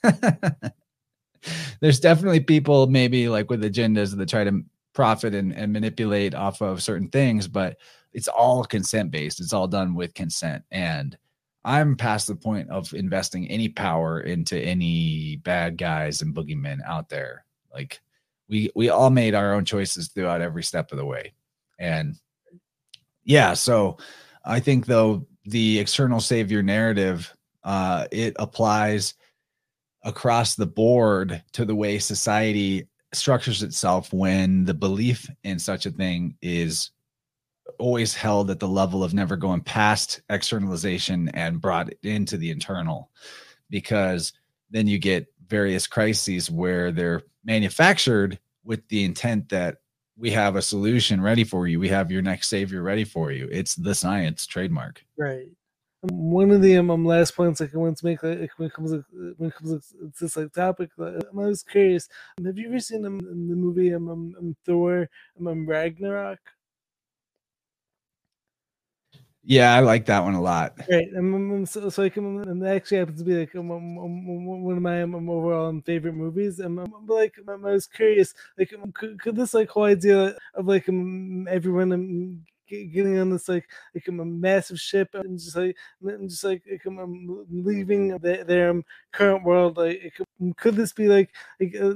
there's 1.81 2.01
definitely 2.01 2.41
people 2.41 2.87
maybe 2.87 3.29
like 3.29 3.51
with 3.51 3.63
agendas 3.63 4.17
that 4.17 4.29
try 4.29 4.45
to 4.45 4.63
profit 4.99 5.33
and, 5.33 5.53
and 5.53 5.73
manipulate 5.73 6.35
off 6.35 6.61
of 6.61 6.83
certain 6.83 7.07
things, 7.07 7.47
but 7.47 7.77
it's 8.13 8.27
all 8.27 8.65
consent 8.65 9.13
based. 9.13 9.39
It's 9.39 9.53
all 9.53 9.69
done 9.69 9.95
with 9.95 10.13
consent. 10.13 10.65
And 10.73 11.17
I'm 11.65 11.95
past 11.95 12.27
the 12.27 12.35
point 12.35 12.69
of 12.69 12.93
investing 12.95 13.49
any 13.49 13.69
power 13.69 14.19
into 14.19 14.59
any 14.59 15.37
bad 15.45 15.79
guys 15.79 16.21
and 16.21 16.35
boogeymen 16.35 16.79
out 16.85 17.09
there. 17.09 17.45
Like 17.73 18.01
we 18.49 18.73
we 18.75 18.89
all 18.89 19.11
made 19.11 19.37
our 19.37 19.55
own 19.55 19.65
choices 19.65 20.09
throughout 20.09 20.41
every 20.41 20.65
step 20.65 20.91
of 20.91 20.99
the 20.99 21.05
way. 21.05 21.33
And 21.79 22.17
yeah, 23.23 23.55
so 23.55 23.99
I 24.45 24.59
think 24.59 24.87
though 24.87 25.29
the 25.45 25.79
external 25.79 26.19
savior 26.19 26.61
narrative 26.61 27.33
uh 27.63 28.09
it 28.11 28.35
applies 28.41 29.15
across 30.03 30.57
the 30.57 30.67
board 30.67 31.41
to 31.53 31.65
the 31.65 31.77
way 31.77 32.01
society 32.01 32.89
structures 33.13 33.63
itself 33.63 34.13
when 34.13 34.65
the 34.65 34.75
belief 34.75 35.29
in 35.45 35.59
such 35.59 35.87
a 35.87 35.91
thing 35.91 36.37
is 36.43 36.91
always 37.79 38.15
held 38.15 38.51
at 38.51 38.61
the 38.61 38.69
level 38.69 39.05
of 39.05 39.15
never 39.15 39.37
going 39.37 39.61
past 39.61 40.21
externalization 40.31 41.29
and 41.31 41.61
brought 41.61 41.93
into 42.03 42.37
the 42.37 42.51
internal. 42.51 43.11
Because 43.71 44.33
then 44.71 44.87
you 44.87 44.99
get 44.99 45.27
various 45.47 45.87
crises 45.87 46.51
where 46.51 46.93
they're 46.93 47.23
manufactured 47.45 48.39
with 48.65 48.87
the 48.89 49.05
intent 49.05 49.49
that 49.51 49.79
we 50.17 50.31
have 50.31 50.57
a 50.57 50.63
solution 50.63 51.21
ready 51.21 51.45
for 51.45 51.69
you. 51.69 51.79
We 51.79 51.89
have 51.89 52.11
your 52.11 52.23
next 52.23 52.49
savior 52.49 52.83
ready 52.83 53.05
for 53.05 53.31
you. 53.31 53.49
It's 53.51 53.75
the 53.75 53.95
science 53.95 54.47
trademark. 54.47 55.05
Right 55.17 55.49
one 56.03 56.51
of 56.51 56.63
the 56.63 56.77
um, 56.77 56.91
um, 56.91 57.05
last 57.05 57.35
points 57.37 57.61
like 57.61 57.75
I 57.75 57.79
want 57.79 57.97
to 57.99 58.05
make 58.05 58.23
like, 58.23 58.51
when 58.59 58.69
it 58.69 58.73
comes 58.75 58.93
to, 58.93 59.05
when 59.37 59.51
it 59.51 59.55
comes 59.57 59.91
to 59.93 60.13
this 60.21 60.37
like 60.37 60.53
topic, 60.53 60.91
like, 60.97 61.15
I 61.15 61.35
was 61.37 61.63
curious. 61.63 62.09
Um, 62.39 62.45
have 62.47 62.59
you 62.59 62.69
ever 62.69 62.81
seen 62.81 63.05
um, 63.05 63.19
the 63.19 63.57
movie 63.57 63.93
um, 63.95 64.09
um, 64.09 64.35
um 64.39 64.57
Thor 64.65 65.09
um, 65.45 65.67
Ragnarok? 65.67 66.41
Yeah, 69.43 69.75
I 69.75 69.81
like 69.81 70.07
that 70.07 70.25
one 70.25 70.35
a 70.35 70.43
lot. 70.43 70.77
Right, 70.91 71.09
um, 71.19 71.67
so, 71.67 71.91
so 71.91 72.03
like, 72.03 72.17
um, 72.17 72.65
actually 72.65 72.99
happens 72.99 73.19
to 73.19 73.25
be 73.25 73.35
like 73.41 73.55
um, 73.55 73.71
um, 73.71 74.63
one 74.63 74.77
of 74.77 74.83
my 74.83 75.03
um, 75.03 75.29
overall 75.29 75.79
favorite 75.85 76.15
movies. 76.15 76.61
And 76.61 76.79
Um, 76.81 77.05
but 77.07 77.15
like, 77.15 77.35
I 77.47 77.55
was 77.57 77.87
curious, 77.87 78.33
like, 78.57 78.73
could, 78.95 79.21
could 79.21 79.37
this 79.37 79.53
like 79.53 79.69
whole 79.69 79.85
idea 79.85 80.35
of 80.55 80.67
like 80.67 80.89
um, 80.89 81.47
everyone 81.49 81.93
um, 81.93 82.45
getting 82.69 83.19
on 83.19 83.31
this 83.31 83.49
like 83.49 83.69
like 83.95 84.07
a 84.09 84.13
massive 84.13 84.79
ship 84.81 85.11
and 85.15 85.39
just 85.39 85.57
like 85.57 85.77
and 86.03 86.29
just 86.31 86.45
like, 86.45 86.63
like 86.71 86.85
I'm 86.87 87.47
leaving 87.51 88.17
their, 88.19 88.45
their 88.45 88.71
um, 88.71 88.85
current 89.13 89.45
world. 89.45 89.77
Like, 89.77 90.15
could 90.57 90.77
this 90.77 90.93
be 90.93 91.09
like 91.09 91.31
like 91.61 91.75
uh, 91.75 91.93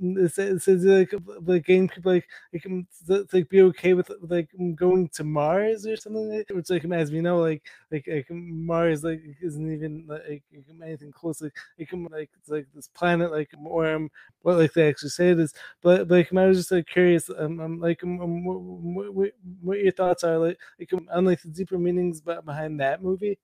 it 0.00 0.32
says 0.62 0.84
like 0.84 1.10
the 1.42 1.60
game 1.64 1.88
could 1.88 2.04
like 2.04 2.28
it 2.52 2.62
can 2.62 2.86
like 3.32 3.48
be 3.48 3.62
okay 3.62 3.94
with 3.94 4.10
like 4.22 4.48
going 4.74 5.08
to 5.10 5.24
Mars 5.24 5.86
or 5.86 5.96
something 5.96 6.30
like 6.30 6.46
that? 6.48 6.54
Which 6.56 6.70
like 6.70 6.84
as 6.84 7.10
we 7.10 7.20
know 7.20 7.38
like 7.38 7.62
like, 7.90 8.06
like 8.06 8.26
Mars 8.30 9.04
like 9.04 9.22
isn't 9.42 9.72
even 9.72 10.04
like 10.06 10.42
anything 10.82 11.12
close 11.12 11.40
like 11.40 11.54
it 11.78 11.88
can 11.88 12.04
like 12.04 12.30
it's 12.38 12.48
like 12.48 12.66
this 12.74 12.88
planet 12.88 13.30
like 13.30 13.50
or 13.64 13.90
um 13.92 14.10
what 14.42 14.56
like 14.56 14.72
they 14.72 14.88
actually 14.88 15.10
say 15.10 15.34
this 15.34 15.52
but, 15.82 16.08
but 16.08 16.16
like 16.16 16.32
I 16.34 16.46
was 16.46 16.58
just 16.58 16.70
like 16.70 16.86
curious 16.86 17.30
um, 17.38 17.60
I'm 17.60 17.80
like 17.80 18.02
um, 18.02 18.20
um 18.20 18.44
what, 18.44 19.12
what, 19.12 19.32
what, 19.62 19.78
your 19.78 19.92
thoughts 20.00 20.24
are 20.24 20.38
like 20.38 20.58
like 20.78 20.90
on 21.12 21.24
like 21.24 21.42
the 21.42 21.48
deeper 21.48 21.78
meanings 21.78 22.20
behind 22.20 22.80
that 22.80 23.02
movie 23.02 23.38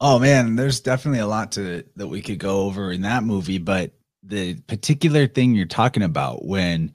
oh 0.00 0.18
man 0.18 0.56
there's 0.56 0.80
definitely 0.80 1.20
a 1.20 1.26
lot 1.26 1.52
to 1.52 1.84
that 1.96 2.08
we 2.08 2.22
could 2.22 2.38
go 2.38 2.60
over 2.60 2.90
in 2.90 3.02
that 3.02 3.22
movie 3.22 3.58
but 3.58 3.92
the 4.22 4.54
particular 4.62 5.26
thing 5.26 5.54
you're 5.54 5.66
talking 5.66 6.02
about 6.02 6.44
when 6.44 6.92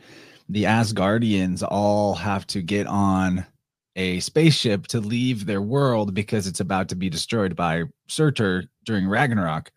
the 0.50 0.66
Asgardians 0.66 1.66
all 1.68 2.14
have 2.16 2.46
to 2.48 2.62
get 2.62 2.86
on 2.88 3.46
a 3.96 4.20
spaceship 4.20 4.88
to 4.88 5.00
leave 5.00 5.46
their 5.46 5.62
world 5.62 6.14
because 6.14 6.48
it's 6.48 6.60
about 6.60 6.90
to 6.90 6.96
be 6.96 7.10
destroyed 7.10 7.56
by 7.56 7.84
Surtur 8.08 8.66
during 8.86 9.08
Ragnarok. 9.08 9.72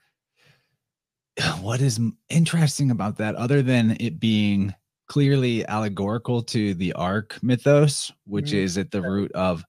What 1.61 1.81
is 1.81 2.01
interesting 2.29 2.91
about 2.91 3.19
that, 3.19 3.35
other 3.35 3.63
than 3.63 3.97
it 3.99 4.21
being 4.21 4.75
clearly 5.09 5.67
allegorical 5.67 6.43
to 6.43 6.75
the 6.75 6.93
Ark 6.95 7.39
mythos, 7.43 8.13
which 8.27 8.47
mm-hmm. 8.47 8.59
is 8.59 8.79
at 8.79 8.91
the 8.91 9.03
root 9.03 9.33
of 9.33 9.65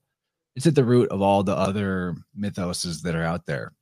it's 0.55 0.67
at 0.67 0.75
the 0.75 0.85
root 0.85 1.09
of 1.09 1.21
all 1.21 1.43
the 1.43 1.55
other 1.55 2.15
mythoses 2.39 3.01
that 3.01 3.15
are 3.15 3.23
out 3.23 3.45
there. 3.45 3.73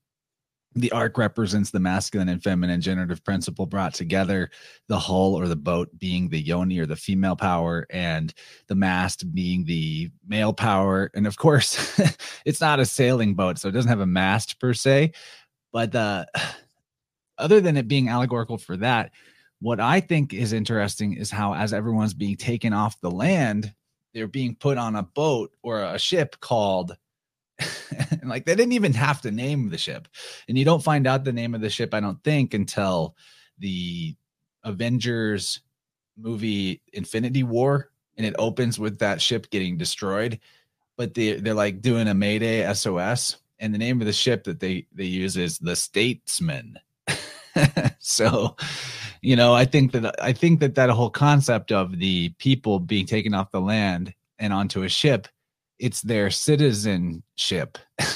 The 0.76 0.92
ark 0.92 1.20
represents 1.20 1.70
the 1.70 1.80
masculine 1.80 2.30
and 2.30 2.42
feminine 2.42 2.82
generative 2.82 3.24
principle 3.24 3.68
brought 3.68 3.94
together 3.94 4.50
the 4.88 4.98
hull 4.98 5.36
or 5.36 5.48
the 5.48 5.56
boat 5.56 5.90
being 6.00 6.30
the 6.30 6.42
yoni 6.42 6.80
or 6.80 6.88
the 6.88 6.96
female 6.96 7.36
power 7.36 7.86
and 7.92 8.34
the 8.70 8.74
mast 8.74 9.36
being 9.36 9.66
the 9.66 10.10
male 10.28 10.52
power. 10.52 11.12
And 11.14 11.28
of 11.28 11.38
course 11.38 12.02
it's 12.46 12.60
not 12.60 12.80
a 12.80 12.86
sailing 12.86 13.36
boat 13.36 13.60
so 13.60 13.70
it 13.70 13.74
doesn't 13.74 13.90
have 13.90 14.00
a 14.00 14.08
mast 14.08 14.60
per 14.60 14.74
se 14.74 15.12
but 15.74 15.92
the 15.92 16.26
other 17.38 17.60
than 17.60 17.76
it 17.76 17.88
being 17.88 18.08
allegorical 18.08 18.58
for 18.58 18.78
that 18.78 19.12
what 19.64 19.80
i 19.80 20.00
think 20.00 20.34
is 20.34 20.54
interesting 20.54 21.14
is 21.14 21.32
how 21.32 21.54
as 21.56 21.74
everyone's 21.74 22.14
being 22.14 22.36
taken 22.36 22.74
off 22.74 23.00
the 23.02 23.10
land 23.12 23.74
they're 24.14 24.28
being 24.28 24.56
put 24.56 24.78
on 24.78 24.96
a 24.96 25.04
boat 25.04 25.52
or 25.64 25.82
a 25.82 25.98
ship 25.98 26.40
called 26.40 26.96
like 28.24 28.46
they 28.46 28.56
didn't 28.56 28.74
even 28.74 28.94
have 28.94 29.22
to 29.22 29.32
name 29.32 29.70
the 29.70 29.78
ship. 29.78 30.08
And 30.48 30.58
you 30.58 30.66
don't 30.66 30.84
find 30.84 31.08
out 31.08 31.24
the 31.24 31.34
name 31.34 31.56
of 31.56 31.62
the 31.62 31.70
ship, 31.70 31.94
I 31.94 32.00
don't 32.00 32.24
think, 32.24 32.54
until 32.54 33.16
the 33.60 34.16
Avengers 34.64 35.62
movie 36.18 36.82
Infinity 36.94 37.44
War. 37.44 37.92
And 38.18 38.26
it 38.26 38.36
opens 38.38 38.80
with 38.80 39.00
that 39.00 39.22
ship 39.22 39.50
getting 39.50 39.78
destroyed. 39.78 40.40
But 40.98 41.14
they 41.14 41.34
they're 41.34 41.54
like 41.54 41.82
doing 41.82 42.08
a 42.08 42.14
Mayday 42.14 42.72
SOS. 42.74 43.38
And 43.60 43.74
the 43.74 43.80
name 43.80 44.02
of 44.02 44.08
the 44.08 44.14
ship 44.14 44.44
that 44.46 44.60
they 44.60 44.88
they 44.94 45.06
use 45.06 45.38
is 45.38 45.58
the 45.58 45.76
Statesman. 45.76 46.80
so 48.00 48.56
you 49.24 49.36
know 49.36 49.54
i 49.54 49.66
think 49.66 49.92
that 49.92 50.16
i 50.22 50.32
think 50.32 50.60
that 50.60 50.76
that 50.76 50.90
whole 50.90 51.10
concept 51.10 51.72
of 51.72 51.98
the 51.98 52.30
people 52.38 52.80
being 52.80 53.06
taken 53.06 53.34
off 53.34 53.52
the 53.52 53.62
land 53.62 54.14
and 54.38 54.54
onto 54.54 54.84
a 54.84 54.90
ship 54.90 55.28
it's 55.84 56.02
their 56.02 56.30
citizenship. 56.30 57.78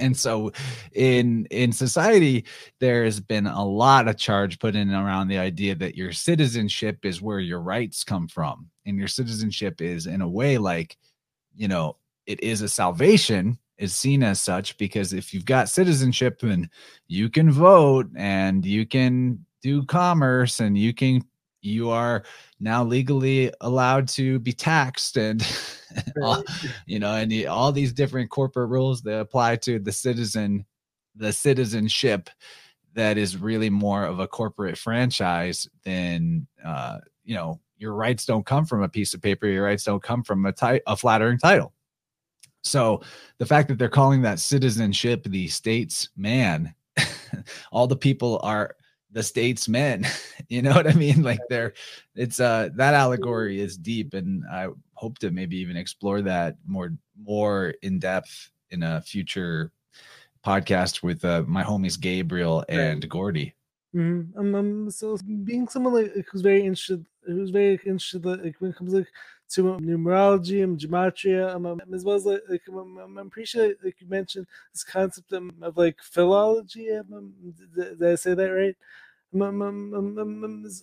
And 0.00 0.16
so 0.16 0.50
in 0.92 1.46
in 1.52 1.70
society 1.70 2.46
there 2.80 3.04
has 3.04 3.20
been 3.20 3.46
a 3.46 3.64
lot 3.64 4.08
of 4.08 4.16
charge 4.16 4.58
put 4.58 4.74
in 4.74 4.92
around 4.92 5.28
the 5.28 5.38
idea 5.38 5.76
that 5.76 5.94
your 5.94 6.10
citizenship 6.10 6.98
is 7.04 7.22
where 7.22 7.38
your 7.38 7.60
rights 7.60 8.02
come 8.02 8.26
from. 8.26 8.68
And 8.86 8.98
your 8.98 9.06
citizenship 9.06 9.80
is 9.80 10.08
in 10.08 10.20
a 10.20 10.28
way 10.28 10.58
like 10.58 10.96
you 11.54 11.68
know 11.68 11.96
it 12.26 12.42
is 12.42 12.60
a 12.60 12.68
salvation 12.68 13.56
is 13.78 13.94
seen 13.94 14.24
as 14.24 14.40
such 14.40 14.76
because 14.78 15.12
if 15.12 15.32
you've 15.32 15.44
got 15.44 15.68
citizenship 15.68 16.40
then 16.40 16.68
you 17.06 17.30
can 17.30 17.48
vote 17.52 18.08
and 18.16 18.66
you 18.66 18.84
can 18.84 19.46
do 19.66 19.84
commerce 19.84 20.60
and 20.60 20.78
you 20.78 20.94
can 20.94 21.20
you 21.60 21.90
are 21.90 22.22
now 22.60 22.84
legally 22.84 23.52
allowed 23.62 24.06
to 24.06 24.38
be 24.38 24.52
taxed 24.52 25.16
and 25.16 25.44
all, 26.22 26.44
you 26.86 27.00
know 27.00 27.12
and 27.14 27.30
the, 27.30 27.48
all 27.48 27.72
these 27.72 27.92
different 27.92 28.30
corporate 28.30 28.70
rules 28.70 29.02
that 29.02 29.18
apply 29.18 29.56
to 29.56 29.80
the 29.80 29.90
citizen 29.90 30.64
the 31.16 31.32
citizenship 31.32 32.30
that 32.94 33.18
is 33.18 33.36
really 33.36 33.68
more 33.68 34.04
of 34.04 34.20
a 34.20 34.28
corporate 34.28 34.78
franchise 34.78 35.68
than 35.84 36.46
uh 36.64 36.98
you 37.24 37.34
know 37.34 37.60
your 37.78 37.92
rights 37.92 38.24
don't 38.24 38.46
come 38.46 38.64
from 38.64 38.82
a 38.82 38.88
piece 38.88 39.12
of 39.12 39.20
paper. 39.20 39.46
Your 39.46 39.64
rights 39.64 39.84
don't 39.84 40.02
come 40.02 40.22
from 40.22 40.46
a, 40.46 40.52
ti- 40.52 40.80
a 40.86 40.96
flattering 40.96 41.38
title. 41.38 41.74
So 42.62 43.02
the 43.36 43.46
fact 43.46 43.68
that 43.68 43.78
they're 43.78 43.88
calling 43.88 44.22
that 44.22 44.40
citizenship 44.40 45.24
the 45.24 45.46
state's 45.48 46.08
man 46.16 46.74
all 47.72 47.86
the 47.86 47.96
people 47.96 48.40
are 48.42 48.75
the 49.16 49.22
statesmen 49.22 50.06
you 50.50 50.60
know 50.60 50.74
what 50.74 50.86
i 50.86 50.92
mean 50.92 51.22
like 51.22 51.40
they're 51.48 51.72
it's 52.14 52.38
uh 52.38 52.68
that 52.74 52.92
allegory 52.92 53.58
is 53.62 53.78
deep 53.78 54.12
and 54.12 54.44
i 54.52 54.68
hope 54.92 55.18
to 55.18 55.30
maybe 55.30 55.56
even 55.56 55.74
explore 55.74 56.20
that 56.20 56.58
more 56.66 56.92
more 57.24 57.72
in 57.80 57.98
depth 57.98 58.50
in 58.72 58.82
a 58.82 59.00
future 59.00 59.72
podcast 60.44 61.02
with 61.02 61.24
uh, 61.24 61.42
my 61.46 61.64
homies 61.64 61.98
gabriel 61.98 62.62
and 62.68 63.08
gordy 63.08 63.54
mm-hmm. 63.94 64.38
um, 64.38 64.54
um, 64.54 64.90
so 64.90 65.16
being 65.44 65.66
someone 65.66 65.94
like 65.94 66.12
who's 66.30 66.42
very 66.42 66.60
interested 66.60 67.02
who's 67.24 67.48
very 67.48 67.80
interested 67.86 68.26
like 68.26 68.54
when 68.58 68.70
it 68.70 68.76
comes 68.76 68.92
like 68.92 69.08
to 69.48 69.74
um, 69.74 69.80
numerology 69.80 70.64
and 70.64 70.76
gematria, 70.76 71.54
um, 71.54 71.66
um, 71.66 71.80
as 71.94 72.04
well 72.04 72.16
as 72.16 72.26
like, 72.26 72.40
like 72.48 72.62
um, 72.68 73.16
I'm 73.18 73.30
pretty 73.30 73.46
sure 73.46 73.72
like 73.84 73.94
you 74.00 74.08
mentioned 74.08 74.46
this 74.72 74.82
concept 74.82 75.32
of, 75.32 75.50
of 75.62 75.76
like 75.76 76.02
philology. 76.02 76.90
Um, 76.90 77.32
did 77.76 78.02
I 78.02 78.16
say 78.16 78.34
that 78.34 78.48
right? 78.50 78.76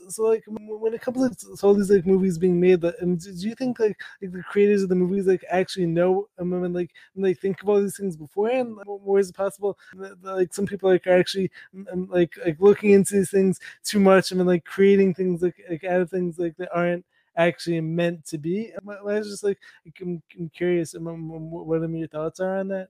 So 0.10 0.24
like 0.24 0.44
when 0.48 0.94
it 0.94 1.02
comes 1.02 1.36
to 1.38 1.66
all 1.66 1.74
these 1.74 1.90
like 1.90 2.06
movies 2.06 2.38
being 2.38 2.60
made 2.60 2.82
that 2.82 3.00
and 3.00 3.20
do 3.22 3.48
you 3.48 3.56
think 3.56 3.80
like 3.80 4.00
like 4.22 4.32
the 4.32 4.44
creators 4.44 4.84
of 4.84 4.90
the 4.90 4.96
movies 4.96 5.26
like 5.26 5.44
actually 5.50 5.86
know 5.86 6.28
um, 6.38 6.54
and 6.54 6.74
like 6.74 6.92
and 7.16 7.24
they 7.24 7.34
think 7.34 7.62
of 7.62 7.70
all 7.70 7.82
these 7.82 7.98
things 7.98 8.18
beforehand? 8.18 8.76
Or 8.86 9.20
is 9.20 9.30
it 9.30 9.36
possible 9.36 9.78
that, 9.96 10.22
that, 10.22 10.36
like 10.36 10.54
some 10.54 10.66
people 10.66 10.90
like 10.90 11.08
are 11.08 11.18
actually 11.18 11.52
um, 11.92 12.08
like 12.12 12.34
like 12.46 12.58
looking 12.60 12.92
into 12.92 13.16
these 13.16 13.32
things 13.32 13.60
too 13.84 14.00
much 14.00 14.32
and 14.32 14.40
then 14.40 14.48
like 14.48 14.66
creating 14.66 15.14
things 15.14 15.42
like 15.42 15.56
like 15.70 15.84
out 15.84 16.02
of 16.02 16.10
things 16.10 16.38
like 16.38 16.58
that 16.58 16.76
aren't 16.76 17.06
actually 17.38 17.82
meant 17.82 18.26
to 18.26 18.38
be? 18.38 18.72
I 18.76 19.02
was 19.02 19.30
just 19.30 19.44
like 19.44 19.60
I'm, 20.02 20.22
I'm 20.38 20.50
curious 20.50 20.94
what 20.94 21.80
your 21.80 22.08
thoughts 22.08 22.40
are 22.40 22.58
on 22.58 22.68
that? 22.68 22.90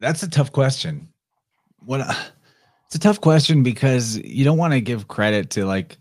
That's 0.00 0.22
a 0.22 0.28
tough 0.30 0.52
question. 0.52 1.12
What 1.80 2.32
it's 2.88 2.94
a 2.94 2.98
tough 2.98 3.20
question 3.20 3.62
because 3.62 4.16
you 4.16 4.46
don't 4.46 4.56
want 4.56 4.72
to 4.72 4.80
give 4.80 5.08
credit 5.08 5.50
to 5.50 5.66
like 5.66 5.98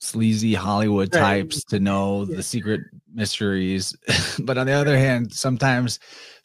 sleazy 0.00 0.54
Hollywood 0.54 1.10
types 1.10 1.64
to 1.64 1.80
know 1.80 2.24
the 2.24 2.44
secret 2.44 2.80
mysteries. 3.12 3.96
but 4.38 4.56
on 4.56 4.66
the 4.66 4.72
other 4.72 4.96
hand, 4.96 5.32
sometimes 5.32 5.98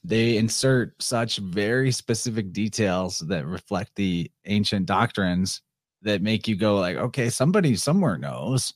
they 0.04 0.38
insert 0.38 1.00
such 1.00 1.38
very 1.38 1.92
specific 1.92 2.54
details 2.54 3.20
that 3.28 3.46
reflect 3.46 3.92
the 3.96 4.32
ancient 4.46 4.88
doctrines 4.88 5.62
that 6.02 6.24
make 6.24 6.48
you 6.48 6.56
go 6.56 6.78
like, 6.78 6.98
okay, 6.98 7.30
somebody 7.30 7.76
somewhere 7.76 8.18
knows. 8.18 8.74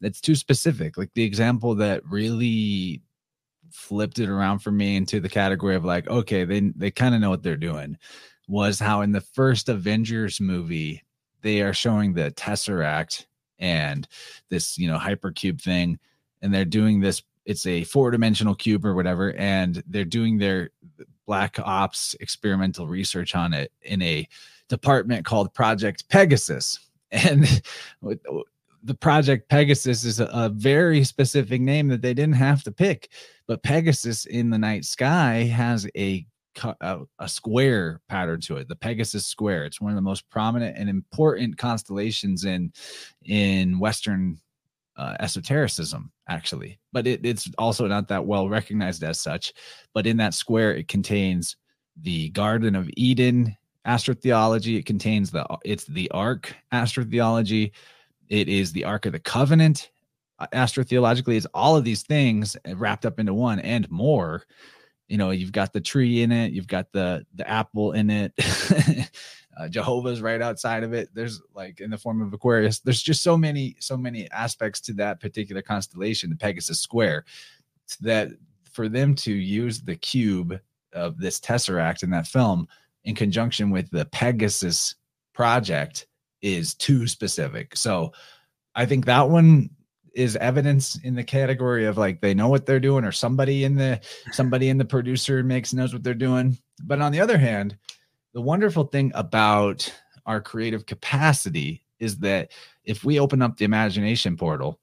It's 0.00 0.20
too 0.20 0.34
specific. 0.34 0.98
Like 0.98 1.10
the 1.14 1.22
example 1.22 1.76
that 1.76 2.02
really 2.10 3.02
flipped 3.70 4.18
it 4.18 4.28
around 4.28 4.58
for 4.60 4.72
me 4.72 4.96
into 4.96 5.20
the 5.20 5.28
category 5.28 5.76
of 5.76 5.84
like, 5.84 6.08
okay, 6.08 6.44
they 6.44 6.72
they 6.74 6.90
kind 6.90 7.14
of 7.14 7.20
know 7.20 7.30
what 7.30 7.44
they're 7.44 7.56
doing 7.56 7.96
was 8.50 8.78
how 8.78 9.02
in 9.02 9.12
the 9.12 9.20
first 9.20 9.68
Avengers 9.68 10.40
movie 10.40 11.02
they 11.42 11.62
are 11.62 11.72
showing 11.72 12.12
the 12.12 12.30
Tesseract 12.32 13.26
and 13.58 14.06
this, 14.48 14.76
you 14.76 14.88
know, 14.88 14.98
hypercube 14.98 15.60
thing 15.60 15.98
and 16.42 16.52
they're 16.52 16.64
doing 16.64 17.00
this 17.00 17.22
it's 17.46 17.66
a 17.66 17.84
four-dimensional 17.84 18.54
cube 18.54 18.84
or 18.84 18.94
whatever 18.94 19.32
and 19.34 19.82
they're 19.86 20.04
doing 20.04 20.36
their 20.36 20.70
black 21.26 21.58
ops 21.60 22.14
experimental 22.20 22.86
research 22.86 23.34
on 23.34 23.54
it 23.54 23.72
in 23.82 24.02
a 24.02 24.28
department 24.68 25.24
called 25.24 25.54
Project 25.54 26.08
Pegasus. 26.08 26.78
And 27.12 27.60
the 28.84 28.94
Project 28.94 29.48
Pegasus 29.48 30.04
is 30.04 30.20
a, 30.20 30.26
a, 30.26 30.48
very 30.48 31.02
specific 31.02 31.60
name 31.60 31.88
that 31.88 32.02
they 32.02 32.14
didn't 32.14 32.36
have 32.36 32.62
to 32.62 32.70
pick. 32.70 33.08
But 33.48 33.64
Pegasus 33.64 34.26
in 34.26 34.48
the 34.48 34.58
night 34.58 34.84
sky 34.84 35.42
has 35.42 35.88
a 35.96 36.24
a, 36.80 37.00
a, 37.18 37.28
square 37.28 38.00
pattern 38.08 38.40
to 38.40 38.56
it 38.56 38.68
the 38.68 38.76
pegasus 38.76 39.26
square. 39.26 39.64
It's 39.64 39.80
one 39.80 39.92
of 39.92 39.96
the 39.96 40.02
most 40.02 40.28
prominent 40.30 40.76
and 40.76 40.88
important 40.88 41.58
constellations 41.58 42.44
in 42.44 42.72
in 43.24 43.78
western 43.78 44.38
uh, 44.96 45.16
esotericism 45.20 46.10
actually. 46.28 46.78
But 46.92 47.06
it, 47.06 47.24
it's 47.24 47.50
also 47.58 47.86
not 47.86 48.08
that 48.08 48.26
well 48.26 48.48
recognized 48.48 49.02
as 49.02 49.20
such. 49.20 49.52
But 49.94 50.06
in 50.06 50.16
that 50.18 50.34
square 50.34 50.74
it 50.74 50.88
contains 50.88 51.56
the 51.96 52.30
garden 52.30 52.74
of 52.74 52.90
eden 52.96 53.56
astrotheology. 53.86 54.78
It 54.78 54.86
contains 54.86 55.30
the 55.30 55.46
it's 55.64 55.84
the 55.84 56.10
ark 56.10 56.54
astrotheology. 56.72 57.72
It 58.28 58.48
is 58.48 58.72
the 58.72 58.84
ark 58.84 59.06
of 59.06 59.12
the 59.12 59.18
covenant 59.20 59.90
uh, 60.38 60.46
astrotheologically. 60.52 61.36
It's 61.36 61.46
all 61.54 61.76
of 61.76 61.84
these 61.84 62.02
things 62.02 62.56
wrapped 62.74 63.06
up 63.06 63.18
into 63.18 63.34
one 63.34 63.60
and 63.60 63.90
more 63.90 64.44
you 65.10 65.18
know 65.18 65.30
you've 65.30 65.52
got 65.52 65.72
the 65.72 65.80
tree 65.80 66.22
in 66.22 66.30
it 66.30 66.52
you've 66.52 66.68
got 66.68 66.90
the 66.92 67.26
the 67.34 67.48
apple 67.48 67.92
in 67.92 68.10
it. 68.10 68.32
Uh, 69.58 69.68
jehovah's 69.68 70.22
right 70.22 70.40
outside 70.40 70.84
of 70.84 70.94
it. 70.94 71.10
There's 71.12 71.42
like 71.54 71.80
in 71.80 71.90
the 71.90 71.98
form 71.98 72.22
of 72.22 72.32
aquarius 72.32 72.78
there's 72.78 73.02
just 73.02 73.20
so 73.22 73.36
many 73.36 73.76
so 73.78 73.94
many 73.94 74.30
aspects 74.30 74.80
to 74.82 74.94
that 74.94 75.20
particular 75.20 75.60
constellation 75.60 76.30
the 76.30 76.36
pegasus 76.36 76.80
square 76.80 77.26
that 78.00 78.28
for 78.70 78.88
them 78.88 79.14
to 79.16 79.32
use 79.32 79.82
the 79.82 79.96
cube 79.96 80.58
of 80.94 81.18
this 81.18 81.40
tesseract 81.40 82.04
in 82.04 82.10
that 82.10 82.28
film 82.28 82.68
in 83.04 83.14
conjunction 83.14 83.70
with 83.70 83.90
the 83.90 84.06
pegasus 84.06 84.94
project 85.34 86.06
is 86.40 86.72
too 86.72 87.06
specific. 87.06 87.76
So 87.76 88.12
i 88.76 88.86
think 88.86 89.04
that 89.06 89.28
one 89.28 89.68
is 90.14 90.36
evidence 90.36 90.96
in 91.04 91.14
the 91.14 91.24
category 91.24 91.86
of 91.86 91.98
like 91.98 92.20
they 92.20 92.34
know 92.34 92.48
what 92.48 92.66
they're 92.66 92.80
doing 92.80 93.04
or 93.04 93.12
somebody 93.12 93.64
in 93.64 93.74
the 93.74 94.00
somebody 94.32 94.68
in 94.68 94.78
the 94.78 94.84
producer 94.84 95.42
makes 95.42 95.72
knows 95.72 95.92
what 95.92 96.02
they're 96.02 96.14
doing. 96.14 96.56
But 96.84 97.00
on 97.00 97.12
the 97.12 97.20
other 97.20 97.38
hand 97.38 97.76
the 98.32 98.40
wonderful 98.40 98.84
thing 98.84 99.10
about 99.14 99.92
our 100.26 100.40
creative 100.40 100.86
capacity 100.86 101.84
is 101.98 102.18
that 102.18 102.52
if 102.84 103.04
we 103.04 103.18
open 103.18 103.42
up 103.42 103.56
the 103.56 103.64
imagination 103.64 104.36
portal 104.36 104.78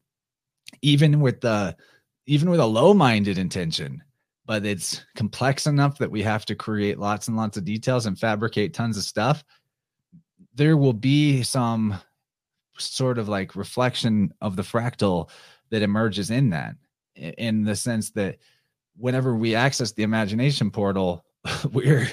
even 0.81 1.19
with 1.19 1.41
the 1.41 1.75
even 2.25 2.49
with 2.49 2.59
a 2.59 2.65
low-minded 2.65 3.37
intention 3.37 4.03
but 4.45 4.65
it's 4.65 5.05
complex 5.15 5.67
enough 5.67 5.97
that 5.97 6.11
we 6.11 6.21
have 6.21 6.45
to 6.45 6.55
create 6.55 6.99
lots 6.99 7.27
and 7.27 7.37
lots 7.37 7.57
of 7.57 7.65
details 7.65 8.05
and 8.05 8.19
fabricate 8.19 8.73
tons 8.73 8.97
of 8.97 9.03
stuff 9.03 9.43
there 10.53 10.75
will 10.77 10.93
be 10.93 11.43
some 11.43 11.95
sort 12.77 13.17
of 13.17 13.27
like 13.27 13.55
reflection 13.55 14.33
of 14.41 14.55
the 14.55 14.61
fractal 14.61 15.29
that 15.69 15.81
emerges 15.81 16.31
in 16.31 16.49
that 16.49 16.75
in 17.15 17.63
the 17.63 17.75
sense 17.75 18.11
that 18.11 18.37
whenever 18.95 19.35
we 19.35 19.55
access 19.55 19.91
the 19.91 20.03
imagination 20.03 20.71
portal 20.71 21.25
we're 21.71 22.07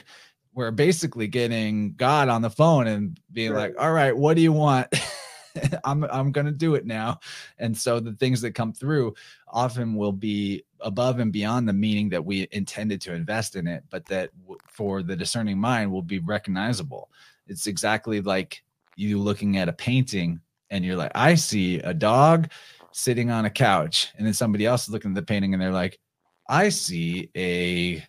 we're 0.55 0.71
basically 0.71 1.27
getting 1.27 1.95
god 1.95 2.29
on 2.29 2.43
the 2.43 2.51
phone 2.51 2.87
and 2.87 3.19
being 3.33 3.53
like 3.53 3.75
all 3.79 3.93
right 3.93 4.17
what 4.17 4.35
do 4.35 4.43
you 4.43 4.53
want? 4.53 4.89
I'm 5.85 6.05
i'm 6.05 6.33
going 6.33 6.47
to 6.47 6.53
do 6.53 6.75
it 6.75 6.85
now. 6.85 7.21
And 7.59 7.77
so 7.77 8.01
the 8.01 8.15
things 8.15 8.41
that 8.41 8.53
come 8.53 8.73
through 8.73 9.15
often 9.49 9.95
will 9.95 10.13
be 10.13 10.65
above 10.81 11.21
and 11.21 11.33
beyond 11.33 11.69
the 11.69 11.73
meaning 11.73 12.09
that 12.11 12.25
we 12.25 12.49
intended 12.51 13.01
to 13.03 13.15
invest 13.15 13.55
in 13.57 13.67
it 13.67 13.85
but 13.89 14.05
that 14.07 14.31
for 14.67 15.03
the 15.03 15.17
discerning 15.17 15.59
mind 15.59 15.93
will 15.93 16.03
be 16.03 16.19
recognizable. 16.19 17.11
It's 17.47 17.67
exactly 17.67 18.21
like 18.21 18.65
you 18.97 19.19
looking 19.19 19.57
at 19.57 19.69
a 19.69 19.73
painting 19.73 20.41
and 20.75 20.85
you're 20.85 20.97
like, 20.97 21.13
I 21.15 21.37
see 21.37 21.79
a 21.79 21.95
dog 21.95 22.51
sitting 22.91 23.31
on 23.31 23.45
a 23.45 23.51
couch, 23.51 24.13
and 24.19 24.27
then 24.27 24.35
somebody 24.35 24.67
else 24.67 24.83
is 24.83 24.91
looking 24.91 25.13
at 25.13 25.15
the 25.15 25.23
painting 25.23 25.55
and 25.55 25.63
they're 25.63 25.71
like, 25.71 26.01
I 26.49 26.69
see 26.71 27.31
a, 27.37 28.05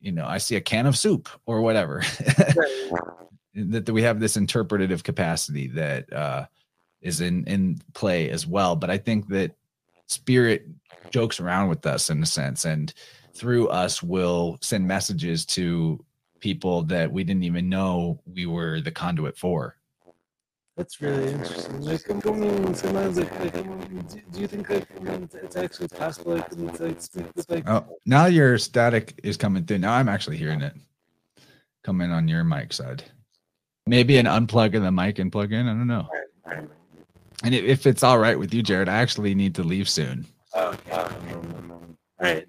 you 0.00 0.12
know, 0.12 0.24
I 0.24 0.38
see 0.38 0.56
a 0.56 0.62
can 0.62 0.86
of 0.86 0.96
soup 0.96 1.28
or 1.44 1.60
whatever. 1.60 2.00
that, 3.54 3.84
that 3.84 3.92
we 3.92 4.02
have 4.02 4.18
this 4.18 4.38
interpretative 4.38 5.04
capacity 5.04 5.66
that 5.68 6.10
uh, 6.10 6.46
is 7.02 7.20
in 7.20 7.44
in 7.44 7.80
play 7.92 8.30
as 8.30 8.46
well. 8.46 8.76
But 8.76 8.88
I 8.88 8.96
think 8.96 9.28
that 9.28 9.54
spirit 10.06 10.66
jokes 11.10 11.38
around 11.38 11.68
with 11.68 11.84
us 11.84 12.08
in 12.08 12.22
a 12.22 12.26
sense, 12.26 12.64
and 12.64 12.94
through 13.34 13.68
us 13.68 14.02
will 14.02 14.56
send 14.62 14.88
messages 14.88 15.44
to 15.46 16.02
people 16.40 16.82
that 16.84 17.12
we 17.12 17.24
didn't 17.24 17.44
even 17.44 17.68
know 17.68 18.20
we 18.26 18.46
were 18.46 18.80
the 18.80 18.90
conduit 18.90 19.36
for. 19.36 19.76
That's 20.76 21.00
really 21.00 21.32
interesting. 21.32 21.82
Like, 21.82 22.10
I 22.10 22.30
mean, 22.32 22.74
sometimes, 22.74 23.16
like, 23.16 23.32
like 23.40 23.52
do, 24.08 24.20
do 24.32 24.40
you 24.40 24.48
think 24.48 24.68
like 24.68 24.88
I 25.08 25.28
it's 25.42 25.54
actually 25.54 25.86
possible, 25.88 26.34
like, 26.34 26.46
it's 26.50 26.80
like 26.80 27.00
speak 27.00 27.26
with 27.36 27.48
like? 27.48 27.68
Oh, 27.68 27.86
now 28.06 28.26
your 28.26 28.58
static 28.58 29.20
is 29.22 29.36
coming 29.36 29.64
through. 29.64 29.78
Now 29.78 29.94
I'm 29.94 30.08
actually 30.08 30.36
hearing 30.36 30.62
it 30.62 30.74
coming 31.84 32.10
on 32.10 32.26
your 32.26 32.42
mic 32.42 32.72
side. 32.72 33.04
Maybe 33.86 34.16
an 34.16 34.26
unplug 34.26 34.74
in 34.74 34.82
the 34.82 34.90
mic 34.90 35.20
and 35.20 35.30
plug 35.30 35.52
in. 35.52 35.68
I 35.68 35.72
don't 35.72 35.86
know. 35.86 36.08
And 37.44 37.54
if 37.54 37.86
it's 37.86 38.02
all 38.02 38.18
right 38.18 38.38
with 38.38 38.52
you, 38.52 38.62
Jared, 38.62 38.88
I 38.88 38.94
actually 38.94 39.34
need 39.34 39.54
to 39.56 39.62
leave 39.62 39.88
soon. 39.88 40.26
Oh, 40.54 40.70
okay. 40.70 40.92
Um, 40.92 41.96
all 42.20 42.26
right. 42.26 42.46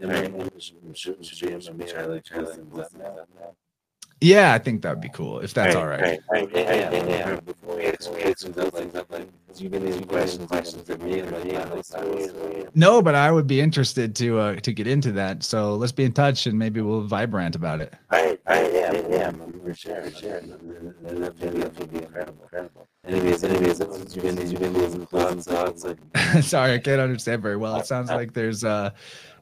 Yeah, 4.21 4.53
I 4.53 4.59
think 4.59 4.81
that'd 4.81 5.01
be 5.01 5.09
cool 5.09 5.39
if 5.39 5.53
that's 5.53 5.75
all 5.75 5.87
right. 5.87 6.01
Right, 6.01 6.19
right, 6.29 6.49
yeah, 6.53 6.73
yeah, 6.73 6.91
yeah. 6.91 7.07
yeah. 7.07 7.39
Before 7.41 7.75
we 7.75 7.83
get 7.83 7.99
those 7.99 8.69
things, 8.69 8.93
like, 8.93 9.11
like, 9.11 9.29
do 9.55 9.63
you 9.63 9.69
get 9.69 9.83
any 9.83 10.03
questions, 10.05 10.47
questions 10.47 10.87
for 10.87 10.97
me? 10.97 11.21
Like, 11.21 12.75
no, 12.75 13.01
but 13.01 13.15
I 13.15 13.31
would 13.31 13.47
be 13.47 13.61
interested 13.61 14.15
to 14.17 14.39
uh 14.39 14.55
to 14.55 14.73
get 14.73 14.87
into 14.87 15.11
that. 15.13 15.43
So 15.43 15.75
let's 15.75 15.91
be 15.91 16.03
in 16.03 16.13
touch 16.13 16.47
and 16.47 16.57
maybe 16.57 16.81
we'll 16.81 17.01
vibrant 17.01 17.55
about 17.55 17.81
it. 17.81 17.93
Right, 18.11 18.39
right, 18.47 18.73
yeah, 18.73 18.93
yeah, 19.09 19.31
for 19.31 19.73
sure, 19.73 20.01
for 20.03 20.11
sure. 20.11 20.41
That 20.41 21.77
would 21.79 21.91
be 21.91 21.97
incredible, 21.99 22.43
incredible. 22.43 22.87
Anyways, 23.07 23.43
anyways, 23.43 23.79
you've 23.79 24.23
been, 24.23 24.49
you've 24.49 24.59
been 24.59 24.73
losing 24.73 25.05
thoughts, 25.05 25.45
thoughts. 25.45 25.83
Like, 25.83 25.97
sorry, 26.41 26.73
I 26.73 26.79
can't 26.79 27.01
understand 27.01 27.41
very 27.41 27.57
well. 27.57 27.77
It 27.77 27.85
sounds 27.85 28.09
like 28.09 28.33
there's 28.33 28.63
uh 28.63 28.91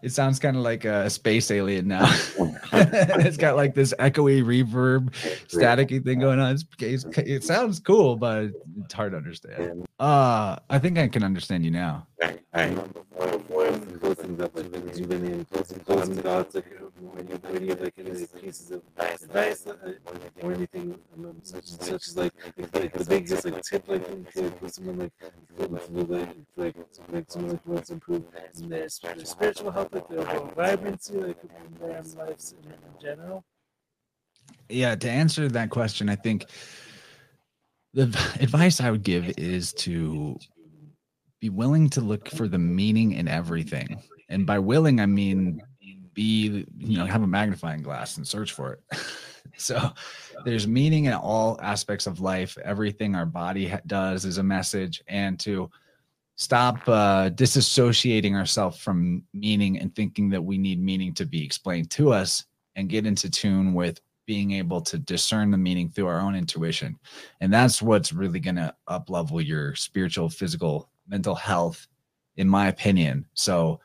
it 0.04 0.12
sounds 0.12 0.38
kind 0.38 0.58
of 0.58 0.64
like 0.64 0.84
a 0.84 1.10
space 1.10 1.50
alien 1.50 1.88
now. 1.88 2.04
it's 2.74 3.38
got 3.38 3.56
like 3.56 3.74
this 3.74 3.94
echoey 4.00 4.44
reverb, 4.44 5.12
staticky 5.48 6.04
thing 6.04 6.20
going 6.20 6.40
on. 6.40 6.58
It's, 6.80 7.06
it 7.18 7.44
sounds 7.46 7.80
cool, 7.80 8.18
but 8.18 8.50
it's 8.84 8.94
hard 8.94 9.14
to 9.14 9.18
understand. 9.18 9.86
Uh, 10.02 10.58
I 10.70 10.80
think 10.80 10.98
I 10.98 11.08
can 11.08 11.24
understand 11.24 11.64
you 11.64 11.72
now. 11.72 12.06
Right, 12.22 12.42
right. 12.54 12.78
Closing 14.00 14.42
up, 14.42 14.54
when 17.12 17.28
you 17.28 17.36
when 17.36 17.66
you 17.66 17.76
like 17.76 17.94
any 17.98 18.26
pieces 18.42 18.72
of 18.72 18.82
advice 18.98 19.68
uh, 19.68 19.94
or 20.42 20.54
anything 20.54 20.98
um, 21.16 21.36
such 21.44 21.66
such 21.66 22.08
as 22.08 22.18
like 22.18 22.34
like 22.74 22.94
the 22.94 23.06
biggest 23.06 23.46
like 23.46 23.62
tip 23.62 23.88
like 23.88 24.06
for 24.60 24.70
someone 24.70 25.00
like 25.00 25.12
like 25.58 26.30
like 26.58 26.76
like 27.12 27.26
someone 27.28 27.52
like 27.52 27.68
wants 27.68 27.88
to 27.88 27.94
improve 27.94 28.24
their 28.56 28.90
spiritual 28.90 29.72
health 29.72 29.94
like 29.94 30.08
the 30.08 30.24
vibrancy, 30.56 31.14
like 31.14 31.38
their 31.80 32.02
lives 32.18 32.56
in 32.64 33.02
general? 33.02 33.44
Yeah, 34.70 34.96
to 34.96 35.10
answer 35.10 35.48
that 35.50 35.70
question, 35.70 36.10
I 36.10 36.16
think 36.16 36.46
the 37.94 38.04
advice 38.40 38.82
I 38.82 38.92
would 38.92 39.04
give 39.04 39.34
is 39.38 39.74
to 39.74 40.38
be 41.40 41.50
willing 41.50 41.90
to 41.92 42.02
look 42.02 42.30
for 42.30 42.48
the 42.48 42.58
meaning 42.58 43.12
in 43.14 43.28
everything. 43.28 44.02
And 44.30 44.46
by 44.46 44.60
willing, 44.60 45.00
I 45.00 45.06
mean 45.06 45.62
be, 46.14 46.66
you 46.78 46.98
know, 46.98 47.06
have 47.06 47.24
a 47.24 47.28
magnifying 47.28 47.82
glass 47.82 48.18
and 48.18 48.28
search 48.28 48.52
for 48.52 48.74
it. 48.74 48.98
so 49.58 49.92
there's 50.46 50.68
meaning 50.68 51.06
in 51.06 51.14
all 51.14 51.60
aspects 51.62 52.08
of 52.08 52.20
life. 52.20 52.58
Everything 52.64 53.16
our 53.16 53.26
body 53.26 53.74
does 53.88 54.26
is 54.26 54.38
a 54.38 54.44
message. 54.44 55.04
And 55.08 55.40
to 55.42 55.70
stop 56.36 56.78
uh, 56.88 57.30
disassociating 57.30 58.34
ourselves 58.34 58.80
from 58.80 59.24
meaning 59.34 59.80
and 59.80 59.96
thinking 59.96 60.30
that 60.30 60.44
we 60.44 60.58
need 60.58 60.82
meaning 60.82 61.14
to 61.14 61.26
be 61.26 61.44
explained 61.44 61.92
to 61.92 62.12
us 62.12 62.46
and 62.76 62.90
get 62.90 63.06
into 63.06 63.30
tune 63.30 63.74
with 63.74 64.02
being 64.26 64.52
able 64.52 64.82
to 64.82 64.98
discern 64.98 65.52
the 65.52 65.58
meaning 65.58 65.90
through 65.90 66.08
our 66.08 66.20
own 66.20 66.34
intuition 66.34 66.98
and 67.42 67.54
that's 67.54 67.82
what's 67.82 68.14
really 68.14 68.40
going 68.40 68.56
to 68.56 68.74
up 68.88 69.10
level 69.10 69.42
your 69.42 69.76
spiritual 69.76 70.30
physical 70.30 70.90
mental 71.08 71.36
health 71.36 71.88
in 72.38 72.48
my 72.48 72.70
opinion 72.70 73.26
so 73.34 73.80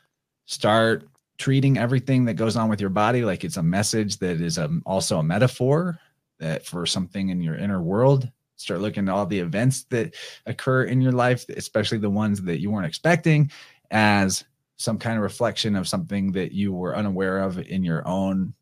start 0.47 1.09
treating 1.39 1.79
everything 1.79 2.25
that 2.25 2.35
goes 2.35 2.57
on 2.57 2.69
with 2.69 2.81
your 2.81 2.91
body 2.91 3.25
like 3.25 3.45
it's 3.45 3.57
a 3.57 3.63
message 3.63 4.19
that 4.19 4.41
is 4.41 4.59
a, 4.59 4.65
um, 4.65 4.83
also 4.85 5.19
a 5.19 5.23
metaphor 5.23 5.99
that 6.39 6.67
for 6.67 6.85
something 6.85 7.31
in 7.31 7.41
your 7.41 7.57
inner 7.57 7.81
world. 7.81 8.31
Start 8.57 8.81
looking 8.81 9.09
at 9.09 9.15
all 9.15 9.25
the 9.25 9.39
events 9.39 9.85
that 9.85 10.15
occur 10.47 10.85
in 10.85 11.01
your 11.01 11.13
life, 11.13 11.49
especially 11.51 11.99
the 11.99 12.11
ones 12.11 12.43
that 12.43 12.61
you 12.61 12.71
weren't 12.71 12.87
expecting, 12.87 13.51
as 13.93 14.45
some 14.77 14.99
kind 14.99 15.17
of 15.17 15.23
reflection 15.23 15.77
of 15.77 15.89
something 15.89 16.33
that 16.33 16.53
you 16.53 16.73
were 16.73 16.97
unaware 16.97 17.39
of 17.39 17.59
in 17.59 17.85
your 17.85 18.07
own 18.07 18.53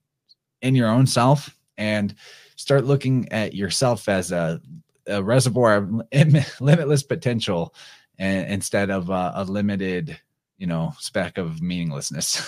in 0.62 0.74
your 0.74 0.88
own 0.88 1.06
self. 1.06 1.56
And 1.78 2.14
start 2.56 2.84
looking 2.84 3.30
at 3.32 3.54
yourself 3.54 4.08
as 4.08 4.32
a, 4.32 4.60
a 5.06 5.22
reservoir 5.22 5.76
of 5.76 6.02
limitless 6.60 7.02
potential 7.02 7.74
and, 8.18 8.50
instead 8.50 8.90
of 8.90 9.10
a, 9.10 9.32
a 9.36 9.44
limited 9.44 10.18
you 10.58 10.66
know 10.66 10.92
speck 10.98 11.38
of 11.38 11.60
meaninglessness 11.62 12.40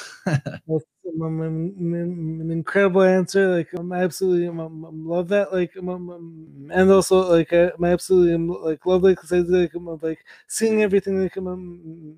um, 1.22 1.40
um, 1.40 1.40
um, 1.42 2.40
an 2.40 2.50
incredible 2.50 3.02
answer. 3.02 3.48
Like 3.48 3.68
I'm 3.76 3.92
absolutely 3.92 4.48
um, 4.48 5.06
love 5.06 5.28
that. 5.28 5.52
Like 5.52 5.72
and 5.76 6.90
also 6.90 7.30
like 7.30 7.52
I, 7.52 7.70
am 7.76 7.84
absolutely 7.84 8.34
I'm, 8.34 8.48
like 8.48 8.84
love 8.86 9.02
like 9.02 9.18
like 9.30 9.74
I'm 9.74 9.86
like 10.02 10.24
seeing 10.46 10.82
everything 10.82 11.22
like 11.22 11.36
um, 11.36 12.14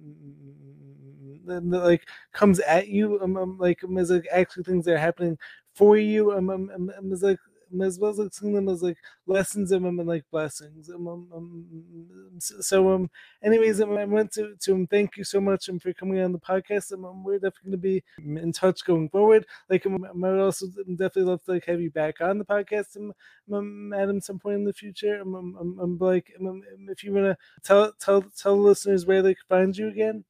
that, 1.47 1.63
like 1.65 2.09
comes 2.33 2.61
at 2.61 2.89
you. 2.89 3.21
Um, 3.21 3.57
like 3.59 3.81
as 3.99 4.11
like 4.11 4.27
actually 4.33 4.65
things 4.65 4.85
that 4.85 4.95
are 4.95 4.99
happening 4.99 5.39
for 5.75 5.97
you. 5.97 6.33
Um, 6.33 6.51
um, 6.51 6.71
um, 6.99 7.13
as 7.13 7.23
like 7.23 7.39
as 7.83 7.99
well 7.99 8.11
as 8.11 8.19
like 8.19 8.35
seeing 8.35 8.55
them 8.55 8.69
as 8.69 8.83
like 8.83 8.99
lessons 9.27 9.73
um, 9.73 9.85
and 9.85 10.07
like 10.07 10.25
blessings. 10.31 10.91
Um, 10.91 11.09
um, 11.09 11.29
um, 11.35 12.39
so 12.39 12.93
um, 12.93 13.11
anyways, 13.43 13.81
um, 13.81 13.97
I 13.97 14.05
went 14.05 14.33
to 14.33 14.57
to 14.61 14.73
him. 14.75 14.87
Thank 14.87 15.17
you 15.17 15.25
so 15.25 15.41
much 15.41 15.69
um, 15.69 15.79
for 15.79 15.93
coming 15.93 16.21
on 16.21 16.33
the 16.33 16.39
podcast. 16.39 16.93
Um, 16.93 17.05
um 17.05 17.25
we're 17.25 17.39
definitely 17.39 17.71
going 17.71 17.73
to 17.73 17.79
be 17.79 18.41
in 18.41 18.53
touch 18.53 18.85
going 18.85 19.09
forward. 19.09 19.47
Like, 19.69 19.87
um, 19.87 20.05
I 20.05 20.11
would 20.13 20.41
also 20.41 20.67
definitely 20.67 21.25
love 21.25 21.43
to 21.45 21.53
like 21.53 21.67
have 21.67 21.81
you 21.81 21.91
back 21.91 22.21
on 22.21 22.39
the 22.39 22.45
podcast, 22.45 22.97
um, 22.97 23.13
um 23.53 23.93
Adam, 23.93 24.21
some 24.21 24.39
point 24.39 24.57
in 24.57 24.65
the 24.65 24.73
future. 24.73 25.21
Um, 25.21 25.35
um, 25.35 25.57
um, 25.61 25.79
um 25.81 25.99
like, 26.01 26.33
um, 26.41 26.47
um, 26.47 26.63
if 26.89 27.05
you 27.05 27.13
want 27.13 27.27
to 27.27 27.37
tell 27.63 27.93
tell 28.01 28.23
tell 28.37 28.57
the 28.57 28.63
listeners 28.63 29.07
where 29.07 29.23
they 29.23 29.35
can 29.35 29.45
find 29.49 29.77
you 29.77 29.89
again. 29.89 30.25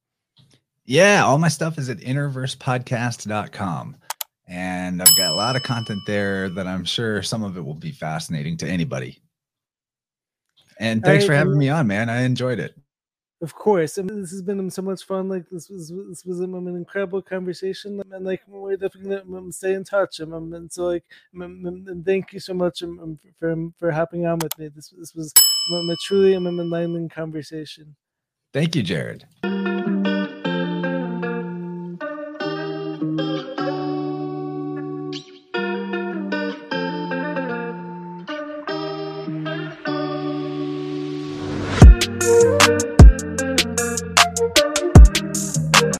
Yeah, 0.85 1.23
all 1.23 1.37
my 1.37 1.47
stuff 1.47 1.77
is 1.77 1.89
at 1.89 1.99
innerversepodcast.com. 1.99 3.95
And 4.51 5.01
I've 5.01 5.15
got 5.15 5.31
a 5.31 5.35
lot 5.35 5.55
of 5.55 5.63
content 5.63 6.01
there 6.05 6.49
that 6.49 6.67
I'm 6.67 6.83
sure 6.83 7.23
some 7.23 7.41
of 7.41 7.55
it 7.55 7.63
will 7.63 7.73
be 7.73 7.93
fascinating 7.93 8.57
to 8.57 8.67
anybody. 8.67 9.21
And 10.77 11.01
thanks 11.01 11.23
for 11.25 11.33
having 11.33 11.57
me 11.57 11.69
on, 11.69 11.87
man. 11.87 12.09
I 12.09 12.23
enjoyed 12.23 12.59
it. 12.59 12.75
Of 13.41 13.55
course, 13.55 13.97
I 13.97 14.01
mean, 14.01 14.21
this 14.21 14.31
has 14.31 14.41
been 14.41 14.69
so 14.69 14.81
much 14.81 15.05
fun. 15.05 15.29
Like 15.29 15.49
this 15.49 15.69
was 15.69 15.91
this 16.09 16.25
was 16.25 16.41
um, 16.41 16.53
an 16.67 16.75
incredible 16.75 17.21
conversation, 17.21 17.99
and 18.11 18.25
like 18.25 18.41
we're 18.45 18.75
definitely 18.75 19.15
gonna 19.15 19.37
um, 19.37 19.51
stay 19.51 19.73
in 19.73 19.83
touch. 19.83 20.19
Um, 20.19 20.53
and 20.53 20.71
so 20.71 20.87
like, 20.87 21.05
and 21.33 22.05
thank 22.05 22.33
you 22.33 22.39
so 22.39 22.53
much 22.53 22.83
for 23.39 23.55
for 23.79 23.89
hopping 23.89 24.27
on 24.27 24.37
with 24.39 24.55
me. 24.59 24.67
This 24.67 24.93
this 24.95 25.15
was 25.15 25.33
a 25.71 25.95
truly 26.03 26.33
an 26.33 26.45
enlightening 26.45 27.09
conversation. 27.09 27.95
Thank 28.53 28.75
you, 28.75 28.83
Jared. 28.83 29.25